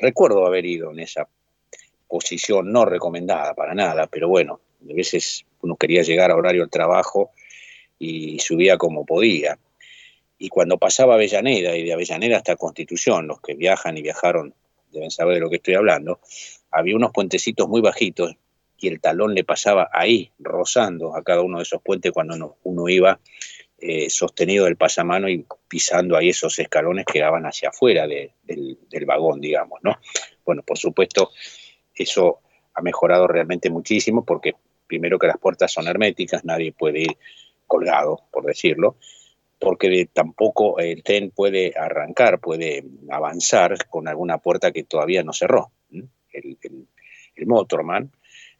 Recuerdo 0.00 0.46
haber 0.46 0.66
ido 0.66 0.90
en 0.90 1.00
esa 1.00 1.28
posición 2.08 2.72
no 2.72 2.84
recomendada 2.84 3.54
para 3.54 3.74
nada, 3.74 4.06
pero 4.06 4.28
bueno, 4.28 4.60
a 4.82 4.94
veces 4.94 5.44
uno 5.62 5.76
quería 5.76 6.02
llegar 6.02 6.30
a 6.30 6.36
horario 6.36 6.62
al 6.62 6.70
trabajo 6.70 7.30
y 7.98 8.38
subía 8.38 8.78
como 8.78 9.04
podía. 9.04 9.58
Y 10.38 10.48
cuando 10.48 10.78
pasaba 10.78 11.14
Avellaneda 11.14 11.76
y 11.76 11.84
de 11.84 11.92
Avellaneda 11.92 12.38
hasta 12.38 12.56
Constitución, 12.56 13.26
los 13.26 13.40
que 13.40 13.54
viajan 13.54 13.98
y 13.98 14.02
viajaron 14.02 14.54
deben 14.90 15.10
saber 15.10 15.34
de 15.34 15.40
lo 15.40 15.50
que 15.50 15.56
estoy 15.56 15.74
hablando, 15.74 16.20
había 16.70 16.96
unos 16.96 17.12
puentecitos 17.12 17.68
muy 17.68 17.80
bajitos 17.80 18.34
y 18.78 18.88
el 18.88 19.00
talón 19.00 19.34
le 19.34 19.44
pasaba 19.44 19.88
ahí, 19.92 20.30
rozando 20.38 21.14
a 21.14 21.22
cada 21.22 21.42
uno 21.42 21.58
de 21.58 21.64
esos 21.64 21.82
puentes 21.82 22.12
cuando 22.12 22.56
uno, 22.62 22.88
iba 22.88 23.20
eh, 23.80 24.10
sostenido 24.10 24.66
del 24.66 24.76
pasamano 24.76 25.28
y 25.28 25.46
pisando 25.66 26.16
ahí 26.16 26.28
esos 26.28 26.58
escalones 26.58 27.06
que 27.06 27.20
daban 27.20 27.46
hacia 27.46 27.70
afuera 27.70 28.06
del, 28.06 28.36
vagón, 29.06 29.40
digamos, 29.40 29.80
¿no? 29.82 29.98
Bueno, 30.44 30.62
por 30.62 30.76
supuesto, 30.76 31.30
eso 31.94 32.40
ha 32.74 32.82
mejorado 32.82 33.26
realmente 33.26 33.70
muchísimo 33.70 34.24
porque 34.24 34.54
primero 34.86 35.18
que 35.18 35.28
las 35.28 35.38
puertas 35.38 35.72
son 35.72 35.86
herméticas, 35.86 36.44
nadie 36.44 36.72
puede 36.72 37.00
ir 37.00 37.16
colgado, 37.66 38.24
por 38.30 38.44
decirlo, 38.44 38.96
porque 39.60 40.08
tampoco 40.12 40.78
el 40.78 41.02
tren 41.02 41.30
puede 41.30 41.72
arrancar, 41.76 42.40
puede 42.40 42.82
avanzar 43.10 43.86
con 43.88 44.08
alguna 44.08 44.38
puerta 44.38 44.72
que 44.72 44.84
todavía 44.84 45.22
no 45.22 45.32
cerró. 45.32 45.70
El, 46.32 47.46
motorman, 47.46 48.10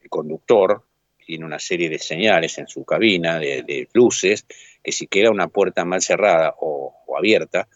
el 0.00 0.08
conductor, 0.08 0.84
tiene 1.24 1.44
una 1.44 1.58
serie 1.58 1.88
de 1.88 1.98
señales 1.98 2.58
en 2.58 2.68
su 2.68 2.84
cabina, 2.84 3.38
de, 3.38 3.88
luces, 3.92 4.46
que 4.82 4.92
si 4.92 5.06
queda 5.06 5.30
una 5.30 5.48
puerta 5.48 5.84
mal 5.84 6.02
cerrada 6.02 6.54
o, 6.60 6.94
abierta, 7.16 7.68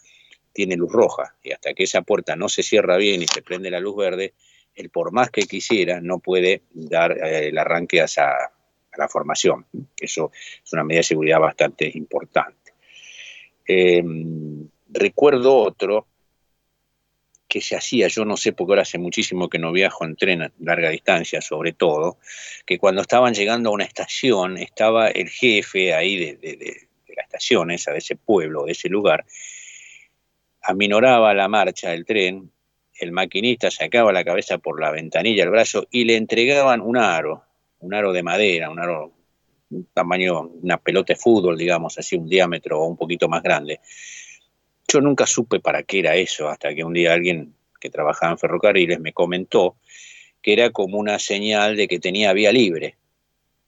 tiene 0.53 0.75
luz 0.75 0.91
roja. 0.91 1.35
Y 1.43 1.51
hasta 1.51 1.73
que 1.73 1.83
esa 1.83 2.01
puerta 2.01 2.35
no 2.35 2.49
se 2.49 2.63
cierra 2.63 2.97
bien 2.97 3.21
y 3.21 3.27
se 3.27 3.41
prende 3.41 3.69
la 3.69 3.79
luz 3.79 3.95
verde, 3.95 4.33
él 4.73 4.89
por 4.89 5.11
más 5.11 5.29
que 5.29 5.43
quisiera 5.43 6.01
no 6.01 6.19
puede 6.19 6.63
dar 6.73 7.11
eh, 7.11 7.49
el 7.49 7.57
arranque 7.57 8.01
a, 8.01 8.05
a 8.05 8.51
la 8.97 9.07
formación. 9.07 9.65
Eso 9.99 10.31
es 10.63 10.73
una 10.73 10.83
medida 10.83 10.99
de 10.99 11.03
seguridad 11.03 11.39
bastante 11.39 11.91
importante. 11.93 12.73
Em, 13.67 14.69
recuerdo 14.89 15.55
otro 15.55 16.07
que 17.47 17.61
se 17.61 17.75
hacía, 17.75 18.07
yo 18.07 18.25
no 18.25 18.37
sé 18.37 18.53
porque 18.53 18.73
ahora 18.73 18.81
hace 18.81 18.97
muchísimo 18.97 19.49
que 19.49 19.59
no 19.59 19.71
viajo 19.71 20.05
en 20.05 20.15
tren 20.15 20.41
a 20.41 20.51
larga 20.59 20.89
distancia, 20.89 21.41
sobre 21.41 21.73
todo, 21.73 22.17
que 22.65 22.77
cuando 22.77 23.01
estaban 23.01 23.33
llegando 23.33 23.69
a 23.69 23.73
una 23.73 23.85
estación, 23.85 24.57
estaba 24.57 25.07
el 25.07 25.29
jefe 25.29 25.93
ahí 25.93 26.17
de, 26.17 26.87
la 27.15 27.23
estación, 27.23 27.71
ese 27.71 28.15
pueblo, 28.15 28.65
de 28.65 28.73
ese 28.73 28.89
lugar, 28.89 29.25
aminoraba 30.61 31.33
la 31.33 31.47
marcha 31.47 31.89
del 31.89 32.05
tren, 32.05 32.51
el 32.99 33.11
maquinista 33.11 33.69
sacaba 33.71 34.13
la 34.13 34.23
cabeza 34.23 34.57
por 34.57 34.79
la 34.79 34.91
ventanilla, 34.91 35.43
el 35.43 35.49
brazo, 35.49 35.87
y 35.91 36.05
le 36.05 36.15
entregaban 36.15 36.81
un 36.81 36.97
aro, 36.97 37.43
un 37.79 37.93
aro 37.93 38.13
de 38.13 38.23
madera, 38.23 38.69
un 38.69 38.79
aro 38.79 39.13
un 39.69 39.87
tamaño, 39.93 40.41
una 40.61 40.77
pelota 40.77 41.13
de 41.13 41.19
fútbol, 41.19 41.57
digamos, 41.57 41.97
así 41.97 42.15
un 42.15 42.29
diámetro 42.29 42.83
un 42.83 42.97
poquito 42.97 43.27
más 43.27 43.41
grande. 43.41 43.79
Yo 44.87 45.01
nunca 45.01 45.25
supe 45.25 45.59
para 45.59 45.83
qué 45.83 45.99
era 45.99 46.15
eso, 46.15 46.47
hasta 46.47 46.73
que 46.73 46.83
un 46.83 46.93
día 46.93 47.13
alguien 47.13 47.55
que 47.79 47.89
trabajaba 47.89 48.33
en 48.33 48.37
ferrocarriles 48.37 48.99
me 48.99 49.13
comentó 49.13 49.77
que 50.41 50.53
era 50.53 50.69
como 50.69 50.97
una 50.97 51.17
señal 51.17 51.75
de 51.75 51.87
que 51.87 51.99
tenía 51.99 52.31
vía 52.33 52.51
libre 52.51 52.95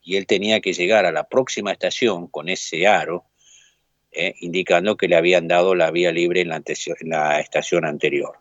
y 0.04 0.16
él 0.16 0.28
tenía 0.28 0.62
que 0.62 0.74
llegar 0.74 1.06
a 1.06 1.12
la 1.12 1.28
próxima 1.28 1.72
estación 1.72 2.28
con 2.28 2.48
ese 2.50 2.88
aro, 2.88 3.26
eh, 4.12 4.36
indicando 4.40 4.98
que 4.98 5.08
le 5.08 5.16
habían 5.16 5.48
dado 5.48 5.76
la 5.76 5.92
vía 5.92 6.12
libre 6.12 6.42
en 6.42 6.50
la 6.50 7.40
estación 7.40 7.86
anterior. 7.86 8.40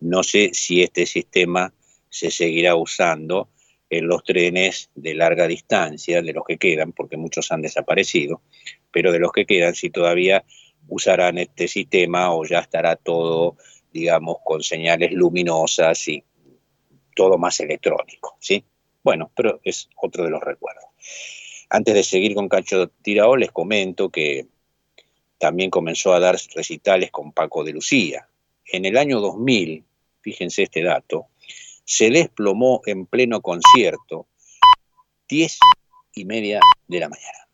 No 0.00 0.22
sé 0.22 0.50
si 0.52 0.82
este 0.82 1.06
sistema 1.06 1.72
se 2.08 2.30
seguirá 2.30 2.76
usando 2.76 3.48
en 3.90 4.06
los 4.06 4.22
trenes 4.22 4.90
de 4.94 5.14
larga 5.14 5.46
distancia, 5.46 6.22
de 6.22 6.32
los 6.32 6.44
que 6.44 6.58
quedan, 6.58 6.92
porque 6.92 7.16
muchos 7.16 7.50
han 7.52 7.62
desaparecido, 7.62 8.42
pero 8.90 9.12
de 9.12 9.18
los 9.18 9.32
que 9.32 9.46
quedan, 9.46 9.74
si 9.74 9.90
todavía 9.90 10.44
usarán 10.88 11.38
este 11.38 11.68
sistema 11.68 12.34
o 12.34 12.44
ya 12.44 12.60
estará 12.60 12.96
todo, 12.96 13.56
digamos, 13.92 14.38
con 14.44 14.62
señales 14.62 15.12
luminosas 15.12 16.06
y 16.08 16.22
todo 17.14 17.38
más 17.38 17.60
electrónico, 17.60 18.36
¿sí? 18.40 18.64
Bueno, 19.02 19.30
pero 19.34 19.60
es 19.64 19.88
otro 19.96 20.24
de 20.24 20.30
los 20.30 20.42
recuerdos. 20.42 20.84
Antes 21.70 21.94
de 21.94 22.02
seguir 22.02 22.34
con 22.34 22.48
Cacho 22.48 22.88
Tirao, 23.02 23.36
les 23.36 23.50
comento 23.50 24.10
que 24.10 24.46
también 25.38 25.70
comenzó 25.70 26.12
a 26.12 26.20
dar 26.20 26.36
recitales 26.54 27.10
con 27.10 27.32
Paco 27.32 27.64
de 27.64 27.72
Lucía. 27.72 28.28
En 28.66 28.84
el 28.84 28.98
año 28.98 29.20
2000, 29.20 29.84
fíjense 30.20 30.64
este 30.64 30.82
dato, 30.82 31.28
se 31.84 32.10
desplomó 32.10 32.82
en 32.84 33.06
pleno 33.06 33.40
concierto, 33.40 34.26
diez 35.28 35.58
y 36.14 36.24
media 36.24 36.60
de 36.86 37.00
la 37.00 37.08
mañana. 37.08 37.48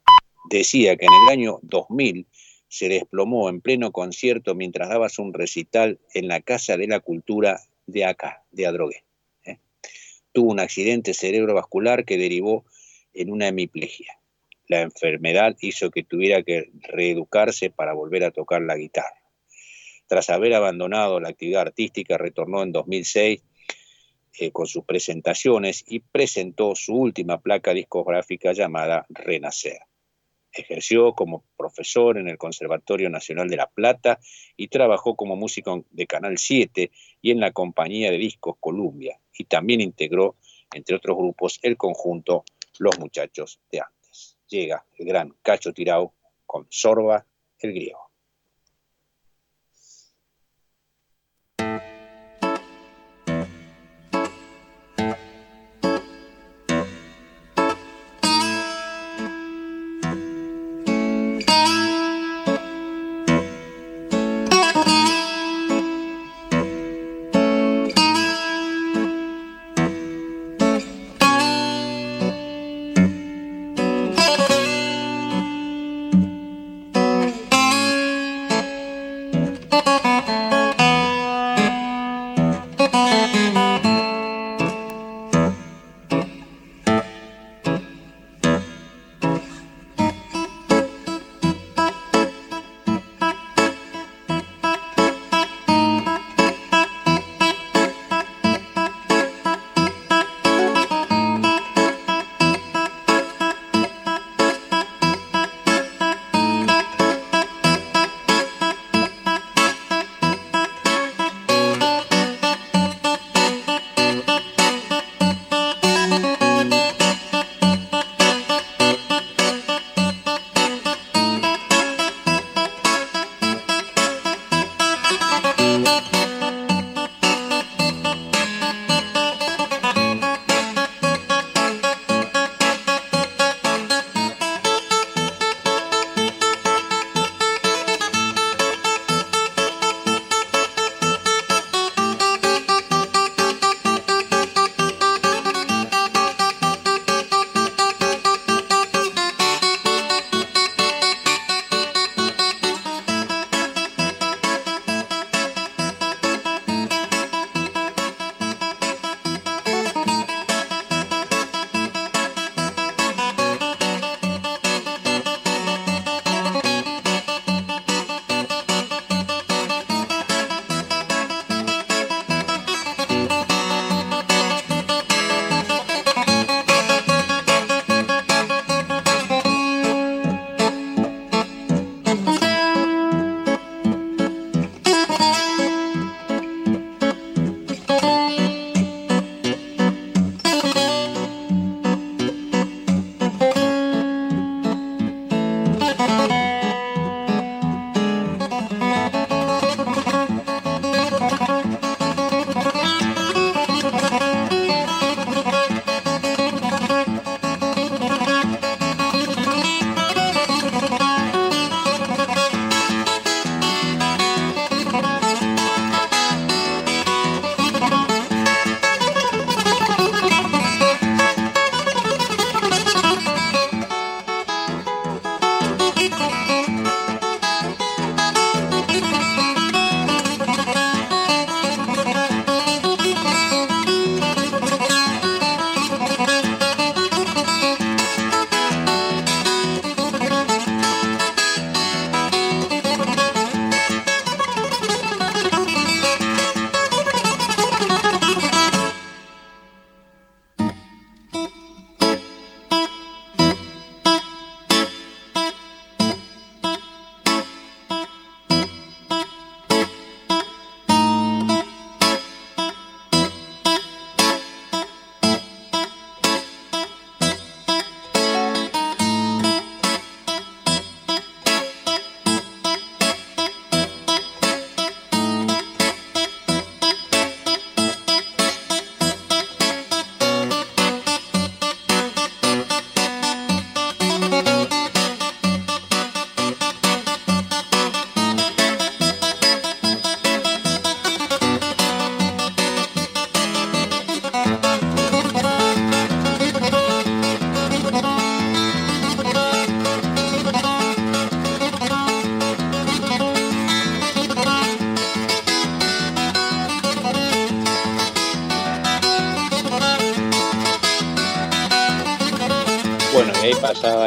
Decía 0.51 0.97
que 0.97 1.06
en 1.06 1.12
el 1.12 1.32
año 1.32 1.61
2000 1.62 2.27
se 2.69 2.89
desplomó 2.89 3.48
en 3.48 3.61
pleno 3.61 3.93
concierto 3.93 4.55
mientras 4.55 4.89
dabas 4.89 5.19
un 5.19 5.32
recital 5.32 6.01
en 6.12 6.27
la 6.27 6.40
Casa 6.40 6.77
de 6.77 6.89
la 6.89 7.01
Cultura 7.01 7.61
de 7.86 8.05
acá, 8.05 8.43
de 8.51 8.66
Adrogué. 8.66 9.05
¿eh? 9.44 9.59
Tuvo 10.32 10.51
un 10.51 10.59
accidente 10.59 11.15
cerebrovascular 11.15 12.05
que 12.05 12.19
derivó 12.19 12.65
en 13.12 13.31
una 13.31 13.47
hemiplegia. 13.47 14.19
La 14.66 14.80
enfermedad 14.80 15.56
hizo 15.60 15.90
que 15.90 16.04
tuviera 16.04 16.42
que 16.42 16.70
reeducarse 16.80 17.70
para 17.70 17.92
volver 17.92 18.24
a 18.24 18.30
tocar 18.30 18.62
la 18.62 18.76
guitarra. 18.76 19.22
Tras 20.06 20.30
haber 20.30 20.54
abandonado 20.54 21.20
la 21.20 21.30
actividad 21.30 21.62
artística, 21.62 22.18
retornó 22.18 22.62
en 22.62 22.72
2006 22.72 23.42
eh, 24.38 24.50
con 24.50 24.66
sus 24.66 24.84
presentaciones 24.84 25.84
y 25.86 26.00
presentó 26.00 26.74
su 26.74 26.94
última 26.94 27.40
placa 27.40 27.72
discográfica 27.72 28.52
llamada 28.52 29.06
Renacer. 29.08 29.78
Ejerció 30.52 31.14
como 31.14 31.44
profesor 31.56 32.18
en 32.18 32.28
el 32.28 32.38
Conservatorio 32.38 33.10
Nacional 33.10 33.48
de 33.48 33.56
La 33.56 33.68
Plata 33.68 34.20
y 34.56 34.68
trabajó 34.68 35.16
como 35.16 35.36
músico 35.36 35.84
de 35.90 36.06
Canal 36.06 36.38
7 36.38 36.90
y 37.22 37.30
en 37.30 37.40
la 37.40 37.52
compañía 37.52 38.10
de 38.10 38.18
discos 38.18 38.56
Columbia. 38.60 39.18
Y 39.36 39.44
también 39.44 39.80
integró, 39.80 40.36
entre 40.72 40.96
otros 40.96 41.16
grupos, 41.16 41.58
el 41.62 41.76
conjunto 41.76 42.44
Los 42.78 42.98
Muchachos 42.98 43.60
de 43.70 43.80
Antes. 43.80 44.03
Llega 44.48 44.84
el 44.98 45.06
gran 45.06 45.34
Cacho 45.42 45.72
Tirao 45.72 46.14
con 46.46 46.66
Sorba 46.70 47.26
el 47.58 47.72
Griego. 47.72 48.10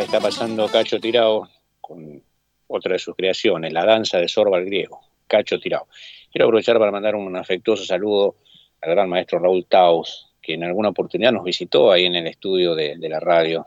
Está 0.07 0.21
pasando 0.21 0.69
Cacho 0.69 1.01
Tirao 1.01 1.49
con 1.81 2.23
otra 2.67 2.93
de 2.93 2.99
sus 2.99 3.13
creaciones, 3.13 3.73
la 3.73 3.83
danza 3.83 4.17
de 4.19 4.29
Sorba 4.29 4.57
el 4.57 4.63
griego, 4.63 5.01
Cacho 5.27 5.59
Tirao. 5.59 5.89
Quiero 6.31 6.45
aprovechar 6.45 6.79
para 6.79 6.91
mandar 6.91 7.15
un 7.15 7.35
afectuoso 7.35 7.83
saludo 7.83 8.37
al 8.81 8.91
gran 8.91 9.09
maestro 9.09 9.39
Raúl 9.39 9.65
Taus, 9.65 10.33
que 10.41 10.53
en 10.53 10.63
alguna 10.63 10.89
oportunidad 10.89 11.33
nos 11.33 11.43
visitó 11.43 11.91
ahí 11.91 12.05
en 12.05 12.15
el 12.15 12.25
estudio 12.27 12.73
de, 12.73 12.95
la 13.01 13.19
radio, 13.19 13.65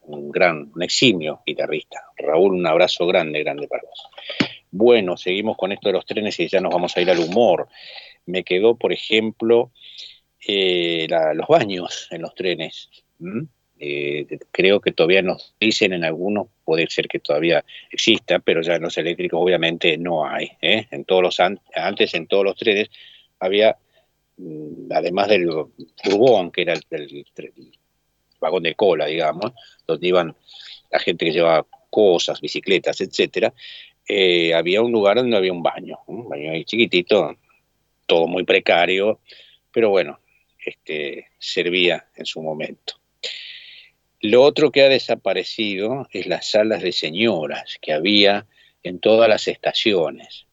un 0.00 0.32
gran, 0.32 0.72
un 0.74 0.82
eximio 0.82 1.42
guitarrista. 1.46 2.06
Raúl, 2.16 2.54
un 2.54 2.66
abrazo 2.66 3.06
grande, 3.06 3.44
grande 3.44 3.68
para 3.68 3.84
vos. 3.84 4.08
Bueno, 4.72 5.16
seguimos 5.16 5.56
con 5.56 5.70
esto 5.70 5.90
de 5.90 5.92
los 5.92 6.04
trenes 6.04 6.40
y 6.40 6.48
ya 6.48 6.60
nos 6.60 6.72
vamos 6.72 6.96
a 6.96 7.00
ir 7.00 7.08
al 7.08 7.20
humor. 7.20 7.68
Me 8.26 8.42
quedó, 8.42 8.74
por 8.74 8.92
ejemplo, 8.92 9.70
eh, 10.44 11.06
los 11.34 11.46
baños 11.46 12.08
en 12.10 12.22
los 12.22 12.34
trenes. 12.34 12.90
Eh, 13.84 14.38
creo 14.52 14.80
que 14.80 14.92
todavía 14.92 15.22
nos 15.22 15.56
dicen 15.58 15.92
en 15.92 16.04
algunos, 16.04 16.46
puede 16.64 16.86
ser 16.88 17.08
que 17.08 17.18
todavía 17.18 17.64
exista, 17.90 18.38
pero 18.38 18.62
ya 18.62 18.76
en 18.76 18.82
los 18.82 18.96
eléctricos 18.96 19.42
obviamente 19.42 19.98
no 19.98 20.24
hay. 20.24 20.52
¿eh? 20.60 20.86
En 20.92 21.04
todos 21.04 21.20
los 21.20 21.40
antes 21.40 22.14
en 22.14 22.28
todos 22.28 22.44
los 22.44 22.54
trenes 22.54 22.90
había, 23.40 23.76
mm, 24.36 24.92
además 24.92 25.26
del 25.30 25.50
furgón, 25.96 26.52
que 26.52 26.62
era 26.62 26.74
el, 26.74 27.26
vagón 28.40 28.62
de 28.62 28.76
cola, 28.76 29.06
digamos, 29.06 29.50
donde 29.84 30.06
iban 30.06 30.36
la 30.92 31.00
gente 31.00 31.24
que 31.24 31.32
llevaba 31.32 31.66
cosas, 31.90 32.40
bicicletas, 32.40 33.00
etcétera, 33.00 33.52
eh, 34.06 34.54
había 34.54 34.80
un 34.80 34.92
lugar 34.92 35.16
donde 35.16 35.36
había 35.36 35.52
un 35.52 35.62
baño, 35.62 35.98
un 36.06 36.28
baño 36.28 36.52
ahí 36.52 36.64
chiquitito, 36.64 37.36
todo 38.06 38.28
muy 38.28 38.44
precario, 38.44 39.18
pero 39.72 39.90
bueno, 39.90 40.20
este, 40.64 41.26
servía 41.40 42.06
en 42.14 42.26
su 42.26 42.40
momento. 42.40 43.01
Lo 44.22 44.42
otro 44.42 44.70
que 44.70 44.82
ha 44.82 44.88
desaparecido 44.88 46.08
es 46.12 46.26
las 46.26 46.46
salas 46.46 46.80
de 46.80 46.92
señoras 46.92 47.76
que 47.80 47.92
había 47.92 48.46
en 48.84 49.00
todas 49.00 49.28
las 49.28 49.48
estaciones. 49.48 50.46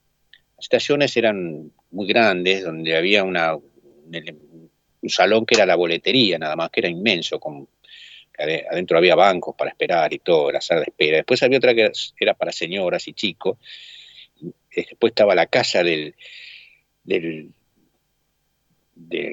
Las 0.57 0.65
estaciones 0.65 1.15
eran 1.15 1.71
muy 1.91 2.07
grandes, 2.07 2.63
donde 2.63 2.97
había 2.97 3.23
una, 3.23 3.55
un 3.55 5.09
salón 5.09 5.45
que 5.45 5.53
era 5.53 5.67
la 5.67 5.75
boletería, 5.75 6.39
nada 6.39 6.55
más, 6.55 6.71
que 6.71 6.79
era 6.79 6.89
inmenso, 6.89 7.39
con 7.39 7.67
adentro 8.39 8.97
había 8.97 9.15
bancos 9.15 9.55
para 9.55 9.69
esperar 9.69 10.11
y 10.13 10.19
todo, 10.19 10.51
la 10.51 10.61
sala 10.61 10.79
de 10.81 10.87
espera. 10.87 11.17
Después 11.17 11.43
había 11.43 11.59
otra 11.59 11.75
que 11.75 11.91
era 12.19 12.33
para 12.33 12.51
señoras 12.51 13.07
y 13.07 13.13
chicos. 13.13 13.59
Después 14.75 15.11
estaba 15.11 15.35
la 15.35 15.45
casa 15.45 15.83
del, 15.83 16.15
del, 17.03 17.51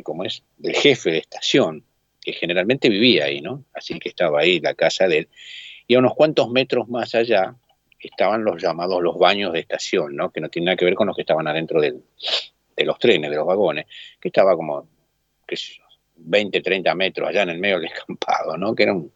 ¿cómo 0.02 0.24
es? 0.24 0.42
del 0.58 0.74
jefe 0.74 1.10
de 1.10 1.18
estación, 1.18 1.84
que 2.26 2.32
generalmente 2.32 2.88
vivía 2.88 3.26
ahí, 3.26 3.40
¿no? 3.40 3.64
Así 3.72 4.00
que 4.00 4.08
estaba 4.08 4.40
ahí 4.40 4.58
la 4.58 4.74
casa 4.74 5.06
de 5.06 5.18
él. 5.18 5.28
Y 5.86 5.94
a 5.94 6.00
unos 6.00 6.12
cuantos 6.12 6.50
metros 6.50 6.88
más 6.88 7.14
allá 7.14 7.54
estaban 8.00 8.42
los 8.42 8.60
llamados 8.60 9.00
los 9.00 9.16
baños 9.16 9.52
de 9.52 9.60
estación, 9.60 10.16
¿no? 10.16 10.32
Que 10.32 10.40
no 10.40 10.48
tienen 10.48 10.66
nada 10.66 10.76
que 10.76 10.84
ver 10.84 10.96
con 10.96 11.06
los 11.06 11.14
que 11.14 11.22
estaban 11.22 11.46
adentro 11.46 11.80
de 11.80 11.94
los 12.78 12.98
trenes, 12.98 13.30
de 13.30 13.36
los 13.36 13.46
vagones, 13.46 13.86
que 14.20 14.26
estaba 14.26 14.56
como, 14.56 14.88
qué 15.46 15.56
sé 15.56 15.74
20, 16.16 16.62
30 16.62 16.94
metros 16.96 17.28
allá 17.28 17.42
en 17.42 17.50
el 17.50 17.58
medio 17.58 17.78
del 17.78 17.88
descampado, 17.90 18.56
¿no? 18.56 18.74
Que 18.74 18.82
era 18.82 18.92
un, 18.92 19.12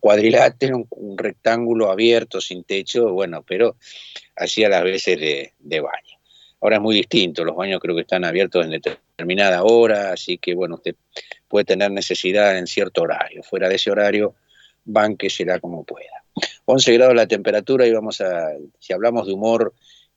cuadrilátero, 0.00 0.86
un, 0.88 1.18
rectángulo 1.18 1.90
abierto, 1.90 2.40
sin 2.40 2.64
techo, 2.64 3.12
bueno, 3.12 3.44
pero 3.46 3.76
hacía 4.36 4.70
las 4.70 4.84
veces 4.84 5.20
de, 5.20 5.80
baño. 5.80 6.18
Ahora 6.62 6.76
es 6.76 6.82
muy 6.82 6.94
distinto, 6.94 7.44
los 7.44 7.56
baños 7.56 7.78
creo 7.78 7.94
que 7.94 8.00
están 8.00 8.24
abiertos 8.24 8.64
en 8.64 8.70
determinada 8.70 9.64
hora, 9.64 10.12
así 10.12 10.38
que 10.38 10.54
bueno, 10.54 10.76
usted 10.76 10.94
puede 11.52 11.66
tener 11.66 11.90
necesidad 11.90 12.56
en 12.56 12.66
cierto 12.66 13.02
horario. 13.02 13.42
Fuera 13.42 13.68
de 13.68 13.74
ese 13.74 13.90
horario, 13.90 14.34
será 15.28 15.60
como 15.60 15.84
pueda. 15.84 16.24
11 16.64 16.94
grados 16.94 17.14
la 17.14 17.26
temperatura 17.26 17.86
y 17.86 17.92
vamos 17.92 18.22
a, 18.22 18.52
si 18.78 18.94
hablamos 18.94 19.26
de 19.26 19.34
humor 19.34 19.74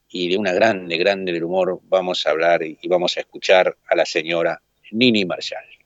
y 0.07 0.29
de 0.29 0.37
una 0.37 0.53
grande, 0.53 0.95
grande 0.97 1.33
del 1.33 1.43
humor, 1.43 1.81
vamos 1.89 2.25
a 2.25 2.29
hablar 2.29 2.63
y 2.63 2.87
vamos 2.87 3.17
a 3.17 3.19
escuchar 3.19 3.75
a 3.85 3.95
la 3.97 4.05
señora 4.05 4.61
Nini 4.91 5.25
Marshall. 5.25 5.84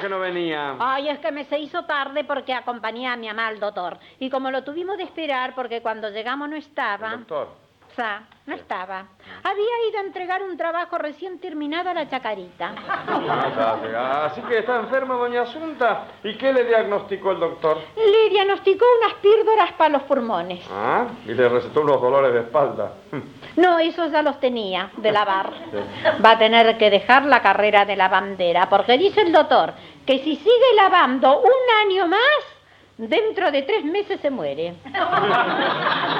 Que 0.00 0.08
no 0.08 0.18
venía. 0.18 0.76
Ay, 0.78 1.08
es 1.08 1.18
que 1.18 1.30
me 1.32 1.44
se 1.44 1.58
hizo 1.58 1.84
tarde 1.84 2.24
porque 2.24 2.54
acompañé 2.54 3.08
a 3.08 3.16
mi 3.16 3.28
mamá 3.28 3.48
al 3.48 3.60
doctor. 3.60 3.98
Y 4.18 4.30
como 4.30 4.50
lo 4.50 4.64
tuvimos 4.64 4.96
de 4.96 5.04
esperar 5.04 5.54
porque 5.54 5.82
cuando 5.82 6.10
llegamos 6.10 6.48
no 6.48 6.56
estaba... 6.56 7.16
doctor? 7.16 7.48
No 8.50 8.56
estaba. 8.56 9.06
Había 9.44 9.88
ido 9.88 10.00
a 10.00 10.02
entregar 10.02 10.42
un 10.42 10.56
trabajo 10.56 10.98
recién 10.98 11.38
terminado 11.38 11.88
a 11.88 11.94
la 11.94 12.08
chacarita. 12.08 12.74
Así 14.24 14.42
que 14.42 14.58
está 14.58 14.80
enferma 14.80 15.14
doña 15.14 15.42
Asunta. 15.42 16.08
¿Y 16.24 16.36
qué 16.36 16.52
le 16.52 16.64
diagnosticó 16.64 17.30
el 17.30 17.40
doctor? 17.40 17.78
Le 17.96 18.28
diagnosticó 18.28 18.84
unas 19.00 19.14
píldoras 19.20 19.72
para 19.74 19.90
los 19.90 20.02
pulmones. 20.02 20.66
Ah, 20.70 21.06
y 21.24 21.32
le 21.32 21.48
recetó 21.48 21.82
unos 21.82 22.00
dolores 22.00 22.32
de 22.34 22.40
espalda. 22.40 22.94
No, 23.56 23.78
esos 23.78 24.10
ya 24.10 24.22
los 24.22 24.40
tenía, 24.40 24.90
de 24.96 25.12
lavar. 25.12 25.52
Va 26.24 26.32
a 26.32 26.38
tener 26.38 26.76
que 26.76 26.90
dejar 26.90 27.24
la 27.26 27.40
carrera 27.40 27.84
de 27.84 27.94
la 27.94 28.08
bandera, 28.08 28.68
porque 28.68 28.98
dice 28.98 29.22
el 29.22 29.32
doctor 29.32 29.74
que 30.04 30.18
si 30.18 30.34
sigue 30.34 30.74
lavando 30.74 31.38
un 31.38 31.86
año 31.86 32.08
más, 32.08 32.59
Dentro 33.00 33.50
de 33.50 33.62
tres 33.62 33.82
meses 33.82 34.20
se 34.20 34.30
muere. 34.30 34.74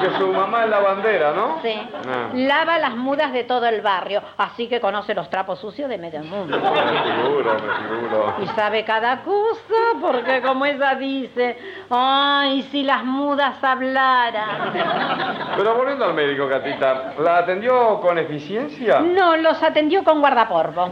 Que 0.01 0.17
su 0.17 0.33
mamá 0.33 0.63
es 0.63 0.69
la 0.71 0.79
bandera, 0.79 1.31
¿no? 1.31 1.59
Sí. 1.61 1.73
Ah. 2.09 2.29
Lava 2.33 2.79
las 2.79 2.95
mudas 2.95 3.31
de 3.33 3.43
todo 3.43 3.67
el 3.67 3.81
barrio, 3.81 4.23
así 4.35 4.67
que 4.67 4.81
conoce 4.81 5.13
los 5.13 5.29
trapos 5.29 5.59
sucios 5.59 5.87
de 5.89 5.99
medio 5.99 6.23
mundo. 6.23 6.57
Me 6.59 7.03
figuro, 7.03 7.53
me 7.53 7.87
figuro. 7.87 8.35
Y 8.41 8.47
sabe 8.47 8.83
cada 8.83 9.21
cosa, 9.21 9.75
porque 10.01 10.41
como 10.41 10.65
ella 10.65 10.95
dice, 10.95 11.55
ay, 11.91 12.63
si 12.71 12.81
las 12.81 13.03
mudas 13.03 13.63
hablaran. 13.63 14.73
Pero 15.55 15.75
volviendo 15.75 16.05
al 16.05 16.15
médico, 16.15 16.49
Catita, 16.49 17.13
¿la 17.19 17.37
atendió 17.37 18.01
con 18.01 18.17
eficiencia? 18.17 19.01
No, 19.01 19.37
los 19.37 19.61
atendió 19.61 20.03
con 20.03 20.19
guardaporvo. 20.19 20.89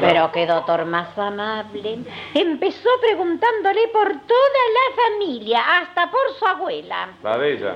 Pero 0.00 0.30
qué 0.30 0.46
doctor 0.46 0.84
más 0.84 1.18
amable. 1.18 1.98
Empezó 2.32 2.88
preguntándole 3.00 3.88
por 3.92 4.06
toda 4.06 4.62
la 4.76 4.99
familia, 5.08 5.78
hasta 5.78 6.10
por 6.10 6.20
su 6.38 6.46
abuela. 6.46 7.10
La 7.22 7.38
de 7.38 7.54
ella. 7.54 7.74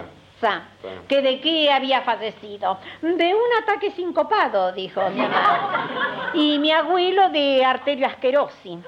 Que 1.08 1.22
de 1.22 1.40
qué 1.40 1.70
había 1.70 2.02
fallecido. 2.02 2.78
De 3.02 3.34
un 3.34 3.62
ataque 3.62 3.90
sincopado, 3.92 4.72
dijo 4.72 5.00
mi 5.10 5.22
mamá. 5.22 6.30
Y 6.34 6.58
mi 6.58 6.72
abuelo 6.72 7.30
de 7.30 7.64
arteriosclerosis. 7.64 8.78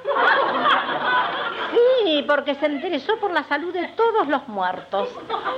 Sí, 1.72 2.24
porque 2.26 2.54
se 2.54 2.66
interesó 2.66 3.16
por 3.18 3.32
la 3.32 3.42
salud 3.44 3.72
de 3.72 3.88
todos 3.88 4.28
los 4.28 4.46
muertos. 4.48 5.08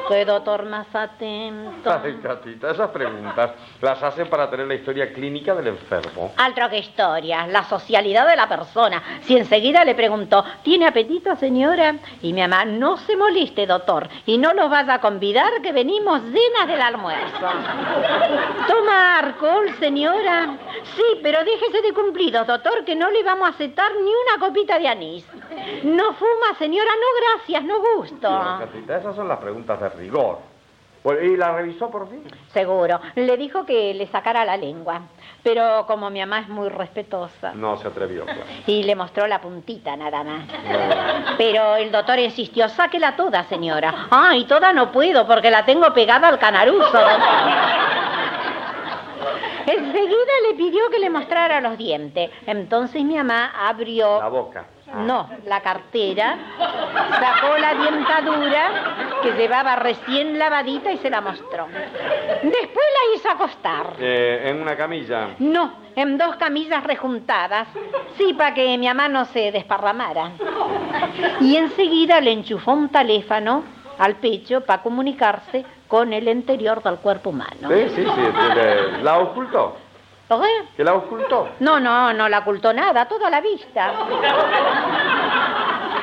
Qué 0.09 0.24
doctor 0.24 0.65
más 0.65 0.86
atento. 0.94 1.90
Ay, 2.02 2.19
Catita, 2.23 2.70
esas 2.70 2.90
preguntas 2.90 3.52
las 3.81 4.02
hacen 4.02 4.28
para 4.28 4.51
tener 4.51 4.66
la 4.66 4.74
historia 4.74 5.12
clínica 5.12 5.55
del 5.55 5.69
enfermo. 5.69 6.32
Altra 6.36 6.69
que 6.69 6.78
historia, 6.78 7.47
la 7.47 7.65
socialidad 7.65 8.27
de 8.27 8.36
la 8.36 8.48
persona. 8.48 9.02
Si 9.23 9.36
enseguida 9.36 9.85
le 9.85 9.94
preguntó, 9.94 10.44
¿tiene 10.62 10.86
apetito, 10.86 11.36
señora? 11.36 11.97
Y 12.23 12.32
mi 12.32 12.40
mamá, 12.40 12.65
no 12.65 12.97
se 12.97 13.16
moleste, 13.16 13.66
doctor, 13.66 14.09
y 14.27 14.39
no 14.39 14.52
los 14.55 14.70
vaya 14.70 14.94
a 14.94 15.01
convidar 15.01 15.60
que 15.62 15.73
venimos 15.73 16.27
llenas 16.28 16.66
del 16.66 16.80
almuerzo. 16.80 17.48
¿Toma 18.66 19.18
alcohol, 19.18 19.68
señora? 19.78 20.56
Sí, 20.96 21.20
pero 21.22 21.44
déjese 21.44 21.82
de 21.82 21.92
cumplidos, 21.92 22.46
doctor, 22.46 22.84
que 22.84 22.94
no 22.94 23.10
le 23.10 23.22
vamos 23.22 23.46
a 23.48 23.50
aceptar 23.50 23.90
ni 23.94 24.10
una 24.10 24.46
copita 24.46 24.78
de 24.78 24.88
anís. 24.88 25.26
No 25.84 26.12
fuma, 26.14 26.56
señora, 26.59 26.90
no 26.90 27.36
gracias, 27.36 27.64
no 27.64 27.80
gusto. 27.96 28.28
esas 28.88 29.16
son 29.16 29.28
las 29.28 29.38
preguntas 29.38 29.80
de 29.80 29.88
rigor. 29.90 30.38
¿Y 31.04 31.36
la 31.36 31.52
revisó 31.52 31.90
por 31.90 32.08
fin? 32.08 32.22
Seguro. 32.52 33.00
Le 33.14 33.36
dijo 33.36 33.64
que 33.64 33.94
le 33.94 34.06
sacara 34.08 34.44
la 34.44 34.56
lengua. 34.56 35.02
Pero 35.42 35.86
como 35.86 36.10
mi 36.10 36.20
mamá 36.20 36.40
es 36.40 36.48
muy 36.48 36.68
respetuosa. 36.68 37.52
No 37.54 37.76
se 37.76 37.88
atrevió. 37.88 38.24
Y 38.66 38.82
le 38.82 38.94
mostró 38.94 39.26
la 39.26 39.40
puntita 39.40 39.96
nada 39.96 40.24
más. 40.24 40.42
Pero 41.38 41.76
el 41.76 41.90
doctor 41.92 42.18
insistió, 42.18 42.68
sáquela 42.68 43.16
toda, 43.16 43.44
señora. 43.44 44.08
Ay, 44.10 44.44
toda 44.44 44.72
no 44.72 44.92
puedo 44.92 45.26
porque 45.26 45.50
la 45.50 45.64
tengo 45.64 45.92
pegada 45.94 46.28
al 46.28 46.38
canaruzo. 46.38 46.98
Enseguida 49.66 50.32
le 50.48 50.56
pidió 50.56 50.88
que 50.90 50.98
le 50.98 51.10
mostrara 51.10 51.60
los 51.60 51.76
dientes. 51.78 52.30
Entonces 52.46 53.04
mi 53.04 53.16
mamá 53.16 53.52
abrió... 53.68 54.20
La 54.20 54.28
boca. 54.28 54.64
No, 54.94 55.28
la 55.44 55.60
cartera, 55.60 56.36
sacó 56.59 57.59
la 57.59 57.74
dientadura 57.74 59.20
que 59.23 59.32
llevaba 59.32 59.77
recién 59.77 60.39
lavadita 60.39 60.93
y 60.93 60.98
se 60.98 61.10
la 61.10 61.20
mostró. 61.20 61.66
Después 62.43 62.86
la 62.97 63.16
hizo 63.16 63.31
acostar. 63.31 63.94
Eh, 63.98 64.44
¿En 64.47 64.62
una 64.62 64.77
camilla? 64.77 65.28
No, 65.39 65.74
en 65.94 66.16
dos 66.16 66.36
camillas 66.36 66.85
rejuntadas. 66.85 67.69
Sí, 68.16 68.32
para 68.35 68.55
que 68.55 68.78
mi 68.78 68.86
mamá 68.86 69.09
no 69.09 69.24
se 69.27 69.52
desparramara. 69.52 70.32
Y 71.40 71.56
enseguida 71.56 72.20
le 72.20 72.32
enchufó 72.32 72.73
un 72.73 72.89
teléfono 72.89 73.65
al 73.98 74.16
pecho 74.16 74.62
para 74.62 74.82
comunicarse 74.82 75.65
con 75.86 76.12
el 76.12 76.28
interior 76.28 76.82
del 76.82 76.97
cuerpo 76.97 77.31
humano. 77.31 77.69
Sí, 77.69 77.89
sí, 77.94 78.05
sí. 78.05 79.02
¿La 79.02 79.19
ocultó? 79.19 79.77
¿Por 80.28 80.42
qué? 80.42 80.46
¿Que 80.76 80.84
la 80.84 80.94
ocultó? 80.94 81.48
No, 81.60 81.80
no, 81.80 82.12
no 82.12 82.28
la 82.28 82.40
ocultó 82.40 82.72
nada, 82.72 83.06
todo 83.09 83.26
a 83.26 83.30
la 83.30 83.40
vista. 83.40 83.92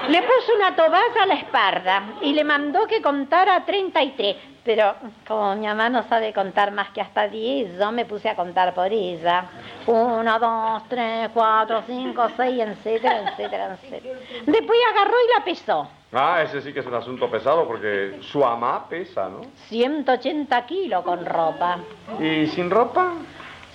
Le 0.09 0.21
puso 0.21 0.55
una 0.55 0.75
tobaza 0.75 1.23
a 1.23 1.25
la 1.25 1.35
espalda 1.35 2.03
y 2.21 2.33
le 2.33 2.43
mandó 2.43 2.85
que 2.87 3.01
contara 3.01 3.63
33. 3.65 4.35
Pero 4.63 4.95
como 5.27 5.55
mi 5.55 5.67
mamá 5.67 5.89
no 5.89 6.01
sabe 6.09 6.33
contar 6.33 6.71
más 6.71 6.89
que 6.89 6.99
hasta 6.99 7.27
10, 7.27 7.77
yo 7.77 7.91
me 7.91 8.05
puse 8.05 8.27
a 8.29 8.35
contar 8.35 8.73
por 8.73 8.91
ella. 8.91 9.45
Uno, 9.85 10.39
dos, 10.39 10.83
tres, 10.89 11.29
cuatro, 11.33 11.83
cinco, 11.85 12.27
seis, 12.35 12.59
etcétera, 12.61 13.29
etcétera, 13.29 13.77
etcétera. 13.79 14.19
Después 14.45 14.79
agarró 14.91 15.13
y 15.13 15.39
la 15.39 15.45
pesó. 15.45 15.87
Ah, 16.11 16.41
ese 16.41 16.61
sí 16.61 16.73
que 16.73 16.79
es 16.79 16.85
un 16.85 16.95
asunto 16.95 17.29
pesado 17.29 17.67
porque 17.67 18.17
su 18.21 18.43
ama 18.43 18.87
pesa, 18.89 19.29
¿no? 19.29 19.41
180 19.67 20.65
kilos 20.65 21.03
con 21.03 21.25
ropa. 21.25 21.77
¿Y 22.19 22.47
sin 22.47 22.71
ropa? 22.71 23.11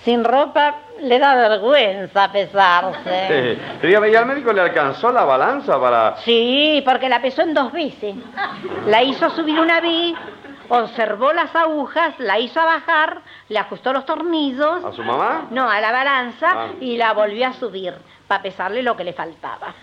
Sin 0.03 0.23
ropa 0.23 0.75
le 1.01 1.19
da 1.19 1.35
vergüenza 1.35 2.31
pesarse. 2.31 3.27
Sí. 3.81 3.87
Dígame, 3.87 4.09
¿y 4.09 4.15
al 4.15 4.25
médico 4.25 4.51
le 4.53 4.61
alcanzó 4.61 5.11
la 5.11 5.23
balanza 5.23 5.79
para...? 5.79 6.17
Sí, 6.17 6.81
porque 6.85 7.07
la 7.09 7.21
pesó 7.21 7.41
en 7.43 7.53
dos 7.53 7.71
veces. 7.71 8.15
La 8.87 9.03
hizo 9.03 9.29
subir 9.31 9.59
una 9.59 9.79
vez, 9.81 10.13
observó 10.69 11.33
las 11.33 11.55
agujas, 11.55 12.13
la 12.19 12.39
hizo 12.39 12.59
bajar, 12.63 13.21
le 13.49 13.59
ajustó 13.59 13.93
los 13.93 14.05
tornillos. 14.05 14.83
¿A 14.85 14.91
su 14.91 15.03
mamá? 15.03 15.47
No, 15.51 15.69
a 15.69 15.79
la 15.81 15.91
balanza 15.91 16.47
Ah. 16.53 16.67
y 16.79 16.97
la 16.97 17.13
volvió 17.13 17.47
a 17.47 17.53
subir 17.53 17.93
para 18.31 18.43
pesarle 18.43 18.81
lo 18.81 18.95
que 18.95 19.03
le 19.03 19.11
faltaba. 19.11 19.75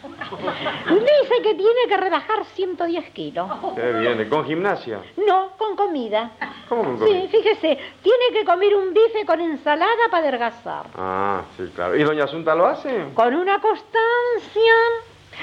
Dice 0.88 1.42
que 1.42 1.54
tiene 1.54 1.80
que 1.86 1.98
rebajar 1.98 2.46
110 2.46 3.10
kilos. 3.10 3.46
¿Qué 3.76 3.92
viene? 3.92 4.26
¿Con 4.26 4.46
gimnasia? 4.46 5.00
No, 5.26 5.50
con 5.58 5.76
comida. 5.76 6.30
¿Cómo 6.66 6.82
con 6.84 6.98
Sí, 7.00 7.04
comida? 7.04 7.28
fíjese, 7.28 7.78
tiene 8.02 8.24
que 8.32 8.46
comer 8.46 8.74
un 8.74 8.94
bife 8.94 9.26
con 9.26 9.38
ensalada 9.42 10.08
para 10.10 10.26
adelgazar. 10.28 10.86
Ah, 10.96 11.42
sí, 11.58 11.70
claro. 11.74 11.94
¿Y 11.94 12.02
doña 12.04 12.24
Asunta 12.24 12.54
lo 12.54 12.64
hace? 12.64 13.08
Con 13.12 13.34
una 13.34 13.60
constancia. 13.60 14.72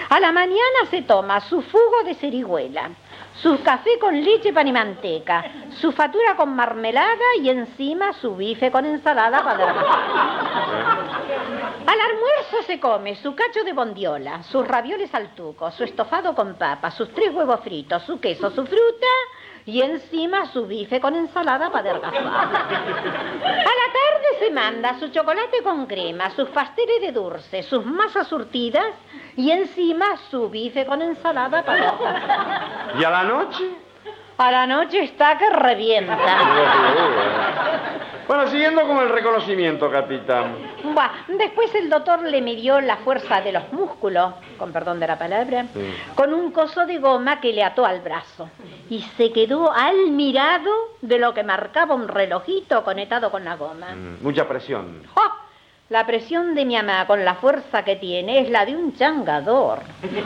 A 0.09 0.19
la 0.19 0.31
mañana 0.31 0.79
se 0.89 1.03
toma 1.03 1.39
su 1.41 1.61
jugo 1.61 2.03
de 2.05 2.15
cerigüela, 2.15 2.89
su 3.41 3.61
café 3.61 3.99
con 3.99 4.19
leche, 4.23 4.53
pan 4.53 4.67
y 4.67 4.71
manteca, 4.71 5.43
su 5.79 5.91
fatura 5.91 6.35
con 6.35 6.55
marmelada 6.55 7.35
y 7.41 7.49
encima 7.49 8.13
su 8.13 8.35
bife 8.35 8.71
con 8.71 8.85
ensalada 8.85 9.43
para. 9.43 9.69
Al 11.85 11.99
almuerzo 11.99 12.63
se 12.65 12.79
come 12.79 13.15
su 13.15 13.35
cacho 13.35 13.63
de 13.63 13.73
bondiola, 13.73 14.43
sus 14.43 14.67
ravioles 14.67 15.13
al 15.13 15.35
tuco, 15.35 15.69
su 15.71 15.83
estofado 15.83 16.33
con 16.33 16.55
papa, 16.55 16.91
sus 16.91 17.13
tres 17.13 17.33
huevos 17.33 17.59
fritos, 17.61 18.03
su 18.03 18.19
queso, 18.19 18.49
su 18.51 18.65
fruta 18.65 19.07
y 19.65 19.81
encima 19.81 20.45
su 20.47 20.67
bife 20.67 20.99
con 20.99 21.15
ensalada 21.15 21.71
para 21.71 21.89
adelgazar. 21.89 22.17
A 22.17 22.29
la 22.29 23.87
tarde 23.93 24.39
se 24.39 24.51
manda 24.51 24.99
su 24.99 25.09
chocolate 25.09 25.63
con 25.63 25.85
crema, 25.87 26.29
sus 26.31 26.49
pasteles 26.49 27.01
de 27.01 27.11
dulce, 27.11 27.63
sus 27.63 27.85
masas 27.85 28.27
surtidas 28.27 28.93
y 29.35 29.51
encima 29.51 30.17
su 30.29 30.49
bife 30.49 30.85
con 30.85 31.01
ensalada 31.01 31.63
para 31.63 31.89
adelgazar. 31.89 32.99
¿Y 32.99 33.03
a 33.03 33.09
la 33.09 33.23
noche? 33.23 33.84
A 34.37 34.51
la 34.51 34.67
noche 34.67 35.03
está 35.03 35.37
que 35.37 35.49
revienta. 35.49 36.17
Bueno, 38.27 38.47
siguiendo 38.47 38.87
con 38.87 38.97
el 38.97 39.09
reconocimiento, 39.09 39.91
capitán. 39.91 40.55
Buah, 40.83 41.11
después 41.27 41.73
el 41.75 41.91
doctor 41.91 42.23
le 42.23 42.41
midió 42.41 42.81
la 42.81 42.97
fuerza 42.97 43.39
de 43.41 43.51
los 43.51 43.71
músculos, 43.71 44.33
con 44.57 44.71
perdón 44.73 44.99
de 44.99 45.05
la 45.05 45.19
palabra, 45.19 45.65
con 46.15 46.33
un 46.33 46.51
coso 46.51 46.87
de 46.87 46.97
goma 46.97 47.39
que 47.39 47.53
le 47.53 47.63
ató 47.63 47.85
al 47.85 47.99
brazo. 48.01 48.49
Y 48.89 49.03
se 49.15 49.31
quedó 49.31 49.71
al 49.71 50.09
mirado 50.09 50.71
de 51.03 51.19
lo 51.19 51.35
que 51.35 51.43
marcaba 51.43 51.93
un 51.93 52.07
relojito 52.07 52.83
conectado 52.83 53.29
con 53.29 53.45
la 53.45 53.57
goma. 53.57 53.93
Mm, 53.93 54.23
Mucha 54.23 54.47
presión. 54.47 55.03
¡Ah! 55.15 55.31
La 55.89 56.07
presión 56.07 56.55
de 56.55 56.65
mi 56.65 56.75
mamá 56.77 57.05
con 57.05 57.23
la 57.23 57.35
fuerza 57.35 57.85
que 57.85 57.95
tiene 57.95 58.39
es 58.39 58.49
la 58.49 58.65
de 58.65 58.75
un 58.75 58.95
changador. 58.97 59.81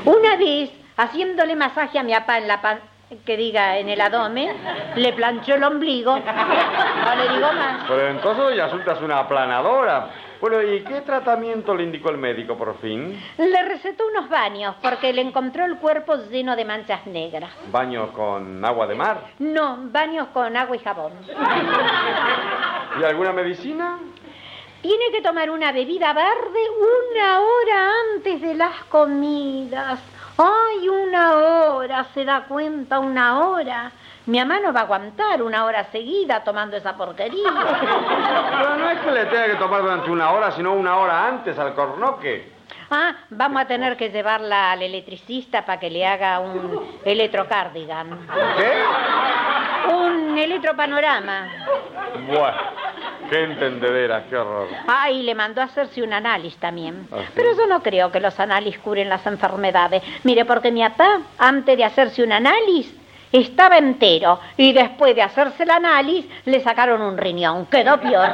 Una 0.05 0.37
vez, 0.37 0.71
haciéndole 0.95 1.53
masaje 1.57 1.99
a 1.99 2.03
mi 2.03 2.13
papá 2.13 2.37
en 2.37 2.47
la 2.47 2.61
pan 2.61 2.79
que 3.25 3.37
diga 3.37 3.77
en 3.77 3.89
el 3.89 3.99
abdomen, 3.99 4.55
le 4.95 5.13
planchó 5.13 5.55
el 5.55 5.63
ombligo. 5.63 6.17
No 6.19 7.15
le 7.15 7.33
digo 7.33 7.53
más. 7.53 7.85
Pero 7.87 8.07
entonces 8.09 8.59
Asunta 8.59 8.93
es 8.93 9.01
una 9.01 9.19
aplanadora. 9.19 10.09
Bueno, 10.39 10.61
¿y 10.61 10.81
qué 10.83 11.01
tratamiento 11.01 11.75
le 11.75 11.83
indicó 11.83 12.11
el 12.11 12.17
médico 12.17 12.57
por 12.57 12.79
fin? 12.79 13.21
Le 13.37 13.61
recetó 13.63 14.07
unos 14.07 14.29
baños 14.29 14.75
porque 14.81 15.11
le 15.11 15.21
encontró 15.21 15.65
el 15.65 15.77
cuerpo 15.77 16.15
lleno 16.29 16.55
de 16.55 16.63
manchas 16.63 17.05
negras. 17.07 17.51
¿Baño 17.71 18.13
con 18.13 18.63
agua 18.63 18.87
de 18.87 18.95
mar? 18.95 19.21
No, 19.39 19.77
baños 19.91 20.27
con 20.27 20.55
agua 20.55 20.75
y 20.75 20.79
jabón. 20.79 21.11
¿Y 22.99 23.03
alguna 23.03 23.33
medicina? 23.33 23.99
Tiene 24.81 25.11
que 25.11 25.21
tomar 25.21 25.49
una 25.49 25.73
bebida 25.73 26.13
verde 26.13 26.59
una 26.79 27.39
hora 27.41 27.91
antes 28.15 28.41
de 28.41 28.53
las 28.53 28.83
comidas. 28.85 29.99
¡Ay, 30.41 30.87
una 30.87 31.33
hora! 31.33 32.05
¿Se 32.13 32.23
da 32.23 32.45
cuenta? 32.45 32.99
Una 32.99 33.39
hora. 33.39 33.91
Mi 34.25 34.39
mamá 34.39 34.61
no 34.61 34.71
va 34.71 34.81
a 34.81 34.83
aguantar 34.83 35.43
una 35.43 35.65
hora 35.65 35.83
seguida 35.91 36.45
tomando 36.45 36.77
esa 36.77 36.95
porquería. 36.95 37.51
Pero 38.57 38.77
no 38.77 38.89
es 38.89 38.99
que 39.01 39.11
le 39.11 39.25
tenga 39.25 39.47
que 39.47 39.55
tomar 39.55 39.81
durante 39.81 40.09
una 40.09 40.31
hora, 40.31 40.51
sino 40.53 40.71
una 40.73 40.95
hora 40.97 41.27
antes 41.27 41.59
al 41.59 41.75
cornoque. 41.75 42.58
Ah, 42.91 43.15
vamos 43.29 43.61
a 43.61 43.65
tener 43.65 43.95
que 43.97 44.09
llevarla 44.09 44.71
al 44.71 44.81
electricista 44.81 45.63
para 45.63 45.79
que 45.79 45.89
le 45.89 46.05
haga 46.05 46.39
un 46.39 46.99
electrocardigan. 47.05 48.27
¿Qué? 48.57 49.93
Un 49.93 50.37
electropanorama. 50.37 51.47
Bueno, 52.27 52.57
qué 53.29 53.43
entendedera, 53.43 54.25
qué 54.27 54.37
horror. 54.37 54.67
Ah, 54.87 55.11
y 55.11 55.21
le 55.21 55.35
mandó 55.35 55.61
a 55.61 55.65
hacerse 55.65 56.01
un 56.01 56.13
análisis 56.13 56.59
también. 56.59 57.07
¿Ah, 57.11 57.17
sí? 57.19 57.31
Pero 57.35 57.55
yo 57.55 57.67
no 57.67 57.83
creo 57.83 58.11
que 58.11 58.19
los 58.19 58.39
análisis 58.39 58.79
curen 58.79 59.07
las 59.07 59.25
enfermedades. 59.27 60.01
Mire, 60.23 60.45
porque 60.45 60.71
mi 60.71 60.81
papá, 60.81 61.19
antes 61.37 61.77
de 61.77 61.83
hacerse 61.83 62.23
un 62.23 62.31
análisis, 62.31 62.95
estaba 63.31 63.77
entero. 63.77 64.39
Y 64.57 64.73
después 64.73 65.15
de 65.15 65.21
hacerse 65.21 65.61
el 65.61 65.69
análisis, 65.69 66.25
le 66.45 66.59
sacaron 66.61 67.01
un 67.01 67.17
riñón. 67.17 67.67
Quedó 67.67 67.99
peor. 67.99 68.29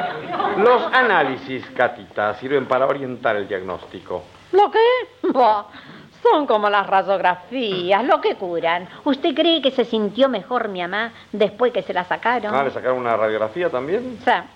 Los 0.56 0.82
análisis, 0.94 1.64
Catita, 1.76 2.32
sirven 2.34 2.66
para 2.66 2.86
orientar 2.86 3.36
el 3.36 3.46
diagnóstico. 3.46 4.24
¿Lo 4.56 4.70
qué? 4.70 4.78
Son 6.22 6.46
como 6.46 6.68
las 6.70 6.86
radiografías, 6.86 8.04
lo 8.04 8.20
que 8.20 8.34
curan. 8.34 8.88
¿Usted 9.04 9.34
cree 9.34 9.62
que 9.62 9.70
se 9.70 9.84
sintió 9.84 10.28
mejor 10.28 10.68
mi 10.68 10.80
mamá 10.80 11.12
después 11.30 11.72
que 11.72 11.82
se 11.82 11.92
la 11.92 12.04
sacaron? 12.04 12.54
Ah, 12.54 12.64
¿le 12.64 12.70
sacaron 12.70 12.98
una 12.98 13.16
radiografía 13.16 13.70
también? 13.70 14.18
O 14.20 14.24
sea, 14.24 14.46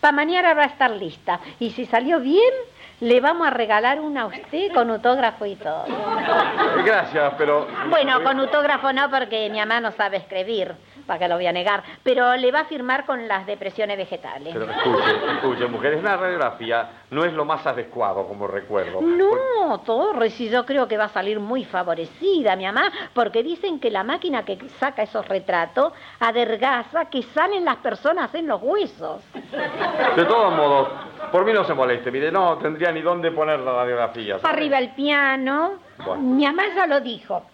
para 0.00 0.12
mañana 0.12 0.54
va 0.54 0.62
a 0.62 0.66
estar 0.66 0.90
lista. 0.90 1.38
Y 1.60 1.70
si 1.70 1.86
salió 1.86 2.18
bien, 2.20 2.52
le 3.00 3.20
vamos 3.20 3.46
a 3.46 3.50
regalar 3.50 4.00
una 4.00 4.22
a 4.22 4.26
usted 4.26 4.72
con 4.72 4.90
autógrafo 4.90 5.46
y 5.46 5.56
todo. 5.56 5.84
Gracias, 6.84 7.34
pero... 7.38 7.66
Bueno, 7.88 8.22
con 8.22 8.40
autógrafo 8.40 8.92
no, 8.92 9.10
porque 9.10 9.48
mi 9.50 9.58
mamá 9.58 9.80
no 9.80 9.92
sabe 9.92 10.16
escribir, 10.16 10.74
para 11.10 11.18
que 11.18 11.26
lo 11.26 11.34
voy 11.34 11.46
a 11.48 11.52
negar. 11.52 11.82
Pero 12.04 12.36
le 12.36 12.52
va 12.52 12.60
a 12.60 12.64
firmar 12.66 13.04
con 13.04 13.26
las 13.26 13.44
depresiones 13.44 13.96
vegetales. 13.96 14.54
Pero 14.54 14.70
escuche, 14.70 15.32
escuche, 15.34 15.66
mujer, 15.66 15.94
es 15.94 16.00
una 16.02 16.16
radiografía, 16.16 16.88
no 17.10 17.24
es 17.24 17.32
lo 17.32 17.44
más 17.44 17.66
adecuado 17.66 18.28
como 18.28 18.46
recuerdo. 18.46 19.00
No, 19.00 19.80
Torres, 19.80 20.40
y 20.40 20.48
yo 20.48 20.64
creo 20.64 20.86
que 20.86 20.96
va 20.96 21.06
a 21.06 21.08
salir 21.08 21.40
muy 21.40 21.64
favorecida 21.64 22.54
mi 22.54 22.64
mamá, 22.64 22.92
porque 23.12 23.42
dicen 23.42 23.80
que 23.80 23.90
la 23.90 24.04
máquina 24.04 24.44
que 24.44 24.56
saca 24.78 25.02
esos 25.02 25.26
retratos 25.26 25.92
adelgaza 26.20 27.06
que 27.06 27.24
salen 27.24 27.64
las 27.64 27.78
personas 27.78 28.32
en 28.36 28.46
los 28.46 28.62
huesos. 28.62 29.20
De 30.14 30.24
todos 30.26 30.54
modos, 30.54 30.90
por 31.32 31.44
mí 31.44 31.52
no 31.52 31.64
se 31.64 31.74
moleste, 31.74 32.12
mire, 32.12 32.30
no 32.30 32.56
tendría 32.58 32.92
ni 32.92 33.00
dónde 33.00 33.32
poner 33.32 33.58
la 33.58 33.72
radiografía. 33.72 34.36
Arriba 34.44 34.78
el 34.78 34.90
piano. 34.90 35.72
Bueno. 36.06 36.22
Mi 36.22 36.46
mamá 36.46 36.62
ya 36.72 36.86
lo 36.86 37.00
dijo. 37.00 37.49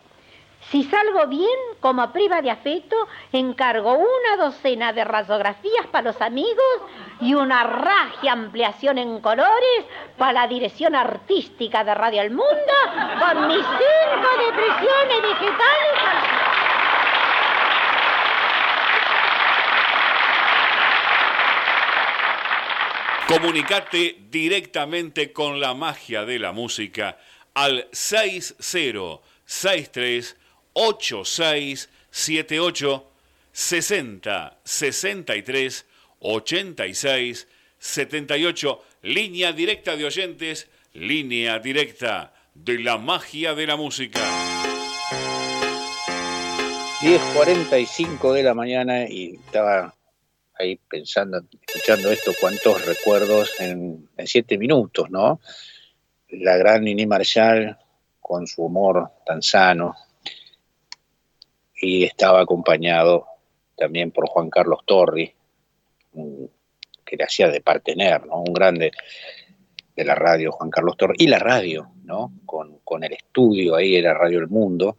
Si 0.71 0.83
salgo 0.83 1.29
bien, 1.29 1.49
como 1.79 2.13
priva 2.13 2.43
de 2.43 2.51
afecto, 2.51 2.97
encargo 3.31 3.95
una 3.95 4.37
docena 4.37 4.93
de 4.93 5.05
radiografías 5.05 5.87
para 5.93 6.11
los 6.11 6.21
amigos 6.21 6.65
y 7.21 7.35
una 7.35 7.63
ragia 7.63 8.33
ampliación 8.33 8.99
en 8.99 9.21
colores 9.21 9.85
para 10.19 10.33
la 10.33 10.49
dirección 10.49 10.97
artística 10.97 11.85
de 11.85 11.95
Radio 11.95 12.23
El 12.23 12.31
Mundo 12.31 12.75
con 13.21 13.47
mis 13.47 13.65
cinco 13.65 14.29
depresiones 14.45 15.23
vegetales. 15.23 16.37
Comunicate 23.29 24.17
directamente 24.31 25.33
con 25.33 25.61
la 25.61 25.75
magia 25.75 26.25
de 26.25 26.41
la 26.41 26.51
música 26.51 27.19
al 27.55 27.89
60638678 30.77 33.03
60 33.53 34.59
63 34.63 35.87
86 36.21 37.49
78 37.79 38.83
línea 39.03 39.53
directa 39.53 39.97
de 39.97 40.05
oyentes, 40.05 40.69
línea 40.93 41.59
directa 41.59 42.35
de 42.55 42.79
la 42.81 42.99
magia 42.99 43.55
de 43.55 43.67
la 43.67 43.77
música. 43.77 44.21
10.45 47.01 48.33
de 48.33 48.43
la 48.43 48.55
mañana 48.55 49.09
y 49.09 49.37
estaba 49.37 49.95
ahí 50.59 50.77
pensando, 50.77 51.43
escuchando 51.67 52.11
esto, 52.11 52.33
cuántos 52.41 52.85
recuerdos 52.85 53.61
en, 53.61 54.09
siete 54.25 54.59
minutos, 54.59 55.11
¿no? 55.11 55.41
La 56.29 56.57
gran 56.57 56.85
Nini 56.85 57.07
Marshall 57.07 57.77
con 58.21 58.47
su 58.47 58.65
humor 58.65 59.13
tan 59.25 59.43
sano 59.43 59.95
y 61.77 62.05
estaba 62.05 62.41
acompañado 62.41 63.27
también 63.77 64.11
por 64.11 64.29
Juan 64.29 64.51
Carlos 64.51 64.81
Torri, 64.87 65.33
que 67.05 67.17
le 67.17 67.25
hacía 67.25 67.49
de 67.49 67.61
partener, 67.61 68.27
¿no? 68.27 68.39
Un 68.39 68.55
grande 68.55 68.91
de 69.95 70.05
la 70.05 70.15
radio, 70.15 70.53
Juan 70.53 70.71
Carlos 70.71 70.97
Torri, 70.97 71.17
y 71.19 71.27
la 71.27 71.39
radio, 71.39 71.91
¿no? 72.05 72.33
Con, 72.45 72.79
con 72.79 73.05
el 73.05 73.13
estudio 73.13 73.77
ahí, 73.77 73.97
era 73.97 74.15
Radio 74.15 74.39
El 74.39 74.49
Mundo, 74.49 74.99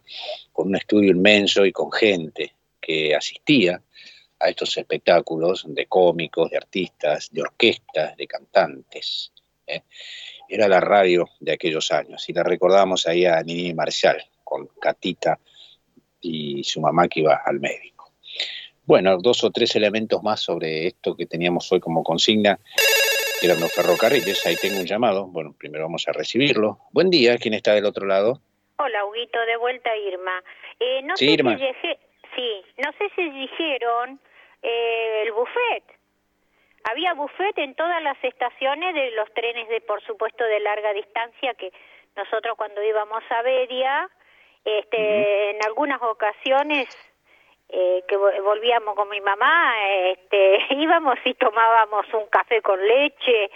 con 0.52 0.68
un 0.68 0.76
estudio 0.76 1.10
inmenso 1.10 1.66
y 1.66 1.72
con 1.72 1.90
gente 1.90 2.54
que 2.80 3.14
asistía 3.14 3.82
a 4.40 4.48
estos 4.48 4.76
espectáculos 4.76 5.64
de 5.68 5.86
cómicos, 5.86 6.50
de 6.50 6.56
artistas, 6.56 7.28
de 7.32 7.42
orquestas, 7.42 8.16
de 8.16 8.26
cantantes. 8.26 9.32
¿eh? 9.66 9.82
Era 10.48 10.68
la 10.68 10.80
radio 10.80 11.28
de 11.40 11.52
aquellos 11.52 11.90
años 11.90 12.28
y 12.28 12.32
la 12.32 12.42
recordamos 12.42 13.06
ahí 13.06 13.26
a 13.26 13.42
Nini 13.42 13.74
Marshall 13.74 14.22
con 14.44 14.68
Catita 14.80 15.38
y 16.20 16.64
su 16.64 16.80
mamá 16.80 17.08
que 17.08 17.20
iba 17.20 17.40
al 17.44 17.60
médico. 17.60 18.12
Bueno, 18.84 19.18
dos 19.18 19.44
o 19.44 19.50
tres 19.50 19.76
elementos 19.76 20.22
más 20.22 20.40
sobre 20.40 20.86
esto 20.86 21.14
que 21.14 21.26
teníamos 21.26 21.70
hoy 21.72 21.80
como 21.80 22.02
consigna, 22.02 22.58
que 23.38 23.46
eran 23.46 23.60
los 23.60 23.72
ferrocarriles. 23.72 24.46
Ahí 24.46 24.56
tengo 24.56 24.80
un 24.80 24.86
llamado. 24.86 25.26
Bueno, 25.26 25.54
primero 25.58 25.84
vamos 25.84 26.08
a 26.08 26.12
recibirlo. 26.12 26.78
Buen 26.92 27.10
día, 27.10 27.36
¿quién 27.36 27.54
está 27.54 27.74
del 27.74 27.84
otro 27.84 28.06
lado? 28.06 28.40
Hola, 28.78 29.04
Huguito, 29.04 29.38
de 29.40 29.56
vuelta 29.56 29.94
Irma. 29.96 30.42
Eh, 30.80 31.02
no 31.02 31.16
sí, 31.16 31.26
sé 31.26 31.32
Irma. 31.32 31.58
Si 31.58 31.64
sí, 32.34 32.62
no 32.78 32.90
sé 32.92 33.10
si 33.14 33.28
dijeron 33.28 34.20
eh, 34.62 35.24
el 35.26 35.32
buffet. 35.32 35.84
Había 36.90 37.12
buffet 37.12 37.58
en 37.58 37.74
todas 37.74 38.02
las 38.02 38.16
estaciones 38.24 38.94
de 38.94 39.10
los 39.10 39.32
trenes 39.34 39.68
de, 39.68 39.80
por 39.82 40.02
supuesto, 40.04 40.44
de 40.44 40.60
larga 40.60 40.92
distancia 40.94 41.54
que 41.54 41.72
nosotros 42.16 42.56
cuando 42.56 42.82
íbamos 42.82 43.22
a 43.30 43.42
Beria, 43.42 44.08
este, 44.78 45.50
en 45.50 45.64
algunas 45.64 46.00
ocasiones 46.02 46.88
eh, 47.68 48.02
que 48.08 48.16
volvíamos 48.16 48.94
con 48.94 49.08
mi 49.08 49.20
mamá, 49.20 49.74
este, 50.10 50.58
íbamos 50.74 51.18
y 51.24 51.34
tomábamos 51.34 52.06
un 52.14 52.26
café 52.26 52.62
con 52.62 52.80
leche, 52.86 53.50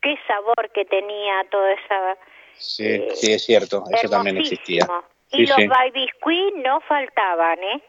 qué 0.00 0.18
sabor 0.26 0.70
que 0.70 0.84
tenía 0.84 1.44
toda 1.50 1.72
esa... 1.72 2.18
Sí, 2.54 3.08
sí, 3.14 3.32
es 3.32 3.44
cierto, 3.44 3.82
eso 3.90 4.10
también 4.10 4.36
existía. 4.36 4.86
Y 5.30 5.46
los 5.46 5.56
baby 5.56 5.90
biscuits 5.92 6.56
no 6.58 6.80
faltaban, 6.82 7.58
¿eh? 7.62 7.82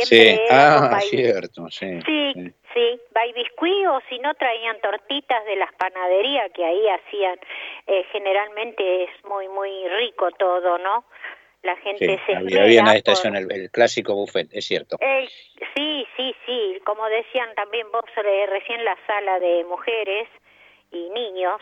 sí, 0.00 0.40
ah, 0.50 0.98
cierto, 1.02 1.68
sí. 1.68 2.00
Sí, 2.06 2.32
sí, 2.34 2.54
sí. 2.72 3.32
biscuit 3.34 3.86
o 3.88 4.00
si 4.08 4.18
no 4.20 4.34
traían 4.34 4.80
tortitas 4.80 5.44
de 5.44 5.56
las 5.56 5.72
panaderías 5.74 6.50
que 6.52 6.64
ahí 6.64 6.88
hacían, 6.88 7.38
eh, 7.86 8.04
generalmente 8.12 9.04
es 9.04 9.24
muy, 9.24 9.48
muy 9.48 9.88
rico 9.88 10.30
todo, 10.38 10.78
¿no? 10.78 11.04
La 11.62 11.76
gente 11.76 12.20
se 12.26 12.34
había, 12.34 12.82
la 12.82 12.96
estación 12.96 13.36
el, 13.36 13.70
clásico 13.70 14.14
buffet, 14.14 14.48
es 14.52 14.64
cierto. 14.66 14.96
Sí, 15.74 16.06
sí, 16.16 16.34
sí, 16.44 16.80
como 16.84 17.06
decían 17.08 17.54
también 17.54 17.86
vos 17.92 18.04
recién 18.16 18.84
la 18.84 18.96
sala 19.06 19.38
de 19.38 19.64
mujeres 19.64 20.28
y 20.90 21.08
niños, 21.10 21.60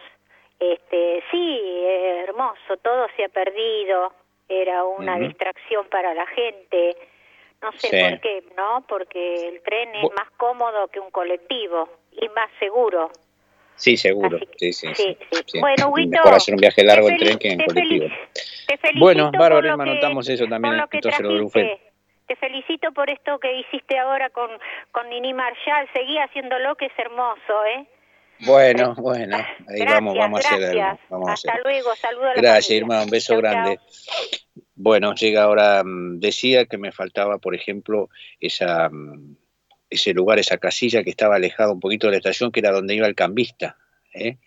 este, 0.59 1.23
sí, 1.31 1.85
hermoso, 2.25 2.77
todo 2.83 3.07
se 3.17 3.25
ha 3.25 3.29
perdido, 3.29 4.13
era 4.49 4.85
una 4.85 5.19
distracción 5.19 5.87
para 5.89 6.15
la 6.15 6.27
gente, 6.27 6.97
no 7.63 7.73
sé 7.73 7.89
por 7.89 8.21
qué, 8.21 8.45
¿no? 8.57 8.85
Porque 8.89 9.49
el 9.49 9.63
tren 9.63 9.95
es 9.95 10.11
más 10.17 10.31
cómodo 10.37 10.89
que 10.89 10.99
un 10.99 11.11
colectivo 11.11 11.89
y 12.13 12.29
más 12.31 12.51
seguro. 12.59 13.11
Sí, 13.81 13.97
seguro. 13.97 14.39
sí, 14.59 14.75
sí, 14.75 14.89
sí, 14.95 15.17
Bueno, 15.59 15.89
Huito, 15.89 16.11
Mejor 16.11 16.35
hacer 16.35 16.55
un 16.55 16.61
viaje 16.61 16.85
largo 16.85 17.09
en 17.09 17.17
tren 17.17 17.39
que 17.39 17.49
en 17.49 17.65
colectivo. 17.65 18.07
bueno, 18.99 19.33
Bárbara, 19.33 19.75
notamos 19.75 20.29
eso 20.29 20.47
también. 20.47 20.83
Entonces, 20.93 21.21
lo 21.21 21.49
te 22.31 22.37
felicito 22.37 22.93
por 22.93 23.11
esto 23.11 23.41
que 23.41 23.59
hiciste 23.59 23.99
ahora 23.99 24.31
con, 24.31 24.51
con 24.93 25.09
Nini 25.09 25.35
Marshall. 25.35 25.89
Seguí 25.93 26.17
haciéndolo, 26.19 26.77
que 26.77 26.87
es 26.87 26.93
hermoso, 26.97 27.65
¿eh? 27.75 27.87
Bueno, 28.41 28.95
bueno, 28.95 29.37
ahí 29.69 29.85
vamos, 29.85 30.17
vamos 30.17 30.47
a 30.47 30.55
hacer 30.55 30.77
Vamos 31.09 31.29
Hasta 31.29 31.59
luego, 31.65 31.97
saludos 31.97 32.27
a 32.27 32.35
la 32.35 32.41
Gracias, 32.41 32.71
Irma, 32.71 33.03
un 33.03 33.11
beso 33.11 33.37
grande. 33.37 33.81
Bueno, 34.77 35.15
llega 35.15 35.43
ahora, 35.43 35.83
mm, 35.83 36.21
decía 36.21 36.67
que 36.67 36.79
me 36.79 36.93
faltaba, 36.93 37.39
por 37.39 37.57
ejemplo, 37.57 38.11
esa, 38.39 38.89
mm, 38.89 39.37
ese 39.91 40.15
lugar, 40.15 40.39
esa 40.39 40.59
casilla 40.59 41.03
que 41.03 41.11
estaba 41.11 41.37
alejada 41.37 41.73
un 41.73 41.81
poquito 41.81 42.07
de 42.07 42.13
la 42.13 42.17
estación, 42.19 42.53
que 42.53 42.61
era 42.61 42.71
donde 42.71 42.95
iba 42.95 43.07
el 43.07 43.15
cambista, 43.15 43.77
¿eh? 44.15 44.39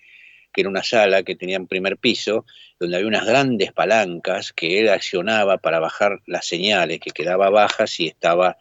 que 0.54 0.62
era 0.62 0.70
una 0.70 0.84
sala 0.84 1.24
que 1.24 1.36
tenía 1.36 1.60
un 1.60 1.68
primer 1.68 1.98
piso, 1.98 2.46
donde 2.80 2.96
había 2.96 3.08
unas 3.08 3.26
grandes 3.26 3.74
palancas 3.74 4.54
que 4.54 4.80
él 4.80 4.90
accionaba 4.90 5.58
para 5.58 5.80
bajar 5.80 6.22
las 6.26 6.46
señales, 6.46 7.00
que 7.00 7.12
quedaba 7.12 7.50
baja 7.50 7.88
si 7.88 8.08
estaba 8.08 8.58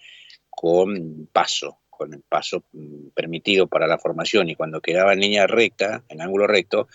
con 0.50 1.28
paso, 1.32 1.78
con 1.90 2.14
el 2.14 2.22
paso 2.22 2.64
mm, 2.72 3.08
permitido 3.14 3.66
para 3.68 3.86
la 3.86 3.98
formación, 3.98 4.48
y 4.48 4.54
cuando 4.54 4.80
quedaba 4.80 5.12
en 5.12 5.20
línea 5.20 5.46
recta, 5.46 6.02
en 6.08 6.20
ángulo 6.20 6.46
recto, 6.46 6.88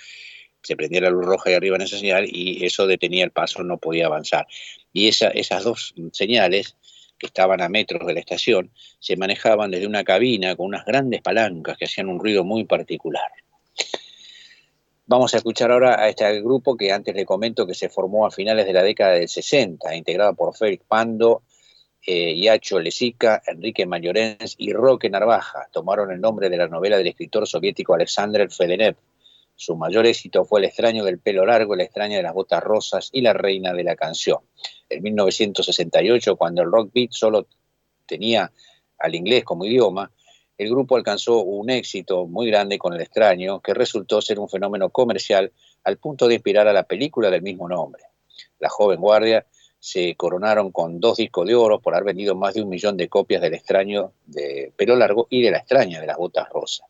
se 0.64 0.76
prendía 0.76 1.01
la 1.01 1.09
luz 1.09 1.26
roja 1.26 1.49
ahí 1.49 1.55
arriba 1.55 1.77
en 1.77 1.84
esa 1.84 1.97
señal 1.97 2.27
y 2.27 2.65
eso 2.65 2.88
detenía 2.88 3.23
el 3.23 3.31
paso, 3.31 3.64
no 3.64 3.77
podía 3.77 4.07
avanzar. 4.07 4.47
Y 4.91 5.07
esa, 5.07 5.30
esas 5.30 5.64
dos 5.64 5.93
señales 6.11 6.76
que 7.18 7.27
estaban 7.27 7.61
a 7.61 7.69
metros 7.69 8.06
de 8.06 8.14
la 8.14 8.19
estación 8.19 8.72
se 8.99 9.18
manejaban 9.18 9.72
desde 9.72 9.88
una 9.88 10.03
cabina 10.03 10.56
con 10.56 10.68
unas 10.68 10.85
grandes 10.85 11.22
palancas 11.22 11.77
que 11.77 11.85
hacían 11.85 12.10
un 12.10 12.19
ruido 12.19 12.44
muy 12.44 12.65
particular. 12.65 13.31
Vamos 15.06 15.34
a 15.34 15.38
escuchar 15.38 15.72
ahora 15.72 16.02
a 16.02 16.10
este 16.10 16.41
grupo 16.41 16.76
que 16.76 16.91
antes 16.91 17.15
le 17.15 17.26
comento 17.26 17.65
que 17.65 17.73
se 17.73 17.89
formó 17.89 18.26
a 18.26 18.31
finales 18.31 18.65
de 18.65 18.73
la 18.73 18.84
década 18.84 19.14
del 19.14 19.30
60, 19.30 19.95
integrado 19.95 20.35
por 20.35 20.56
Félix 20.56 20.84
Pando, 20.85 21.44
eh, 22.06 22.34
Iacho 22.34 22.80
Lesica, 22.80 23.41
Enrique 23.48 23.85
Mayorens 23.85 24.56
y 24.57 24.73
Roque 24.73 25.10
Narvaja. 25.10 25.69
Tomaron 25.72 26.11
el 26.11 26.19
nombre 26.19 26.49
de 26.49 26.57
la 26.57 26.68
novela 26.68 26.98
del 26.98 27.07
escritor 27.07 27.48
soviético 27.48 27.94
Alexander 27.94 28.52
Fedenev, 28.52 28.98
su 29.60 29.76
mayor 29.76 30.06
éxito 30.06 30.45
fue 30.45 30.60
El 30.60 30.65
extraño 30.65 31.03
del 31.03 31.18
pelo 31.18 31.44
largo, 31.44 31.73
El 31.73 31.81
extraño 31.81 32.18
de 32.18 32.22
las 32.22 32.34
botas 32.34 32.64
rosas 32.64 33.10
y 33.11 33.22
La 33.22 33.34
reina 33.34 33.73
de 33.73 33.84
la 33.84 33.95
canción. 33.95 34.38
En 34.89 35.03
1968, 35.03 36.35
cuando 36.35 36.61
el 36.61 36.72
rock 36.72 36.91
beat 36.93 37.11
solo 37.11 37.47
tenía 38.05 38.51
al 38.97 39.15
inglés 39.15 39.43
como 39.43 39.65
idioma, 39.65 40.11
el 40.57 40.69
grupo 40.69 40.95
alcanzó 40.95 41.41
un 41.43 41.69
éxito 41.69 42.26
muy 42.26 42.47
grande 42.47 42.80
con 42.80 42.93
El 42.93 43.01
extraño, 43.01 43.59
que 43.59 43.73
resultó 43.73 44.22
ser 44.22 44.39
un 44.39 44.49
fenómeno 44.49 44.89
comercial 44.89 45.51
al 45.84 45.97
punto 45.97 46.27
de 46.27 46.35
inspirar 46.35 46.68
a 46.68 46.73
la 46.73 46.84
película 46.84 47.30
del 47.30 47.43
mismo 47.43 47.69
nombre. 47.69 48.03
La 48.59 48.69
joven 48.69 48.99
guardia 48.99 49.45
se 49.80 50.15
coronaron 50.15 50.72
con 50.72 50.99
dos 50.99 51.18
discos 51.18 51.45
de 51.47 51.53
oro 51.53 51.80
por 51.80 51.93
haber 51.93 52.05
vendido 52.05 52.35
más 52.35 52.55
de 52.55 52.64
un 52.64 52.69
millón 52.69 52.97
de 52.97 53.07
copias 53.07 53.41
del 53.41 53.53
extraño 53.53 54.14
de 54.26 54.73
pelo 54.76 54.95
largo 54.95 55.27
y 55.30 55.43
de 55.43 55.51
la 55.51 55.59
extraña 55.59 56.01
de 56.01 56.07
las 56.07 56.18
botas 56.18 56.49
rosas. 56.49 56.88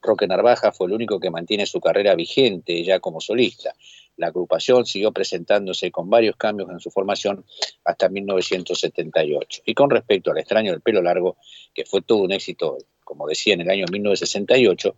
Roque 0.00 0.28
Narvaja 0.28 0.70
fue 0.70 0.86
el 0.86 0.92
único 0.92 1.18
que 1.18 1.30
mantiene 1.30 1.66
su 1.66 1.80
carrera 1.80 2.14
vigente 2.14 2.84
ya 2.84 3.00
como 3.00 3.20
solista. 3.20 3.74
La 4.18 4.26
agrupación 4.26 4.84
siguió 4.84 5.12
presentándose 5.12 5.90
con 5.90 6.10
varios 6.10 6.36
cambios 6.36 6.68
en 6.70 6.80
su 6.80 6.90
formación 6.90 7.44
hasta 7.84 8.08
1978. 8.08 9.62
Y 9.64 9.74
con 9.74 9.90
respecto 9.90 10.32
al 10.32 10.38
extraño 10.38 10.72
del 10.72 10.80
pelo 10.80 11.00
largo, 11.00 11.36
que 11.72 11.84
fue 11.84 12.02
todo 12.02 12.18
un 12.18 12.32
éxito, 12.32 12.78
como 13.04 13.28
decía, 13.28 13.54
en 13.54 13.60
el 13.60 13.70
año 13.70 13.84
1968, 13.90 14.96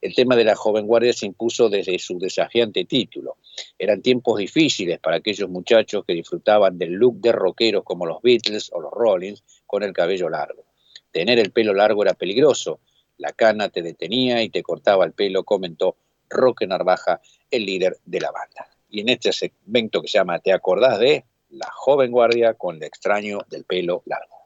el 0.00 0.14
tema 0.14 0.36
de 0.36 0.44
la 0.44 0.56
joven 0.56 0.86
guardia 0.86 1.12
se 1.12 1.26
impuso 1.26 1.68
desde 1.68 1.98
su 1.98 2.18
desafiante 2.18 2.86
título. 2.86 3.36
Eran 3.78 4.00
tiempos 4.00 4.38
difíciles 4.38 4.98
para 5.00 5.16
aquellos 5.16 5.50
muchachos 5.50 6.04
que 6.06 6.14
disfrutaban 6.14 6.78
del 6.78 6.92
look 6.92 7.20
de 7.20 7.32
rockeros 7.32 7.84
como 7.84 8.06
los 8.06 8.22
Beatles 8.22 8.70
o 8.72 8.80
los 8.80 8.90
Rollins 8.90 9.44
con 9.66 9.82
el 9.82 9.92
cabello 9.92 10.30
largo. 10.30 10.64
Tener 11.10 11.38
el 11.38 11.52
pelo 11.52 11.74
largo 11.74 12.02
era 12.02 12.14
peligroso, 12.14 12.80
la 13.18 13.32
cana 13.32 13.68
te 13.68 13.82
detenía 13.82 14.42
y 14.42 14.48
te 14.48 14.62
cortaba 14.62 15.04
el 15.04 15.12
pelo, 15.12 15.44
comentó 15.44 15.96
Roque 16.28 16.66
Narvaja, 16.66 17.20
el 17.50 17.66
líder 17.66 17.96
de 18.04 18.20
la 18.20 18.30
banda. 18.30 18.68
Y 18.88 19.00
en 19.00 19.08
este 19.08 19.32
segmento 19.32 20.02
que 20.02 20.08
se 20.08 20.18
llama 20.18 20.38
¿Te 20.38 20.52
acordás 20.52 20.98
de? 20.98 21.24
La 21.50 21.70
joven 21.70 22.10
guardia 22.10 22.54
con 22.54 22.76
el 22.76 22.82
extraño 22.82 23.40
del 23.48 23.64
pelo 23.64 24.02
largo. 24.06 24.36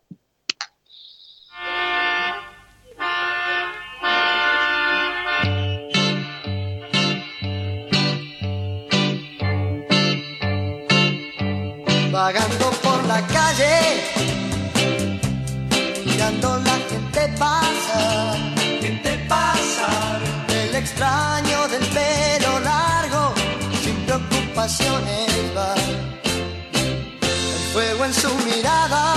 Vagando 12.13 12.71
por 12.83 13.05
la 13.07 13.27
calle, 13.27 13.79
mirando 16.05 16.59
la 16.59 16.77
gente 16.89 17.39
pasar 17.39 18.51
extraño 20.81 21.50
del 21.50 21.50
pelo 21.50 21.50
pasiones 24.61 25.33
va. 25.57 25.75
El 26.75 27.63
fuego 27.73 28.05
en 28.05 28.13
su 28.13 28.31
mirada 28.49 29.15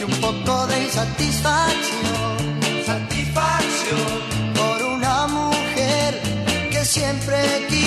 y 0.00 0.02
un 0.02 0.14
poco 0.26 0.66
de 0.68 0.76
insatisfacción. 0.86 2.36
Satisfacción 2.86 4.08
por 4.58 4.78
una 4.96 5.26
mujer 5.26 6.10
que 6.72 6.82
siempre 6.86 7.38
quiere 7.68 7.77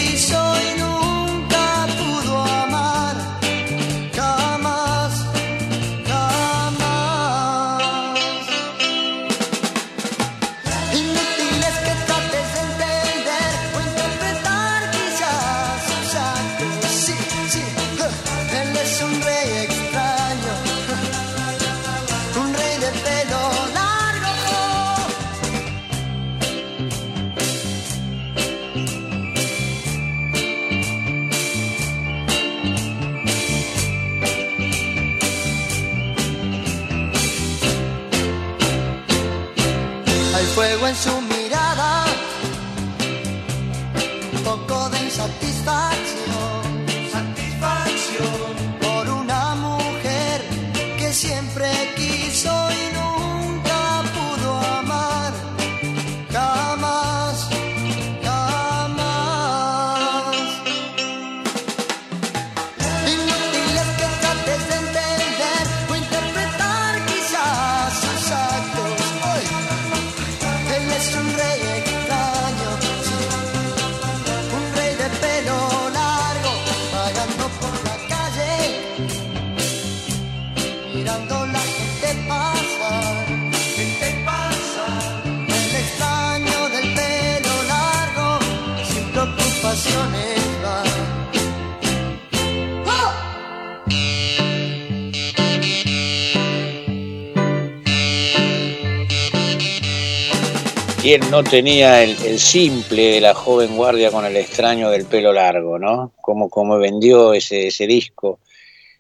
¿Quién 101.02 101.32
no 101.32 101.44
tenía 101.44 102.04
el, 102.04 102.38
simple 102.38 103.14
de 103.14 103.22
la 103.22 103.34
joven 103.34 103.76
guardia 103.76 104.12
con 104.12 104.24
el 104.24 104.38
extraño 104.38 104.92
del 104.92 105.08
pelo 105.08 105.34
largo, 105.34 105.80
no? 105.80 106.12
Cómo, 106.22 106.48
cómo 106.48 106.78
vendió 106.78 107.34
ese, 107.34 107.66
ese 107.68 107.88
disco. 107.88 108.38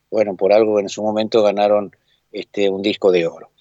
Bueno, 0.09 0.35
por 0.35 0.51
algo 0.51 0.79
en 0.79 0.89
su 0.89 1.03
momento 1.03 1.43
ganaron 1.43 1.95
este, 2.31 2.71
un 2.71 2.81
disco 2.81 3.11
de 3.11 3.27
oro. 3.27 3.51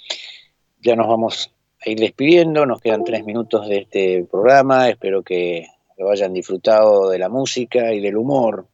Ya 0.80 0.96
nos 0.96 1.06
vamos 1.06 1.52
a 1.84 1.90
ir 1.90 2.00
despidiendo, 2.00 2.64
nos 2.64 2.80
quedan 2.80 3.04
tres 3.04 3.26
minutos 3.26 3.68
de 3.68 3.80
este 3.80 4.24
programa, 4.24 4.88
espero 4.88 5.22
que 5.22 5.66
lo 5.98 6.10
hayan 6.10 6.32
disfrutado 6.32 7.10
de 7.10 7.18
la 7.18 7.28
música 7.28 7.92
y 7.92 8.00
del 8.00 8.16
humor, 8.16 8.68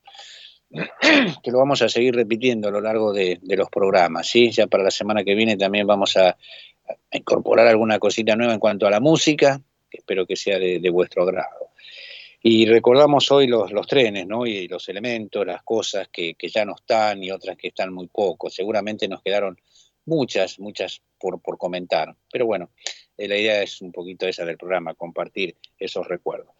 que 1.42 1.50
lo 1.50 1.58
vamos 1.58 1.82
a 1.82 1.88
seguir 1.88 2.14
repitiendo 2.14 2.68
a 2.68 2.70
lo 2.70 2.80
largo 2.80 3.12
de 3.12 3.40
los 3.42 3.68
programas, 3.68 4.28
¿sí? 4.28 4.52
Ya 4.52 4.68
para 4.68 4.84
la 4.84 4.92
semana 4.92 5.24
que 5.24 5.34
viene 5.34 5.56
también 5.56 5.88
vamos 5.88 6.16
a, 6.16 6.36
incorporar 7.12 7.66
alguna 7.66 7.98
cosita 7.98 8.36
nueva 8.36 8.54
en 8.54 8.60
cuanto 8.60 8.86
a 8.86 8.90
la 8.90 9.00
música, 9.00 9.60
que 9.90 9.98
espero 9.98 10.26
que 10.26 10.36
sea 10.36 10.58
de, 10.58 10.90
vuestro 10.90 11.22
agrado. 11.22 11.70
Y 12.42 12.66
recordamos 12.66 13.30
hoy 13.32 13.46
los, 13.46 13.86
trenes, 13.86 14.26
¿no? 14.26 14.46
Y 14.46 14.68
los 14.68 14.88
elementos, 14.88 15.46
las 15.46 15.62
cosas 15.62 16.08
que, 16.08 16.34
que 16.34 16.48
ya 16.48 16.64
no 16.64 16.74
están 16.76 17.22
y 17.22 17.30
otras 17.30 17.56
que 17.56 17.68
están 17.68 17.92
muy 17.92 18.06
poco. 18.08 18.50
Seguramente 18.50 19.08
nos 19.08 19.22
quedaron 19.22 19.58
muchas, 20.06 20.58
muchas 20.58 21.02
por, 21.18 21.58
comentar. 21.58 22.16
Pero 22.32 22.46
bueno, 22.46 22.70
la 23.18 23.36
idea 23.36 23.62
es 23.62 23.80
un 23.80 23.92
poquito 23.92 24.26
esa 24.26 24.44
del 24.44 24.58
programa, 24.58 24.94
compartir 24.94 25.56
esos 25.78 26.06
recuerdos. 26.06 26.54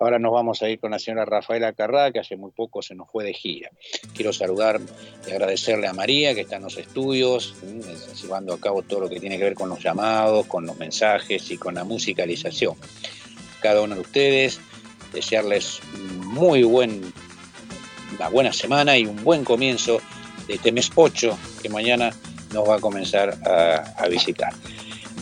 Ahora 0.00 0.18
nos 0.18 0.32
vamos 0.32 0.62
a 0.62 0.70
ir 0.70 0.80
con 0.80 0.92
la 0.92 0.98
señora 0.98 1.26
Rafaela 1.26 1.74
Carrá, 1.74 2.10
que 2.10 2.20
hace 2.20 2.34
muy 2.34 2.52
poco 2.52 2.80
se 2.80 2.94
nos 2.94 3.10
fue 3.10 3.22
de 3.22 3.34
gira. 3.34 3.70
Quiero 4.14 4.32
saludar 4.32 4.80
y 5.28 5.30
agradecerle 5.30 5.86
a 5.88 5.92
María, 5.92 6.34
que 6.34 6.40
está 6.40 6.56
en 6.56 6.62
los 6.62 6.78
estudios, 6.78 7.54
mm, 7.62 8.16
llevando 8.22 8.54
a 8.54 8.60
cabo 8.60 8.82
todo 8.82 9.00
lo 9.00 9.08
que 9.10 9.20
tiene 9.20 9.36
que 9.36 9.44
ver 9.44 9.54
con 9.54 9.68
los 9.68 9.82
llamados, 9.82 10.46
con 10.46 10.64
los 10.64 10.78
mensajes 10.78 11.50
y 11.50 11.58
con 11.58 11.74
la 11.74 11.84
musicalización. 11.84 12.76
Cada 13.60 13.82
uno 13.82 13.94
de 13.94 14.00
ustedes, 14.00 14.58
desearles 15.12 15.80
muy 16.24 16.62
buen, 16.62 17.12
una 18.16 18.28
buena 18.30 18.54
semana 18.54 18.96
y 18.96 19.04
un 19.04 19.22
buen 19.22 19.44
comienzo 19.44 20.00
de 20.48 20.54
este 20.54 20.72
mes 20.72 20.90
8 20.94 21.38
que 21.62 21.68
mañana 21.68 22.10
nos 22.54 22.66
va 22.66 22.76
a 22.76 22.80
comenzar 22.80 23.36
a 23.44 24.08
visitar. 24.08 24.54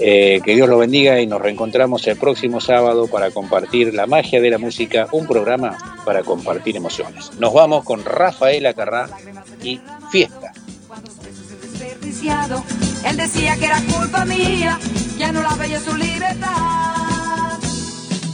Eh, 0.01 0.41
que 0.45 0.55
Dios 0.55 0.69
lo 0.69 0.79
bendiga 0.79 1.21
y 1.21 1.27
nos 1.27 1.41
reencontramos 1.41 2.07
el 2.07 2.17
próximo 2.17 2.61
sábado 2.61 3.09
para 3.09 3.31
compartir 3.31 3.95
la 3.95 4.07
magia 4.07 4.41
de 4.41 4.51
la 4.51 4.59
música, 4.59 5.09
un 5.13 5.27
programa 5.27 5.77
para 6.05 6.23
compartir 6.23 6.77
emociones. 6.77 7.33
Nos 7.39 7.53
vamos 7.53 7.85
con 7.85 8.05
Rafaela 8.05 8.75
Carrá 8.75 9.09
y 9.63 9.81
Fiesta. 10.11 10.53
Él 13.05 13.17
decía 13.17 13.57
que 13.57 13.65
era 13.65 13.81
culpa 13.83 14.25
mía, 14.25 14.79
ya 15.19 15.33
no 15.33 15.43
la 15.43 15.55
veía 15.55 15.81
su 15.81 15.97
libertad. 15.97 17.59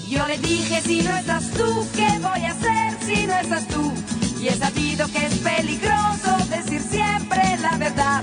Yo 0.08 0.26
le 0.26 0.38
dije, 0.38 0.80
si 0.80 1.02
no 1.02 1.16
estás 1.16 1.50
tú, 1.50 1.86
¿qué 1.94 2.06
voy 2.20 2.44
a 2.44 2.50
hacer 2.50 2.96
si 3.04 3.26
no 3.26 3.36
estás 3.36 3.66
tú? 3.68 3.92
Y 4.40 4.48
he 4.48 4.52
sabido 4.52 5.06
que 5.08 5.26
es 5.26 5.34
peligroso 5.38 6.36
decir 6.50 6.80
siempre 6.80 7.42
la 7.60 7.76
verdad. 7.78 8.22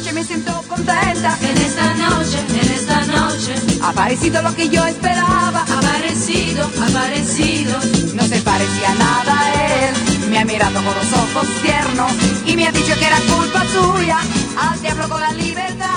Noche 0.00 0.12
me 0.14 0.24
siento 0.24 0.52
contenta. 0.66 1.36
En 1.42 1.58
esta 1.58 1.94
noche, 1.94 2.38
en 2.48 2.70
esta 2.72 3.04
noche. 3.06 3.54
Ha 3.82 3.90
aparecido 3.90 4.40
lo 4.40 4.54
que 4.54 4.68
yo 4.68 4.84
esperaba. 4.86 5.60
Aparecido, 5.60 6.64
aparecido. 6.88 7.78
No 8.14 8.22
se 8.24 8.40
parecía 8.40 8.94
nada 8.94 9.40
a 9.40 9.88
él. 9.88 9.94
Me 10.30 10.38
ha 10.38 10.44
mirado 10.44 10.82
con 10.82 10.94
los 10.94 11.12
ojos 11.12 11.46
tiernos 11.62 12.12
y 12.46 12.56
me 12.56 12.66
ha 12.66 12.72
dicho 12.72 12.94
que 12.98 13.04
era 13.04 13.20
culpa 13.34 13.62
suya. 13.66 14.18
Al 14.58 14.80
diablo 14.80 15.08
con 15.08 15.20
la 15.20 15.32
libertad. 15.32 15.88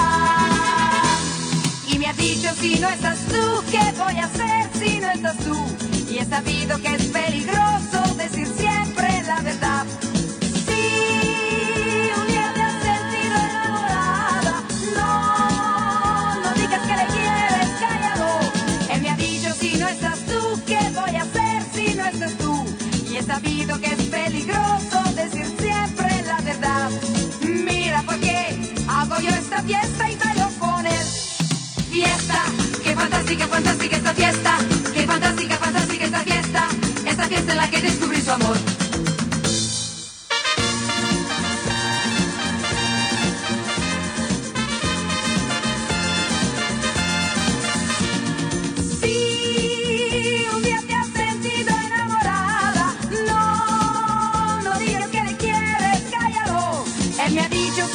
Y 1.87 1.97
me 1.97 2.07
ha 2.07 2.13
dicho 2.13 2.49
si 2.59 2.79
no 2.79 2.89
estás 2.89 3.19
tú, 3.29 3.63
¿qué 3.71 3.93
voy 3.97 4.17
a 4.19 4.25
hacer 4.25 4.69
si 4.79 4.99
no 4.99 5.11
estás 5.11 5.37
tú? 5.37 5.55
Y 6.11 6.17
he 6.17 6.25
sabido 6.25 6.77
que 6.81 6.95
es 6.95 7.03
peligroso 7.05 7.92
fantástica, 33.03 33.47
fantástica 33.47 33.97
esta 33.97 34.13
fiesta. 34.13 34.57
Qué 34.93 35.05
fantástica, 35.05 35.55
fantástica 35.57 36.05
esta 36.05 36.19
fiesta. 36.19 36.67
Esta 37.05 37.27
fiesta 37.27 37.51
en 37.51 37.57
la 37.57 37.69
que 37.69 37.81
descubrí 37.81 38.21
su 38.21 38.31
amor. 38.31 38.72